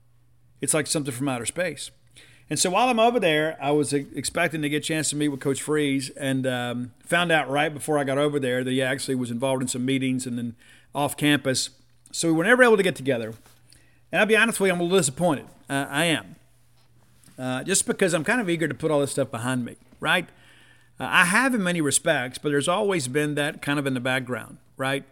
It's 0.65 0.74
like 0.74 0.86
something 0.86 1.12
from 1.12 1.28
outer 1.28 1.47
space. 1.47 1.91
And 2.51 2.59
so 2.59 2.70
while 2.70 2.89
I'm 2.89 2.99
over 2.99 3.20
there, 3.20 3.57
I 3.61 3.70
was 3.70 3.93
expecting 3.93 4.62
to 4.62 4.69
get 4.69 4.78
a 4.78 4.81
chance 4.81 5.11
to 5.11 5.16
meet 5.16 5.28
with 5.28 5.41
Coach 5.41 5.62
Freeze 5.62 6.11
and 6.11 6.47
um, 6.47 6.93
found 7.05 7.31
out 7.31 7.49
right 7.51 7.73
before 7.73 7.99
I 7.99 8.05
got 8.05 8.19
over 8.19 8.41
there 8.41 8.65
that 8.65 8.70
he 8.70 8.82
actually 8.82 9.15
was 9.15 9.31
involved 9.31 9.62
in 9.62 9.69
some 9.69 9.85
meetings 9.85 10.27
and 10.27 10.36
then 10.36 10.57
off 10.95 11.16
campus. 11.16 11.70
So 12.12 12.28
we 12.28 12.35
were 12.35 12.45
never 12.45 12.62
able 12.62 12.77
to 12.77 12.82
get 12.82 12.97
together. 12.97 13.35
And 14.11 14.20
I'll 14.20 14.27
be 14.27 14.36
honest 14.36 14.59
with 14.59 14.69
you, 14.69 14.74
I'm 14.74 14.81
a 14.81 14.82
little 14.82 14.99
disappointed. 14.99 15.47
Uh, 15.69 15.86
I 15.89 16.05
am. 16.05 16.36
Uh, 17.39 17.62
just 17.62 17.86
because 17.86 18.15
I'm 18.15 18.24
kind 18.24 18.41
of 18.41 18.49
eager 18.49 18.69
to 18.69 18.74
put 18.74 18.91
all 18.91 19.01
this 19.01 19.12
stuff 19.12 19.31
behind 19.31 19.65
me, 19.65 19.77
right? 20.01 20.28
Uh, 20.99 21.09
I 21.11 21.24
have 21.24 21.55
in 21.55 21.62
many 21.62 21.81
respects, 21.81 22.39
but 22.39 22.51
there's 22.51 22.69
always 22.69 23.09
been 23.09 23.35
that 23.35 23.61
kind 23.61 23.78
of 23.78 23.86
in 23.86 23.95
the 23.95 24.01
background, 24.01 24.59
right? 24.77 25.05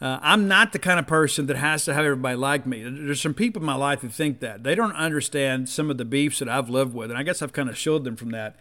Uh, 0.00 0.18
I'm 0.20 0.46
not 0.46 0.72
the 0.72 0.78
kind 0.78 0.98
of 0.98 1.06
person 1.06 1.46
that 1.46 1.56
has 1.56 1.84
to 1.86 1.94
have 1.94 2.04
everybody 2.04 2.36
like 2.36 2.66
me. 2.66 2.82
There's 2.82 3.20
some 3.20 3.32
people 3.32 3.62
in 3.62 3.66
my 3.66 3.76
life 3.76 4.00
who 4.00 4.08
think 4.08 4.40
that. 4.40 4.62
They 4.62 4.74
don't 4.74 4.92
understand 4.92 5.68
some 5.68 5.90
of 5.90 5.96
the 5.96 6.04
beefs 6.04 6.40
that 6.40 6.48
I've 6.48 6.68
lived 6.68 6.94
with, 6.94 7.10
and 7.10 7.18
I 7.18 7.22
guess 7.22 7.40
I've 7.40 7.54
kind 7.54 7.70
of 7.70 7.78
shielded 7.78 8.04
them 8.04 8.16
from 8.16 8.30
that. 8.30 8.56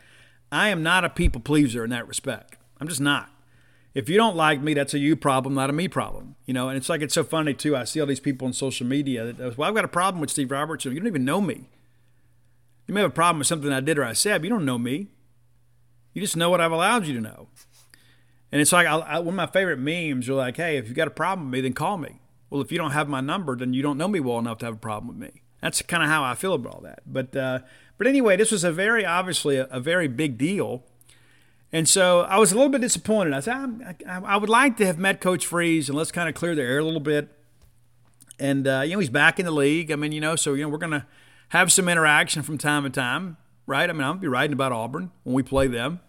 I 0.51 0.69
am 0.69 0.81
not 0.81 1.03
a 1.03 1.09
people 1.09 1.41
pleaser 1.41 1.83
in 1.83 1.89
that 1.89 2.07
respect. 2.07 2.57
I'm 2.79 2.87
just 2.87 3.01
not 3.01 3.29
if 3.95 4.09
you 4.09 4.17
don't 4.17 4.35
like 4.35 4.61
me, 4.61 4.73
that's 4.73 4.93
a 4.93 4.99
you 4.99 5.15
problem, 5.15 5.55
not 5.55 5.69
a 5.69 5.73
me 5.73 5.87
problem. 5.87 6.35
You 6.45 6.53
know, 6.53 6.67
and 6.67 6.77
it's 6.77 6.89
like 6.89 7.01
it's 7.01 7.13
so 7.13 7.23
funny 7.23 7.53
too. 7.53 7.77
I 7.77 7.85
see 7.85 8.01
all 8.01 8.05
these 8.05 8.19
people 8.19 8.45
on 8.45 8.53
social 8.53 8.85
media 8.85 9.31
that, 9.31 9.57
well, 9.57 9.69
I've 9.69 9.73
got 9.75 9.85
a 9.85 9.87
problem 9.87 10.19
with 10.19 10.29
Steve 10.29 10.51
Robertson. 10.51 10.91
You 10.91 10.99
don't 10.99 11.07
even 11.07 11.23
know 11.25 11.39
me. 11.39 11.69
You 12.87 12.93
may 12.93 13.01
have 13.01 13.11
a 13.11 13.13
problem 13.13 13.39
with 13.39 13.47
something 13.47 13.71
I 13.71 13.79
did 13.79 13.97
or 13.97 14.03
I 14.03 14.13
said, 14.13 14.41
but 14.41 14.43
you 14.43 14.49
don't 14.49 14.65
know 14.65 14.77
me. 14.77 15.07
You 16.13 16.21
just 16.21 16.35
know 16.35 16.49
what 16.49 16.61
I've 16.61 16.73
allowed 16.73 17.07
you 17.07 17.13
to 17.13 17.21
know. 17.21 17.47
And 18.55 18.61
it's 18.61 18.71
like 18.71 18.87
I, 18.87 18.95
I, 18.95 19.19
one 19.19 19.33
of 19.33 19.35
my 19.35 19.47
favorite 19.47 19.79
memes 19.79 20.27
You're 20.27 20.37
like, 20.37 20.55
hey, 20.55 20.77
if 20.77 20.87
you've 20.87 20.95
got 20.95 21.09
a 21.09 21.11
problem 21.11 21.47
with 21.47 21.53
me, 21.53 21.61
then 21.61 21.73
call 21.73 21.97
me. 21.97 22.21
Well, 22.49 22.61
if 22.61 22.71
you 22.71 22.77
don't 22.77 22.91
have 22.91 23.09
my 23.09 23.19
number, 23.19 23.57
then 23.57 23.73
you 23.73 23.81
don't 23.81 23.97
know 23.97 24.07
me 24.07 24.21
well 24.21 24.39
enough 24.39 24.59
to 24.59 24.65
have 24.65 24.75
a 24.75 24.77
problem 24.77 25.09
with 25.09 25.17
me. 25.17 25.41
That's 25.61 25.81
kind 25.81 26.01
of 26.01 26.07
how 26.07 26.23
I 26.23 26.35
feel 26.35 26.53
about 26.53 26.75
all 26.75 26.81
that. 26.81 27.01
But 27.05 27.35
uh, 27.35 27.59
but 27.97 28.07
anyway, 28.07 28.37
this 28.37 28.51
was 28.51 28.63
a 28.63 28.71
very 28.71 29.05
obviously 29.05 29.57
a, 29.57 29.65
a 29.65 29.81
very 29.81 30.07
big 30.07 30.37
deal 30.37 30.85
and 31.75 31.89
so 31.89 32.21
I 32.21 32.37
was 32.37 32.53
a 32.53 32.55
little 32.55 32.69
bit 32.69 32.79
disappointed. 32.79 33.33
I 33.33 33.41
said, 33.41 33.97
I, 34.07 34.19
I 34.19 34.37
would 34.37 34.49
like 34.49 34.77
to 34.77 34.85
have 34.85 34.97
met 34.97 35.19
Coach 35.19 35.45
Freeze 35.45 35.89
and 35.89 35.97
let's 35.97 36.09
kind 36.09 36.29
of 36.29 36.35
clear 36.35 36.55
the 36.55 36.61
air 36.61 36.79
a 36.79 36.83
little 36.85 37.01
bit. 37.01 37.29
And, 38.39 38.65
uh, 38.65 38.83
you 38.85 38.93
know, 38.93 38.99
he's 38.99 39.09
back 39.09 39.39
in 39.39 39.45
the 39.45 39.51
league. 39.51 39.91
I 39.91 39.97
mean, 39.97 40.13
you 40.13 40.21
know, 40.21 40.37
so, 40.37 40.53
you 40.53 40.63
know, 40.63 40.69
we're 40.69 40.77
to 40.77 41.05
have 41.49 41.73
some 41.73 41.89
interaction 41.89 42.43
from 42.43 42.57
time 42.57 42.83
to 42.83 42.89
time, 42.89 43.35
right? 43.67 43.89
I 43.89 43.91
mean, 43.93 44.03
I'll 44.03 44.13
be 44.13 44.29
writing 44.29 44.53
about 44.53 44.71
Auburn 44.71 45.11
when 45.23 45.35
we 45.35 45.43
play 45.43 45.67
them. 45.67 45.99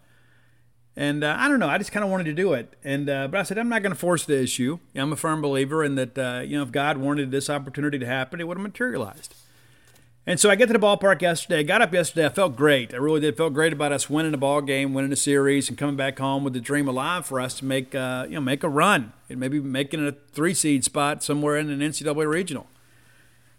And 0.96 1.22
uh, 1.22 1.36
I 1.38 1.48
don't 1.48 1.58
know. 1.58 1.68
I 1.68 1.76
just 1.76 1.92
kind 1.92 2.04
of 2.04 2.10
wanted 2.10 2.24
to 2.24 2.32
do 2.32 2.54
it. 2.54 2.72
And 2.82 3.10
uh, 3.10 3.28
but 3.28 3.40
I 3.40 3.42
said 3.42 3.58
I'm 3.58 3.68
not 3.68 3.82
going 3.82 3.92
to 3.92 3.98
force 3.98 4.24
the 4.24 4.40
issue. 4.40 4.78
I'm 4.94 5.12
a 5.12 5.16
firm 5.16 5.42
believer 5.42 5.84
in 5.84 5.94
that. 5.96 6.16
Uh, 6.16 6.40
you 6.44 6.56
know, 6.56 6.62
if 6.62 6.72
God 6.72 6.96
wanted 6.96 7.30
this 7.30 7.50
opportunity 7.50 7.98
to 7.98 8.06
happen, 8.06 8.40
it 8.40 8.48
would 8.48 8.56
have 8.56 8.62
materialized. 8.62 9.34
And 10.28 10.40
so 10.40 10.50
I 10.50 10.56
get 10.56 10.66
to 10.66 10.72
the 10.72 10.80
ballpark 10.80 11.22
yesterday. 11.22 11.62
Got 11.62 11.82
up 11.82 11.94
yesterday. 11.94 12.26
I 12.26 12.30
felt 12.30 12.56
great. 12.56 12.92
I 12.92 12.96
really 12.96 13.20
did. 13.20 13.36
Felt 13.36 13.54
great 13.54 13.72
about 13.72 13.92
us 13.92 14.10
winning 14.10 14.32
the 14.32 14.38
ball 14.38 14.60
game, 14.60 14.92
winning 14.92 15.10
the 15.10 15.16
series, 15.16 15.68
and 15.68 15.78
coming 15.78 15.94
back 15.94 16.18
home 16.18 16.42
with 16.42 16.52
the 16.52 16.60
dream 16.60 16.88
alive 16.88 17.26
for 17.26 17.40
us 17.40 17.54
to 17.58 17.64
make 17.64 17.94
uh, 17.94 18.24
you 18.28 18.34
know 18.34 18.40
make 18.40 18.64
a 18.64 18.68
run 18.68 19.12
and 19.28 19.38
maybe 19.38 19.60
making 19.60 20.06
a 20.06 20.12
three 20.32 20.54
seed 20.54 20.82
spot 20.82 21.22
somewhere 21.22 21.56
in 21.56 21.70
an 21.70 21.80
NCAA 21.80 22.26
regional. 22.26 22.66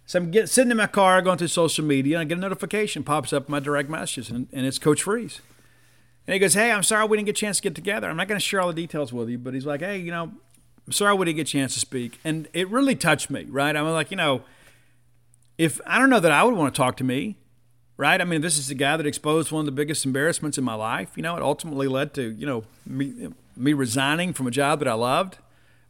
So 0.07 0.19
I'm 0.19 0.31
get, 0.31 0.49
sitting 0.49 0.71
in 0.71 0.77
my 0.77 0.87
car, 0.87 1.21
going 1.21 1.37
through 1.37 1.49
social 1.49 1.85
media, 1.85 2.17
and 2.17 2.21
I 2.21 2.23
get 2.25 2.37
a 2.37 2.41
notification 2.41 3.03
pops 3.03 3.31
up 3.31 3.47
in 3.47 3.51
my 3.51 3.59
direct 3.59 3.89
messages, 3.89 4.29
and, 4.29 4.47
and 4.51 4.65
it's 4.65 4.79
Coach 4.79 5.03
Freeze. 5.03 5.41
And 6.27 6.33
he 6.33 6.39
goes, 6.39 6.53
"Hey, 6.53 6.71
I'm 6.71 6.83
sorry 6.83 7.07
we 7.07 7.17
didn't 7.17 7.27
get 7.27 7.37
a 7.37 7.39
chance 7.39 7.57
to 7.57 7.63
get 7.63 7.73
together. 7.73 8.09
I'm 8.09 8.17
not 8.17 8.27
going 8.27 8.39
to 8.39 8.45
share 8.45 8.61
all 8.61 8.67
the 8.67 8.73
details 8.73 9.11
with 9.13 9.29
you, 9.29 9.37
but 9.37 9.53
he's 9.53 9.65
like, 9.65 9.79
hey, 9.79 9.97
you 9.97 10.11
know, 10.11 10.23
I'm 10.85 10.91
sorry 10.91 11.15
we 11.15 11.25
didn't 11.25 11.37
get 11.37 11.47
a 11.47 11.51
chance 11.51 11.73
to 11.73 11.79
speak." 11.79 12.19
And 12.23 12.47
it 12.53 12.69
really 12.69 12.95
touched 12.95 13.29
me, 13.29 13.45
right? 13.45 13.75
I'm 13.75 13.87
like, 13.91 14.11
you 14.11 14.17
know 14.17 14.43
if 15.57 15.81
I 15.85 15.99
don't 15.99 16.09
know 16.09 16.19
that 16.19 16.31
I 16.31 16.43
would 16.43 16.55
want 16.55 16.73
to 16.73 16.77
talk 16.77 16.97
to 16.97 17.03
me, 17.03 17.37
right? 17.97 18.19
I 18.19 18.23
mean, 18.23 18.41
this 18.41 18.57
is 18.57 18.67
the 18.67 18.75
guy 18.75 18.97
that 18.97 19.05
exposed 19.05 19.51
one 19.51 19.61
of 19.61 19.65
the 19.65 19.71
biggest 19.71 20.05
embarrassments 20.05 20.57
in 20.57 20.63
my 20.63 20.75
life. 20.75 21.11
You 21.15 21.23
know, 21.23 21.35
it 21.35 21.41
ultimately 21.41 21.87
led 21.87 22.13
to 22.15 22.31
you 22.31 22.45
know 22.45 22.63
me 22.85 23.29
me 23.55 23.73
resigning 23.73 24.33
from 24.33 24.47
a 24.47 24.51
job 24.51 24.79
that 24.79 24.87
I 24.87 24.93
loved, 24.93 25.37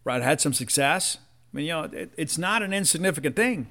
right? 0.03 0.22
I 0.22 0.26
had 0.26 0.41
some 0.41 0.53
success. 0.53 1.18
I 1.53 1.57
mean, 1.57 1.65
you 1.65 1.72
know, 1.72 1.84
it, 1.84 2.11
it's 2.18 2.38
not 2.38 2.61
an 2.61 2.73
insignificant 2.73 3.35
thing. 3.35 3.68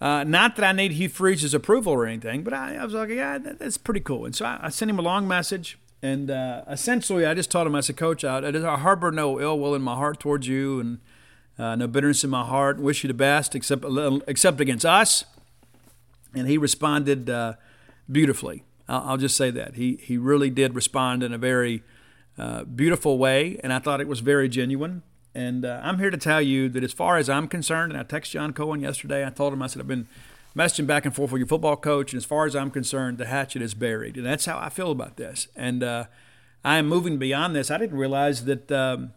Uh, 0.00 0.24
not 0.24 0.56
that 0.56 0.64
I 0.64 0.72
need 0.72 0.92
Hugh 0.92 1.10
Freeze's 1.10 1.52
approval 1.52 1.92
or 1.92 2.06
anything, 2.06 2.42
but 2.42 2.54
I, 2.54 2.76
I 2.76 2.84
was 2.84 2.94
like, 2.94 3.10
yeah, 3.10 3.36
that, 3.36 3.58
that's 3.58 3.76
pretty 3.76 4.00
cool. 4.00 4.24
And 4.24 4.34
so 4.34 4.46
I, 4.46 4.58
I, 4.62 4.68
sent 4.70 4.90
him 4.90 4.98
a 4.98 5.02
long 5.02 5.28
message, 5.28 5.78
and 6.02 6.30
uh, 6.30 6.62
essentially 6.68 7.26
I 7.26 7.34
just 7.34 7.50
told 7.50 7.66
him, 7.66 7.74
I 7.74 7.80
said, 7.80 7.98
Coach, 7.98 8.24
I, 8.24 8.38
I 8.38 8.78
harbor 8.78 9.10
no 9.10 9.38
ill 9.38 9.58
will 9.58 9.74
in 9.74 9.82
my 9.82 9.94
heart 9.94 10.18
towards 10.18 10.48
you, 10.48 10.80
and 10.80 11.00
uh, 11.58 11.76
no 11.76 11.86
bitterness 11.86 12.24
in 12.24 12.30
my 12.30 12.44
heart. 12.44 12.80
Wish 12.80 13.04
you 13.04 13.08
the 13.08 13.14
best, 13.14 13.54
except 13.54 13.84
except 14.26 14.60
against 14.60 14.86
us. 14.86 15.24
And 16.34 16.48
he 16.48 16.56
responded 16.56 17.28
uh, 17.28 17.54
beautifully. 18.10 18.64
I'll, 18.88 19.02
I'll, 19.10 19.16
just 19.18 19.36
say 19.36 19.50
that 19.50 19.74
he 19.74 19.96
he 19.96 20.16
really 20.16 20.48
did 20.48 20.74
respond 20.74 21.22
in 21.22 21.34
a 21.34 21.38
very 21.38 21.82
uh, 22.38 22.64
beautiful 22.64 23.18
way, 23.18 23.60
and 23.62 23.74
I 23.74 23.78
thought 23.78 24.00
it 24.00 24.08
was 24.08 24.20
very 24.20 24.48
genuine. 24.48 25.02
And 25.34 25.64
uh, 25.64 25.80
I'm 25.82 25.98
here 25.98 26.10
to 26.10 26.16
tell 26.16 26.42
you 26.42 26.68
that 26.70 26.82
as 26.82 26.92
far 26.92 27.16
as 27.16 27.28
I'm 27.28 27.46
concerned, 27.46 27.92
and 27.92 28.00
I 28.00 28.04
texted 28.04 28.30
John 28.30 28.52
Cohen 28.52 28.80
yesterday. 28.80 29.24
I 29.24 29.30
told 29.30 29.52
him 29.52 29.62
I 29.62 29.68
said 29.68 29.80
I've 29.80 29.88
been 29.88 30.08
messaging 30.56 30.86
back 30.86 31.04
and 31.04 31.14
forth 31.14 31.30
with 31.30 31.38
your 31.40 31.46
football 31.46 31.76
coach, 31.76 32.12
and 32.12 32.18
as 32.18 32.24
far 32.24 32.46
as 32.46 32.56
I'm 32.56 32.70
concerned, 32.70 33.18
the 33.18 33.26
hatchet 33.26 33.62
is 33.62 33.74
buried, 33.74 34.16
and 34.16 34.26
that's 34.26 34.46
how 34.46 34.58
I 34.58 34.68
feel 34.68 34.90
about 34.90 35.16
this. 35.16 35.46
And 35.54 35.82
uh, 35.82 36.04
I 36.64 36.78
am 36.78 36.88
moving 36.88 37.18
beyond 37.18 37.54
this. 37.54 37.70
I 37.70 37.78
didn't 37.78 37.98
realize 37.98 38.44
that 38.46 38.70
um, 38.72 39.12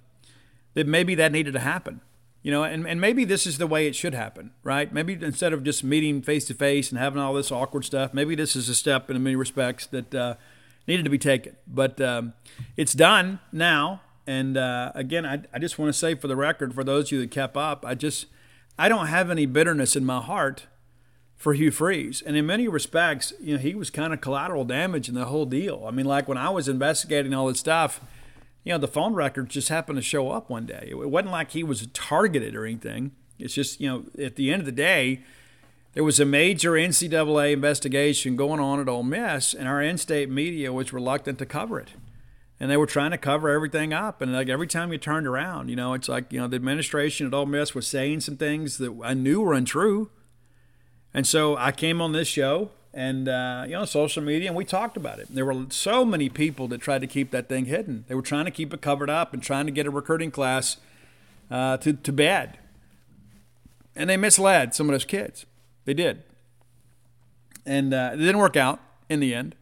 that 0.73 0.87
maybe 0.87 1.15
that 1.15 1.31
needed 1.31 1.53
to 1.53 1.59
happen. 1.59 2.01
You 2.43 2.51
know, 2.51 2.63
and, 2.63 2.85
and 2.85 2.99
maybe 2.99 3.23
this 3.23 3.47
is 3.47 3.57
the 3.57 3.67
way 3.67 3.87
it 3.87 3.95
should 3.95 4.13
happen, 4.13 4.51
right? 4.63 4.91
Maybe 4.91 5.13
instead 5.13 5.53
of 5.53 5.63
just 5.63 5.81
meeting 5.81 6.21
face 6.21 6.43
to 6.45 6.53
face 6.53 6.89
and 6.89 6.99
having 6.99 7.21
all 7.21 7.33
this 7.33 7.53
awkward 7.53 7.85
stuff, 7.85 8.13
maybe 8.13 8.35
this 8.35 8.57
is 8.57 8.67
a 8.67 8.75
step 8.75 9.09
in 9.09 9.23
many 9.23 9.37
respects 9.37 9.87
that 9.87 10.13
uh, 10.13 10.35
needed 10.85 11.03
to 11.03 11.09
be 11.09 11.17
taken. 11.17 11.55
But 11.65 12.01
um, 12.01 12.33
it's 12.75 12.91
done 12.91 13.39
now. 13.53 14.01
And 14.25 14.57
uh, 14.57 14.91
again, 14.95 15.25
I, 15.25 15.41
I 15.53 15.59
just 15.59 15.77
want 15.77 15.89
to 15.89 15.97
say 15.97 16.15
for 16.15 16.27
the 16.27 16.35
record, 16.35 16.73
for 16.73 16.83
those 16.83 17.05
of 17.05 17.11
you 17.13 17.21
that 17.21 17.31
kept 17.31 17.57
up, 17.57 17.85
I 17.85 17.95
just, 17.95 18.27
I 18.79 18.87
don't 18.89 19.07
have 19.07 19.29
any 19.29 19.45
bitterness 19.45 19.95
in 19.95 20.05
my 20.05 20.21
heart 20.21 20.67
for 21.35 21.53
Hugh 21.53 21.71
Freeze. 21.71 22.21
And 22.21 22.37
in 22.37 22.45
many 22.45 22.67
respects, 22.67 23.33
you 23.41 23.55
know, 23.55 23.59
he 23.59 23.75
was 23.75 23.89
kind 23.89 24.13
of 24.13 24.21
collateral 24.21 24.63
damage 24.63 25.09
in 25.09 25.15
the 25.15 25.25
whole 25.25 25.45
deal. 25.45 25.83
I 25.85 25.91
mean, 25.91 26.05
like 26.05 26.27
when 26.27 26.37
I 26.37 26.49
was 26.49 26.69
investigating 26.69 27.33
all 27.33 27.47
this 27.47 27.59
stuff, 27.59 27.99
you 28.63 28.71
know, 28.71 28.77
the 28.77 28.87
phone 28.87 29.13
records 29.13 29.53
just 29.53 29.67
happened 29.67 29.97
to 29.97 30.01
show 30.01 30.31
up 30.31 30.49
one 30.49 30.65
day. 30.65 30.87
It 30.89 31.09
wasn't 31.09 31.31
like 31.31 31.51
he 31.51 31.63
was 31.63 31.85
targeted 31.87 32.55
or 32.55 32.65
anything. 32.65 33.11
It's 33.37 33.53
just, 33.53 33.81
you 33.81 33.89
know, 33.89 34.05
at 34.23 34.37
the 34.37 34.51
end 34.53 34.61
of 34.61 34.65
the 34.65 34.71
day, 34.71 35.21
there 35.93 36.03
was 36.03 36.19
a 36.19 36.25
major 36.25 36.71
NCAA 36.71 37.53
investigation 37.53 38.35
going 38.35 38.59
on 38.59 38.79
at 38.79 38.87
Ole 38.87 39.03
Miss, 39.03 39.53
and 39.53 39.67
our 39.67 39.81
in-state 39.81 40.29
media 40.29 40.71
was 40.71 40.93
reluctant 40.93 41.39
to 41.39 41.45
cover 41.45 41.79
it. 41.79 41.89
And 42.63 42.71
they 42.71 42.77
were 42.77 42.85
trying 42.85 43.11
to 43.11 43.17
cover 43.17 43.49
everything 43.49 43.91
up. 43.91 44.21
And 44.21 44.31
like 44.31 44.47
every 44.47 44.67
time 44.67 44.93
you 44.93 44.97
turned 44.97 45.27
around, 45.27 45.67
you 45.67 45.75
know, 45.75 45.93
it's 45.93 46.07
like, 46.07 46.31
you 46.31 46.39
know, 46.39 46.47
the 46.47 46.55
administration 46.55 47.27
at 47.27 47.33
Ole 47.33 47.45
Miss 47.45 47.75
was 47.75 47.85
saying 47.85 48.21
some 48.21 48.37
things 48.37 48.77
that 48.77 48.97
I 49.03 49.13
knew 49.13 49.41
were 49.41 49.53
untrue. 49.53 50.09
And 51.13 51.27
so 51.27 51.57
I 51.57 51.73
came 51.73 52.01
on 52.01 52.13
this 52.13 52.29
show 52.29 52.71
and 52.93 53.27
uh, 53.27 53.65
you 53.65 53.73
know 53.73 53.83
social 53.83 54.23
media 54.23 54.47
and 54.47 54.55
we 54.55 54.63
talked 54.63 54.95
about 54.95 55.19
it. 55.19 55.27
There 55.29 55.43
were 55.43 55.65
so 55.71 56.05
many 56.05 56.29
people 56.29 56.69
that 56.69 56.79
tried 56.79 57.01
to 57.01 57.07
keep 57.07 57.31
that 57.31 57.49
thing 57.49 57.65
hidden. 57.65 58.05
They 58.07 58.15
were 58.15 58.21
trying 58.21 58.45
to 58.45 58.51
keep 58.51 58.73
it 58.73 58.81
covered 58.81 59.09
up 59.09 59.33
and 59.33 59.43
trying 59.43 59.65
to 59.65 59.71
get 59.73 59.85
a 59.85 59.91
recruiting 59.91 60.31
class 60.31 60.77
uh, 61.51 61.75
to, 61.79 61.91
to 61.91 62.13
bed. 62.13 62.59
And 63.93 64.09
they 64.09 64.15
misled 64.15 64.73
some 64.73 64.87
of 64.87 64.93
those 64.93 65.03
kids. 65.03 65.45
They 65.83 65.93
did. 65.93 66.23
And 67.65 67.93
uh, 67.93 68.11
it 68.13 68.17
didn't 68.19 68.37
work 68.37 68.55
out 68.55 68.79
in 69.09 69.19
the 69.19 69.35
end. 69.35 69.55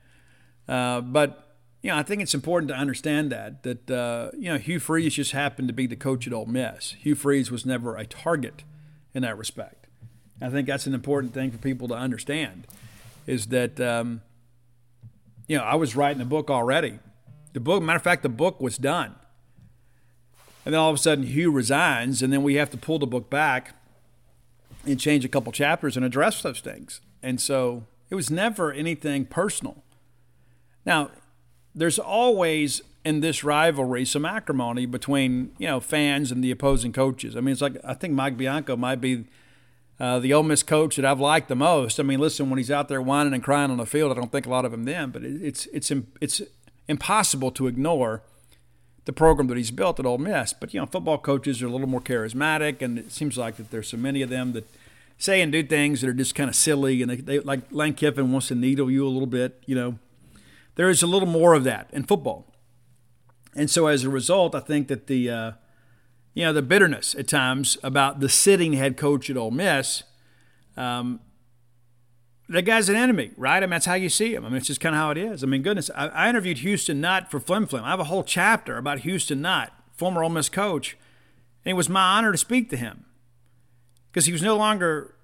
Uh, 0.69 1.02
but 1.02 1.48
you 1.81 1.89
know 1.89 1.97
i 1.97 2.03
think 2.03 2.21
it's 2.21 2.33
important 2.33 2.69
to 2.69 2.75
understand 2.75 3.31
that 3.31 3.63
that 3.63 3.91
uh, 3.91 4.31
you 4.37 4.51
know 4.51 4.57
hugh 4.57 4.79
freeze 4.79 5.15
just 5.15 5.31
happened 5.31 5.67
to 5.67 5.73
be 5.73 5.87
the 5.87 5.95
coach 5.95 6.27
at 6.27 6.33
Ole 6.33 6.45
Miss 6.45 6.95
hugh 6.99 7.15
freeze 7.15 7.51
was 7.51 7.65
never 7.65 7.95
a 7.95 8.05
target 8.05 8.63
in 9.13 9.21
that 9.23 9.37
respect 9.37 9.81
I 10.41 10.49
think 10.49 10.67
that's 10.67 10.87
an 10.87 10.93
important 10.93 11.33
thing 11.33 11.51
for 11.51 11.59
people 11.59 11.87
to 11.89 11.93
understand 11.93 12.65
is 13.27 13.47
that, 13.47 13.79
um, 13.79 14.21
you 15.47 15.57
know, 15.57 15.63
I 15.63 15.75
was 15.75 15.95
writing 15.95 16.21
a 16.21 16.25
book 16.25 16.49
already. 16.49 16.99
The 17.53 17.59
book, 17.59 17.83
matter 17.83 17.97
of 17.97 18.03
fact, 18.03 18.23
the 18.23 18.29
book 18.29 18.59
was 18.59 18.77
done. 18.77 19.15
And 20.65 20.73
then 20.73 20.81
all 20.81 20.89
of 20.89 20.95
a 20.95 20.99
sudden, 20.99 21.25
Hugh 21.25 21.51
resigns, 21.51 22.21
and 22.21 22.33
then 22.33 22.43
we 22.43 22.55
have 22.55 22.71
to 22.71 22.77
pull 22.77 22.97
the 22.97 23.07
book 23.07 23.29
back 23.29 23.75
and 24.85 24.99
change 24.99 25.23
a 25.23 25.29
couple 25.29 25.51
chapters 25.51 25.95
and 25.95 26.05
address 26.05 26.41
those 26.41 26.59
things. 26.59 27.01
And 27.21 27.39
so 27.39 27.85
it 28.09 28.15
was 28.15 28.31
never 28.31 28.71
anything 28.71 29.25
personal. 29.25 29.83
Now, 30.85 31.11
there's 31.73 31.99
always 31.99 32.81
in 33.03 33.22
this 33.22 33.43
rivalry 33.43 34.06
some 34.06 34.26
acrimony 34.26 34.85
between 34.85 35.52
you 35.57 35.68
know 35.68 35.80
fans 35.80 36.31
and 36.31 36.43
the 36.43 36.52
opposing 36.52 36.93
coaches. 36.93 37.35
I 37.35 37.41
mean, 37.41 37.53
it's 37.53 37.61
like 37.61 37.77
I 37.84 37.93
think 37.93 38.14
Mike 38.14 38.38
Bianco 38.38 38.76
might 38.76 39.02
be 39.02 39.26
uh, 39.99 40.19
the 40.19 40.34
Ole 40.34 40.43
Miss 40.43 40.64
coach 40.64 40.95
that 40.95 41.06
I've 41.06 41.19
liked 41.19 41.48
the 41.48 41.56
most. 41.56 41.99
I 41.99 42.03
mean, 42.03 42.19
listen, 42.19 42.49
when 42.49 42.57
he's 42.57 42.72
out 42.72 42.89
there 42.89 43.02
whining 43.02 43.34
and 43.34 43.43
crying 43.43 43.72
on 43.72 43.77
the 43.77 43.85
field, 43.85 44.11
I 44.11 44.15
don't 44.15 44.31
think 44.31 44.45
a 44.45 44.49
lot 44.49 44.65
of 44.65 44.73
him 44.73 44.85
then, 44.85 45.11
but 45.11 45.23
it's 45.23 45.68
it's 45.68 45.91
it's 46.19 46.41
impossible 46.88 47.52
to 47.52 47.68
ignore 47.68 48.23
the 49.06 49.14
program 49.14 49.48
that 49.48 49.57
he's 49.57 49.72
built 49.72 49.99
at 49.99 50.06
Ole 50.06 50.18
Miss. 50.18 50.53
But 50.53 50.73
you 50.73 50.80
know, 50.80 50.85
football 50.85 51.18
coaches 51.18 51.61
are 51.61 51.68
a 51.68 51.69
little 51.69 51.88
more 51.88 52.02
charismatic, 52.02 52.81
and 52.81 52.98
it 52.99 53.11
seems 53.11 53.38
like 53.38 53.57
that 53.57 53.72
there's 53.72 53.89
so 53.89 53.98
many 53.98 54.22
of 54.22 54.30
them 54.30 54.53
that 54.53 54.68
say 55.18 55.41
and 55.41 55.52
do 55.52 55.64
things 55.64 56.02
that 56.02 56.10
are 56.10 56.14
just 56.14 56.35
kind 56.35 56.49
of 56.49 56.56
silly, 56.56 57.02
and 57.02 57.11
they, 57.11 57.15
they 57.18 57.39
like 57.39 57.61
Lane 57.72 57.93
Kiffin 57.93 58.31
wants 58.31 58.48
to 58.48 58.56
needle 58.56 58.89
you 58.89 59.06
a 59.06 59.10
little 59.10 59.27
bit. 59.27 59.61
You 59.65 59.76
know, 59.76 59.99
there 60.76 60.89
is 60.89 61.03
a 61.03 61.07
little 61.07 61.27
more 61.27 61.53
of 61.53 61.64
that 61.64 61.89
in 61.91 62.03
football, 62.03 62.53
and 63.56 63.69
so 63.69 63.88
as 63.88 64.03
a 64.03 64.10
result, 64.10 64.56
I 64.56 64.60
think 64.60 64.88
that 64.88 65.07
the 65.07 65.30
uh, 65.30 65.52
you 66.34 66.45
know, 66.45 66.53
the 66.53 66.61
bitterness 66.61 67.15
at 67.15 67.27
times 67.27 67.77
about 67.84 68.19
the 68.19 68.30
sitting 68.30 68.73
head 68.73 68.98
coach 68.98 69.30
at 69.30 69.38
Ole 69.38 69.52
Miss. 69.52 70.03
Um, 70.77 71.19
that 72.48 72.64
guy's 72.64 72.89
an 72.89 72.95
enemy, 72.95 73.31
right? 73.38 73.57
I 73.57 73.61
mean, 73.61 73.72
that's 73.72 73.85
how 73.85 73.93
you 73.93 74.10
see 74.10 74.34
him. 74.34 74.45
I 74.45 74.49
mean, 74.49 74.57
it's 74.57 74.68
just 74.68 74.81
kind 74.81 74.93
of 74.93 74.99
how 74.99 75.11
it 75.11 75.18
is. 75.18 75.43
I 75.43 75.48
mean, 75.48 75.61
goodness, 75.61 75.89
I, 75.95 76.07
I 76.07 76.30
interviewed 76.30 76.60
Houston 76.60 76.99
Nutt 76.99 77.31
for 77.31 77.39
Flim 77.39 77.65
Flam. 77.65 77.84
I 77.84 77.89
have 77.89 77.99
a 77.99 78.06
whole 78.06 78.23
chapter 78.23 78.77
about 78.77 78.99
Houston 78.99 79.41
Nutt, 79.41 79.72
former 79.93 80.23
Ole 80.23 80.30
Miss 80.30 80.49
coach, 80.49 80.98
and 81.64 81.72
it 81.72 81.76
was 81.76 81.88
my 81.88 82.18
honor 82.18 82.31
to 82.31 82.38
speak 82.38 82.69
to 82.69 82.77
him 82.77 83.06
because 84.11 84.26
he 84.26 84.34
was 84.34 84.41
no 84.41 84.57
longer 84.57 85.15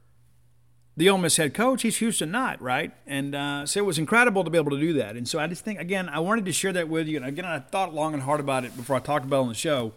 the 0.97 1.09
Ole 1.09 1.19
Miss 1.19 1.37
head 1.37 1.53
coach. 1.53 1.83
He's 1.83 1.97
Houston 1.97 2.31
Nutt, 2.31 2.59
right? 2.59 2.91
And 3.05 3.35
uh, 3.35 3.65
so 3.67 3.79
it 3.79 3.85
was 3.85 3.99
incredible 3.99 4.43
to 4.43 4.49
be 4.49 4.57
able 4.57 4.71
to 4.71 4.79
do 4.79 4.93
that. 4.93 5.15
And 5.15 5.27
so 5.27 5.39
I 5.39 5.45
just 5.45 5.63
think, 5.63 5.79
again, 5.79 6.09
I 6.09 6.19
wanted 6.19 6.45
to 6.45 6.51
share 6.51 6.73
that 6.73 6.89
with 6.89 7.07
you. 7.07 7.17
And 7.17 7.25
again, 7.25 7.45
I 7.45 7.59
thought 7.59 7.93
long 7.93 8.15
and 8.15 8.23
hard 8.23 8.39
about 8.39 8.65
it 8.65 8.75
before 8.75 8.95
I 8.95 8.99
talked 8.99 9.23
about 9.23 9.37
it 9.37 9.41
on 9.41 9.47
the 9.49 9.53
show. 9.53 9.93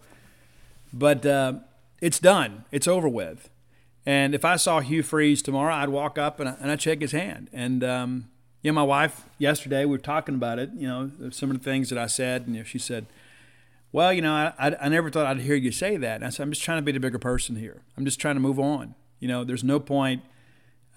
But 0.92 1.24
uh, 1.24 1.54
it's 2.02 2.18
done. 2.18 2.64
It's 2.70 2.86
over 2.86 3.08
with. 3.08 3.48
And 4.04 4.34
if 4.34 4.44
I 4.44 4.56
saw 4.56 4.80
Hugh 4.80 5.02
Freeze 5.02 5.40
tomorrow, 5.40 5.74
I'd 5.74 5.88
walk 5.88 6.18
up 6.18 6.38
and, 6.38 6.50
I, 6.50 6.56
and 6.60 6.70
I'd 6.70 6.82
shake 6.82 7.00
his 7.00 7.12
hand. 7.12 7.48
And 7.52 7.82
um, 7.82 8.28
you 8.62 8.70
know, 8.70 8.74
my 8.74 8.82
wife 8.82 9.24
yesterday 9.38 9.86
we 9.86 9.92
were 9.92 9.98
talking 9.98 10.34
about 10.34 10.58
it. 10.58 10.70
You 10.74 10.86
know, 10.86 11.10
some 11.30 11.50
of 11.50 11.58
the 11.58 11.64
things 11.64 11.88
that 11.90 11.98
I 11.98 12.06
said, 12.06 12.42
and 12.46 12.54
you 12.54 12.60
know, 12.60 12.64
she 12.64 12.78
said, 12.78 13.06
"Well, 13.92 14.12
you 14.12 14.22
know, 14.22 14.32
I, 14.32 14.52
I, 14.58 14.76
I 14.82 14.88
never 14.88 15.10
thought 15.10 15.26
I'd 15.26 15.40
hear 15.40 15.54
you 15.54 15.70
say 15.70 15.96
that." 15.96 16.16
And 16.16 16.24
I 16.24 16.30
said, 16.30 16.42
"I'm 16.42 16.50
just 16.50 16.62
trying 16.62 16.78
to 16.78 16.82
be 16.82 16.92
the 16.92 17.00
bigger 17.00 17.18
person 17.18 17.56
here. 17.56 17.82
I'm 17.96 18.04
just 18.04 18.20
trying 18.20 18.36
to 18.36 18.40
move 18.40 18.58
on. 18.58 18.94
You 19.18 19.28
know, 19.28 19.44
there's 19.44 19.64
no 19.64 19.80
point." 19.80 20.22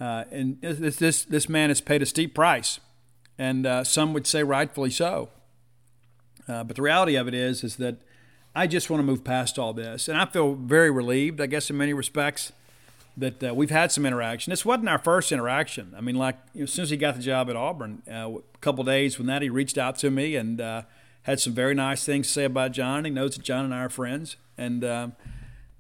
Uh, 0.04 0.26
and 0.32 0.60
this, 0.62 0.98
this 0.98 1.24
this 1.24 1.48
man 1.48 1.70
has 1.70 1.80
paid 1.80 2.02
a 2.02 2.06
steep 2.06 2.36
price, 2.36 2.82
and 3.38 3.66
uh, 3.66 3.84
some 3.86 4.12
would 4.12 4.28
say 4.28 4.44
rightfully 4.44 4.90
so. 4.90 5.30
Uh, 6.46 6.62
but 6.66 6.76
the 6.76 6.82
reality 6.82 7.16
of 7.16 7.26
it 7.30 7.34
is, 7.34 7.64
is 7.64 7.78
that 7.78 7.96
I 8.54 8.68
just 8.68 8.90
want 8.90 9.00
to 9.00 9.06
move 9.06 9.24
past 9.24 9.58
all 9.58 9.72
this. 9.72 10.10
And 10.10 10.18
I 10.18 10.26
feel 10.26 10.56
very 10.56 10.92
relieved, 10.92 11.40
I 11.40 11.46
guess, 11.46 11.70
in 11.70 11.78
many 11.78 11.94
respects, 11.94 12.52
that 13.16 13.42
uh, 13.42 13.54
we've 13.54 13.70
had 13.70 13.94
some 13.94 14.06
interaction. 14.06 14.52
This 14.52 14.66
wasn't 14.66 14.90
our 14.90 14.98
first 15.00 15.32
interaction. 15.32 15.94
I 15.98 16.02
mean, 16.02 16.16
like, 16.16 16.36
you 16.54 16.62
know, 16.62 16.64
as 16.66 16.74
soon 16.74 16.84
as 16.84 16.90
he 16.90 16.98
got 16.98 17.16
the 17.16 17.22
job 17.22 17.50
at 17.50 17.56
Auburn, 17.56 18.02
uh, 18.12 18.40
a 18.56 18.58
couple 18.60 18.84
days 18.84 19.16
from 19.16 19.28
that, 19.28 19.42
he 19.42 19.50
reached 19.50 19.78
out 19.78 19.98
to 20.00 20.12
me 20.12 20.36
and 20.36 20.60
uh, 20.60 20.82
had 21.22 21.40
some 21.40 21.54
very 21.54 21.76
nice 21.76 22.04
things 22.04 22.28
to 22.28 22.34
say 22.34 22.44
about 22.44 22.74
John. 22.74 23.06
He 23.06 23.12
knows 23.12 23.36
that 23.36 23.44
John 23.44 23.64
and 23.64 23.74
I 23.74 23.86
are 23.86 23.90
friends. 23.90 24.36
And, 24.58 24.84
um, 24.84 25.14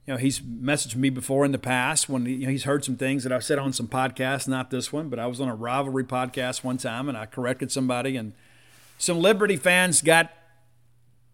you 0.05 0.13
know, 0.13 0.17
he's 0.17 0.39
messaged 0.39 0.95
me 0.95 1.09
before 1.09 1.45
in 1.45 1.51
the 1.51 1.59
past 1.59 2.09
when 2.09 2.25
you 2.25 2.45
know, 2.45 2.49
he's 2.49 2.65
heard 2.65 2.83
some 2.83 2.97
things 2.97 3.23
that 3.23 3.31
I've 3.31 3.43
said 3.43 3.59
on 3.59 3.73
some 3.73 3.87
podcasts, 3.87 4.47
not 4.47 4.69
this 4.69 4.91
one, 4.91 5.09
but 5.09 5.19
I 5.19 5.27
was 5.27 5.39
on 5.39 5.47
a 5.47 5.55
rivalry 5.55 6.03
podcast 6.03 6.63
one 6.63 6.77
time 6.77 7.07
and 7.07 7.17
I 7.17 7.25
corrected 7.25 7.71
somebody, 7.71 8.17
and 8.17 8.33
some 8.97 9.19
Liberty 9.19 9.55
fans 9.55 10.01
got 10.01 10.31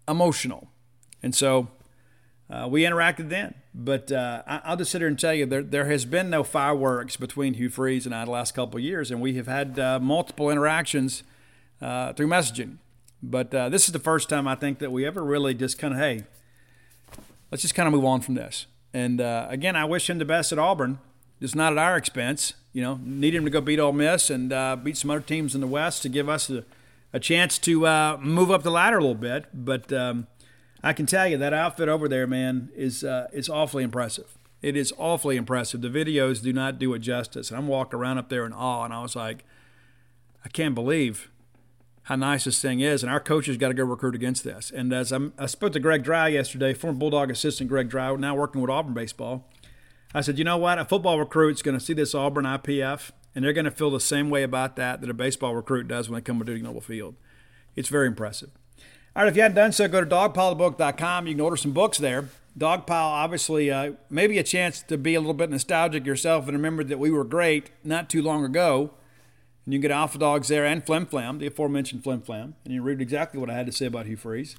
emotional 0.07 0.69
and 1.21 1.35
so 1.35 1.69
uh, 2.49 2.67
we 2.69 2.83
interacted 2.83 3.29
then. 3.29 3.55
But 3.73 4.11
uh, 4.11 4.41
I, 4.47 4.71
will 4.71 4.77
just 4.77 4.91
sit 4.91 5.01
here 5.01 5.07
and 5.07 5.19
tell 5.19 5.33
you 5.33 5.45
there, 5.45 5.61
there 5.61 5.85
has 5.85 6.05
been 6.05 6.29
no 6.29 6.43
fireworks 6.43 7.15
between 7.17 7.53
Hugh 7.53 7.69
Freeze 7.69 8.05
and 8.05 8.15
I 8.15 8.25
the 8.25 8.31
last 8.31 8.53
couple 8.53 8.77
of 8.77 8.83
years, 8.83 9.11
and 9.11 9.21
we 9.21 9.35
have 9.35 9.47
had 9.47 9.77
uh, 9.77 9.99
multiple 9.99 10.49
interactions 10.49 11.23
uh, 11.81 12.13
through 12.13 12.27
messaging. 12.27 12.77
But 13.21 13.53
uh, 13.53 13.69
this 13.69 13.85
is 13.85 13.91
the 13.91 13.99
first 13.99 14.29
time 14.29 14.47
I 14.47 14.55
think 14.55 14.79
that 14.79 14.91
we 14.91 15.05
ever 15.05 15.23
really 15.23 15.53
just 15.53 15.77
kind 15.77 15.93
of, 15.93 15.99
hey, 15.99 16.23
let's 17.51 17.61
just 17.61 17.75
kind 17.75 17.87
of 17.87 17.93
move 17.93 18.05
on 18.05 18.21
from 18.21 18.35
this. 18.35 18.65
And 18.93 19.21
uh, 19.21 19.47
again, 19.49 19.75
I 19.75 19.85
wish 19.85 20.09
him 20.09 20.17
the 20.17 20.25
best 20.25 20.51
at 20.51 20.59
Auburn, 20.59 20.99
It's 21.39 21.55
not 21.55 21.71
at 21.71 21.77
our 21.77 21.95
expense. 21.95 22.53
You 22.73 22.81
know, 22.81 22.99
need 23.03 23.33
him 23.35 23.45
to 23.45 23.51
go 23.51 23.61
beat 23.61 23.79
Ole 23.79 23.93
Miss 23.93 24.29
and 24.29 24.49
beat 24.83 24.97
some 24.97 25.09
other 25.09 25.21
teams 25.21 25.55
in 25.55 25.61
the 25.61 25.67
West 25.67 26.01
to 26.03 26.09
give 26.09 26.29
us 26.29 26.49
a, 26.49 26.63
a 27.13 27.19
chance 27.19 27.57
to 27.59 28.17
move 28.19 28.51
up 28.51 28.63
the 28.63 28.71
ladder 28.71 28.97
a 28.97 29.01
little 29.01 29.15
bit. 29.15 29.45
But 29.53 29.91
um, 29.91 30.27
I 30.83 30.93
can 30.93 31.05
tell 31.05 31.27
you 31.27 31.37
that 31.37 31.53
outfit 31.53 31.89
over 31.89 32.07
there, 32.07 32.27
man, 32.27 32.69
is 32.75 33.03
uh, 33.03 33.27
is 33.33 33.49
awfully 33.49 33.83
impressive. 33.83 34.37
It 34.61 34.75
is 34.75 34.93
awfully 34.97 35.35
impressive. 35.37 35.81
The 35.81 35.89
videos 35.89 36.41
do 36.41 36.53
not 36.53 36.79
do 36.79 36.93
it 36.93 36.99
justice. 36.99 37.49
And 37.49 37.57
I'm 37.57 37.67
walking 37.67 37.99
around 37.99 38.17
up 38.17 38.29
there 38.29 38.45
in 38.45 38.53
awe, 38.53 38.85
and 38.85 38.93
I 38.93 39.01
was 39.01 39.15
like, 39.15 39.45
I 40.43 40.49
can't 40.49 40.75
believe 40.75 41.29
how 42.09 42.15
nice 42.15 42.45
this 42.45 42.59
thing 42.59 42.79
is. 42.79 43.03
And 43.03 43.11
our 43.11 43.19
coaches 43.19 43.57
got 43.57 43.67
to 43.67 43.75
go 43.75 43.83
recruit 43.83 44.15
against 44.15 44.43
this. 44.43 44.71
And 44.71 44.91
as 44.91 45.11
I'm, 45.11 45.31
I 45.37 45.45
spoke 45.45 45.73
to 45.73 45.79
Greg 45.79 46.03
Dry 46.03 46.27
yesterday, 46.29 46.73
former 46.73 46.97
Bulldog 46.97 47.29
assistant 47.29 47.69
Greg 47.69 47.87
Dry, 47.87 48.13
now 48.15 48.35
working 48.35 48.61
with 48.61 48.71
Auburn 48.71 48.95
baseball. 48.95 49.47
I 50.15 50.21
said, 50.21 50.39
you 50.39 50.43
know 50.43 50.57
what? 50.57 50.79
A 50.79 50.85
football 50.85 51.19
recruit's 51.19 51.61
going 51.61 51.77
to 51.77 51.85
see 51.85 51.93
this 51.93 52.15
Auburn 52.15 52.45
IPF, 52.45 53.11
and 53.35 53.45
they're 53.45 53.53
going 53.53 53.65
to 53.65 53.71
feel 53.71 53.91
the 53.91 53.99
same 53.99 54.31
way 54.31 54.41
about 54.41 54.75
that 54.75 55.01
that 55.01 55.09
a 55.09 55.13
baseball 55.13 55.53
recruit 55.53 55.87
does 55.87 56.09
when 56.09 56.15
they 56.15 56.21
come 56.23 56.39
to 56.39 56.45
Dudy 56.45 56.63
Noble 56.63 56.81
Field. 56.81 57.13
It's 57.75 57.89
very 57.89 58.07
impressive. 58.07 58.49
All 59.15 59.21
right, 59.21 59.29
if 59.29 59.35
you 59.35 59.43
hadn't 59.43 59.55
done 59.55 59.71
so, 59.71 59.87
go 59.87 60.03
to 60.03 60.09
dogpilebook.com. 60.09 61.27
You 61.27 61.35
can 61.35 61.41
order 61.41 61.57
some 61.57 61.73
books 61.73 61.99
there. 61.99 62.29
Dogpile, 62.57 62.89
obviously, 62.89 63.69
uh, 63.69 63.91
maybe 64.09 64.39
a 64.39 64.43
chance 64.43 64.81
to 64.81 64.97
be 64.97 65.13
a 65.13 65.19
little 65.19 65.35
bit 65.35 65.51
nostalgic 65.51 66.07
yourself 66.07 66.45
and 66.47 66.57
remember 66.57 66.83
that 66.83 66.97
we 66.97 67.11
were 67.11 67.23
great 67.23 67.69
not 67.83 68.09
too 68.09 68.23
long 68.23 68.43
ago. 68.43 68.95
And 69.65 69.73
you 69.73 69.79
can 69.79 69.89
get 69.89 69.91
Alpha 69.91 70.17
Dogs 70.17 70.47
there 70.47 70.65
and 70.65 70.85
Flim 70.85 71.05
Flam, 71.05 71.39
the 71.39 71.47
aforementioned 71.47 72.03
Flim 72.03 72.21
Flam. 72.21 72.55
And 72.65 72.73
you 72.73 72.81
read 72.81 73.01
exactly 73.01 73.39
what 73.39 73.49
I 73.49 73.53
had 73.53 73.65
to 73.65 73.71
say 73.71 73.85
about 73.85 74.05
Hugh 74.05 74.17
Freeze. 74.17 74.55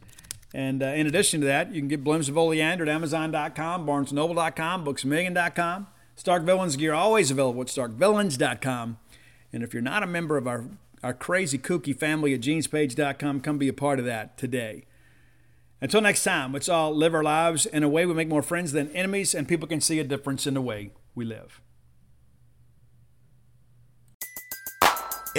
And 0.53 0.83
uh, 0.83 0.87
in 0.87 1.07
addition 1.07 1.41
to 1.41 1.47
that, 1.47 1.73
you 1.73 1.81
can 1.81 1.89
get 1.89 2.05
Blooms 2.05 2.29
of 2.29 2.37
Oleander 2.37 2.85
at 2.85 2.89
Amazon.com, 2.89 3.87
BarnesNoble.com, 3.87 4.85
BooksMillion.com. 4.85 5.87
Stark 6.17 6.43
Villains 6.43 6.77
gear 6.77 6.93
always 6.93 7.31
available 7.31 7.63
at 7.63 7.69
StarkVillains.com. 7.69 8.99
And 9.53 9.63
if 9.63 9.73
you're 9.73 9.83
not 9.83 10.03
a 10.03 10.07
member 10.07 10.37
of 10.37 10.47
our 10.47 10.67
our 11.03 11.15
crazy 11.15 11.59
kooky 11.59 11.97
family 11.97 12.35
at 12.35 12.41
genespage.com. 12.41 13.41
Come 13.41 13.59
be 13.59 13.69
a 13.69 13.73
part 13.73 13.99
of 13.99 14.05
that 14.05 14.37
today. 14.37 14.85
Until 15.81 16.03
next 16.03 16.25
time, 16.25 16.53
let's 16.53 16.69
all 16.69 16.95
live 16.95 17.15
our 17.15 17.23
lives 17.23 17.65
in 17.65 17.83
a 17.83 17.89
way 17.89 18.05
we 18.05 18.13
make 18.13 18.29
more 18.29 18.43
friends 18.43 18.73
than 18.73 18.91
enemies, 18.91 19.35
and 19.35 19.49
people 19.49 19.67
can 19.67 19.81
see 19.81 19.99
a 19.99 20.05
difference 20.05 20.47
in 20.47 20.55
the 20.55 20.61
way 20.61 20.91
we 21.15 21.25
live. 21.25 21.63